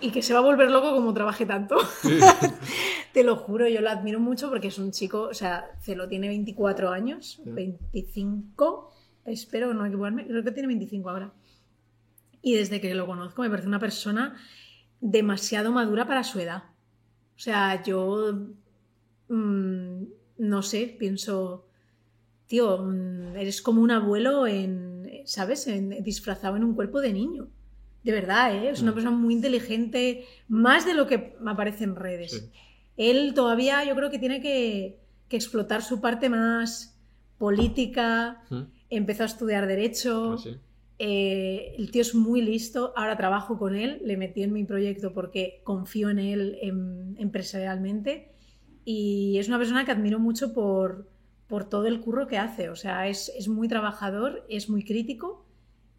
y 0.00 0.10
que 0.10 0.22
se 0.22 0.34
va 0.34 0.40
a 0.40 0.42
volver 0.42 0.70
loco 0.70 0.92
como 0.92 1.14
trabaje 1.14 1.46
tanto. 1.46 1.76
Te 3.12 3.22
lo 3.22 3.36
juro, 3.36 3.68
yo 3.68 3.80
lo 3.80 3.90
admiro 3.90 4.18
mucho 4.18 4.48
porque 4.50 4.68
es 4.68 4.78
un 4.78 4.90
chico, 4.90 5.28
o 5.30 5.34
sea, 5.34 5.70
Celo 5.80 6.08
tiene 6.08 6.26
24 6.26 6.90
años, 6.90 7.40
25, 7.44 8.90
espero 9.26 9.72
no 9.72 9.86
equivocarme, 9.86 10.26
creo 10.26 10.42
que 10.42 10.50
tiene 10.50 10.66
25 10.66 11.10
ahora. 11.10 11.32
Y 12.42 12.54
desde 12.54 12.80
que 12.80 12.92
lo 12.94 13.06
conozco 13.06 13.42
me 13.42 13.50
parece 13.50 13.68
una 13.68 13.78
persona 13.78 14.36
demasiado 15.00 15.70
madura 15.70 16.08
para 16.08 16.24
su 16.24 16.40
edad. 16.40 16.64
O 17.36 17.38
sea, 17.38 17.84
yo 17.84 18.34
mm, 19.28 20.02
no 20.38 20.62
sé, 20.62 20.96
pienso, 20.98 21.68
tío, 22.48 22.78
mm, 22.78 23.36
eres 23.36 23.62
como 23.62 23.80
un 23.80 23.92
abuelo 23.92 24.48
en, 24.48 25.22
¿sabes? 25.24 25.68
En, 25.68 26.02
disfrazado 26.02 26.56
en 26.56 26.64
un 26.64 26.74
cuerpo 26.74 27.00
de 27.00 27.12
niño. 27.12 27.48
De 28.02 28.12
verdad, 28.12 28.54
¿eh? 28.54 28.70
es 28.70 28.82
una 28.82 28.90
mm. 28.90 28.94
persona 28.94 29.16
muy 29.16 29.34
inteligente, 29.34 30.24
más 30.48 30.84
de 30.84 30.94
lo 30.94 31.06
que 31.06 31.36
aparece 31.46 31.84
en 31.84 31.96
redes. 31.96 32.50
Él 32.96 33.32
todavía 33.34 33.84
yo 33.84 33.94
creo 33.94 34.10
que 34.10 34.18
tiene 34.18 34.40
que, 34.40 35.00
explotar 35.30 35.80
su 35.82 36.02
parte 36.02 36.28
más 36.28 37.00
política, 37.38 38.42
mm. 38.50 38.62
empezó 38.90 39.22
a 39.22 39.26
estudiar 39.26 39.66
derecho. 39.66 40.36
Ah, 40.38 40.58
eh, 40.98 41.74
el 41.78 41.90
tío 41.90 42.02
es 42.02 42.14
muy 42.14 42.42
listo, 42.42 42.92
ahora 42.96 43.16
trabajo 43.16 43.58
con 43.58 43.74
él, 43.74 44.02
le 44.04 44.18
metí 44.18 44.42
en 44.42 44.52
mi 44.52 44.64
proyecto 44.64 45.14
porque 45.14 45.62
confío 45.64 46.10
en 46.10 46.18
él 46.18 46.58
em, 46.60 47.16
empresarialmente 47.18 48.32
y 48.84 49.38
es 49.38 49.48
una 49.48 49.58
persona 49.58 49.84
que 49.84 49.90
admiro 49.90 50.18
mucho 50.18 50.52
por, 50.52 51.08
por 51.46 51.68
todo 51.68 51.86
el 51.86 52.00
curro 52.00 52.26
que 52.26 52.38
hace. 52.38 52.68
O 52.68 52.76
sea, 52.76 53.08
es, 53.08 53.32
es 53.36 53.48
muy 53.48 53.68
trabajador, 53.68 54.44
es 54.48 54.68
muy 54.68 54.84
crítico, 54.84 55.46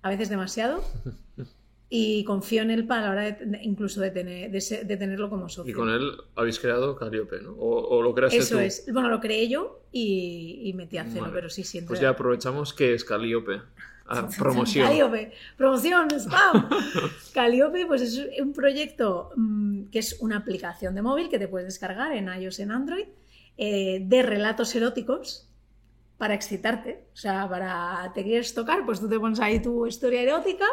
a 0.02 0.10
veces 0.10 0.30
demasiado, 0.30 0.84
y 1.96 2.24
confío 2.24 2.64
en 2.64 2.72
él 2.72 2.88
para 2.88 3.04
la 3.04 3.12
hora 3.12 3.22
de, 3.32 3.60
incluso 3.62 4.02
de, 4.02 4.10
tener, 4.10 4.50
de, 4.50 4.98
tenerlo 4.98 5.30
como 5.30 5.48
socio. 5.48 5.70
Y 5.70 5.76
con 5.76 5.92
él 5.92 6.12
habéis 6.36 6.58
creado 6.60 6.96
Calliope, 6.96 7.40
¿no? 7.40 7.52
¿O, 7.52 8.02
lo 8.02 8.16
creaste 8.16 8.40
Eso 8.40 8.60
es. 8.60 8.92
Bueno, 8.92 9.10
lo 9.10 9.20
creé 9.20 9.48
yo 9.48 9.84
y, 9.92 10.74
metí 10.76 10.98
a 10.98 11.06
celo, 11.06 11.30
pero 11.32 11.50
sí 11.50 11.64
siempre. 11.64 11.90
Pues 11.90 12.00
ya 12.00 12.10
aprovechamos 12.10 12.74
que 12.74 12.96
es 12.96 13.04
Calliope. 13.04 13.62
Ah, 14.08 14.28
promoción. 14.40 14.88
Calliope. 14.88 15.34
Promoción, 15.56 16.08
spam. 16.20 16.68
Calliope, 17.36 17.86
pues 17.86 18.02
es 18.02 18.42
un 18.42 18.54
proyecto 18.54 19.30
mm, 19.36 19.84
que 19.92 20.00
es 20.00 20.18
una 20.20 20.38
aplicación 20.38 20.96
de 20.96 21.04
móvil 21.04 21.30
que 21.30 21.38
te 21.38 21.48
puedes 21.48 21.68
descargar 21.68 22.12
en 22.14 22.28
iOS 22.28 22.58
en 22.58 22.72
Android 22.72 23.06
eh, 23.60 24.00
de 24.04 24.24
relatos 24.24 24.74
eróticos 24.74 25.48
para 26.18 26.34
excitarte. 26.34 27.06
O 27.14 27.18
sea, 27.18 27.48
para 27.48 28.12
te 28.16 28.24
quieres 28.24 28.52
tocar, 28.56 28.84
pues 28.84 29.00
tú 29.00 29.08
te 29.08 29.20
pones 29.20 29.40
ahí 29.40 29.62
tu 29.62 29.86
historia 29.86 30.24
erótica 30.24 30.66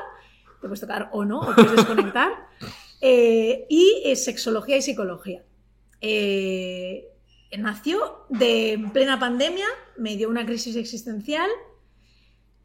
te 0.60 0.68
puedes 0.68 0.80
tocar 0.80 1.08
o 1.12 1.24
no, 1.24 1.40
o 1.40 1.54
puedes 1.54 1.72
desconectar. 1.72 2.32
Eh, 3.02 3.66
y 3.70 4.14
sexología 4.14 4.76
y 4.76 4.82
psicología. 4.82 5.42
Eh, 6.02 7.08
nació 7.58 8.26
de 8.28 8.78
plena 8.92 9.18
pandemia, 9.18 9.66
me 9.96 10.16
dio 10.16 10.28
una 10.28 10.44
crisis 10.44 10.76
existencial. 10.76 11.48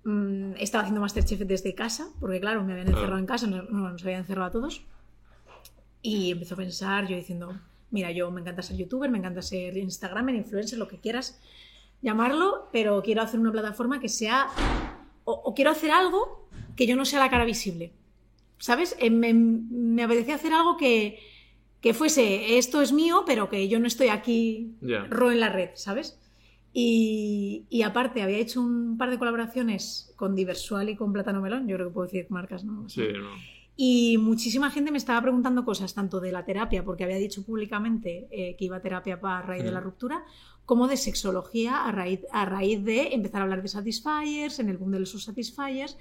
Mm, 0.03 0.53
estaba 0.59 0.81
haciendo 0.83 1.01
Masterchef 1.01 1.39
desde 1.39 1.73
casa, 1.73 2.09
porque 2.19 2.39
claro, 2.39 2.63
me 2.63 2.73
habían 2.73 2.89
encerrado 2.89 3.17
en 3.17 3.25
casa, 3.25 3.47
no, 3.47 3.63
nos 3.63 4.03
habían 4.03 4.21
encerrado 4.21 4.47
a 4.47 4.51
todos. 4.51 4.85
Y 6.01 6.31
empezó 6.31 6.53
a 6.55 6.57
pensar, 6.57 7.07
yo 7.07 7.15
diciendo, 7.15 7.57
mira, 7.89 8.11
yo 8.11 8.29
me 8.29 8.41
encanta 8.41 8.61
ser 8.61 8.77
youtuber, 8.77 9.09
me 9.09 9.17
encanta 9.17 9.41
ser 9.41 9.77
Instagramer, 9.77 10.35
influencer, 10.35 10.77
lo 10.77 10.87
que 10.87 10.99
quieras 10.99 11.39
llamarlo, 12.01 12.69
pero 12.71 13.01
quiero 13.01 13.21
hacer 13.21 13.39
una 13.39 13.51
plataforma 13.51 13.99
que 13.99 14.09
sea, 14.09 14.47
o 15.23 15.55
quiero 15.55 15.71
hacer 15.71 15.89
algo 15.89 16.44
que 16.75 16.87
yo 16.87 16.95
no 16.95 17.05
sea 17.05 17.19
la 17.19 17.29
cara 17.29 17.45
visible. 17.45 17.93
¿Sabes? 18.57 18.95
Eh, 18.99 19.09
me, 19.09 19.33
me 19.33 20.03
apetecía 20.03 20.35
hacer 20.35 20.53
algo 20.53 20.77
que, 20.77 21.19
fuese, 21.93 22.57
esto 22.57 22.81
es 22.81 22.91
mío, 22.91 23.23
pero 23.25 23.49
que 23.49 23.67
yo 23.67 23.79
no 23.79 23.87
estoy 23.87 24.07
aquí 24.07 24.75
ro 25.09 25.31
en 25.31 25.39
la 25.39 25.49
red, 25.49 25.71
¿sabes? 25.75 26.19
Y, 26.77 27.81
aparte, 27.85 28.21
había 28.21 28.37
hecho 28.37 28.61
un 28.61 28.97
par 28.97 29.09
de 29.09 29.17
colaboraciones 29.17 30.13
con 30.17 30.35
Diversual 30.35 30.89
y 30.89 30.97
con 30.97 31.13
Plátano 31.13 31.41
Melón, 31.41 31.67
yo 31.69 31.77
creo 31.77 31.87
que 31.87 31.93
puedo 31.93 32.07
decir 32.07 32.25
marcas, 32.29 32.65
¿no? 32.65 32.89
Sí, 32.89 33.07
no. 33.13 33.29
Y 33.77 34.17
muchísima 34.17 34.71
gente 34.71 34.91
me 34.91 34.97
estaba 34.97 35.21
preguntando 35.21 35.63
cosas, 35.63 35.93
tanto 35.93 36.19
de 36.19 36.33
la 36.33 36.43
terapia, 36.43 36.83
porque 36.83 37.05
había 37.05 37.17
dicho 37.17 37.45
públicamente 37.45 38.27
eh, 38.29 38.55
que 38.57 38.65
iba 38.65 38.77
a 38.77 38.81
terapia 38.81 39.19
para 39.19 39.41
raíz 39.41 39.63
de 39.63 39.71
la 39.71 39.79
ruptura, 39.79 40.25
como 40.65 40.87
de 40.87 40.97
sexología 40.97 41.85
a 41.85 41.91
raíz, 41.91 42.21
a 42.31 42.45
raíz 42.45 42.83
de 42.83 43.13
empezar 43.13 43.41
a 43.41 43.43
hablar 43.43 43.61
de 43.61 43.67
satisfiers, 43.67 44.59
en 44.59 44.69
el 44.69 44.77
boom 44.77 44.91
de 44.91 44.99
los 44.99 45.11
satisfiers, 45.11 45.97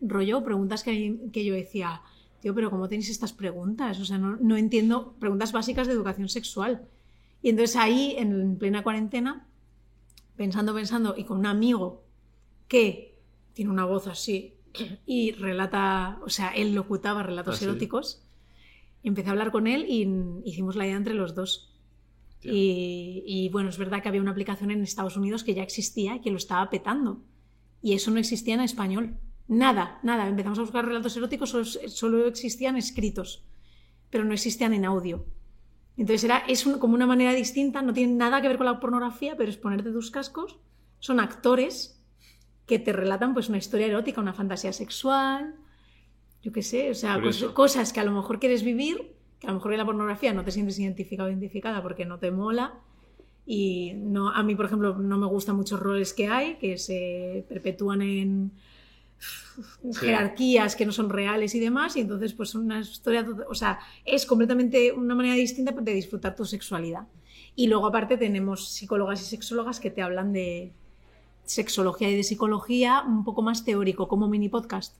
rollo, 0.00 0.42
preguntas 0.42 0.82
que, 0.82 1.18
que 1.32 1.44
yo 1.44 1.54
decía, 1.54 2.02
tío, 2.40 2.54
pero 2.54 2.70
¿cómo 2.70 2.88
tenéis 2.88 3.10
estas 3.10 3.32
preguntas? 3.32 3.98
O 4.00 4.04
sea, 4.04 4.18
no, 4.18 4.36
no, 4.36 4.56
entiendo, 4.56 5.14
preguntas 5.18 5.52
básicas 5.52 5.86
de 5.86 5.92
educación 5.92 6.28
sexual. 6.28 6.88
Y 7.42 7.50
entonces 7.50 7.76
ahí, 7.76 8.16
en 8.18 8.56
plena 8.56 8.82
cuarentena, 8.82 9.46
pensando, 10.36 10.74
pensando, 10.74 11.14
y 11.16 11.24
con 11.24 11.38
un 11.38 11.46
amigo 11.46 12.04
que 12.66 13.18
tiene 13.54 13.70
una 13.70 13.84
voz 13.84 14.06
así 14.06 14.54
y 15.06 15.32
relata, 15.32 16.20
o 16.24 16.28
sea, 16.28 16.48
él 16.50 16.74
locutaba 16.74 17.22
relatos 17.22 17.60
ah, 17.60 17.64
eróticos, 17.64 18.22
empecé 19.02 19.28
a 19.28 19.32
hablar 19.32 19.50
con 19.50 19.66
él 19.66 19.86
y 19.88 20.08
hicimos 20.44 20.76
la 20.76 20.86
idea 20.86 20.96
entre 20.96 21.14
los 21.14 21.34
dos. 21.34 21.77
Y, 22.42 23.24
y, 23.26 23.48
bueno, 23.48 23.68
es 23.68 23.78
verdad 23.78 24.02
que 24.02 24.08
había 24.08 24.20
una 24.20 24.30
aplicación 24.30 24.70
en 24.70 24.82
Estados 24.82 25.16
Unidos 25.16 25.42
que 25.42 25.54
ya 25.54 25.62
existía 25.62 26.16
y 26.16 26.20
que 26.20 26.30
lo 26.30 26.36
estaba 26.36 26.70
petando. 26.70 27.22
Y 27.82 27.94
eso 27.94 28.10
no 28.10 28.18
existía 28.18 28.54
en 28.54 28.60
español. 28.60 29.16
Nada, 29.48 29.98
nada. 30.02 30.28
Empezamos 30.28 30.58
a 30.58 30.62
buscar 30.62 30.84
relatos 30.84 31.16
eróticos, 31.16 31.50
solo, 31.86 32.26
existían 32.26 32.76
escritos, 32.76 33.44
pero 34.10 34.24
no 34.24 34.34
existían 34.34 34.74
en 34.74 34.84
audio. 34.84 35.24
Entonces 35.96 36.24
era, 36.24 36.38
es 36.46 36.64
como 36.64 36.94
una 36.94 37.06
manera 37.06 37.32
distinta, 37.32 37.82
no 37.82 37.92
tiene 37.92 38.14
nada 38.14 38.40
que 38.40 38.48
ver 38.48 38.58
con 38.58 38.66
la 38.66 38.78
pornografía, 38.78 39.36
pero 39.36 39.50
es 39.50 39.56
ponerte 39.56 39.90
tus 39.90 40.10
cascos. 40.10 40.58
Son 41.00 41.18
actores 41.18 42.04
que 42.66 42.78
te 42.78 42.92
relatan 42.92 43.32
pues 43.32 43.48
una 43.48 43.58
historia 43.58 43.86
erótica, 43.86 44.20
una 44.20 44.34
fantasía 44.34 44.72
sexual, 44.72 45.56
yo 46.42 46.52
qué 46.52 46.62
sé, 46.62 46.90
o 46.90 46.94
sea, 46.94 47.20
cosas 47.54 47.92
que 47.92 48.00
a 48.00 48.04
lo 48.04 48.12
mejor 48.12 48.38
quieres 48.38 48.62
vivir, 48.62 49.16
que 49.40 49.46
a 49.46 49.50
lo 49.50 49.56
mejor 49.56 49.72
en 49.72 49.78
la 49.78 49.84
pornografía 49.84 50.32
no 50.32 50.44
te 50.44 50.50
sientes 50.50 50.78
identificado 50.78 51.28
o 51.28 51.30
identificada 51.30 51.82
porque 51.82 52.04
no 52.04 52.18
te 52.18 52.30
mola. 52.30 52.74
Y 53.46 53.94
no, 53.94 54.30
a 54.30 54.42
mí, 54.42 54.54
por 54.54 54.66
ejemplo, 54.66 54.98
no 54.98 55.18
me 55.18 55.26
gustan 55.26 55.56
muchos 55.56 55.80
roles 55.80 56.12
que 56.12 56.28
hay, 56.28 56.56
que 56.56 56.76
se 56.76 57.46
perpetúan 57.48 58.02
en, 58.02 58.52
jerarquías 59.98 60.76
que 60.76 60.86
no 60.86 60.92
son 60.92 61.10
reales 61.10 61.54
y 61.54 61.60
demás, 61.60 61.96
y 61.96 62.00
entonces 62.00 62.32
pues 62.32 62.54
una 62.54 62.80
historia, 62.80 63.26
o 63.48 63.54
sea, 63.54 63.78
es 64.04 64.26
completamente 64.26 64.92
una 64.92 65.14
manera 65.14 65.34
distinta 65.34 65.72
de 65.72 65.94
disfrutar 65.94 66.36
tu 66.36 66.44
sexualidad. 66.44 67.06
Y 67.56 67.66
luego 67.66 67.88
aparte 67.88 68.16
tenemos 68.16 68.68
psicólogas 68.68 69.20
y 69.22 69.24
sexólogas 69.24 69.80
que 69.80 69.90
te 69.90 70.02
hablan 70.02 70.32
de 70.32 70.72
sexología 71.42 72.10
y 72.10 72.16
de 72.16 72.22
psicología 72.22 73.02
un 73.06 73.24
poco 73.24 73.42
más 73.42 73.64
teórico, 73.64 74.06
como 74.06 74.28
mini 74.28 74.48
podcast. 74.48 74.96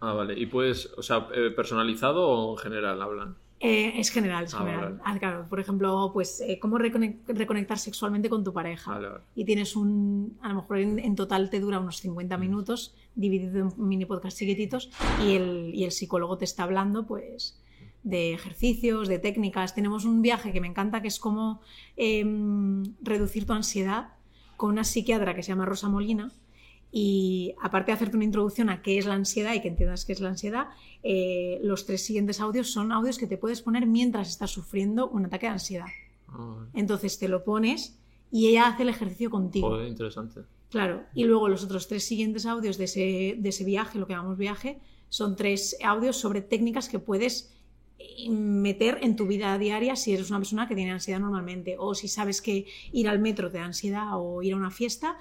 Ah, 0.00 0.12
vale. 0.12 0.38
¿Y 0.38 0.46
pues, 0.46 0.90
o 0.96 1.02
sea, 1.02 1.28
eh, 1.34 1.50
personalizado 1.50 2.26
o 2.26 2.52
en 2.52 2.58
general 2.58 3.02
hablan? 3.02 3.36
Eh, 3.60 3.98
es 3.98 4.10
general, 4.10 4.44
es 4.44 4.54
ah, 4.54 4.58
general. 4.58 5.00
Ah, 5.04 5.18
claro, 5.18 5.48
por 5.48 5.58
ejemplo, 5.58 6.10
pues 6.12 6.40
eh, 6.40 6.58
cómo 6.60 6.78
reconectar 6.78 7.78
sexualmente 7.78 8.28
con 8.28 8.44
tu 8.44 8.52
pareja. 8.52 9.00
Y 9.34 9.44
tienes 9.44 9.74
un, 9.74 10.38
a 10.42 10.48
lo 10.48 10.56
mejor 10.56 10.78
en, 10.78 11.16
total 11.16 11.50
te 11.50 11.58
dura 11.58 11.80
unos 11.80 11.98
50 11.98 12.36
mm. 12.36 12.40
minutos, 12.40 12.94
dividido 13.16 13.58
en 13.58 13.88
mini 13.88 14.04
podcast 14.04 14.38
chiquititos, 14.38 14.90
y 15.24 15.34
el, 15.34 15.72
y 15.74 15.84
el 15.84 15.90
psicólogo 15.90 16.38
te 16.38 16.44
está 16.44 16.62
hablando, 16.62 17.06
pues, 17.06 17.60
de 18.04 18.32
ejercicios, 18.32 19.08
de 19.08 19.18
técnicas. 19.18 19.74
Tenemos 19.74 20.04
un 20.04 20.22
viaje 20.22 20.52
que 20.52 20.60
me 20.60 20.68
encanta, 20.68 21.02
que 21.02 21.08
es 21.08 21.18
cómo 21.18 21.60
em, 21.96 22.84
reducir 23.02 23.44
tu 23.44 23.54
ansiedad 23.54 24.10
con 24.56 24.70
una 24.70 24.84
psiquiatra 24.84 25.34
que 25.34 25.42
se 25.42 25.48
llama 25.48 25.66
Rosa 25.66 25.88
Molina, 25.88 26.32
y 26.90 27.54
aparte 27.60 27.90
de 27.90 27.96
hacerte 27.96 28.16
una 28.16 28.24
introducción 28.24 28.70
a 28.70 28.82
qué 28.82 28.98
es 28.98 29.06
la 29.06 29.14
ansiedad 29.14 29.54
y 29.54 29.60
que 29.60 29.68
entiendas 29.68 30.04
qué 30.04 30.12
es 30.12 30.20
la 30.20 30.30
ansiedad, 30.30 30.68
eh, 31.02 31.60
los 31.62 31.84
tres 31.84 32.04
siguientes 32.04 32.40
audios 32.40 32.70
son 32.70 32.92
audios 32.92 33.18
que 33.18 33.26
te 33.26 33.36
puedes 33.36 33.60
poner 33.60 33.86
mientras 33.86 34.28
estás 34.28 34.50
sufriendo 34.50 35.08
un 35.08 35.26
ataque 35.26 35.46
de 35.46 35.52
ansiedad. 35.52 35.86
Ah. 36.28 36.66
Entonces 36.74 37.18
te 37.18 37.28
lo 37.28 37.44
pones 37.44 37.98
y 38.30 38.48
ella 38.48 38.68
hace 38.68 38.82
el 38.82 38.88
ejercicio 38.88 39.30
contigo. 39.30 39.68
Joder, 39.68 39.88
interesante. 39.88 40.40
Claro, 40.70 41.04
y 41.14 41.24
luego 41.24 41.48
los 41.48 41.64
otros 41.64 41.88
tres 41.88 42.04
siguientes 42.04 42.44
audios 42.44 42.76
de 42.76 42.84
ese, 42.84 43.36
de 43.38 43.48
ese 43.48 43.64
viaje, 43.64 43.98
lo 43.98 44.06
que 44.06 44.12
llamamos 44.12 44.36
viaje, 44.36 44.78
son 45.08 45.36
tres 45.36 45.76
audios 45.82 46.16
sobre 46.16 46.42
técnicas 46.42 46.88
que 46.88 46.98
puedes 46.98 47.54
meter 48.28 48.98
en 49.02 49.16
tu 49.16 49.26
vida 49.26 49.56
diaria 49.58 49.96
si 49.96 50.12
eres 50.12 50.30
una 50.30 50.38
persona 50.38 50.68
que 50.68 50.74
tiene 50.74 50.92
ansiedad 50.92 51.20
normalmente 51.20 51.76
o 51.78 51.94
si 51.94 52.08
sabes 52.08 52.40
que 52.42 52.66
ir 52.92 53.08
al 53.08 53.18
metro 53.18 53.50
te 53.50 53.58
da 53.58 53.64
ansiedad 53.64 54.10
o 54.14 54.42
ir 54.42 54.52
a 54.54 54.56
una 54.56 54.70
fiesta 54.70 55.16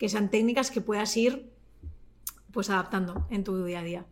que 0.00 0.08
sean 0.08 0.30
técnicas 0.30 0.70
que 0.70 0.80
puedas 0.80 1.14
ir 1.18 1.52
pues 2.52 2.70
adaptando 2.70 3.26
en 3.28 3.44
tu 3.44 3.62
día 3.62 3.80
a 3.80 3.84
día. 3.84 4.06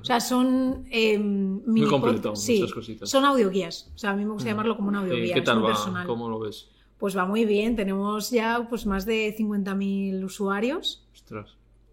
O 0.00 0.02
sea, 0.02 0.18
son 0.18 0.86
eh, 0.90 1.18
Muy 1.18 1.86
completo, 1.86 2.30
muchas 2.30 2.72
cositas. 2.72 3.10
Son 3.10 3.26
audioguías. 3.26 3.92
O 3.94 3.98
sea, 3.98 4.12
a 4.12 4.16
mí 4.16 4.24
me 4.24 4.32
gusta 4.32 4.48
mm. 4.48 4.52
llamarlo 4.52 4.76
como 4.76 4.88
un 4.88 4.96
audioguía. 4.96 5.34
¿Qué 5.34 5.42
tal 5.42 5.62
va? 5.62 6.06
¿Cómo 6.06 6.30
lo 6.30 6.38
ves? 6.40 6.70
Pues 6.96 7.14
va 7.14 7.26
muy 7.26 7.44
bien. 7.44 7.76
Tenemos 7.76 8.30
ya 8.30 8.66
pues 8.70 8.86
más 8.86 9.04
de 9.04 9.36
50.000 9.36 10.24
usuarios. 10.24 11.06
Ostras. 11.12 11.50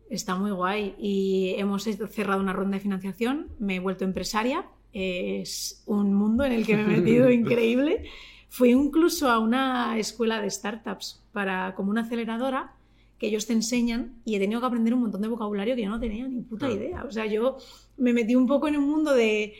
Está 0.10 0.36
muy 0.36 0.52
guay. 0.52 0.96
Y 0.98 1.56
hemos 1.58 1.84
cerrado 1.84 2.40
una 2.40 2.54
ronda 2.54 2.78
de 2.78 2.82
financiación, 2.82 3.50
me 3.60 3.76
he 3.76 3.80
vuelto 3.82 4.06
empresaria. 4.06 4.66
Es 4.94 5.84
un 5.86 6.14
mundo 6.14 6.46
en 6.46 6.54
el 6.54 6.66
que 6.66 6.78
me 6.78 6.84
he 6.84 6.98
metido 7.00 7.30
increíble. 7.32 8.06
Fui 8.48 8.70
incluso 8.70 9.30
a 9.30 9.40
una 9.40 10.00
escuela 10.00 10.42
de 10.42 10.50
startups 10.50 11.22
para 11.34 11.76
como 11.76 11.92
una 11.92 12.02
aceleradora 12.02 12.76
que 13.22 13.28
ellos 13.28 13.46
te 13.46 13.54
enseñan 13.54 14.20
y 14.26 14.34
he 14.34 14.40
tenido 14.40 14.60
que 14.60 14.66
aprender 14.66 14.96
un 14.96 15.02
montón 15.02 15.22
de 15.22 15.28
vocabulario 15.28 15.76
que 15.76 15.84
yo 15.84 15.92
no 15.92 16.00
tenía 16.00 16.28
ni 16.28 16.42
puta 16.42 16.72
idea. 16.72 17.06
O 17.08 17.12
sea, 17.12 17.28
yo 17.28 17.58
me 17.96 18.14
metí 18.14 18.34
un 18.34 18.48
poco 18.48 18.68
en 18.68 18.78
un 18.78 18.90
mundo 18.90 19.14
de, 19.14 19.54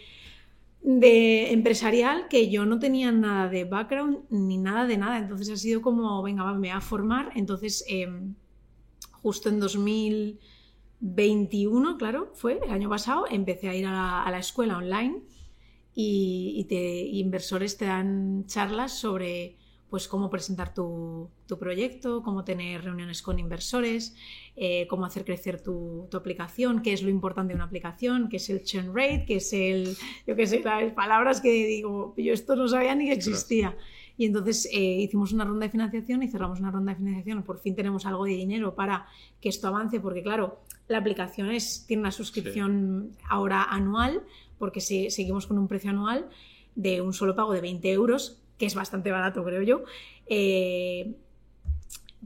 de 0.82 1.52
empresarial 1.52 2.28
que 2.28 2.50
yo 2.50 2.66
no 2.66 2.80
tenía 2.80 3.12
nada 3.12 3.50
de 3.50 3.66
background 3.66 4.22
ni 4.32 4.58
nada 4.58 4.88
de 4.88 4.98
nada. 4.98 5.20
Entonces 5.20 5.48
ha 5.52 5.58
sido 5.58 5.84
como, 5.84 6.24
venga, 6.24 6.52
me 6.54 6.58
voy 6.58 6.70
a 6.70 6.82
formar. 6.82 7.34
Entonces, 7.36 7.86
em, 7.88 8.34
justo 9.12 9.50
en 9.50 9.60
2021, 9.60 12.00
claro, 12.00 12.32
fue 12.34 12.60
el 12.64 12.72
año 12.72 12.90
pasado, 12.90 13.26
empecé 13.30 13.70
a 13.70 13.76
ir 13.76 13.86
a 13.86 14.26
la, 14.28 14.40
escuela 14.40 14.78
online 14.78 15.22
y, 15.94 16.66
te, 16.68 17.06
inversores 17.06 17.78
te 17.78 17.86
dan 17.86 18.48
charlas 18.48 18.98
sobre 18.98 19.56
pues 19.92 20.08
cómo 20.08 20.30
presentar 20.30 20.74
tu, 20.74 21.30
proyecto, 21.60 22.24
cómo 22.24 22.46
tener 22.46 22.82
reuniones 22.82 23.22
con 23.22 23.40
inversores, 23.40 24.16
eh, 24.56 24.88
cómo 24.88 25.04
hacer 25.06 25.26
crecer 25.26 25.62
tu, 25.62 26.08
aplicación, 26.14 26.82
qué 26.82 26.94
es 26.94 27.04
lo 27.04 27.10
importante 27.10 27.52
de 27.52 27.56
una 27.56 27.66
aplicación, 27.66 28.30
qué 28.30 28.38
es 28.38 28.50
el 28.50 28.64
churn 28.64 28.96
rate, 28.96 29.26
qué 29.28 29.36
es 29.36 29.52
el, 29.52 29.98
yo 30.26 30.38
qué 30.38 30.48
sé, 30.48 30.62
las 30.62 30.94
palabras 30.94 31.42
que 31.42 31.52
digo, 31.52 32.14
yo 32.16 32.32
esto 32.32 32.56
no 32.56 32.70
sabía 32.70 32.96
ni 32.96 33.08
que 33.08 33.12
existía. 33.12 33.76
Y 34.18 34.28
entonces 34.28 34.70
eh, 34.72 34.80
hicimos 34.80 35.34
una 35.34 35.44
ronda 35.44 35.66
de 35.66 35.72
financiación 35.72 36.24
y 36.24 36.30
cerramos 36.30 36.62
una 36.62 36.72
ronda 36.72 36.94
de 36.94 36.98
financiación. 36.98 37.44
Por 37.44 37.60
fin 37.60 37.76
tenemos 37.76 38.06
algo 38.06 38.24
de 38.24 38.32
dinero 38.32 38.76
para 38.76 39.08
que 39.42 39.50
esto 39.50 39.68
avance, 39.68 40.00
porque 40.00 40.24
claro, 40.24 40.62
la 40.88 41.00
aplicación 41.00 41.52
es, 41.52 41.86
tiene 41.86 42.02
una 42.02 42.12
suscripción 42.12 43.12
ahora 43.28 43.64
anual, 43.64 44.24
porque 44.58 44.80
si, 44.80 45.12
seguimos 45.12 45.48
con 45.48 45.58
un 45.58 45.68
precio 45.68 45.90
anual 45.90 46.30
de 46.76 47.02
un 47.02 47.12
solo 47.12 47.36
pago 47.36 47.52
de 47.52 47.60
20 47.60 47.92
euros 47.92 48.41
que 48.62 48.68
es 48.68 48.76
bastante 48.76 49.10
barato, 49.10 49.44
creo 49.44 49.64
yo. 49.64 49.84
Eh, 50.28 51.16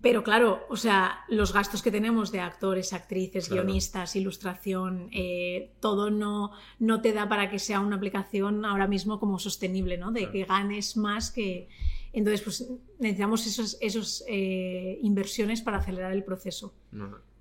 pero 0.02 0.22
claro, 0.22 0.66
o 0.70 0.76
sea, 0.76 1.24
los 1.30 1.54
gastos 1.54 1.82
que 1.82 1.92
tenemos 1.92 2.30
de 2.30 2.42
actores, 2.42 2.92
actrices, 2.92 3.50
guionistas, 3.50 4.18
ilustración, 4.18 5.08
eh, 5.14 5.72
todo 5.80 6.10
no, 6.10 6.52
no 6.78 7.00
te 7.00 7.14
da 7.14 7.30
para 7.30 7.50
que 7.50 7.58
sea 7.58 7.80
una 7.80 7.96
aplicación 7.96 8.66
ahora 8.66 8.86
mismo 8.86 9.18
como 9.18 9.40
sostenible, 9.40 9.98
¿no? 9.98 10.12
De 10.12 10.30
que 10.30 10.44
ganes 10.44 10.98
más 10.98 11.32
que... 11.32 11.70
Entonces, 12.12 12.42
pues 12.42 12.70
necesitamos 13.00 13.48
esos, 13.48 13.78
esos 13.80 14.26
eh, 14.28 15.00
inversiones 15.04 15.62
para 15.62 15.78
acelerar 15.78 16.12
el 16.12 16.26
proceso. 16.26 16.74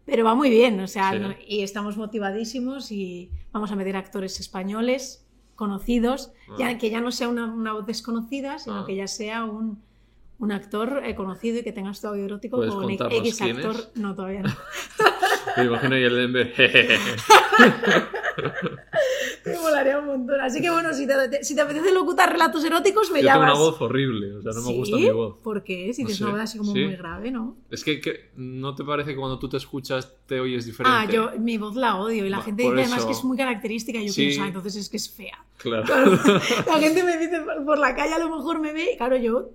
Pero 0.05 0.25
va 0.25 0.37
muy 0.37 0.51
bien, 0.51 0.79
o 0.79 0.87
sea, 0.87 1.37
y 1.49 1.63
estamos 1.63 1.97
motivadísimos 1.97 2.93
y 2.93 3.33
vamos 3.51 3.73
a 3.73 3.77
meter 3.77 3.97
actores 3.97 4.39
españoles, 4.39 5.24
conocidos, 5.55 6.33
ya, 6.59 6.69
ah. 6.69 6.79
que 6.79 6.91
ya 6.91 7.01
no 7.01 7.13
sea 7.13 7.29
una, 7.29 7.73
voz 7.73 7.87
desconocida, 7.87 8.59
sino 8.59 8.81
ah. 8.81 8.87
que 8.87 8.97
ya 8.97 9.07
sea 9.07 9.45
un, 9.45 9.83
un 10.39 10.53
actor 10.53 11.03
eh, 11.05 11.15
conocido 11.15 11.59
y 11.61 11.63
que 11.63 11.73
tenga 11.73 11.95
su 11.95 12.07
audio 12.07 12.25
erótico 12.25 12.57
con 12.57 12.91
X 12.91 13.43
actor. 13.43 13.77
No, 13.95 14.15
todavía 14.15 14.43
no. 14.43 14.53
Me 15.57 15.65
imagino 15.65 15.99
y 15.99 16.03
el 16.05 16.33
de 16.33 16.99
Me 19.45 19.59
molaría 19.59 19.99
un 19.99 20.07
montón. 20.07 20.41
Así 20.41 20.61
que 20.61 20.71
bueno, 20.71 20.93
si 20.95 21.07
te, 21.07 21.45
si 21.45 21.55
te 21.55 21.61
apetece 21.61 21.93
locutar 21.93 22.33
relatos 22.33 22.65
eróticos, 22.65 23.11
me 23.11 23.21
Yo 23.21 23.27
llamas. 23.27 23.49
tengo 23.49 23.53
una 23.53 23.71
voz 23.71 23.81
horrible, 23.81 24.35
o 24.37 24.43
sea, 24.43 24.53
no 24.53 24.63
me 24.63 24.73
gusta 24.73 24.97
mi 24.97 25.11
voz. 25.11 25.37
¿Por 25.43 25.63
qué? 25.63 25.93
Si 25.93 26.05
tienes 26.05 26.21
una 26.21 26.33
voz 26.33 26.41
así 26.41 26.59
como 26.59 26.73
muy 26.73 26.97
grave, 26.97 27.31
¿no? 27.31 27.57
Es 27.71 27.85
que, 27.85 28.31
¿no 28.37 28.75
te 28.75 28.85
parece 28.85 29.11
que 29.11 29.17
cuando 29.17 29.39
tú 29.39 29.49
te 29.49 29.57
escuchas 29.57 30.13
te 30.27 30.41
oyes 30.41 30.65
diferente? 30.67 30.99
Ah, 30.99 31.11
yo 31.11 31.33
mi 31.39 31.59
voz 31.59 31.77
la 31.77 31.97
odio 31.97 32.25
y 32.25 32.31
la 32.31 32.41
gente 32.41 32.63
dice 32.63 32.75
además 32.75 33.05
que 33.05 33.13
es 33.13 33.25
muy 33.25 33.37
característica 33.37 33.99
y 33.99 34.09
yo 34.09 34.15
pienso, 34.15 34.43
ah, 34.43 34.49
entonces 34.49 34.77
es 34.77 34.89
que 34.89 34.97
es 34.97 35.11
fea. 35.11 35.45
Claro. 35.59 35.85
la 36.67 36.79
gente 36.81 37.05
me 37.05 37.19
dice 37.19 37.41
por 37.65 37.79
la 37.79 37.95
calle 37.95 38.15
a 38.15 38.19
lo 38.19 38.35
mejor 38.35 38.61
me 38.61 38.73
ve, 38.73 38.95
claro, 38.97 39.17
yo, 39.17 39.51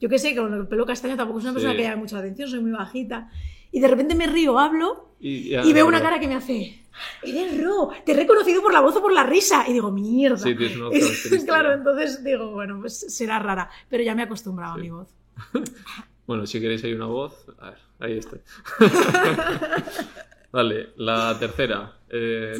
yo 0.00 0.08
qué 0.08 0.18
sé, 0.18 0.34
con 0.34 0.52
el 0.52 0.66
pelo 0.66 0.86
castaño 0.86 1.16
tampoco 1.16 1.40
es 1.40 1.44
una 1.44 1.54
persona 1.54 1.76
que 1.76 1.82
llame 1.82 1.96
mucha 1.96 2.18
atención, 2.18 2.48
soy 2.48 2.60
muy 2.60 2.72
bajita. 2.72 3.30
Y 3.74 3.80
de 3.80 3.88
repente 3.88 4.14
me 4.14 4.28
río, 4.28 4.56
hablo 4.56 5.16
y, 5.18 5.72
veo 5.72 5.84
una 5.84 6.00
cara 6.00 6.20
que 6.20 6.28
me 6.28 6.36
hace 6.36 6.80
eres 7.24 7.60
Ro, 7.60 7.90
te 8.06 8.12
he 8.12 8.14
reconocido 8.14 8.62
por 8.62 8.72
la 8.72 8.80
voz 8.80 8.94
o 8.94 9.02
por 9.02 9.12
la 9.12 9.24
risa. 9.24 9.68
Y 9.68 9.72
digo, 9.72 9.90
mierda. 9.90 10.38
Sí, 10.38 10.54
Claro, 11.44 11.72
entonces 11.72 12.22
digo, 12.22 12.52
bueno, 12.52 12.78
pues 12.80 13.12
será 13.12 13.40
rara. 13.40 13.68
Pero 13.88 14.04
ya 14.04 14.14
me 14.14 14.22
he 14.22 14.26
acostumbrado 14.26 14.74
a 14.74 14.76
mi 14.76 14.90
voz. 14.90 15.08
bueno, 16.28 16.46
si 16.46 16.60
queréis 16.60 16.84
hay 16.84 16.92
una 16.92 17.06
voz, 17.06 17.46
a 17.58 17.70
ver, 17.70 17.78
ahí 17.98 18.18
está. 18.18 18.36
vale, 20.52 20.90
la 20.98 21.36
tercera. 21.36 21.98
Eh, 22.08 22.54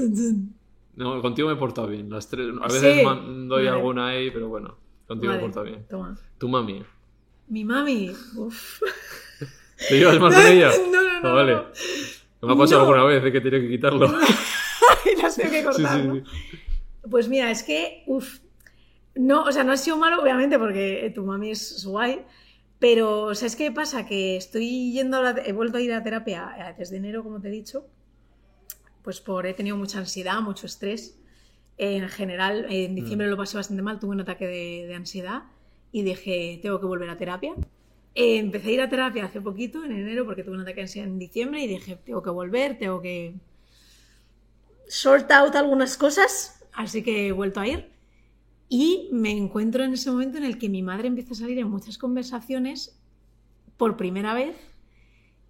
no, 0.97 1.23
contigo 1.23 1.47
me 1.47 1.55
he 1.55 1.59
portado 1.59 1.87
bien. 1.87 2.11
Las 2.11 2.29
tres, 2.29 2.53
a 2.61 2.67
veces 2.67 3.07
doy 3.47 3.69
alguna 3.69 4.09
ahí, 4.09 4.33
pero 4.33 4.49
bueno, 4.49 4.77
contigo 5.07 5.33
me 5.33 5.39
he 5.39 5.43
portado 5.43 5.67
bien. 5.67 5.87
Toma. 5.89 6.19
Tu 6.39 6.49
mami. 6.49 6.83
Mi 7.47 7.65
mami, 7.65 8.11
Uf. 8.37 8.81
¿Te 9.89 9.99
llevas 9.99 10.19
más 10.21 10.35
con 10.37 10.47
ella? 10.47 10.71
No, 10.91 11.03
no, 11.03 11.21
no. 11.21 11.29
Ah, 11.29 11.33
vale. 11.33 11.57
Me 12.43 12.53
ha 12.53 12.57
pasado 12.57 12.83
alguna 12.83 13.05
vez 13.05 13.23
de 13.23 13.33
que 13.33 13.41
tenía 13.41 13.61
que 13.61 13.69
quitarlo. 13.69 14.07
y 15.05 15.21
las 15.21 15.37
tengo 15.37 15.51
que 15.51 15.65
cortar. 15.65 16.23
Pues 17.11 17.29
mira, 17.29 17.51
es 17.51 17.63
que, 17.63 18.03
uff, 18.07 18.41
no, 19.15 19.45
o 19.45 19.53
sea, 19.53 19.65
no 19.65 19.73
ha 19.73 19.77
sido 19.77 19.97
malo, 19.97 20.21
obviamente, 20.23 20.59
porque 20.59 21.11
tu 21.15 21.25
mami 21.25 21.51
es 21.51 21.85
guay. 21.85 22.23
Pero, 22.79 23.35
¿sabes 23.35 23.57
qué 23.57 23.71
pasa? 23.71 24.05
Que 24.05 24.37
estoy 24.37 24.93
yendo, 24.93 25.19
a 25.19 25.23
la, 25.23 25.43
he 25.45 25.53
vuelto 25.53 25.79
a 25.79 25.81
ir 25.81 25.93
a 25.93 26.03
terapia 26.03 26.55
eh, 26.59 26.75
desde 26.77 26.97
enero, 26.97 27.23
como 27.23 27.41
te 27.41 27.49
he 27.49 27.51
dicho, 27.51 27.87
pues 29.03 29.21
por 29.21 29.47
he 29.47 29.55
tenido 29.55 29.77
mucha 29.77 29.99
ansiedad, 29.99 30.41
mucho 30.41 30.67
estrés. 30.67 31.19
En 31.77 32.09
general, 32.09 32.67
en 32.69 32.95
diciembre 32.95 33.27
mm. 33.27 33.31
lo 33.31 33.37
pasé 33.37 33.57
bastante 33.57 33.83
mal, 33.83 33.99
tuve 33.99 34.13
un 34.13 34.21
ataque 34.21 34.47
de, 34.47 34.87
de 34.87 34.95
ansiedad 34.95 35.45
y 35.93 36.03
dije, 36.03 36.59
tengo 36.63 36.79
que 36.79 36.87
volver 36.87 37.09
a 37.09 37.17
terapia. 37.17 37.55
Eh, 38.15 38.39
empecé 38.39 38.69
a 38.69 38.73
ir 38.73 38.81
a 38.81 38.89
terapia 38.89 39.25
hace 39.25 39.41
poquito, 39.41 39.85
en 39.85 39.93
enero, 39.93 40.25
porque 40.25 40.45
tuve 40.45 40.55
un 40.55 40.61
ataque 40.61 40.87
en 40.95 41.19
diciembre 41.19 41.63
y 41.63 41.67
dije, 41.67 41.97
tengo 41.97 42.23
que 42.23 42.31
volver, 42.31 42.79
tengo 42.79 43.01
que 43.01 43.35
sort 44.87 45.31
out 45.33 45.57
algunas 45.57 45.97
cosas, 45.97 46.65
así 46.73 47.03
que 47.03 47.29
he 47.29 47.33
vuelto 47.33 47.61
a 47.61 47.67
ir. 47.67 47.91
Y 48.69 49.09
me 49.13 49.33
encuentro 49.33 49.83
en 49.85 49.93
ese 49.93 50.11
momento 50.11 50.39
en 50.39 50.45
el 50.45 50.59
que 50.59 50.69
mi 50.69 50.83
madre 50.83 51.09
empieza 51.09 51.33
a 51.33 51.37
salir 51.37 51.59
en 51.59 51.69
muchas 51.69 51.99
conversaciones 51.99 52.99
por 53.77 53.97
primera 53.97 54.35
vez 54.35 54.57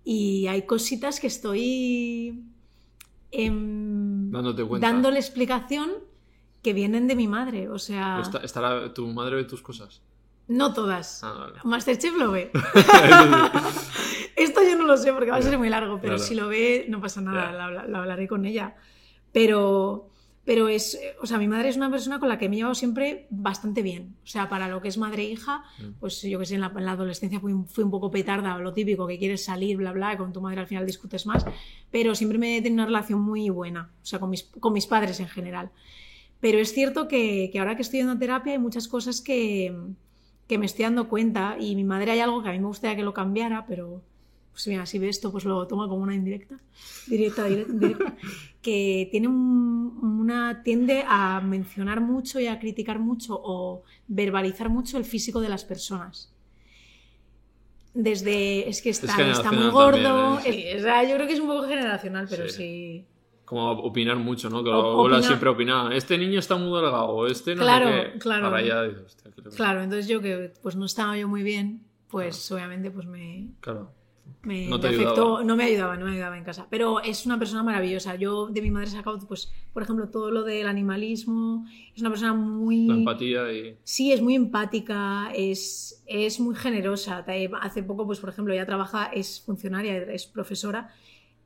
y 0.04 0.46
hay 0.46 0.62
cositas 0.62 1.20
que 1.20 1.26
estoy 1.26 2.44
em, 3.30 4.30
dándole 4.30 5.18
explicación 5.18 5.90
que 6.62 6.72
vienen 6.72 7.06
de 7.06 7.14
mi 7.14 7.28
madre. 7.28 7.68
O 7.68 7.78
sea. 7.78 8.22
¿Estará 8.42 8.92
tu 8.94 9.06
madre 9.08 9.36
ve 9.36 9.44
tus 9.44 9.62
cosas? 9.62 10.02
No 10.46 10.74
todas. 10.74 11.22
Ah, 11.24 11.52
Masterchef 11.64 12.14
lo 12.16 12.32
ve. 12.32 12.50
Esto 14.36 14.62
yo 14.62 14.76
no 14.76 14.84
lo 14.84 14.96
sé 14.96 15.12
porque 15.12 15.30
va 15.30 15.38
a 15.38 15.42
ser 15.42 15.56
muy 15.58 15.70
largo, 15.70 16.00
pero 16.00 16.18
si 16.18 16.34
lo 16.34 16.48
ve 16.48 16.86
no 16.88 17.00
pasa 17.00 17.20
nada, 17.20 17.86
lo 17.86 17.98
hablaré 17.98 18.28
con 18.28 18.44
ella. 18.44 18.74
Pero, 19.32 20.10
pero 20.44 20.68
es, 20.68 20.98
o 21.20 21.26
sea, 21.26 21.38
mi 21.38 21.48
madre 21.48 21.70
es 21.70 21.76
una 21.76 21.90
persona 21.90 22.20
con 22.20 22.28
la 22.28 22.38
que 22.38 22.48
me 22.48 22.56
he 22.56 22.58
llevado 22.58 22.74
siempre 22.74 23.26
bastante 23.30 23.82
bien. 23.82 24.16
O 24.22 24.26
sea, 24.26 24.48
para 24.48 24.68
lo 24.68 24.82
que 24.82 24.88
es 24.88 24.98
madre 24.98 25.22
e 25.22 25.30
hija, 25.30 25.64
mm. 25.78 25.98
pues 25.98 26.20
yo 26.22 26.38
que 26.38 26.46
sé, 26.46 26.56
en 26.56 26.60
la, 26.60 26.66
adolescencia 26.66 27.40
fui, 27.40 27.54
fui, 27.66 27.84
un 27.84 27.90
poco 27.90 28.10
petarda, 28.10 28.58
lo 28.58 28.74
típico, 28.74 29.06
que 29.06 29.18
quieres 29.18 29.44
salir, 29.44 29.76
bla, 29.78 29.92
bla, 29.92 30.14
y 30.14 30.16
con 30.18 30.32
tu 30.32 30.40
madre 30.40 30.60
al 30.60 30.66
final 30.66 30.84
discutes 30.84 31.26
más, 31.26 31.46
pero 31.90 32.14
siempre 32.14 32.38
me 32.38 32.58
he 32.58 32.62
tenido 32.62 32.82
una 32.82 32.86
relación 32.86 33.20
muy 33.20 33.48
buena, 33.48 33.90
o 34.02 34.06
sea, 34.06 34.18
con 34.18 34.30
mis, 34.30 34.44
con 34.44 34.72
mis 34.72 34.86
padres 34.86 35.18
en 35.20 35.28
general. 35.28 35.70
Pero 36.40 36.58
es 36.58 36.74
cierto 36.74 37.08
que, 37.08 37.48
que 37.50 37.58
ahora 37.58 37.74
que 37.74 37.82
estoy 37.82 38.00
en 38.00 38.18
terapia 38.18 38.52
hay 38.52 38.58
muchas 38.58 38.86
cosas 38.86 39.22
que, 39.22 39.74
que 40.46 40.58
me 40.58 40.66
estoy 40.66 40.84
dando 40.84 41.08
cuenta 41.08 41.56
y 41.58 41.74
mi 41.74 41.84
madre 41.84 42.12
hay 42.12 42.20
algo 42.20 42.42
que 42.42 42.50
a 42.50 42.52
mí 42.52 42.58
me 42.58 42.66
gustaría 42.66 42.96
que 42.96 43.02
lo 43.02 43.14
cambiara, 43.14 43.64
pero 43.66 44.02
pues 44.52 44.68
mira, 44.68 44.86
si 44.86 44.98
ve 44.98 45.08
esto, 45.08 45.32
pues 45.32 45.44
lo 45.44 45.66
toma 45.66 45.88
como 45.88 46.02
una 46.02 46.14
indirecta, 46.14 46.60
directa, 47.08 47.44
directa, 47.44 48.14
que 48.62 49.08
tiene 49.10 49.26
una 49.28 50.62
tiende 50.62 51.04
a 51.08 51.40
mencionar 51.40 52.00
mucho 52.00 52.38
y 52.38 52.46
a 52.46 52.58
criticar 52.60 53.00
mucho 53.00 53.40
o 53.42 53.82
verbalizar 54.06 54.68
mucho 54.68 54.96
el 54.96 55.04
físico 55.04 55.40
de 55.40 55.48
las 55.48 55.64
personas. 55.64 56.30
Desde, 57.94 58.68
es 58.68 58.82
que 58.82 58.90
está, 58.90 59.30
está 59.30 59.50
muy 59.50 59.70
gordo, 59.70 60.40
¿eh? 60.44 60.78
yo 61.08 61.14
creo 61.14 61.26
que 61.26 61.34
es 61.34 61.40
un 61.40 61.46
poco 61.46 61.66
generacional, 61.66 62.26
pero 62.28 62.48
sí 62.48 63.06
como 63.54 63.70
opinar 63.70 64.16
mucho, 64.16 64.50
¿no? 64.50 64.64
Que 64.64 64.70
Ola 64.70 65.22
siempre 65.22 65.48
opinaba, 65.48 65.94
este 65.94 66.18
niño 66.18 66.40
está 66.40 66.56
muy 66.56 66.80
delgado, 66.80 67.26
este 67.28 67.54
no 67.54 67.62
claro, 67.62 67.86
sé 67.88 68.10
qué. 68.12 68.18
Claro, 68.18 68.52
Claro, 69.54 69.82
entonces 69.82 70.08
yo 70.08 70.20
que 70.20 70.52
pues 70.60 70.74
no 70.74 70.86
estaba 70.86 71.16
yo 71.16 71.28
muy 71.28 71.44
bien, 71.44 71.84
pues 72.08 72.50
obviamente 72.50 72.90
pues 72.90 73.06
me... 73.06 73.50
Claro. 73.60 73.92
Me, 74.42 74.68
no 74.68 74.76
afectó, 74.76 75.42
no 75.42 75.56
me 75.56 75.64
ayudaba, 75.64 75.96
no 75.96 76.06
me 76.06 76.12
ayudaba 76.12 76.36
en 76.36 76.44
casa. 76.44 76.66
Pero 76.68 77.00
es 77.00 77.24
una 77.24 77.38
persona 77.38 77.62
maravillosa. 77.62 78.14
Yo 78.16 78.46
de 78.48 78.60
mi 78.60 78.70
madre 78.70 78.88
he 78.88 78.90
sacado, 78.90 79.18
pues, 79.26 79.50
por 79.72 79.82
ejemplo, 79.82 80.08
todo 80.08 80.30
lo 80.30 80.42
del 80.44 80.66
animalismo. 80.66 81.66
Es 81.94 82.00
una 82.00 82.10
persona 82.10 82.34
muy. 82.34 82.86
La 82.86 82.94
empatía 82.94 83.52
y. 83.52 83.76
Sí, 83.84 84.12
es 84.12 84.20
muy 84.20 84.34
empática, 84.34 85.30
es, 85.34 86.02
es 86.06 86.40
muy 86.40 86.54
generosa. 86.54 87.24
Hace 87.60 87.82
poco, 87.82 88.06
pues, 88.06 88.18
por 88.18 88.30
ejemplo, 88.30 88.52
ella 88.52 88.66
trabaja, 88.66 89.06
es 89.06 89.42
funcionaria, 89.42 89.96
es 89.96 90.26
profesora 90.26 90.90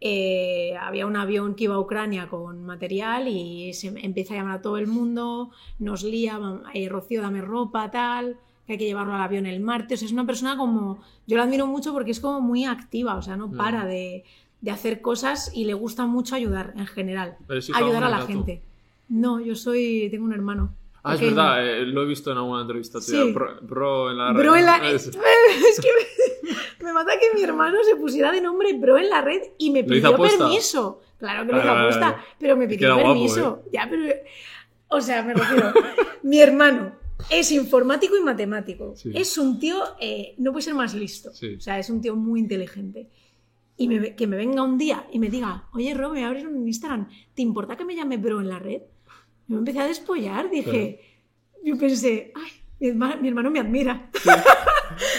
eh, 0.01 0.75
había 0.81 1.07
un 1.07 1.16
avión 1.16 1.55
que 1.55 1.65
iba 1.65 1.75
a 1.75 1.81
Ucrania 1.81 2.29
con 2.29 2.65
material 2.65 3.27
y 3.29 3.73
se 3.75 3.89
empieza 3.89 4.35
a 4.35 4.37
llamar 4.39 4.59
a 4.59 4.62
todo 4.62 4.79
el 4.79 4.87
mundo, 4.87 5.51
nos 5.79 6.05
lía, 6.05 6.39
eh, 6.75 6.89
Rocío, 6.89 7.20
dame 7.20 7.41
ropa, 7.41 7.91
tal, 7.91 8.39
que 8.66 8.75
hay 8.75 8.79
que 8.79 8.85
llevarlo 8.85 9.15
al 9.15 9.23
avión 9.23 9.47
el 9.47 9.61
martes. 9.61 10.03
es 10.03 10.12
una 10.12 10.27
persona 10.27 10.57
como, 10.57 11.01
yo 11.27 11.37
la 11.37 11.45
admiro 11.45 11.66
mucho 11.66 11.93
porque 11.93 12.12
es 12.12 12.20
como 12.20 12.41
muy 12.41 12.65
activa, 12.65 13.16
o 13.16 13.23
sea, 13.23 13.37
no 13.37 13.51
para 13.51 13.87
de, 13.87 14.25
de 14.61 14.70
hacer 14.70 15.01
cosas 15.01 15.51
y 15.55 15.65
le 15.65 15.75
gusta 15.75 16.07
mucho 16.07 16.35
ayudar 16.35 16.75
en 16.77 16.87
general, 16.87 17.37
ayudar 17.75 18.05
a 18.05 18.09
la 18.09 18.20
gente. 18.20 18.62
No, 19.09 19.41
yo 19.41 19.55
soy, 19.55 20.09
tengo 20.11 20.27
un 20.27 20.33
hermano. 20.33 20.75
Ah, 21.03 21.15
es 21.15 21.20
verdad, 21.20 21.66
eh, 21.66 21.87
lo 21.87 22.03
he 22.03 22.07
visto 22.07 22.33
en 22.33 22.39
alguna 22.39 22.62
entrevista. 22.62 23.01
Sí. 23.01 23.16
Bro, 23.33 24.11
en 24.11 24.19
la 24.19 24.33
red. 24.33 24.41
Bro 24.41 24.57
en 24.57 24.65
la... 24.65 24.91
Es, 24.93 25.11
que 25.11 25.89
me, 26.85 26.93
mata 26.93 27.12
que 27.19 27.35
mi 27.35 27.43
hermano 27.43 27.79
se 27.85 27.97
pusiera 27.97 28.33
de 28.33 28.41
nombre 28.41 28.73
Bro 28.75 28.99
en 28.99 29.11
la 29.11 29.20
red 29.20 29.43
y 29.59 29.70
me 29.70 29.85
pidió 29.85 30.16
permiso. 30.16 31.01
Claro 31.19 31.47
que 31.47 31.53
lo 31.53 31.59
hizo 31.59 31.70
apuesta, 31.70 32.25
pero 32.39 32.57
me 32.57 32.66
pidió 32.66 32.97
permiso. 32.97 33.62
¿eh? 33.66 33.70
Ya, 33.73 33.87
pero... 33.89 34.15
O 34.89 35.01
sea, 35.01 35.23
me 35.23 35.35
refiero... 35.35 35.73
mi 36.23 36.41
hermano 36.41 36.93
es 37.31 37.53
informático 37.53 38.16
y 38.16 38.23
matemático. 38.23 38.95
Es 39.12 39.39
un 39.39 39.59
tío... 39.59 39.83
Eh, 40.01 40.35
no 40.39 40.53
puede 40.53 40.62
ser 40.62 40.75
más 40.75 40.95
listo. 40.95 41.31
O 41.31 41.61
sea, 41.61 41.79
es 41.79 41.91
un 41.91 42.01
tío 42.01 42.16
muy 42.16 42.41
inteligente. 42.41 43.09
Y 43.77 44.12
que 44.15 44.27
me 44.27 44.37
venga 44.37 44.62
un 44.65 44.77
día 44.77 45.07
y 45.12 45.20
me 45.20 45.29
diga, 45.29 45.69
oye, 45.73 45.95
Ro, 45.95 46.09
me 46.09 46.15
voy 46.15 46.23
a 46.25 46.29
abrir 46.29 46.49
un 46.49 46.66
Instagram. 46.66 47.09
¿Te 47.35 47.43
importa 47.43 47.77
que 47.77 47.85
me 47.85 47.95
llame 47.95 48.16
Bro 48.16 48.41
en 48.41 48.49
la 48.49 48.59
red? 48.59 48.83
Yo 49.49 49.55
me 49.55 49.59
empecé 49.61 49.81
a 49.81 49.87
despollar, 49.87 50.51
dije, 50.51 51.01
yo 51.65 51.79
pensé, 51.79 52.33
ay, 52.35 52.53
mi 53.20 53.29
hermano, 53.29 53.51
me 53.51 53.59
admira. 53.59 54.11
o 54.15 54.19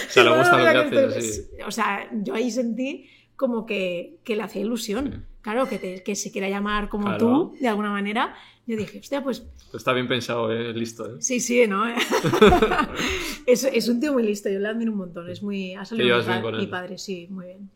sea, 0.10 0.24
le 0.24 0.38
gusta 0.38 0.58
lo 0.58 0.90
que 0.92 1.00
hace. 1.00 1.50
O 1.66 1.72
sea, 1.72 2.08
yo 2.12 2.36
ahí 2.36 2.52
sentí 2.52 3.10
como 3.36 3.66
que, 3.66 4.20
que 4.24 4.36
le 4.36 4.44
hacía 4.44 4.62
ilusión. 4.62 5.26
Claro, 5.42 5.68
que, 5.68 6.04
que 6.04 6.16
se 6.16 6.32
quiera 6.32 6.48
llamar 6.48 6.90
como 6.90 7.18
tú, 7.18 7.56
de 7.60 7.68
alguna 7.68 7.90
manera. 7.90 8.36
Yo 8.68 8.78
dije, 8.78 9.00
hostia, 9.00 9.24
pues... 9.24 9.48
Está 9.74 9.94
bien 9.94 10.08
pensado, 10.08 10.52
¿eh? 10.52 10.74
listo. 10.74 11.08
¿eh? 11.08 11.18
Sí, 11.22 11.40
sí, 11.40 11.66
¿no? 11.66 11.86
es, 13.48 13.64
es, 13.64 13.90
un 13.90 14.00
tío 14.00 14.14
muy 14.14 14.22
listo, 14.22 14.48
yo 14.48 14.60
le 14.60 14.68
admiro 14.68 14.92
un 14.92 15.00
montón. 15.00 15.28
Es 15.28 15.42
muy... 15.42 15.74
Ha 15.74 15.86
salido 15.86 16.22
mi 16.52 16.68
padre, 16.68 17.00
sí, 17.00 17.28
muy 17.32 17.48
bien. 17.48 17.70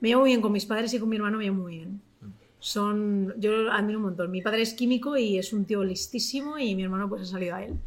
Me 0.00 0.10
llevo 0.10 0.20
muy 0.20 0.30
bien 0.30 0.40
con 0.40 0.52
mis 0.52 0.64
padres 0.64 0.94
y 0.94 1.00
con 1.00 1.08
mi 1.08 1.16
hermano 1.16 1.38
me 1.38 1.44
llevo 1.44 1.56
muy 1.56 1.78
bien 1.78 2.07
son, 2.60 3.34
yo 3.38 3.70
admiro 3.70 3.98
un 3.98 4.06
montón. 4.06 4.30
Mi 4.30 4.42
padre 4.42 4.62
es 4.62 4.74
químico 4.74 5.16
y 5.16 5.38
es 5.38 5.52
un 5.52 5.64
tío 5.64 5.84
listísimo 5.84 6.58
y 6.58 6.74
mi 6.74 6.82
hermano 6.82 7.08
pues 7.08 7.22
ha 7.22 7.26
salido 7.26 7.54
a 7.54 7.64
él. 7.64 7.78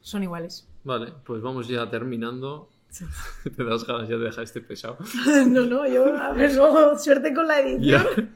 Son 0.00 0.22
iguales. 0.22 0.66
Vale, 0.84 1.12
pues 1.24 1.42
vamos 1.42 1.68
ya 1.68 1.88
terminando. 1.88 2.68
Te 3.56 3.64
das 3.64 3.86
ganas 3.86 4.08
ya 4.08 4.16
de 4.16 4.24
dejar 4.24 4.44
este 4.44 4.60
pesado. 4.60 4.98
no, 5.46 5.62
no, 5.62 5.86
yo 5.86 6.16
a 6.16 6.32
ver, 6.32 6.52
suerte 6.98 7.34
con 7.34 7.48
la 7.48 7.60
edición. 7.60 8.06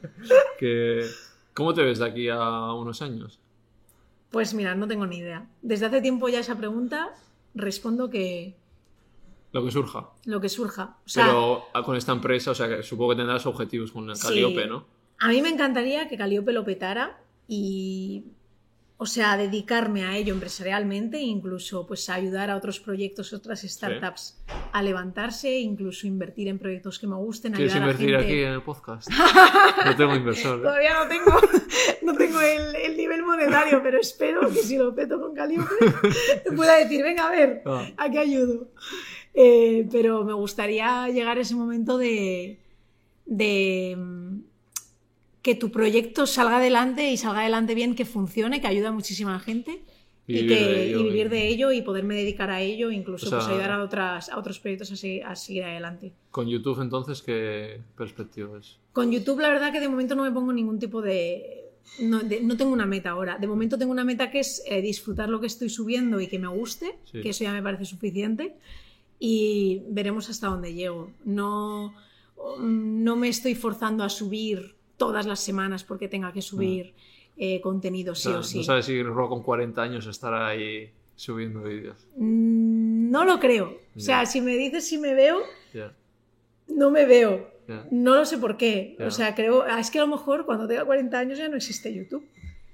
Que, 0.59 1.05
¿Cómo 1.53 1.73
te 1.73 1.81
ves 1.81 1.99
de 1.99 2.05
aquí 2.05 2.27
a 2.27 2.73
unos 2.73 3.01
años? 3.01 3.39
Pues 4.29 4.53
mira, 4.53 4.75
no 4.75 4.87
tengo 4.87 5.07
ni 5.07 5.17
idea. 5.17 5.47
Desde 5.61 5.85
hace 5.85 6.01
tiempo 6.01 6.27
ya 6.27 6.39
esa 6.39 6.57
pregunta 6.57 7.15
respondo 7.55 8.09
que... 8.09 8.57
Lo 9.53 9.63
que 9.63 9.71
surja. 9.71 10.09
Lo 10.25 10.41
que 10.41 10.49
surja. 10.49 10.97
Pero 11.13 11.63
con 11.85 11.95
esta 11.95 12.11
empresa, 12.11 12.51
o 12.51 12.55
sea, 12.55 12.67
que 12.67 12.83
supongo 12.83 13.11
que 13.11 13.17
tendrás 13.17 13.45
objetivos 13.45 13.91
con 13.91 14.09
el 14.09 14.19
Calliope, 14.19 14.67
¿no? 14.67 14.98
A 15.19 15.27
mí 15.27 15.41
me 15.41 15.49
encantaría 15.49 16.07
que 16.07 16.17
Caliope 16.17 16.53
lo 16.53 16.63
petara 16.63 17.19
y, 17.45 18.23
o 18.97 19.05
sea, 19.05 19.35
dedicarme 19.35 20.05
a 20.05 20.15
ello 20.15 20.33
empresarialmente 20.33 21.17
e 21.17 21.23
incluso 21.23 21.85
pues 21.85 22.09
ayudar 22.09 22.49
a 22.49 22.55
otros 22.55 22.79
proyectos, 22.79 23.33
otras 23.33 23.61
startups 23.61 24.41
a 24.71 24.81
levantarse, 24.81 25.59
incluso 25.59 26.07
invertir 26.07 26.47
en 26.47 26.57
proyectos 26.57 26.99
que 26.99 27.07
me 27.07 27.17
gusten. 27.17 27.51
¿Quieres 27.51 27.75
invertir 27.75 28.15
aquí 28.15 28.43
en 28.43 28.53
el 28.53 28.61
podcast? 28.61 29.09
no 29.85 29.95
tengo 29.97 30.15
inversor. 30.15 30.59
¿eh? 30.59 30.63
Todavía 30.63 30.93
no 30.93 31.07
tengo, 31.09 31.39
no 32.03 32.15
tengo 32.15 32.39
el, 32.39 32.95
nivel 32.95 33.23
monetario, 33.23 33.81
pero 33.83 33.99
espero 33.99 34.49
que 34.49 34.59
si 34.59 34.77
lo 34.77 34.95
peto 34.95 35.19
con 35.19 35.33
Caliope 35.33 35.75
pueda 36.55 36.77
decir, 36.77 37.03
venga, 37.03 37.27
a 37.27 37.31
ver, 37.31 37.61
ah. 37.65 37.85
¿a 37.97 38.09
qué 38.09 38.19
ayudo? 38.19 38.69
Eh, 39.33 39.85
pero 39.91 40.23
me 40.23 40.33
gustaría 40.33 41.09
llegar 41.09 41.37
a 41.37 41.41
ese 41.41 41.55
momento 41.55 41.97
de, 41.97 42.59
de 43.25 43.97
que 45.41 45.55
tu 45.55 45.71
proyecto 45.71 46.27
salga 46.27 46.57
adelante 46.57 47.11
y 47.11 47.17
salga 47.17 47.41
adelante 47.41 47.75
bien, 47.75 47.95
que 47.95 48.05
funcione, 48.05 48.61
que 48.61 48.67
ayude 48.67 48.87
a 48.87 48.91
muchísima 48.91 49.39
gente 49.39 49.81
y, 50.27 50.47
que, 50.47 50.95
vivir 50.95 51.29
de 51.29 51.47
ello 51.47 51.71
y 51.71 51.81
poderme 51.81 52.13
dedicar 52.15 52.51
a 52.51 52.61
ello, 52.61 52.91
incluso 52.91 53.29
pues, 53.31 53.45
ayudar 53.47 53.71
a, 53.71 53.83
otras, 53.83 54.29
a 54.29 54.37
otros 54.37 54.59
proyectos 54.59 54.91
a 54.91 55.35
seguir, 55.35 55.63
adelante. 55.63 56.13
¿Con 56.29 56.47
YouTube 56.47 56.81
entonces 56.81 57.23
qué 57.23 57.81
perspectiva 57.97 58.59
es? 58.59 58.77
Con 58.93 59.11
YouTube 59.11 59.39
la 59.39 59.49
verdad 59.49 59.71
que 59.71 59.79
de 59.79 59.89
momento 59.89 60.13
no 60.13 60.23
me 60.23 60.31
pongo 60.31 60.53
ningún 60.53 60.77
tipo 60.77 61.01
de... 61.01 61.65
No, 62.01 62.19
tengo 62.21 62.71
una 62.71 62.85
meta 62.85 63.09
ahora. 63.09 63.39
De 63.39 63.47
momento 63.47 63.75
tengo 63.79 63.91
una 63.91 64.03
meta 64.03 64.29
que 64.29 64.41
es 64.41 64.61
eh, 64.67 64.81
disfrutar 64.81 65.29
lo 65.29 65.41
que 65.41 65.47
estoy 65.47 65.69
subiendo 65.69 66.21
y 66.21 66.27
que 66.27 66.37
me 66.37 66.47
guste, 66.47 66.99
que 67.11 67.29
eso 67.29 67.43
ya 67.43 67.51
me 67.51 67.63
parece 67.63 67.85
suficiente. 67.85 68.55
Y 69.17 69.81
veremos 69.87 70.29
hasta 70.29 70.47
dónde 70.47 70.75
llego. 70.75 71.11
No, 71.25 71.95
no 72.59 73.15
me 73.15 73.29
estoy 73.29 73.55
forzando 73.55 74.03
a 74.03 74.09
subir 74.09 74.75
todas 74.99 75.25
las 75.25 75.39
semanas 75.39 75.83
porque 75.83 76.07
tenga 76.07 76.31
que 76.31 76.43
subir 76.43 76.93
eh, 77.37 77.59
contenido 77.61 78.13
sí 78.13 78.29
o, 78.29 78.43
sí. 78.43 78.57
No 78.59 78.63
sabes 78.63 78.85
si 78.85 79.01
Ro 79.01 79.29
con 79.29 79.41
40 79.41 79.81
años 79.81 80.05
estará 80.05 80.49
ahí 80.49 80.91
subiendo 81.15 81.63
vídeos. 81.63 82.05
Mm, 82.17 83.09
no 83.09 83.25
lo 83.25 83.39
creo. 83.39 83.79
O 83.95 83.99
sea, 83.99 84.27
si 84.27 84.41
me 84.41 84.55
dices 84.55 84.87
si 84.87 84.99
me 84.99 85.15
veo, 85.15 85.39
no 86.67 86.91
me 86.91 87.05
veo. 87.05 87.49
No 87.91 88.15
lo 88.15 88.25
sé 88.25 88.37
por 88.37 88.57
qué. 88.57 88.97
O 88.99 89.09
sea, 89.09 89.33
creo. 89.33 89.63
Ah, 89.63 89.79
es 89.79 89.89
que 89.89 89.99
a 89.99 90.01
lo 90.01 90.07
mejor 90.07 90.45
cuando 90.45 90.67
tenga 90.67 90.85
40 90.85 91.17
años 91.17 91.37
ya 91.37 91.49
no 91.49 91.55
existe 91.55 91.93
YouTube. 91.93 92.25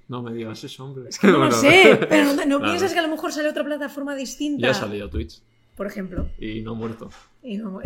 No 0.08 0.22
me 0.22 0.34
digas 0.34 0.64
eso, 0.64 0.86
hombre. 0.86 1.10
Es 1.10 1.20
que 1.20 1.28
no 1.28 1.46
lo 1.46 1.52
sé. 1.52 2.00
Pero 2.10 2.34
no, 2.46 2.62
piensas 2.62 2.94
que 2.94 3.00
a 3.00 3.02
lo 3.02 3.10
mejor 3.10 3.32
sale 3.32 3.50
otra 3.50 3.64
plataforma 3.64 4.16
distinta. 4.16 4.62
Ya 4.62 4.72
ha 4.72 4.74
salido 4.74 5.10
Twitch. 5.10 5.42
Por 5.76 5.88
ejemplo. 5.88 6.28
Y 6.40 6.62
no 6.62 6.74
muerto. 6.74 7.10
Y 7.44 7.58
no, 7.58 7.80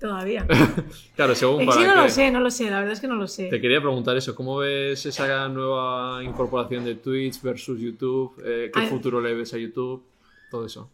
todavía. 0.00 0.46
claro, 1.16 1.34
según 1.34 1.66
para 1.66 1.80
Sí, 1.80 1.86
no 1.86 1.94
lo 1.94 2.08
sé, 2.08 2.30
no 2.30 2.40
lo 2.40 2.50
sé, 2.50 2.70
la 2.70 2.78
verdad 2.78 2.94
es 2.94 3.00
que 3.00 3.06
no 3.06 3.16
lo 3.16 3.28
sé. 3.28 3.48
Te 3.48 3.60
quería 3.60 3.80
preguntar 3.80 4.16
eso, 4.16 4.34
¿cómo 4.34 4.56
ves 4.56 5.06
esa 5.06 5.48
nueva 5.48 6.24
incorporación 6.24 6.84
de 6.84 6.96
Twitch 6.96 7.40
versus 7.42 7.78
YouTube? 7.78 8.34
Eh, 8.44 8.70
¿Qué 8.74 8.80
futuro 8.88 9.20
le 9.20 9.34
ves 9.34 9.52
a 9.54 9.58
YouTube? 9.58 10.02
Todo 10.50 10.66
eso. 10.66 10.90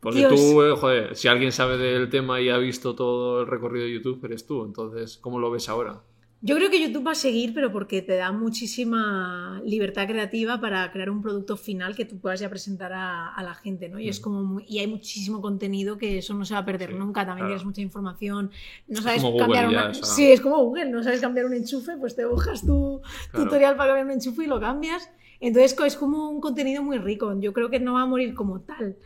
Porque 0.00 0.26
tú, 0.28 0.62
eh, 0.62 0.76
joder, 0.76 1.16
si 1.16 1.28
alguien 1.28 1.52
sabe 1.52 1.78
del 1.78 2.10
tema 2.10 2.40
y 2.40 2.50
ha 2.50 2.58
visto 2.58 2.94
todo 2.94 3.40
el 3.40 3.46
recorrido 3.46 3.86
de 3.86 3.94
YouTube, 3.94 4.24
eres 4.24 4.46
tú. 4.46 4.64
Entonces, 4.64 5.18
¿cómo 5.18 5.38
lo 5.38 5.50
ves 5.50 5.68
ahora? 5.68 6.00
Yo 6.42 6.54
creo 6.56 6.70
que 6.70 6.80
YouTube 6.80 7.06
va 7.06 7.12
a 7.12 7.16
seguir, 7.16 7.54
pero 7.54 7.72
porque 7.72 8.02
te 8.02 8.14
da 8.14 8.30
muchísima 8.30 9.60
libertad 9.64 10.06
creativa 10.06 10.60
para 10.60 10.92
crear 10.92 11.08
un 11.08 11.22
producto 11.22 11.56
final 11.56 11.96
que 11.96 12.04
tú 12.04 12.18
puedas 12.18 12.40
ya 12.40 12.50
presentar 12.50 12.92
a, 12.92 13.42
la 13.42 13.54
gente, 13.54 13.88
¿no? 13.88 13.98
Y 13.98 14.08
es 14.08 14.20
mm. 14.20 14.22
como 14.22 14.60
y 14.60 14.78
hay 14.80 14.86
muchísimo 14.86 15.40
contenido 15.40 15.96
que 15.96 16.18
eso 16.18 16.34
no 16.34 16.44
se 16.44 16.52
va 16.52 16.60
a 16.60 16.64
perder 16.64 16.94
nunca. 16.94 17.24
También 17.24 17.48
tienes 17.48 17.64
mucha 17.64 17.80
información. 17.80 18.50
No 18.86 19.00
sabes 19.00 19.22
cambiar 19.38 19.68
una... 19.68 19.94
Sí, 19.94 20.30
es 20.30 20.42
como 20.42 20.62
Google. 20.62 20.90
No 20.90 21.02
sabes 21.02 21.20
cambiar 21.20 21.46
un 21.46 21.54
enchufe, 21.54 21.96
pues 21.96 22.14
te 22.14 22.26
buscas 22.26 22.66
tu 22.66 23.00
tutorial 23.32 23.76
para 23.76 23.94
cambiar 23.94 24.06
un 24.06 24.12
enchufe 24.12 24.44
y 24.44 24.46
lo 24.46 24.60
cambias. 24.60 25.10
Entonces 25.40 25.74
es 25.86 25.96
como 25.96 26.28
un 26.28 26.40
contenido 26.40 26.82
muy 26.82 26.98
rico. 26.98 27.34
Yo 27.40 27.54
creo 27.54 27.70
que 27.70 27.80
no 27.80 27.94
va 27.94 28.02
a 28.02 28.06
morir 28.06 28.34
como 28.34 28.60
tal. 28.60 28.98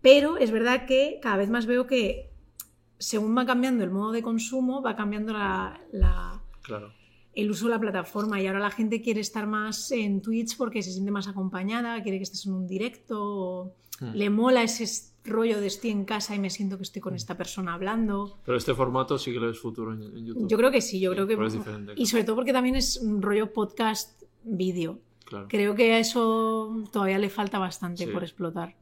Pero 0.00 0.36
es 0.36 0.50
verdad 0.50 0.86
que 0.86 1.20
cada 1.22 1.36
vez 1.36 1.48
más 1.48 1.66
veo 1.66 1.86
que 1.86 2.32
según 2.98 3.36
va 3.38 3.46
cambiando 3.46 3.84
el 3.84 3.90
modo 3.90 4.10
de 4.10 4.22
consumo, 4.22 4.82
va 4.82 4.96
cambiando 4.96 5.32
la 5.32 6.41
Claro. 6.62 6.92
El 7.34 7.50
uso 7.50 7.66
de 7.66 7.72
la 7.72 7.80
plataforma 7.80 8.40
y 8.40 8.46
ahora 8.46 8.60
la 8.60 8.70
gente 8.70 9.00
quiere 9.00 9.20
estar 9.20 9.46
más 9.46 9.90
en 9.90 10.20
Twitch 10.20 10.56
porque 10.56 10.82
se 10.82 10.92
siente 10.92 11.10
más 11.10 11.28
acompañada, 11.28 12.02
quiere 12.02 12.18
que 12.18 12.24
estés 12.24 12.46
en 12.46 12.52
un 12.52 12.66
directo, 12.66 13.74
hmm. 14.00 14.12
le 14.14 14.30
mola 14.30 14.62
ese 14.62 14.86
rollo 15.24 15.60
de 15.60 15.68
estoy 15.68 15.90
en 15.90 16.04
casa 16.04 16.34
y 16.34 16.38
me 16.38 16.50
siento 16.50 16.76
que 16.76 16.82
estoy 16.82 17.00
con 17.00 17.14
hmm. 17.14 17.16
esta 17.16 17.36
persona 17.36 17.74
hablando. 17.74 18.38
Pero 18.44 18.58
este 18.58 18.74
formato 18.74 19.16
sí 19.18 19.32
que 19.32 19.40
lo 19.40 19.50
es 19.50 19.58
futuro 19.58 19.94
en, 19.94 20.26
YouTube. 20.26 20.48
Yo 20.48 20.56
creo 20.58 20.70
que 20.70 20.82
sí, 20.82 21.00
yo 21.00 21.12
creo 21.12 21.26
que... 21.26 21.38
Y 21.96 22.06
sobre 22.06 22.24
todo 22.24 22.36
porque 22.36 22.52
también 22.52 22.76
es 22.76 22.98
un 22.98 23.22
rollo 23.22 23.52
podcast 23.52 24.22
vídeo. 24.44 24.98
Creo 25.48 25.74
que 25.74 25.94
a 25.94 25.98
eso 25.98 26.84
todavía 26.92 27.18
le 27.18 27.30
falta 27.30 27.58
bastante 27.58 28.06
por 28.08 28.22
explotar. 28.22 28.76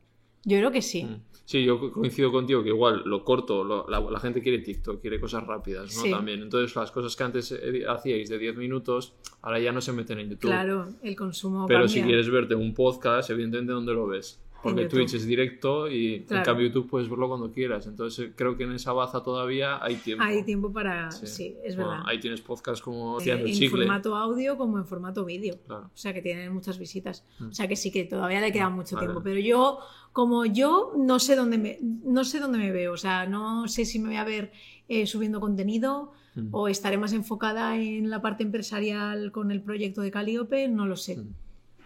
Yo 0.45 0.59
creo 0.59 0.71
que 0.71 0.83
sí. 0.83 1.05
Hmm. 1.05 1.23
Sí, 1.51 1.65
yo 1.65 1.91
coincido 1.91 2.31
contigo 2.31 2.63
que 2.63 2.69
igual 2.69 3.03
lo 3.07 3.25
corto, 3.25 3.65
la, 3.65 4.21
gente 4.21 4.41
quiere 4.41 4.61
TikTok, 4.61 5.01
quiere 5.01 5.19
cosas 5.19 5.45
rápidas, 5.45 5.97
¿no? 5.97 6.09
También. 6.09 6.43
Entonces, 6.43 6.77
las 6.77 6.93
cosas 6.93 7.17
que 7.17 7.25
antes 7.25 7.51
eh, 7.51 7.83
hacíais 7.89 8.29
de 8.29 8.39
10 8.39 8.55
minutos, 8.55 9.15
ahora 9.43 9.59
ya 9.59 9.73
no 9.73 9.81
se 9.81 9.93
meten 9.93 10.21
en 10.21 10.31
YouTube. 10.31 10.49
Claro, 10.49 10.87
el 11.03 11.17
consumo. 11.17 11.67
Pero 11.67 11.89
si 11.89 12.03
quieres 12.03 12.31
verte 12.31 12.55
un 12.55 12.73
podcast, 12.73 13.31
evidentemente, 13.31 13.73
¿dónde 13.73 13.93
lo 13.93 14.07
ves? 14.07 14.41
Porque 14.63 14.87
Twitch 14.87 15.15
es 15.15 15.27
directo 15.27 15.89
y 15.89 16.27
en 16.29 16.43
cambio 16.43 16.67
YouTube 16.67 16.89
puedes 16.89 17.09
verlo 17.09 17.29
cuando 17.29 17.51
quieras. 17.51 17.87
Entonces 17.87 18.33
creo 18.37 18.57
que 18.57 18.65
en 18.65 18.73
esa 18.73 18.93
baza 18.93 19.23
todavía 19.23 19.83
hay 19.83 19.97
tiempo. 19.97 20.25
Hay 20.25 20.43
tiempo 20.45 20.73
para... 20.73 21.11
Sí, 21.11 21.57
es 21.65 21.77
verdad. 21.77 22.03
Ahí 22.07 22.21
tienes 22.21 22.41
podcast 22.41 22.83
como 22.83 23.21
eh, 23.21 23.45
En 23.47 23.71
formato 23.71 24.17
audio 24.17 24.57
como 24.57 24.79
en 24.79 24.87
formato 24.87 25.25
vídeo. 25.25 25.59
O 25.69 25.91
sea 25.95 26.13
que 26.13 26.21
tienen 26.21 26.53
muchas 26.53 26.79
visitas. 26.79 27.25
Mm. 27.39 27.49
O 27.49 27.53
sea 27.53 27.69
que 27.69 27.77
sí 27.77 27.91
que 27.91 28.05
todavía 28.05 28.41
le 28.41 28.53
queda 28.53 28.69
mucho 28.69 28.97
tiempo. 28.99 29.23
Pero 29.23 29.41
yo, 29.41 29.79
como 30.13 30.45
yo, 30.45 30.93
no 30.97 31.19
sé 31.19 31.37
dónde 31.37 31.59
me, 31.59 31.79
no 31.81 32.25
sé 32.25 32.39
dónde 32.39 32.59
me 32.59 32.71
veo. 32.71 32.93
O 32.93 32.99
sea, 32.99 33.27
no 33.27 33.67
sé 33.69 33.85
si 33.85 33.99
me 33.99 34.09
voy 34.09 34.17
a 34.17 34.25
ver 34.25 34.53
eh, 34.89 35.07
subiendo 35.07 35.41
contenido 35.41 36.13
mm. 36.35 36.49
o 36.51 36.69
estaré 36.69 36.99
más 36.99 37.13
enfocada 37.13 37.77
en 37.77 38.11
la 38.11 38.21
parte 38.21 38.43
empresarial 38.43 39.33
con 39.33 39.51
el 39.51 39.63
proyecto 39.63 40.03
de 40.03 40.11
Caliope. 40.11 40.69
No 40.69 40.87
lo 40.87 40.97
sé. 40.97 41.17
Mm 41.17 41.35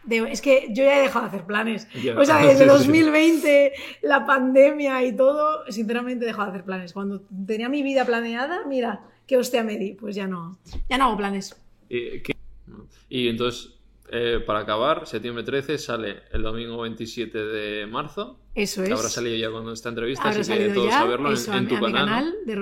es 0.09 0.41
que 0.41 0.69
yo 0.71 0.85
ya 0.85 0.99
he 0.99 1.03
dejado 1.03 1.25
de 1.25 1.29
hacer 1.29 1.47
planes. 1.47 1.89
O 2.17 2.25
sea, 2.25 2.39
desde 2.39 2.67
2020, 2.67 3.73
la 4.03 4.27
pandemia 4.27 5.05
y 5.05 5.15
todo, 5.15 5.65
sinceramente 5.71 6.25
he 6.25 6.29
dejado 6.29 6.47
de 6.47 6.51
hacer 6.53 6.65
planes. 6.65 6.93
Cuando 6.93 7.23
tenía 7.47 7.69
mi 7.69 7.83
vida 7.83 8.05
planeada, 8.05 8.65
mira, 8.67 9.05
qué 9.27 9.37
hostia 9.37 9.65
me 9.65 9.79
di, 9.79 9.95
pues 9.95 10.15
ya 10.15 10.27
no, 10.27 10.59
ya 10.89 10.99
no 10.99 11.05
hago 11.05 11.17
planes. 11.17 11.61
Y, 13.09 13.29
entonces, 13.29 13.75
eh, 14.11 14.43
para 14.45 14.61
acabar, 14.61 15.07
septiembre 15.07 15.45
13 15.45 15.79
sale 15.79 16.23
el 16.33 16.43
domingo 16.43 16.81
27 16.83 17.39
de 17.39 17.87
marzo. 17.87 18.39
Eso 18.55 18.83
es. 18.83 18.91
habrá 18.91 19.09
salido 19.09 19.37
ya 19.37 19.51
cuando 19.51 19.73
esta 19.73 19.89
entrevista, 19.89 20.29
así 20.29 20.53
que 20.53 20.69
todos 20.71 20.93
saberlo 20.93 21.31
en, 21.31 21.69
tu 21.69 21.81
canal. 21.81 22.35
de, 22.47 22.55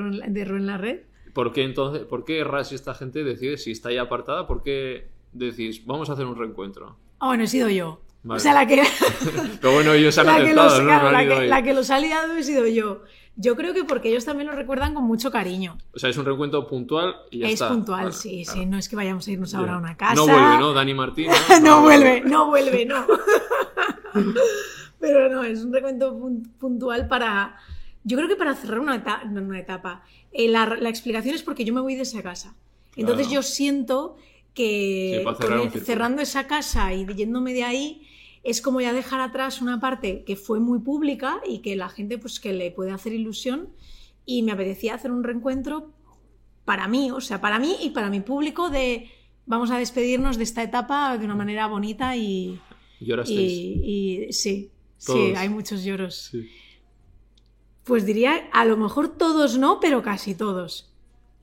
Ru 0.44 0.56
en 0.56 0.66
la 0.66 0.78
Red. 0.78 1.00
¿Por 1.32 1.52
qué 1.52 1.64
entonces, 1.64 2.04
por 2.04 2.24
qué 2.24 2.44
Ras 2.44 2.72
y 2.72 2.74
esta 2.74 2.94
gente 2.94 3.24
decide, 3.24 3.56
si 3.56 3.70
está 3.70 3.90
ya 3.90 4.02
apartada, 4.02 4.46
por 4.46 4.62
qué 4.62 5.08
decís, 5.32 5.84
vamos 5.86 6.10
a 6.10 6.12
hacer 6.14 6.26
un 6.26 6.36
reencuentro? 6.36 6.96
Ah, 7.22 7.28
bueno, 7.28 7.44
he 7.44 7.46
sido 7.46 7.68
yo. 7.68 8.00
O 8.28 8.38
sea, 8.40 8.52
la 8.52 8.66
que. 8.66 8.82
Pero 9.60 9.74
bueno, 9.74 9.92
ellos 9.92 10.18
han 10.18 10.26
la 10.26 10.44
que, 10.44 10.52
los, 10.52 10.82
¿no? 10.82 11.10
la, 11.12 11.62
que, 11.62 11.72
los 11.72 11.88
ha 11.90 12.00
liado 12.00 12.34
he 12.34 12.42
sido 12.42 12.66
yo. 12.66 13.04
Yo 13.36 13.54
creo 13.54 13.72
que 13.72 13.84
porque 13.84 14.08
ellos 14.08 14.24
también 14.24 14.48
lo 14.48 14.56
recuerdan 14.56 14.92
con 14.92 15.04
mucho 15.04 15.30
cariño. 15.30 15.78
O 15.94 16.00
sea, 16.00 16.10
es 16.10 16.16
un 16.16 16.24
reencuentro 16.24 16.66
puntual 16.66 17.14
y 17.30 17.38
ya 17.38 17.48
está. 17.48 17.66
Es 17.66 17.72
puntual, 17.74 18.12
sí, 18.12 18.44
sí. 18.44 18.66
No 18.66 18.76
es 18.76 18.88
que 18.88 18.96
vayamos 18.96 19.28
a 19.28 19.30
irnos 19.30 19.54
ahora 19.54 19.76
a 19.76 19.78
una 19.78 19.96
casa. 19.96 20.16
No 20.16 20.24
vuelve, 20.24 20.58
¿no? 20.58 20.72
Dani 20.72 20.94
Martín. 20.94 21.30
No, 21.62 21.80
vuelve, 21.82 22.22
no 22.22 22.46
vuelve, 22.48 22.86
no. 22.86 23.06
Pero 24.98 25.28
no, 25.28 25.44
es 25.44 25.62
un 25.62 25.72
recuento 25.72 26.28
puntual 26.58 27.06
para. 27.06 27.56
Yo 28.02 28.16
creo 28.16 28.28
que 28.28 28.36
para 28.36 28.56
cerrar 28.56 28.80
una 28.80 28.96
etapa. 28.96 29.24
No, 29.26 29.42
una 29.42 29.60
etapa. 29.60 30.02
Eh, 30.32 30.48
la, 30.48 30.66
la, 30.66 30.88
explicación 30.88 31.36
es 31.36 31.44
porque 31.44 31.64
yo 31.64 31.72
me 31.72 31.80
voy 31.80 31.94
de 31.94 32.02
esa 32.02 32.20
casa. 32.20 32.56
Entonces 32.96 33.30
yo 33.30 33.44
siento 33.44 34.16
que 34.54 35.24
cerrando 35.84 36.22
esa 36.22 36.46
casa 36.46 36.92
y 36.92 37.06
yéndome 37.06 37.54
de 37.54 37.64
ahí 37.64 38.08
es 38.42 38.60
como 38.60 38.80
ya 38.80 38.92
dejar 38.92 39.20
atrás 39.20 39.62
una 39.62 39.80
parte 39.80 40.24
que 40.24 40.36
fue 40.36 40.60
muy 40.60 40.80
pública 40.80 41.40
y 41.48 41.58
que 41.58 41.76
la 41.76 41.88
gente 41.88 42.18
pues 42.18 42.40
que 42.40 42.52
le 42.52 42.70
puede 42.70 42.90
hacer 42.90 43.12
ilusión 43.12 43.70
y 44.26 44.42
me 44.42 44.52
apetecía 44.52 44.94
hacer 44.94 45.10
un 45.10 45.24
reencuentro 45.24 45.92
para 46.64 46.86
mí, 46.86 47.10
o 47.10 47.20
sea, 47.20 47.40
para 47.40 47.58
mí 47.58 47.76
y 47.80 47.90
para 47.90 48.10
mi 48.10 48.20
público 48.20 48.70
de 48.70 49.10
vamos 49.46 49.70
a 49.70 49.78
despedirnos 49.78 50.36
de 50.36 50.44
esta 50.44 50.62
etapa 50.62 51.16
de 51.18 51.24
una 51.24 51.34
manera 51.34 51.66
bonita 51.66 52.16
y 52.16 52.60
y, 53.26 54.28
sí, 54.30 54.70
sí, 54.96 55.34
hay 55.36 55.48
muchos 55.48 55.82
lloros. 55.82 56.30
Pues 57.84 58.06
diría, 58.06 58.48
a 58.52 58.64
lo 58.64 58.76
mejor 58.76 59.08
todos 59.08 59.58
no, 59.58 59.80
pero 59.80 60.02
casi 60.02 60.34
todos. 60.34 60.91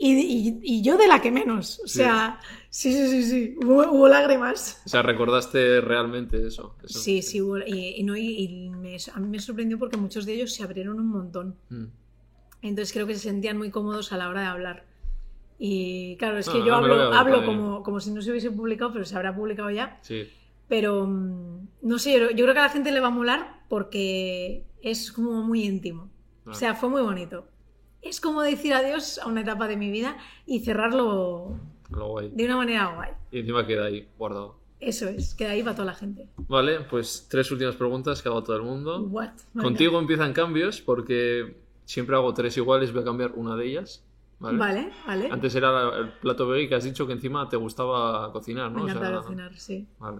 Y, 0.01 0.81
yo 0.81 0.97
de 0.97 1.07
la 1.07 1.21
que 1.21 1.29
menos. 1.29 1.81
O 1.83 1.87
sea, 1.87 2.39
sí, 2.69 2.93
sí, 2.93 3.09
sí, 3.09 3.23
sí. 3.23 3.55
Hubo, 3.61 4.07
lágrimas. 4.07 4.81
O 4.85 4.89
sea, 4.89 5.01
recordaste 5.01 5.81
realmente 5.81 6.47
eso. 6.47 6.77
Sí, 6.85 7.21
sí, 7.21 7.41
y, 7.67 8.03
no, 8.03 8.15
y 8.15 8.71
me, 8.77 8.95
a 9.13 9.19
mí 9.19 9.27
me 9.27 9.39
sorprendió 9.39 9.77
porque 9.77 9.97
muchos 9.97 10.25
de 10.25 10.35
ellos 10.35 10.53
se 10.53 10.63
abrieron 10.63 10.99
un 10.99 11.07
montón. 11.07 11.55
Mm. 11.67 11.85
Entonces 12.61 12.93
creo 12.93 13.07
que 13.07 13.15
se 13.15 13.21
sentían 13.21 13.57
muy 13.57 13.71
cómodos 13.71 14.13
a 14.13 14.17
la 14.17 14.29
hora 14.29 14.41
de 14.41 14.47
hablar. 14.47 14.85
Y 15.57 16.15
claro, 16.15 16.37
es 16.37 16.47
que 16.47 16.63
yo 16.63 16.73
hablo, 16.73 17.13
hablo 17.13 17.45
como, 17.45 17.83
como 17.83 17.99
si 17.99 18.11
no 18.11 18.21
se 18.21 18.31
hubiese 18.31 18.51
publicado, 18.51 18.93
pero 18.93 19.03
se 19.03 19.17
habrá 19.17 19.35
publicado 19.35 19.69
ya. 19.69 19.99
Sí. 20.01 20.29
Pero 20.69 21.07
mm, 21.07 21.67
no 21.81 21.99
sé, 21.99 22.17
yo, 22.17 22.29
creo 22.29 22.53
que 22.53 22.59
a 22.59 22.63
la 22.63 22.69
gente 22.69 22.93
le 22.93 23.01
va 23.01 23.07
a 23.07 23.11
molar 23.11 23.63
porque 23.67 24.63
es 24.81 25.11
como 25.11 25.43
muy 25.43 25.65
íntimo. 25.65 26.09
O 26.45 26.53
sea, 26.53 26.73
fue 26.73 26.87
muy 26.87 27.01
bonito 27.01 27.45
es 28.01 28.21
como 28.21 28.41
decir 28.41 28.73
adiós 28.73 29.19
a 29.19 29.27
una 29.27 29.41
etapa 29.41 29.67
de 29.67 29.77
mi 29.77 29.91
vida 29.91 30.17
y 30.45 30.61
cerrarlo 30.61 31.59
de 31.89 32.45
una 32.45 32.57
manera 32.57 32.93
guay. 32.95 33.11
Y 33.31 33.39
encima 33.39 33.65
queda 33.65 33.85
ahí 33.85 34.07
guardado. 34.17 34.55
Eso 34.79 35.09
es, 35.09 35.35
queda 35.35 35.51
ahí 35.51 35.61
para 35.61 35.75
toda 35.75 35.87
la 35.87 35.93
gente. 35.93 36.27
Vale, 36.47 36.79
pues 36.81 37.27
tres 37.29 37.51
últimas 37.51 37.75
preguntas 37.75 38.21
que 38.21 38.29
hago 38.29 38.37
a 38.37 38.43
todo 38.43 38.55
el 38.55 38.63
mundo. 38.63 39.11
Contigo 39.59 39.99
empiezan 39.99 40.31
cambios 40.31 40.79
porque 40.79 41.57
siempre 41.83 42.15
hago 42.15 42.33
tres 42.33 42.55
iguales, 42.55 42.93
voy 42.93 43.01
a 43.01 43.05
cambiar 43.05 43.33
una 43.35 43.55
de 43.57 43.65
ellas. 43.65 44.03
Vale, 44.39 44.93
vale. 45.05 45.29
Antes 45.29 45.53
era 45.55 45.97
el 45.97 46.13
plato 46.13 46.47
veggie 46.47 46.69
que 46.69 46.75
has 46.75 46.85
dicho 46.85 47.05
que 47.05 47.11
encima 47.11 47.49
te 47.49 47.57
gustaba 47.57 48.31
cocinar, 48.31 48.71
¿no? 48.71 48.85
Me 48.85 48.91
encanta 48.91 49.21
cocinar, 49.21 49.53
sí. 49.59 49.85
Vale. 49.99 50.19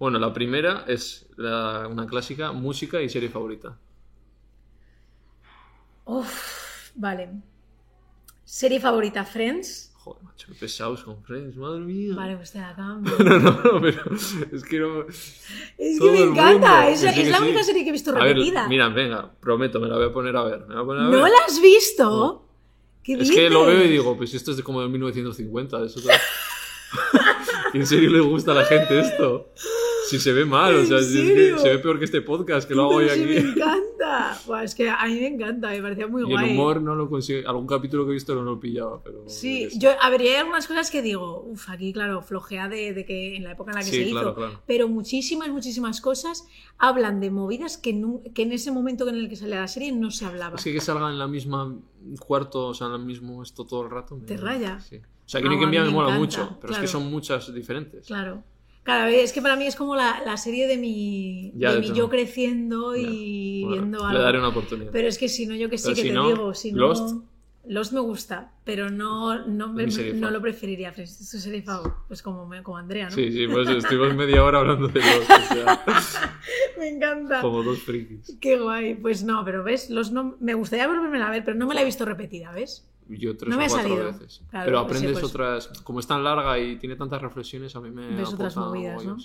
Bueno, 0.00 0.18
la 0.18 0.32
primera 0.32 0.84
es 0.88 1.28
una 1.38 2.06
clásica, 2.08 2.50
música 2.50 3.00
y 3.00 3.08
serie 3.08 3.28
favorita. 3.28 3.76
Uf. 6.06 6.59
Vale. 7.00 7.30
Serie 8.44 8.78
favorita, 8.78 9.24
Friends. 9.24 9.90
Joder, 9.94 10.22
macho, 10.22 10.48
qué 10.48 10.54
pesados 10.54 11.02
con 11.02 11.22
Friends, 11.22 11.56
madre 11.56 11.80
mía. 11.80 12.14
Vale, 12.14 12.36
pues 12.36 12.52
te 12.52 12.58
la 12.58 12.74
cambio. 12.74 13.14
no, 13.18 13.38
no, 13.38 13.50
no, 13.52 13.80
pero 13.80 14.02
es 14.52 14.64
que 14.64 14.78
no. 14.78 15.06
Es 15.78 15.98
que 15.98 16.10
me 16.10 16.20
encanta, 16.20 16.90
es, 16.90 17.02
la 17.02 17.40
única 17.40 17.62
serie 17.62 17.84
que 17.84 17.88
he 17.88 17.92
visto 17.92 18.12
repetida. 18.12 18.68
mira, 18.68 18.88
venga, 18.90 19.30
prometo, 19.40 19.80
me 19.80 19.88
la 19.88 19.96
voy 19.96 20.06
a 20.06 20.12
poner 20.12 20.36
a 20.36 20.44
ver. 20.44 20.68
¿No 20.68 21.26
la 21.26 21.38
has 21.46 21.60
visto? 21.60 22.46
¿Qué 23.02 23.14
es 23.14 23.30
que 23.30 23.48
lo 23.48 23.64
veo 23.64 23.82
y 23.82 23.88
digo, 23.88 24.14
pues 24.16 24.34
esto 24.34 24.50
es 24.50 24.58
de 24.58 24.62
como 24.62 24.82
de 24.82 24.88
1950. 24.88 25.84
Eso 25.84 26.00
¿En 27.72 27.86
serio 27.86 28.10
le 28.10 28.20
gusta 28.20 28.52
a 28.52 28.56
la 28.56 28.64
gente 28.64 29.00
esto? 29.00 29.52
Si 30.10 30.18
se 30.18 30.32
ve 30.32 30.44
mal, 30.44 30.74
o 30.74 30.84
sea, 30.84 31.00
se 31.00 31.22
ve 31.22 31.78
peor 31.78 32.00
que 32.00 32.04
este 32.04 32.20
podcast 32.20 32.66
que 32.66 32.74
lo 32.74 32.82
hago 32.82 32.94
hoy 32.96 33.08
aquí. 33.08 33.20
me 33.20 33.38
encanta. 33.38 34.40
es 34.64 34.74
que 34.74 34.90
a 34.90 35.06
mí 35.06 35.14
me 35.14 35.28
encanta, 35.28 35.70
me 35.70 35.80
parecía 35.80 36.08
muy 36.08 36.22
y 36.22 36.24
guay. 36.24 36.46
el 36.46 36.50
humor 36.50 36.82
no 36.82 36.96
lo 36.96 37.08
consigo. 37.08 37.48
Algún 37.48 37.68
capítulo 37.68 38.04
que 38.04 38.10
he 38.10 38.14
visto 38.14 38.34
no 38.34 38.42
lo 38.42 38.58
pillaba, 38.58 39.00
pero. 39.04 39.22
Sí, 39.28 39.68
yo, 39.78 39.90
a 40.00 40.10
ver, 40.10 40.22
hay 40.22 40.34
algunas 40.34 40.66
cosas 40.66 40.90
que 40.90 41.00
digo, 41.00 41.44
uff, 41.46 41.70
aquí, 41.70 41.92
claro, 41.92 42.22
flojea 42.22 42.68
de, 42.68 42.92
de, 42.92 43.04
que 43.04 43.36
en 43.36 43.44
la 43.44 43.52
época 43.52 43.70
en 43.70 43.76
la 43.76 43.84
que 43.84 43.90
se 43.90 44.02
hizo. 44.02 44.34
Pero 44.66 44.88
muchísimas, 44.88 45.48
muchísimas 45.50 46.00
cosas 46.00 46.44
hablan 46.76 47.20
de 47.20 47.30
movidas 47.30 47.78
que, 47.78 48.02
que 48.34 48.42
en 48.42 48.50
ese 48.50 48.72
momento 48.72 49.08
en 49.08 49.14
el 49.14 49.28
que 49.28 49.36
sale 49.36 49.54
la 49.54 49.68
serie 49.68 49.92
no 49.92 50.10
se 50.10 50.24
hablaba. 50.24 50.56
Es 50.56 50.64
que 50.64 50.72
que 50.72 50.80
salga 50.80 51.08
en 51.08 51.20
la 51.20 51.28
misma 51.28 51.72
cuarto, 52.18 52.66
o 52.66 52.74
sea, 52.74 52.88
en 52.88 52.94
el 52.94 53.04
mismo 53.04 53.44
esto 53.44 53.64
todo 53.64 53.84
el 53.84 53.90
rato. 53.90 54.18
Te 54.26 54.36
raya. 54.36 54.80
Sí. 54.80 54.96
O 54.96 55.28
sea, 55.30 55.40
que 55.40 55.48
no, 55.48 55.60
que 55.60 55.66
me, 55.66 55.80
me 55.80 55.90
mola 55.90 56.18
mucho, 56.18 56.58
pero 56.60 56.72
es 56.72 56.80
que 56.80 56.88
son 56.88 57.08
muchas 57.08 57.54
diferentes. 57.54 58.08
Claro. 58.08 58.42
Claro, 58.82 59.10
es 59.10 59.32
que 59.32 59.42
para 59.42 59.56
mí 59.56 59.66
es 59.66 59.76
como 59.76 59.94
la, 59.94 60.22
la 60.24 60.36
serie 60.36 60.66
de 60.66 60.76
mi, 60.76 61.52
de 61.54 61.80
mi 61.80 61.92
yo 61.92 62.08
creciendo 62.08 62.96
y 62.96 63.64
viendo 63.68 64.04
algo. 64.04 64.18
Le 64.18 64.24
daré 64.24 64.38
una 64.38 64.48
oportunidad. 64.48 64.90
Pero 64.90 65.06
es 65.06 65.18
que 65.18 65.28
si 65.28 65.46
no, 65.46 65.54
yo 65.54 65.68
que 65.68 65.78
sí 65.78 65.92
que 65.94 66.02
te 66.02 66.08
digo, 66.08 66.54
si 66.54 66.72
Lost. 66.72 67.14
no. 67.14 67.30
Lost 67.66 67.92
me 67.92 68.00
gusta, 68.00 68.52
pero 68.64 68.88
no, 68.88 69.46
no, 69.46 69.68
no 69.68 70.30
lo 70.30 70.40
preferiría. 70.40 70.94
Es 70.96 71.28
su 71.28 71.38
serie 71.38 71.62
pues 72.08 72.22
como, 72.22 72.50
como 72.62 72.78
Andrea, 72.78 73.04
¿no? 73.04 73.14
Sí, 73.14 73.30
sí, 73.30 73.46
pues 73.46 73.68
estuvimos 73.84 74.14
media 74.14 74.42
hora 74.42 74.60
hablando 74.60 74.88
de 74.88 75.00
Lost. 75.00 75.30
me 76.78 76.88
encanta. 76.88 77.42
Como 77.42 77.62
dos 77.62 77.80
frikis. 77.82 78.38
Qué 78.40 78.58
guay. 78.58 78.94
Pues 78.94 79.22
no, 79.22 79.44
pero 79.44 79.62
ves, 79.62 79.90
Lost 79.90 80.12
no, 80.12 80.36
me 80.40 80.54
gustaría 80.54 80.88
volverme 80.88 81.22
a 81.22 81.30
ver, 81.30 81.44
pero 81.44 81.56
no 81.56 81.66
me 81.66 81.74
la 81.74 81.82
he 81.82 81.84
visto 81.84 82.06
repetida, 82.06 82.50
¿ves? 82.50 82.88
Yo 83.18 83.36
tres 83.36 83.54
o 83.54 83.58
cuatro 83.58 83.96
veces. 83.96 84.42
Pero 84.50 84.78
aprendes 84.78 85.12
pues 85.12 85.24
otras, 85.24 85.68
como 85.82 86.00
es 86.00 86.06
tan 86.06 86.22
larga 86.22 86.58
y 86.58 86.76
tiene 86.76 86.96
tantas 86.96 87.20
reflexiones, 87.22 87.74
a 87.76 87.80
mí 87.80 87.90
me 87.90 88.16
Ves 88.16 88.32
otras 88.32 88.56
movidas, 88.56 89.04
¿no? 89.04 89.16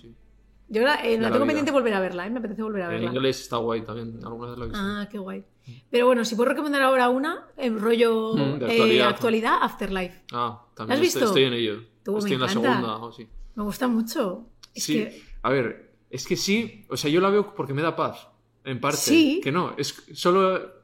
Yo 0.68 0.82
eh, 0.82 1.20
la, 1.20 1.32
tengo 1.32 1.46
pendiente 1.46 1.72
volver 1.72 1.94
a 1.94 2.00
verla, 2.00 2.26
¿eh? 2.26 2.30
me 2.32 2.40
apetece 2.40 2.64
volver 2.64 2.84
a 2.84 2.88
verla. 2.88 3.10
En 3.10 3.16
inglés 3.16 3.42
está 3.42 3.58
guay 3.58 3.82
también, 3.82 4.20
algunas 4.26 4.58
de 4.58 4.66
las 4.66 4.70
Ah, 4.74 5.08
qué 5.12 5.20
guay. 5.20 5.44
Pero 5.92 6.08
bueno, 6.08 6.26
si 6.26 6.36
puedo 6.36 6.50
recomendar 6.50 6.82
ahora 6.82 7.10
una, 7.10 7.48
en 7.56 7.80
rollo 7.80 8.34
mm, 8.34 8.60
de 8.60 8.96
eh, 8.98 9.04
actualidad. 9.04 9.60
Afterlife. 9.62 10.24
Ah, 10.32 10.66
también 10.76 11.00
has 11.00 11.06
estoy, 11.06 11.22
visto? 11.22 11.26
estoy, 11.26 11.44
en 11.44 11.54
ello. 11.54 11.82
estoy 12.18 12.34
en 12.34 12.42
la 12.42 12.50
segunda. 12.50 12.98
Oh, 12.98 13.12
sí. 13.12 13.28
Me 13.54 13.64
gusta 13.64 13.88
mucho. 13.88 14.48
sí, 14.74 15.08
a 15.44 15.50
ver, 15.50 15.94
es 16.10 16.26
que 16.26 16.36
sí, 16.36 16.86
o 16.90 16.98
sea, 16.98 17.12
yo 17.12 17.22
la 17.22 17.30
veo 17.30 17.54
porque 17.54 17.74
me 17.74 17.84
da 17.84 17.96
paz, 17.96 18.28
en 18.64 18.80
parte. 18.80 18.98
Sí. 18.98 19.42
Que 19.44 19.52
no, 19.52 19.76
es 19.78 20.04
solo 20.14 20.76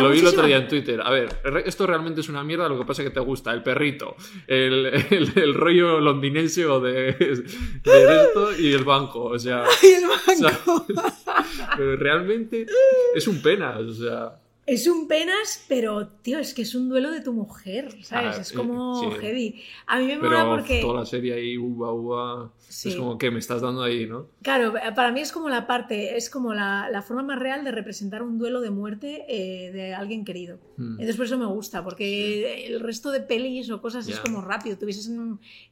lo 0.00 0.10
vi 0.10 0.18
el 0.20 0.26
otro 0.26 0.46
día 0.46 0.56
en 0.56 0.68
Twitter. 0.68 1.00
A 1.02 1.10
ver, 1.10 1.28
esto 1.66 1.86
realmente 1.86 2.20
es 2.20 2.28
una 2.28 2.42
mierda, 2.42 2.68
lo 2.68 2.78
que 2.78 2.84
pasa 2.84 3.02
es 3.02 3.08
que 3.08 3.14
te 3.14 3.20
gusta 3.20 3.52
el 3.52 3.62
perrito, 3.62 4.16
el, 4.46 4.86
el, 5.10 5.54
rollo 5.54 6.00
londinense 6.00 6.66
o 6.66 6.80
de, 6.80 7.10
esto 7.18 8.58
y 8.58 8.72
el 8.72 8.84
banco. 8.84 9.24
O 9.24 9.38
sea, 9.38 9.64
el 9.82 10.42
banco. 10.44 10.86
pero 11.76 11.96
realmente 11.96 12.66
es 13.14 13.28
un 13.28 13.42
pena. 13.42 13.78
O 13.78 13.92
sea, 13.92 14.40
Es 14.66 14.86
un 14.86 15.06
penas, 15.08 15.62
pero, 15.68 16.08
tío, 16.08 16.38
es 16.38 16.54
que 16.54 16.62
es 16.62 16.74
un 16.74 16.88
duelo 16.88 17.10
de 17.10 17.20
tu 17.20 17.34
mujer, 17.34 18.02
¿sabes? 18.02 18.36
Ah, 18.38 18.40
es 18.40 18.52
como 18.52 18.98
sí. 19.12 19.18
heavy. 19.20 19.62
A 19.86 19.98
mí 19.98 20.06
me 20.06 20.16
Pero 20.16 20.30
mola 20.30 20.56
porque... 20.56 20.80
toda 20.80 21.00
la 21.00 21.04
serie 21.06 21.34
ahí, 21.34 21.58
uva, 21.58 21.92
uva, 21.92 22.50
Sí. 22.66 22.88
es 22.88 22.96
como 22.96 23.18
que 23.18 23.30
me 23.30 23.38
estás 23.40 23.60
dando 23.60 23.82
ahí, 23.82 24.06
¿no? 24.06 24.28
Claro, 24.42 24.72
para 24.96 25.12
mí 25.12 25.20
es 25.20 25.32
como 25.32 25.50
la 25.50 25.66
parte, 25.66 26.16
es 26.16 26.30
como 26.30 26.54
la, 26.54 26.88
la 26.90 27.02
forma 27.02 27.22
más 27.22 27.38
real 27.38 27.62
de 27.62 27.72
representar 27.72 28.22
un 28.22 28.38
duelo 28.38 28.62
de 28.62 28.70
muerte 28.70 29.26
eh, 29.28 29.70
de 29.70 29.94
alguien 29.94 30.24
querido. 30.24 30.58
Mm. 30.78 30.92
Entonces 30.92 31.16
por 31.16 31.26
eso 31.26 31.36
me 31.38 31.46
gusta, 31.46 31.84
porque 31.84 32.66
el 32.66 32.80
resto 32.80 33.10
de 33.10 33.20
pelis 33.20 33.70
o 33.70 33.82
cosas 33.82 34.08
es 34.08 34.18
como 34.18 34.40
rápido. 34.40 34.78
Te 34.78 34.86
hubieses 34.86 35.10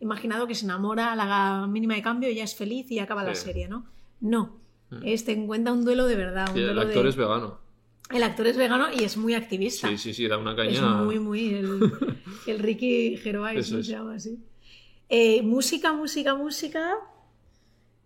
imaginado 0.00 0.46
que 0.46 0.54
se 0.54 0.64
enamora 0.66 1.12
a 1.12 1.16
la 1.16 1.66
mínima 1.66 1.94
de 1.94 2.02
cambio 2.02 2.30
ya 2.30 2.44
es 2.44 2.54
feliz 2.54 2.90
y 2.90 2.98
acaba 2.98 3.24
la 3.24 3.34
serie, 3.34 3.68
¿no? 3.68 3.86
No. 4.20 4.60
Mm. 4.90 4.96
Es, 5.06 5.24
te 5.24 5.32
encuentra 5.32 5.72
un 5.72 5.84
duelo 5.84 6.06
de 6.06 6.16
verdad. 6.16 6.50
Un 6.52 6.56
Y 6.58 6.60
el 6.60 6.66
duelo 6.66 6.82
actor 6.82 7.02
de- 7.04 7.08
es 7.08 7.16
vegano. 7.16 7.58
El 8.10 8.22
actor 8.22 8.46
es 8.46 8.56
vegano 8.56 8.88
y 8.92 9.04
es 9.04 9.16
muy 9.16 9.34
activista. 9.34 9.88
Sí, 9.88 9.96
sí, 9.98 10.12
sí, 10.14 10.28
da 10.28 10.36
una 10.38 10.54
caña. 10.54 10.70
Es 10.70 10.82
muy, 10.82 11.18
muy. 11.18 11.54
El, 11.54 11.92
el 12.46 12.58
Ricky 12.58 13.16
Gervais, 13.16 13.60
Eso 13.60 13.74
¿no? 13.74 13.80
es. 13.80 13.86
se 13.86 13.92
llama 13.92 14.14
así. 14.14 14.38
Eh, 15.08 15.42
música, 15.42 15.92
música, 15.92 16.34
música. 16.34 16.94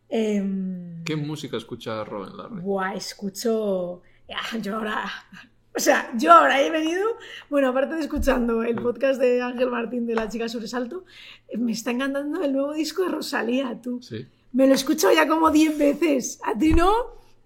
em, 0.09 1.02
¿Qué 1.05 1.16
música 1.16 1.56
escucha 1.56 2.05
Robin 2.05 2.36
Larry? 2.36 2.60
Buah, 2.60 2.94
escucho. 2.94 4.02
Ah, 4.32 4.59
yo 4.59 4.77
ahora. 4.77 5.05
O 5.74 5.78
sea, 5.81 6.10
yo 6.16 6.32
ahora 6.32 6.62
he 6.62 6.70
venido. 6.70 7.05
Bueno, 7.51 7.68
aparte 7.68 7.94
de 7.97 8.01
escuchando 8.01 8.62
el 8.62 8.77
podcast 8.77 9.20
de 9.20 9.43
Ángel 9.43 9.70
Martín 9.70 10.06
de 10.06 10.14
La 10.14 10.28
Chica 10.28 10.48
Sobresalto, 10.48 11.05
me 11.59 11.73
está 11.73 11.90
encantando 11.90 12.43
el 12.43 12.52
nuevo 12.52 12.73
disco 12.73 13.02
de 13.02 13.10
Rosalía, 13.10 13.78
tú. 13.82 14.01
Sí. 14.02 14.27
Me 14.52 14.66
lo 14.66 14.73
he 14.73 14.77
escuchado 14.77 15.12
ya 15.14 15.28
como 15.28 15.51
10 15.51 15.77
veces. 15.78 16.40
¿A 16.44 16.56
ti 16.59 16.73
no? 16.73 16.93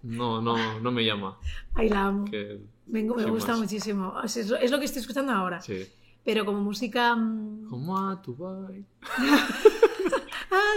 No, 0.03 0.41
no, 0.41 0.81
no 0.81 0.91
me 0.93 1.05
llama. 1.05 1.39
Ahí 1.75 1.89
la 1.89 2.07
amo. 2.07 2.25
Que... 2.25 2.61
Me, 2.87 3.03
gusta 3.05 3.53
más. 3.53 3.61
muchísimo. 3.61 4.15
Es, 4.25 4.49
lo, 4.49 4.57
es 4.57 4.71
lo 4.71 4.79
que 4.79 4.85
estoy 4.87 5.01
escuchando 5.03 5.33
ahora. 5.33 5.61
Sí. 5.61 5.87
Pero 6.25 6.45
como 6.45 6.61
música. 6.61 7.15
mm, 7.15 7.69
Como 7.69 7.99
a 7.99 8.21
tu 8.21 8.35
bye. 8.35 8.85
Ah. 10.53 10.75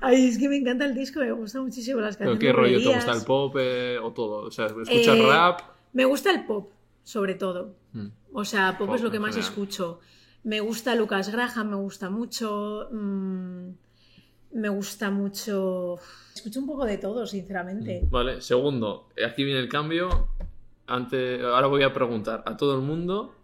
Ay, 0.00 0.26
es 0.28 0.38
que 0.38 0.48
me 0.48 0.56
encanta 0.56 0.84
el 0.86 0.94
disco, 0.94 1.20
me 1.20 1.32
gusta 1.32 1.60
muchísimo 1.60 2.00
las 2.00 2.16
¿Pero 2.16 2.30
canciones. 2.32 2.56
qué 2.56 2.60
rollo? 2.60 2.78
¿Te 2.90 2.94
gusta 2.96 3.12
el 3.12 3.22
pop 3.24 3.56
eh, 3.58 3.98
o 4.02 4.12
todo? 4.12 4.46
O 4.46 4.50
sea, 4.50 4.66
¿escuchas 4.66 4.88
Eh, 5.16 5.26
rap? 5.28 5.60
Me 5.92 6.04
gusta 6.04 6.30
el 6.30 6.44
pop, 6.46 6.70
sobre 7.02 7.34
todo. 7.34 7.74
Mm. 7.92 8.06
O 8.32 8.44
sea, 8.44 8.76
pop, 8.78 8.86
Pop 8.86 8.96
es 8.96 9.02
lo 9.02 9.10
que 9.10 9.18
más 9.18 9.30
general. 9.34 9.50
escucho. 9.50 10.00
Me 10.44 10.60
gusta 10.60 10.94
Lucas 10.94 11.30
Graham, 11.30 11.70
me 11.70 11.76
gusta 11.76 12.08
mucho. 12.10 12.88
mm, 12.92 13.68
me 14.56 14.68
gusta 14.68 15.10
mucho. 15.10 15.98
Escucho 16.34 16.60
un 16.60 16.66
poco 16.66 16.84
de 16.84 16.98
todo, 16.98 17.26
sinceramente. 17.26 18.02
Vale, 18.10 18.40
segundo, 18.40 19.08
aquí 19.26 19.44
viene 19.44 19.60
el 19.60 19.68
cambio. 19.68 20.28
Ante... 20.86 21.42
Ahora 21.42 21.66
voy 21.66 21.82
a 21.82 21.92
preguntar 21.92 22.42
a 22.46 22.56
todo 22.56 22.74
el 22.76 22.82
mundo 22.82 23.34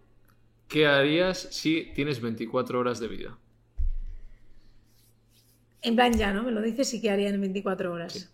qué 0.68 0.86
harías 0.86 1.38
si 1.38 1.92
tienes 1.94 2.20
24 2.20 2.78
horas 2.78 3.00
de 3.00 3.08
vida. 3.08 3.38
En 5.82 5.96
plan, 5.96 6.12
ya, 6.12 6.32
¿no? 6.32 6.42
Me 6.44 6.52
lo 6.52 6.62
dices 6.62 6.92
y 6.94 7.00
que 7.00 7.10
haría 7.10 7.28
en 7.28 7.40
24 7.40 7.92
horas. 7.92 8.32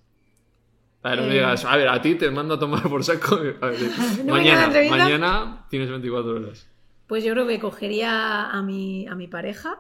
A 1.03 1.11
ver, 1.11 1.19
no 1.21 1.25
me 1.25 1.31
Eh. 1.31 1.35
digas, 1.35 1.65
a 1.65 1.77
ver, 1.77 1.89
a 1.89 2.03
ti 2.03 2.15
te 2.17 2.31
mando 2.31 2.55
a 2.55 2.59
tomar 2.59 2.83
por 2.89 3.03
saco. 3.05 3.37
A 3.37 3.39
ver, 3.41 3.57
¿No 4.25 4.35
venía 4.35 4.55
la 4.55 4.67
mañana, 4.69 4.91
mañana 4.91 5.67
tienes 5.71 5.89
24 5.89 6.33
horas. 6.37 6.69
Pues 7.07 7.25
yo 7.25 7.33
creo 7.33 7.47
que 7.47 7.59
cogería 7.59 8.51
a 8.51 8.63
mi, 8.63 9.07
a 9.07 9.15
mi 9.15 9.29
pareja, 9.29 9.79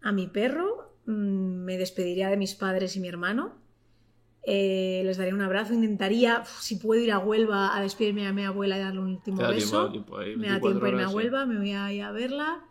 a 0.00 0.12
mi 0.12 0.26
perro, 0.28 0.68
mm, 0.76 0.91
me 1.06 1.76
despediría 1.78 2.28
de 2.28 2.36
mis 2.36 2.54
padres 2.54 2.96
y 2.96 3.00
mi 3.00 3.08
hermano, 3.08 3.56
eh, 4.44 5.02
les 5.04 5.16
daría 5.18 5.34
un 5.34 5.40
abrazo, 5.40 5.72
intentaría, 5.74 6.44
si 6.44 6.76
puedo 6.76 7.00
ir 7.00 7.12
a 7.12 7.18
Huelva 7.18 7.76
a 7.76 7.80
despedirme 7.80 8.26
a 8.26 8.32
mi 8.32 8.44
abuela 8.44 8.76
y 8.76 8.80
darle 8.80 9.00
un 9.00 9.06
último 9.08 9.40
da 9.40 9.50
beso. 9.50 9.90
tiempo, 9.90 10.12
tiempo 10.14 10.18
ahí, 10.18 10.36
me 10.36 10.48
da 10.48 10.54
24 10.54 10.70
tiempo 10.80 10.86
a 10.86 10.88
irme 10.88 11.02
a. 11.04 11.08
Huelva, 11.14 11.46
me 11.46 11.58
voy 11.58 11.72
a 11.72 11.92
ir 11.92 12.02
a 12.02 12.12
verla, 12.12 12.64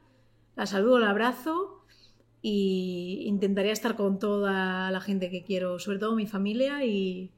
la 0.55 0.65
saludo, 0.65 0.99
la 0.99 1.09
abrazo 1.11 1.83
y 2.41 3.23
intentaría 3.27 3.71
estar 3.71 3.95
con 3.95 4.19
toda 4.19 4.91
la 4.91 4.99
gente 5.01 5.29
que 5.29 5.43
quiero, 5.43 5.79
sobre 5.79 5.99
todo 5.99 6.15
mi 6.15 6.27
familia 6.27 6.83
y, 6.83 7.31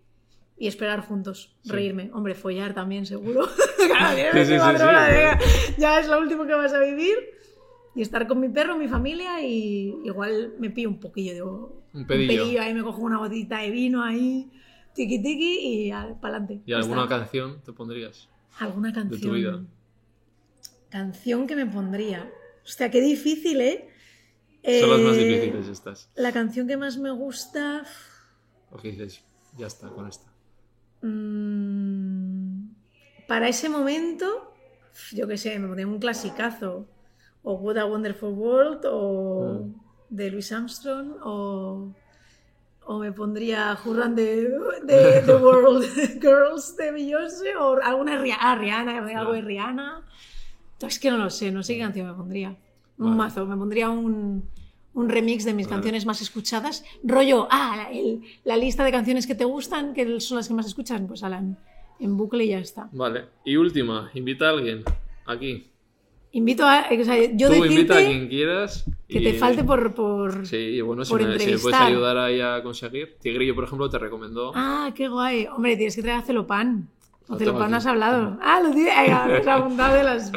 y 0.57 0.67
esperar 0.67 1.01
juntos, 1.01 1.55
Sí. 1.63 1.71
reírme. 1.71 2.09
Hombre, 2.13 2.35
follar 2.35 2.73
también, 2.73 3.05
seguro. 3.05 3.47
Claro, 3.83 4.15
tienes 4.15 4.33
Sí, 4.33 4.39
sí, 4.39 4.45
sí, 4.45 4.65
24 4.65 4.77
sí, 4.79 4.83
horas, 4.85 5.09
sí. 5.09 5.13
venga, 5.17 5.39
ya 5.77 5.99
es 5.99 6.07
lo 6.07 6.19
último 6.19 6.45
que 6.47 6.53
vas 6.53 6.73
a 6.73 6.79
vivir. 6.79 7.15
Y 7.95 8.01
estar 8.01 8.27
con 8.27 8.39
mi 8.39 8.49
perro, 8.49 8.77
mi 8.77 8.87
familia 8.87 9.41
y 9.41 9.93
igual 10.03 10.55
me 10.59 10.69
pillo 10.71 10.89
un 10.89 10.99
poquillo 10.99 11.33
de 11.33 11.43
Un 11.99 12.07
pedillo. 12.07 12.61
ahí 12.61 12.73
me 12.73 12.81
cojo 12.83 13.01
una 13.01 13.19
botita 13.19 13.59
de 13.59 13.69
vino 13.69 14.03
ahí, 14.03 14.49
tiki 14.95 15.21
tiki 15.21 15.59
y 15.87 15.89
para 15.91 16.37
adelante. 16.37 16.61
¿Y 16.65 16.73
alguna 16.73 17.07
canción 17.07 17.61
te 17.63 17.71
pondrías? 17.71 18.29
¿Alguna 18.59 18.91
canción? 18.93 19.21
tu 19.21 19.31
vida? 19.31 19.63
Canción 20.89 21.47
que 21.47 21.55
me 21.55 21.65
pondría. 21.65 22.31
Hostia, 22.65 22.89
qué 22.89 23.01
difícil, 23.01 23.61
¿eh? 23.61 23.89
Son 24.79 24.89
las 24.89 24.99
más 25.01 25.17
Eh, 25.17 25.25
difíciles 25.25 25.67
estas. 25.67 26.09
La 26.15 26.31
canción 26.31 26.67
que 26.67 26.77
más 26.77 26.97
me 26.97 27.11
gusta. 27.11 27.83
O 28.71 28.77
que 28.77 28.91
dices, 28.91 29.23
ya 29.57 29.67
está 29.67 29.89
con 29.89 30.07
esta. 30.07 30.31
mm, 31.03 32.69
para 33.27 33.47
ese 33.49 33.69
momento, 33.69 34.53
yo 35.11 35.27
qué 35.27 35.37
sé, 35.37 35.57
me 35.59 35.67
pondría 35.67 35.87
un 35.87 35.99
clasicazo. 35.99 36.87
O 37.43 37.53
What 37.55 37.77
a 37.77 37.85
Wonderful 37.85 38.31
World, 38.33 38.85
o 38.85 39.59
Mm. 39.59 39.73
de 40.09 40.31
Louis 40.31 40.51
Armstrong, 40.51 41.13
o, 41.23 41.91
o 42.85 42.99
me 42.99 43.11
pondría 43.11 43.77
Who 43.83 43.93
Run 43.93 44.15
the, 44.15 44.47
World 45.41 45.85
Girls 46.21 46.75
de 46.77 46.91
Beyoncé, 46.91 47.55
o 47.57 47.77
alguna 47.81 48.21
ah, 48.39 48.55
Rihanna, 48.55 48.97
algo 49.19 49.33
de 49.33 49.41
Rihanna. 49.41 50.03
Es 50.81 50.99
que 50.99 51.09
no 51.11 51.17
lo 51.17 51.29
sé, 51.29 51.51
no 51.51 51.63
sé 51.63 51.75
qué 51.75 51.79
canción 51.81 52.07
me 52.07 52.13
pondría. 52.13 52.55
Un 52.97 53.15
mazo, 53.17 53.45
me 53.45 53.57
pondría 53.57 53.89
un, 53.89 54.47
un 54.93 55.09
remix 55.09 55.43
de 55.45 55.53
mis 55.53 55.65
Vale. 55.67 55.75
canciones 55.77 56.05
más 56.05 56.21
escuchadas. 56.21 56.83
Rollo, 57.03 57.47
ah, 57.49 57.73
la, 57.77 57.91
el- 57.97 58.21
la 58.43 58.55
lista 58.57 58.83
de 58.83 58.91
canciones 58.91 59.25
que 59.25 59.35
te 59.35 59.45
gustan, 59.45 59.93
que 59.93 60.19
son 60.19 60.37
las 60.37 60.47
que 60.47 60.53
más 60.53 60.65
escuchan, 60.67 61.07
pues 61.07 61.23
ala, 61.23 61.39
en, 61.39 61.57
en 61.99 62.15
bucle 62.17 62.43
y 62.45 62.49
ya 62.49 62.59
está. 62.59 62.89
Vale. 62.91 63.25
Y 63.45 63.55
última, 63.55 64.11
invita 64.13 64.47
a 64.47 64.49
alguien 64.51 64.83
aquí. 65.25 65.69
Invito 66.35 66.65
a. 66.65 66.85
o 66.99 67.03
sea, 67.03 67.31
yo 67.33 67.47
Tú 67.49 67.63
invita 67.63 67.93
a 67.95 68.03
quien 68.05 68.27
quieras. 68.27 68.85
que 69.07 69.19
y- 69.19 69.23
te 69.23 69.33
falte 69.35 69.63
por. 69.63 69.93
por... 69.93 70.47
Sí, 70.47 70.57
y 70.57 70.81
bueno, 70.81 71.05
si, 71.05 71.13
me, 71.13 71.37
si 71.39 71.51
me 71.51 71.59
puedes 71.59 71.79
ayudar 71.79 72.17
ahí 72.17 72.41
a 72.41 72.61
conseguir. 72.63 73.17
Tigrillo, 73.21 73.53
por 73.53 73.65
ejemplo, 73.65 73.87
te 73.89 73.99
recomendó. 73.99 74.51
Ah, 74.55 74.91
qué 74.95 75.07
guay. 75.07 75.45
Hombre, 75.45 75.77
tienes 75.77 75.95
que 75.95 76.01
traer 76.01 76.17
a 76.19 76.21
Celopan. 76.23 76.89
Lo 77.27 77.35
A 77.35 77.37
Celopan 77.37 77.69
no 77.71 77.77
has 77.77 77.85
hablado. 77.85 78.37
Ah, 78.41 78.59
lo 78.61 78.71
tienes. 78.71 78.93
Has 79.09 79.47
apuntado 79.47 79.95
de 79.95 80.03
las. 80.03 80.31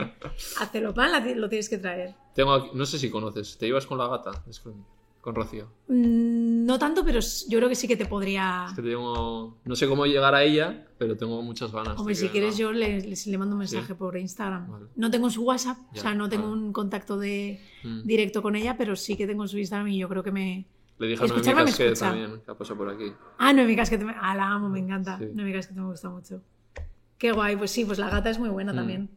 A 0.60 0.66
Celopan 0.66 1.40
lo 1.40 1.48
tienes 1.48 1.68
que 1.70 1.78
traer. 1.78 2.14
Tengo 2.34 2.52
aquí- 2.52 2.70
no 2.74 2.84
sé 2.84 2.98
si 2.98 3.08
conoces. 3.10 3.56
¿Te 3.56 3.66
ibas 3.66 3.86
con 3.86 3.96
la 3.96 4.06
gata? 4.06 4.42
Es 4.48 4.60
con, 4.60 4.84
con 5.26 5.34
Rocío. 5.34 5.66
Mm, 5.88 6.64
No 6.66 6.78
tanto, 6.78 7.04
pero 7.04 7.18
yo 7.48 7.58
creo 7.58 7.68
que 7.68 7.74
sí 7.74 7.88
que 7.88 7.96
te 7.96 8.06
podría. 8.06 8.66
Es 8.68 8.74
que 8.76 8.82
tengo. 8.82 9.58
No 9.64 9.74
sé 9.74 9.88
cómo 9.88 10.06
llegar 10.06 10.34
a 10.36 10.42
ella, 10.44 10.86
pero 10.98 11.16
tengo 11.16 11.42
muchas 11.42 11.72
ganas. 11.72 11.98
Hombre, 11.98 12.14
si 12.14 12.28
quieres, 12.28 12.56
yo 12.56 12.72
le, 12.72 13.00
le- 13.00 13.16
le 13.26 13.38
mando 13.38 13.54
un 13.54 13.58
mensaje 13.58 13.88
Sí. 13.88 13.94
por 13.94 14.16
Instagram. 14.16 14.70
Vale. 14.70 14.86
No 14.94 15.10
tengo 15.10 15.28
su 15.28 15.42
WhatsApp, 15.42 15.78
Ya, 15.92 15.98
o 16.00 16.02
sea, 16.02 16.14
no 16.14 16.28
tengo 16.28 16.48
vale. 16.48 16.60
un 16.62 16.72
contacto 16.72 17.18
de 17.18 17.60
Mm. 17.82 18.02
directo 18.04 18.40
con 18.40 18.54
ella, 18.54 18.76
pero 18.76 18.94
sí 18.94 19.16
que 19.16 19.26
tengo 19.26 19.48
su 19.48 19.58
Instagram 19.58 19.88
y 19.88 19.98
yo 19.98 20.08
creo 20.08 20.22
que 20.22 20.30
me. 20.30 20.66
Le 20.98 21.08
dije 21.08 21.24
a 21.24 21.26
me 21.26 21.42
Casquet 21.64 21.98
también, 21.98 22.40
que 22.44 22.50
ha 22.52 22.54
pasado 22.54 22.78
por 22.78 22.88
aquí. 22.88 23.12
Ah, 23.38 23.52
Noemi 23.52 23.74
Casquet, 23.76 24.00
me... 24.02 24.14
ah, 24.18 24.34
la 24.36 24.46
amo, 24.46 24.68
me 24.68 24.78
encanta. 24.78 25.18
Sí. 25.18 25.26
Noemi 25.34 25.52
Casquet 25.52 25.76
me 25.76 25.84
gusta 25.86 26.08
mucho. 26.08 26.40
Qué 27.18 27.32
guay, 27.32 27.56
pues 27.56 27.70
sí, 27.72 27.84
pues 27.84 27.98
la 27.98 28.08
gata 28.10 28.30
es 28.30 28.38
muy 28.38 28.48
buena 28.48 28.72
Mm. 28.72 28.76
también. 28.76 29.10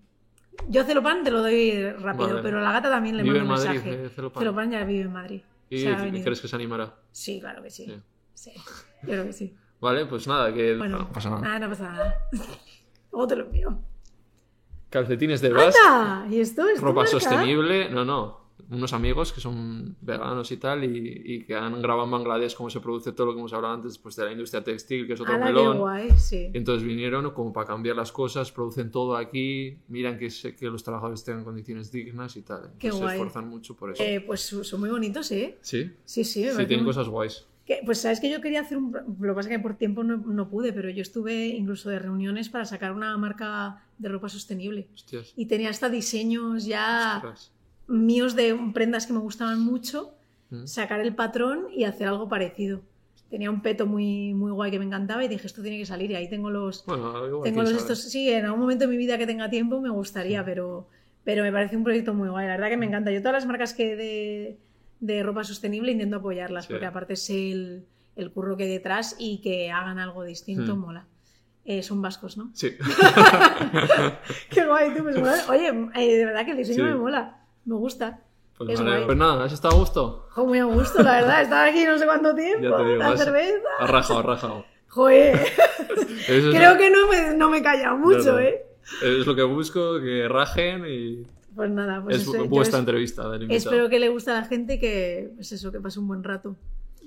Yo 0.67 0.83
Celopan 0.83 1.23
te 1.23 1.31
lo 1.31 1.41
doy 1.41 1.89
rápido, 1.91 2.27
Vale. 2.29 2.41
pero 2.41 2.59
la 2.61 2.71
gata 2.73 2.89
también 2.89 3.15
le 3.15 3.23
Vive 3.23 3.39
mando 3.43 3.53
un 3.53 3.59
Madrid, 3.59 3.81
mensaje. 3.81 4.05
eh, 4.05 4.09
Celopan. 4.09 4.71
ya 4.71 4.83
vive 4.83 5.01
en 5.01 5.13
Madrid. 5.13 5.41
¿Y 5.69 6.21
crees 6.21 6.41
que 6.41 6.47
se 6.47 6.55
animará? 6.55 6.95
Sí, 7.11 7.39
claro 7.39 7.61
que 7.63 7.69
sí. 7.69 7.85
Sí. 7.85 8.01
Sí, 8.33 8.53
yo 9.03 9.09
creo 9.09 9.25
que 9.25 9.33
sí. 9.33 9.55
Vale, 9.81 10.05
pues 10.05 10.27
nada, 10.27 10.53
que. 10.53 10.75
Bueno, 10.75 10.99
no 10.99 11.11
pasa 11.11 11.29
nada. 11.29 11.55
Ah, 11.55 11.59
no 11.59 11.69
pasa 11.69 11.89
nada. 11.89 12.15
Luego 13.11 13.27
te 13.27 13.35
lo 13.35 13.45
envío. 13.45 13.79
Calcetines 14.89 15.41
de 15.41 15.49
¡Anda! 15.49 16.25
¿Y 16.29 16.39
esto 16.39 16.67
es 16.67 16.81
ropa 16.81 17.05
sostenible. 17.05 17.89
No, 17.89 18.03
no. 18.03 18.48
Unos 18.71 18.93
amigos 18.93 19.33
que 19.33 19.41
son 19.41 19.95
veganos 20.01 20.51
y 20.51 20.57
tal, 20.57 20.83
y, 20.83 21.21
y 21.25 21.43
que 21.43 21.55
han 21.55 21.81
grabado 21.81 22.05
en 22.05 22.11
Bangladesh 22.11 22.55
cómo 22.55 22.69
se 22.69 22.79
produce 22.79 23.11
todo 23.13 23.27
lo 23.27 23.33
que 23.33 23.39
hemos 23.39 23.51
hablado 23.53 23.73
antes 23.73 23.97
pues, 23.97 24.15
de 24.15 24.25
la 24.25 24.31
industria 24.31 24.63
textil, 24.63 25.07
que 25.07 25.13
es 25.13 25.21
otro 25.21 25.33
¡Hala, 25.33 25.47
qué 25.47 25.53
melón. 25.53 25.77
guay! 25.79 26.09
Sí. 26.17 26.51
Y 26.53 26.57
entonces 26.57 26.87
vinieron 26.87 27.31
como 27.31 27.51
para 27.51 27.65
cambiar 27.65 27.95
las 27.95 28.11
cosas, 28.11 28.51
producen 28.51 28.91
todo 28.91 29.15
aquí, 29.17 29.77
miran 29.87 30.19
que, 30.19 30.29
se- 30.29 30.55
que 30.55 30.67
los 30.67 30.83
trabajadores 30.83 31.23
tengan 31.23 31.43
condiciones 31.43 31.91
dignas 31.91 32.35
y 32.37 32.43
tal. 32.43 32.71
Qué 32.77 32.91
se 32.91 33.03
esfuerzan 33.05 33.47
mucho 33.47 33.75
por 33.75 33.91
eso. 33.91 34.03
Eh, 34.03 34.21
pues 34.21 34.41
son 34.41 34.79
muy 34.79 34.89
bonitos, 34.89 35.31
¿eh? 35.31 35.57
sí, 35.61 35.91
Sí, 36.05 36.23
sí. 36.23 36.43
sí, 36.49 36.55
tienen 36.65 36.85
muy- 36.85 36.93
cosas 36.93 37.07
guays. 37.09 37.45
Que, 37.65 37.81
pues 37.85 37.99
sabes 38.01 38.19
que 38.19 38.31
yo 38.31 38.41
quería 38.41 38.61
hacer 38.61 38.77
un... 38.79 38.91
Lo 38.91 39.01
que 39.33 39.35
pasa 39.35 39.49
es 39.49 39.55
que 39.57 39.59
por 39.61 39.75
tiempo 39.75 40.03
no, 40.03 40.17
no 40.17 40.49
pude, 40.49 40.73
pero 40.73 40.89
yo 40.89 41.03
estuve 41.03 41.47
incluso 41.49 41.89
de 41.89 41.99
reuniones 41.99 42.49
para 42.49 42.65
sacar 42.65 42.91
una 42.93 43.15
marca 43.17 43.83
de 43.99 44.09
ropa 44.09 44.27
sostenible. 44.27 44.87
Hostias. 44.93 45.33
Y 45.35 45.45
tenía 45.45 45.69
hasta 45.69 45.87
diseños 45.87 46.65
ya 46.65 47.17
ostras. 47.17 47.51
Míos 47.89 48.35
de 48.35 48.57
prendas 48.73 49.05
que 49.07 49.13
me 49.13 49.19
gustaban 49.19 49.59
mucho, 49.59 50.15
Mm. 50.51 50.65
sacar 50.65 50.99
el 51.01 51.13
patrón 51.13 51.67
y 51.75 51.83
hacer 51.83 52.07
algo 52.07 52.27
parecido. 52.29 52.81
tenía 53.29 53.51
un 53.51 53.61
peto 53.61 53.85
muy, 53.85 54.33
muy 54.33 54.49
guay 54.51 54.71
que 54.71 54.79
me 54.79 54.85
encantaba 54.85 55.23
y 55.23 55.27
dije, 55.27 55.45
esto 55.45 55.61
tiene 55.61 55.77
que 55.77 55.85
salir 55.85 56.09
y 56.09 56.15
ahí 56.15 56.27
tengo 56.27 56.49
los... 56.49 56.83
Bueno, 56.87 57.13
tengo 57.43 57.61
los 57.61 57.73
estos... 57.73 57.99
Sí, 58.01 58.27
en 58.31 58.45
algún 58.45 58.61
momento 58.61 58.85
de 58.85 58.89
mi 58.91 58.97
vida 58.97 59.19
que 59.19 59.27
tenga 59.27 59.51
tiempo 59.51 59.79
me 59.79 59.89
gustaría, 59.91 60.43
pero, 60.43 60.87
pero 61.23 61.43
me 61.43 61.51
parece 61.51 61.77
un 61.77 61.83
proyecto 61.83 62.15
muy 62.15 62.27
guay. 62.29 62.47
La 62.47 62.53
verdad 62.53 62.69
que 62.69 62.77
me 62.77 62.87
encanta. 62.87 63.11
Yo 63.11 63.19
todas 63.19 63.33
las 63.33 63.45
marcas 63.45 63.75
que 63.75 63.95
de, 63.95 64.57
de 64.99 65.21
ropa 65.21 65.43
sostenible 65.43 65.91
intento 65.91 66.15
apoyarlas, 66.15 66.65
Sí. 66.65 66.73
porque 66.73 66.87
aparte 66.87 67.15
sé 67.15 67.51
el, 67.51 67.85
el 68.15 68.31
curro 68.31 68.57
que 68.57 68.63
hay 68.63 68.69
detrás 68.71 69.15
y 69.19 69.41
que 69.41 69.69
hagan 69.69 69.99
algo 69.99 70.23
distinto, 70.23 70.75
Hmm. 70.75 70.79
mola. 70.79 71.05
Eh, 71.65 71.83
son 71.83 72.01
vascos, 72.01 72.35
¿no? 72.35 72.49
Sí. 72.55 72.71
Qué 74.49 74.65
guay, 74.65 74.93
tú, 74.95 75.03
pues. 75.03 75.15
Oye, 75.49 75.67
eh, 75.95 76.17
de 76.17 76.25
verdad 76.25 76.45
que 76.45 76.51
el 76.51 76.57
diseño 76.57 76.77
Sí. 76.77 76.81
me 76.83 76.95
mola. 76.95 77.38
Me 77.65 77.75
gusta. 77.75 78.21
Pues, 78.57 78.71
Es 78.71 78.81
vale, 78.83 79.05
pues 79.05 79.17
nada, 79.17 79.45
¿has 79.45 79.53
estado 79.53 79.75
a 79.75 79.79
gusto? 79.79 80.27
Jo, 80.31 80.45
muy 80.45 80.59
a 80.59 80.65
gusto, 80.65 81.01
la 81.01 81.13
verdad. 81.21 81.41
Estaba 81.43 81.65
aquí 81.65 81.85
no 81.85 81.97
sé 81.97 82.05
cuánto 82.05 82.35
tiempo. 82.35 82.61
Ya 82.69 82.77
te 82.77 82.83
digo, 82.83 82.95
la 82.97 83.07
has- 83.09 83.23
cerveza. 83.23 83.67
Has 83.79 83.89
rajado, 83.89 84.19
has 84.19 84.25
rajado. 84.25 84.65
Joder, 84.89 85.39
creo 86.27 86.77
que 86.77 86.89
no 86.89 87.07
me, 87.07 87.33
no 87.35 87.49
me 87.49 87.59
he 87.59 87.63
callado 87.63 87.97
mucho, 87.97 88.33
no. 88.33 88.39
¿eh? 88.39 88.65
es 89.03 89.25
lo 89.27 89.35
que 89.35 89.43
busco, 89.43 89.99
que 90.01 90.27
rajen 90.27 90.83
y 90.87 91.23
Pues 91.55 91.69
nada, 91.69 92.01
pues 92.03 92.17
es 92.17 92.21
eso, 92.23 92.45
vuestra 92.45 92.79
es- 92.79 92.81
entrevista 92.81 93.29
del 93.29 93.49
espero 93.51 93.87
que 93.89 93.99
le 93.99 94.09
guste 94.09 94.31
a 94.31 94.35
la 94.35 94.45
gente 94.45 94.73
y 94.75 94.79
que, 94.79 95.31
pues 95.35 95.51
eso, 95.51 95.71
que 95.71 95.79
pase 95.79 95.99
un 95.99 96.07
buen 96.07 96.23
rato 96.23 96.55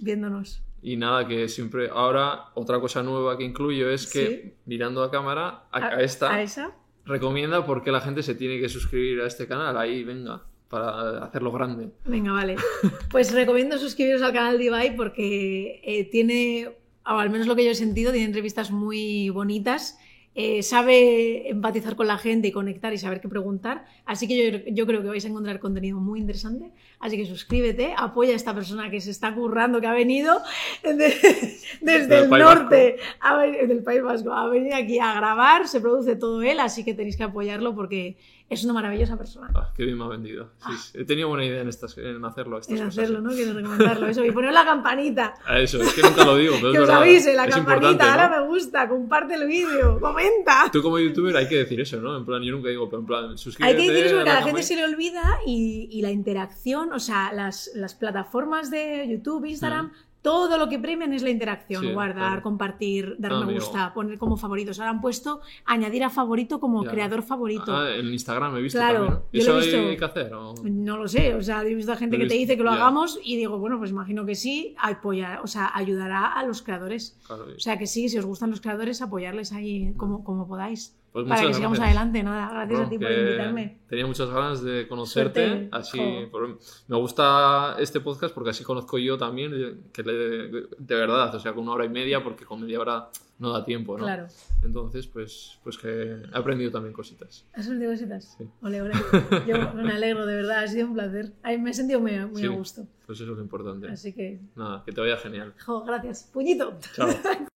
viéndonos. 0.01 0.63
Y 0.81 0.97
nada, 0.97 1.27
que 1.29 1.49
siempre. 1.49 1.91
Ahora, 1.93 2.47
otra 2.55 2.81
cosa 2.81 3.03
nueva 3.03 3.37
que 3.37 3.45
incluyo 3.45 3.89
es 3.91 4.11
que, 4.11 4.27
Sí. 4.27 4.55
mirando 4.67 5.03
a 5.03 5.11
cámara, 5.11 5.65
a, 5.71 5.79
A- 5.79 5.87
a 5.97 6.03
esta, 6.03 6.33
¿A 6.33 6.43
esa? 6.43 6.73
Recomienda 7.05 7.65
por 7.67 7.83
qué 7.83 7.91
la 7.91 8.01
gente 8.01 8.23
se 8.23 8.35
tiene 8.35 8.61
que 8.61 8.69
suscribir 8.69 9.21
a 9.21 9.27
este 9.27 9.47
canal. 9.47 9.77
Ahí, 9.77 10.05
venga, 10.05 10.43
para 10.69 11.25
hacerlo 11.25 11.53
grande. 11.53 11.91
Venga, 12.05 12.33
vale. 12.33 12.57
Pues 13.11 13.33
recomiendo 13.33 13.79
suscribiros 13.79 14.23
al 14.23 14.33
canal 14.33 14.59
de 14.59 14.65
Ibai 14.65 14.97
porque 14.97 15.81
eh, 15.85 16.05
tiene, 16.11 16.71
o 17.05 17.19
al 17.19 17.31
menos 17.31 17.47
lo 17.47 17.57
que 17.57 17.65
yo 17.65 17.71
he 17.71 17.75
sentido, 17.75 18.13
tiene 18.13 18.27
entrevistas 18.27 18.71
muy 18.71 19.31
bonitas. 19.31 19.99
Eh, 20.35 20.63
sabe 20.63 21.51
empatizar 21.51 21.95
con 21.95 22.07
la 22.07 22.17
gente 22.19 22.49
y 22.49 22.53
conectar 22.53 22.93
y 22.93 22.99
saber 22.99 23.21
qué 23.21 23.29
preguntar. 23.29 23.85
Así 24.07 24.27
que 24.27 24.51
yo, 24.53 24.59
yo 24.73 24.87
creo 24.87 25.03
que 25.03 25.09
vais 25.09 25.25
a 25.25 25.29
encontrar 25.29 25.61
contenido 25.61 25.99
muy 26.01 26.21
interesante. 26.21 26.71
Así 27.01 27.17
que 27.17 27.27
suscríbete, 27.27 27.95
apoya 27.97 28.33
a 28.33 28.37
esta 28.37 28.55
persona 28.55 28.91
que 28.91 29.01
se 29.01 29.11
está 29.11 29.35
currando, 29.35 29.81
que 29.81 29.87
ha 29.89 29.93
venido 29.93 30.41
de- 30.83 31.59
desde 31.81 32.19
el 32.21 32.31
norte 32.31 32.97
a 33.21 33.39
del 33.43 33.83
País 33.83 34.03
Vasco, 34.03 34.33
a 34.33 34.49
venir 34.49 34.73
aquí 34.75 34.99
a 34.99 35.15
grabar, 35.15 35.69
se 35.69 35.81
produce 35.81 36.17
todo 36.17 36.43
él, 36.43 36.61
así 36.61 36.85
que 36.85 36.95
tenéis 36.95 37.17
que 37.17 37.25
apoyarlo 37.25 37.75
porque 37.75 38.17
es 38.53 38.65
una 38.65 38.73
maravillosa 38.75 39.17
persona. 39.17 39.51
Ah, 39.55 39.71
qué 39.77 39.85
bien 39.85 39.97
me 39.99 40.05
ha 40.05 40.09
vendido. 40.09 40.51
Sí, 40.67 40.73
sí. 40.77 40.99
He 40.99 41.05
tenido 41.05 41.29
buena 41.29 41.45
idea 41.45 41.63
en, 41.63 41.69
estas, 41.69 41.97
en 41.99 42.25
hacerlo. 42.25 42.59
Estas 42.59 42.79
En 42.79 42.85
cosas, 42.87 42.99
hacerlo, 42.99 43.19
sí. 43.21 43.25
¿no? 43.25 43.31
Quiero 43.33 43.53
recomendarlo. 43.55 44.07
Eso, 44.09 44.25
y 44.25 44.31
poner 44.31 44.53
la 44.53 44.65
campanita. 44.65 45.35
A 45.45 45.59
eso, 45.59 45.81
es 45.81 45.93
que 45.95 46.03
nunca 46.03 46.25
lo 46.25 46.37
digo, 46.37 46.55
pero 46.61 46.73
que 46.73 46.79
es 46.79 46.85
os 46.85 46.91
avise, 46.91 47.35
la 47.35 47.45
es 47.47 47.55
campanita. 47.55 47.91
importante, 47.91 48.05
¿no? 48.05 48.23
Ahora 48.23 48.41
me 48.43 48.47
gusta, 48.49 48.89
comparte 48.89 49.35
el 49.35 49.47
vídeo, 49.47 49.99
comenta. 50.01 50.71
Tú 50.73 50.83
como 50.83 50.99
youtuber 50.99 51.37
hay 51.37 51.49
que 51.49 51.57
decir 51.57 51.81
eso, 51.81 52.01
¿no? 52.01 52.17
En 52.17 52.25
plan, 52.25 52.43
yo 52.43 52.53
nunca 52.53 52.69
digo, 52.69 52.89
pero 52.89 53.01
en 53.01 53.07
plan, 53.07 53.31
Hay 53.31 53.39
suscríbete. 53.39 53.77
que 53.77 53.91
decir 53.91 54.07
eso 54.07 54.17
porque 54.17 54.31
a 54.31 54.35
la 54.35 54.43
gente 54.43 54.63
se 54.63 54.77
le 54.77 54.85
olvida 54.85 55.23
y, 55.47 55.89
y 55.91 56.03
la 56.03 56.11
interacción, 56.11 56.93
o 56.93 57.01
sea, 57.01 57.33
las, 57.33 57.71
las 57.75 57.95
plataformas 57.95 58.71
de 58.71 59.07
YouTube, 59.09 59.45
Instagram, 59.47 59.93
todo 60.23 60.57
lo 60.57 60.69
que 60.69 60.79
premian 60.79 61.13
es 61.13 61.23
la 61.23 61.31
interacción. 61.31 61.83
Sí, 61.83 61.93
Guardar, 61.93 62.15
claro. 62.29 62.43
compartir, 62.43 63.17
dar 63.19 63.33
Ah, 63.33 63.37
me 63.39 63.43
amigo. 63.45 63.59
gusta, 63.61 63.93
poner 63.93 64.19
como 64.19 64.37
favoritos. 64.37 64.79
Ahora 64.79 64.91
han 64.93 65.01
puesto 65.01 65.41
añadir 65.65 66.05
a 66.05 66.11
favorito 66.11 66.61
como 66.61 66.85
Ya. 66.85 66.91
creador 66.93 67.23
favorito. 67.23 67.75
Ah, 67.77 67.91
en 67.91 68.07
Instagram 68.07 68.57
he 68.57 68.63
visto 68.63 68.79
Claro, 68.79 68.95
también. 69.01 69.15
¿no? 69.15 69.25
yo 69.33 69.41
¿Eso 69.41 69.51
lo 69.53 69.59
he 69.59 69.63
hay 69.63 69.87
visto. 69.87 69.99
que 69.99 70.05
hacer? 70.05 70.35
o? 70.35 70.55
No 70.63 70.97
lo 70.97 71.09
sé, 71.09 71.35
o 71.35 71.43
sea, 71.43 71.63
he 71.63 71.75
visto 71.75 71.97
gente 71.97 72.17
Lo 72.17 72.23
he 72.25 72.27
que 72.29 72.33
te 72.35 72.39
dice 72.39 72.57
que 72.57 72.63
lo 72.63 72.71
ya. 72.71 72.77
hagamos 72.77 73.19
y 73.25 73.37
digo, 73.37 73.59
bueno, 73.59 73.79
pues 73.79 73.91
imagino 73.91 74.25
que 74.25 74.35
sí, 74.37 74.75
apoyar, 74.79 75.41
o 75.43 75.47
sea, 75.49 75.71
ayudará 75.75 76.27
a 76.33 76.45
los 76.47 76.63
creadores. 76.63 77.19
Claro, 77.27 77.47
O 77.57 77.61
sea 77.61 77.77
que 77.79 77.87
sí, 77.89 78.09
si 78.09 78.17
os 78.19 78.25
gustan 78.25 78.51
los 78.51 78.61
creadores, 78.61 79.03
apoyarles 79.03 79.53
ahí 79.53 79.93
como, 79.97 80.23
como 80.25 80.47
podáis. 80.47 80.97
Pues 81.13 81.27
para 81.29 81.47
que 81.47 81.53
sigamos 81.55 81.79
adelante, 81.79 82.23
nada. 82.23 82.49
Gracias 82.51 82.71
Bueno, 82.71 82.87
a 82.87 82.91
ti 82.91 82.99
por 82.99 83.13
invitarme. 83.13 83.79
Tenía 83.87 84.07
muchas 84.07 84.31
ganas 84.31 84.63
de 84.63 84.89
conocerte. 84.89 85.47
Suerte. 85.47 85.69
Así, 85.71 85.99
Jo. 85.99 86.31
por- 86.31 86.59
me 86.89 86.97
gusta 86.97 87.77
este 87.79 88.01
podcast 88.01 88.33
porque 88.35 88.49
así 88.51 88.65
conozco 88.65 88.97
yo 88.97 89.19
también, 89.19 89.53
eh, 89.55 89.75
que 89.93 90.03
le- 90.03 90.49
de 90.79 90.95
verdad, 90.95 91.35
o 91.35 91.39
sea, 91.39 91.53
con 91.53 91.65
una 91.65 91.73
hora 91.73 91.85
y 91.85 91.91
media, 91.91 92.23
porque 92.25 92.47
con 92.47 92.63
media 92.63 92.81
hora 92.81 93.11
no 93.39 93.51
da 93.51 93.63
tiempo, 93.65 93.99
¿no? 93.99 94.05
Claro. 94.05 94.27
Entonces, 94.63 95.07
pues, 95.07 95.59
pues 95.63 95.77
que 95.77 95.89
he 95.89 96.23
aprendido 96.33 96.71
también 96.71 96.95
cositas. 96.95 97.45
¿Has 97.53 97.67
aprendido 97.67 97.93
cositas? 97.93 98.35
Sí. 98.39 98.49
Ole, 98.63 98.81
ole. 98.81 98.93
Yo 99.47 99.75
me 99.75 99.93
alegro, 99.93 100.25
de 100.25 100.37
verdad, 100.37 100.61
ha 100.61 100.67
sido 100.69 100.87
un 100.87 100.95
placer. 100.95 101.33
Ay, 101.43 101.59
me 101.59 101.73
he 101.73 101.75
sentido 101.75 102.01
muy, 102.01 102.13
muy 102.25 102.41
Sí. 102.41 102.47
a 102.47 102.51
gusto. 102.51 102.87
Pues 103.05 103.21
eso 103.21 103.33
es 103.33 103.37
lo 103.37 103.43
importante. 103.43 103.89
Así 103.89 104.15
que, 104.15 104.41
Nada, 104.57 104.83
que 104.87 104.93
te 104.93 105.01
vaya 105.03 105.17
genial. 105.19 105.53
jo, 105.63 105.83
gracias. 105.85 106.31
Puñito. 106.33 106.79
Chao. 106.95 107.09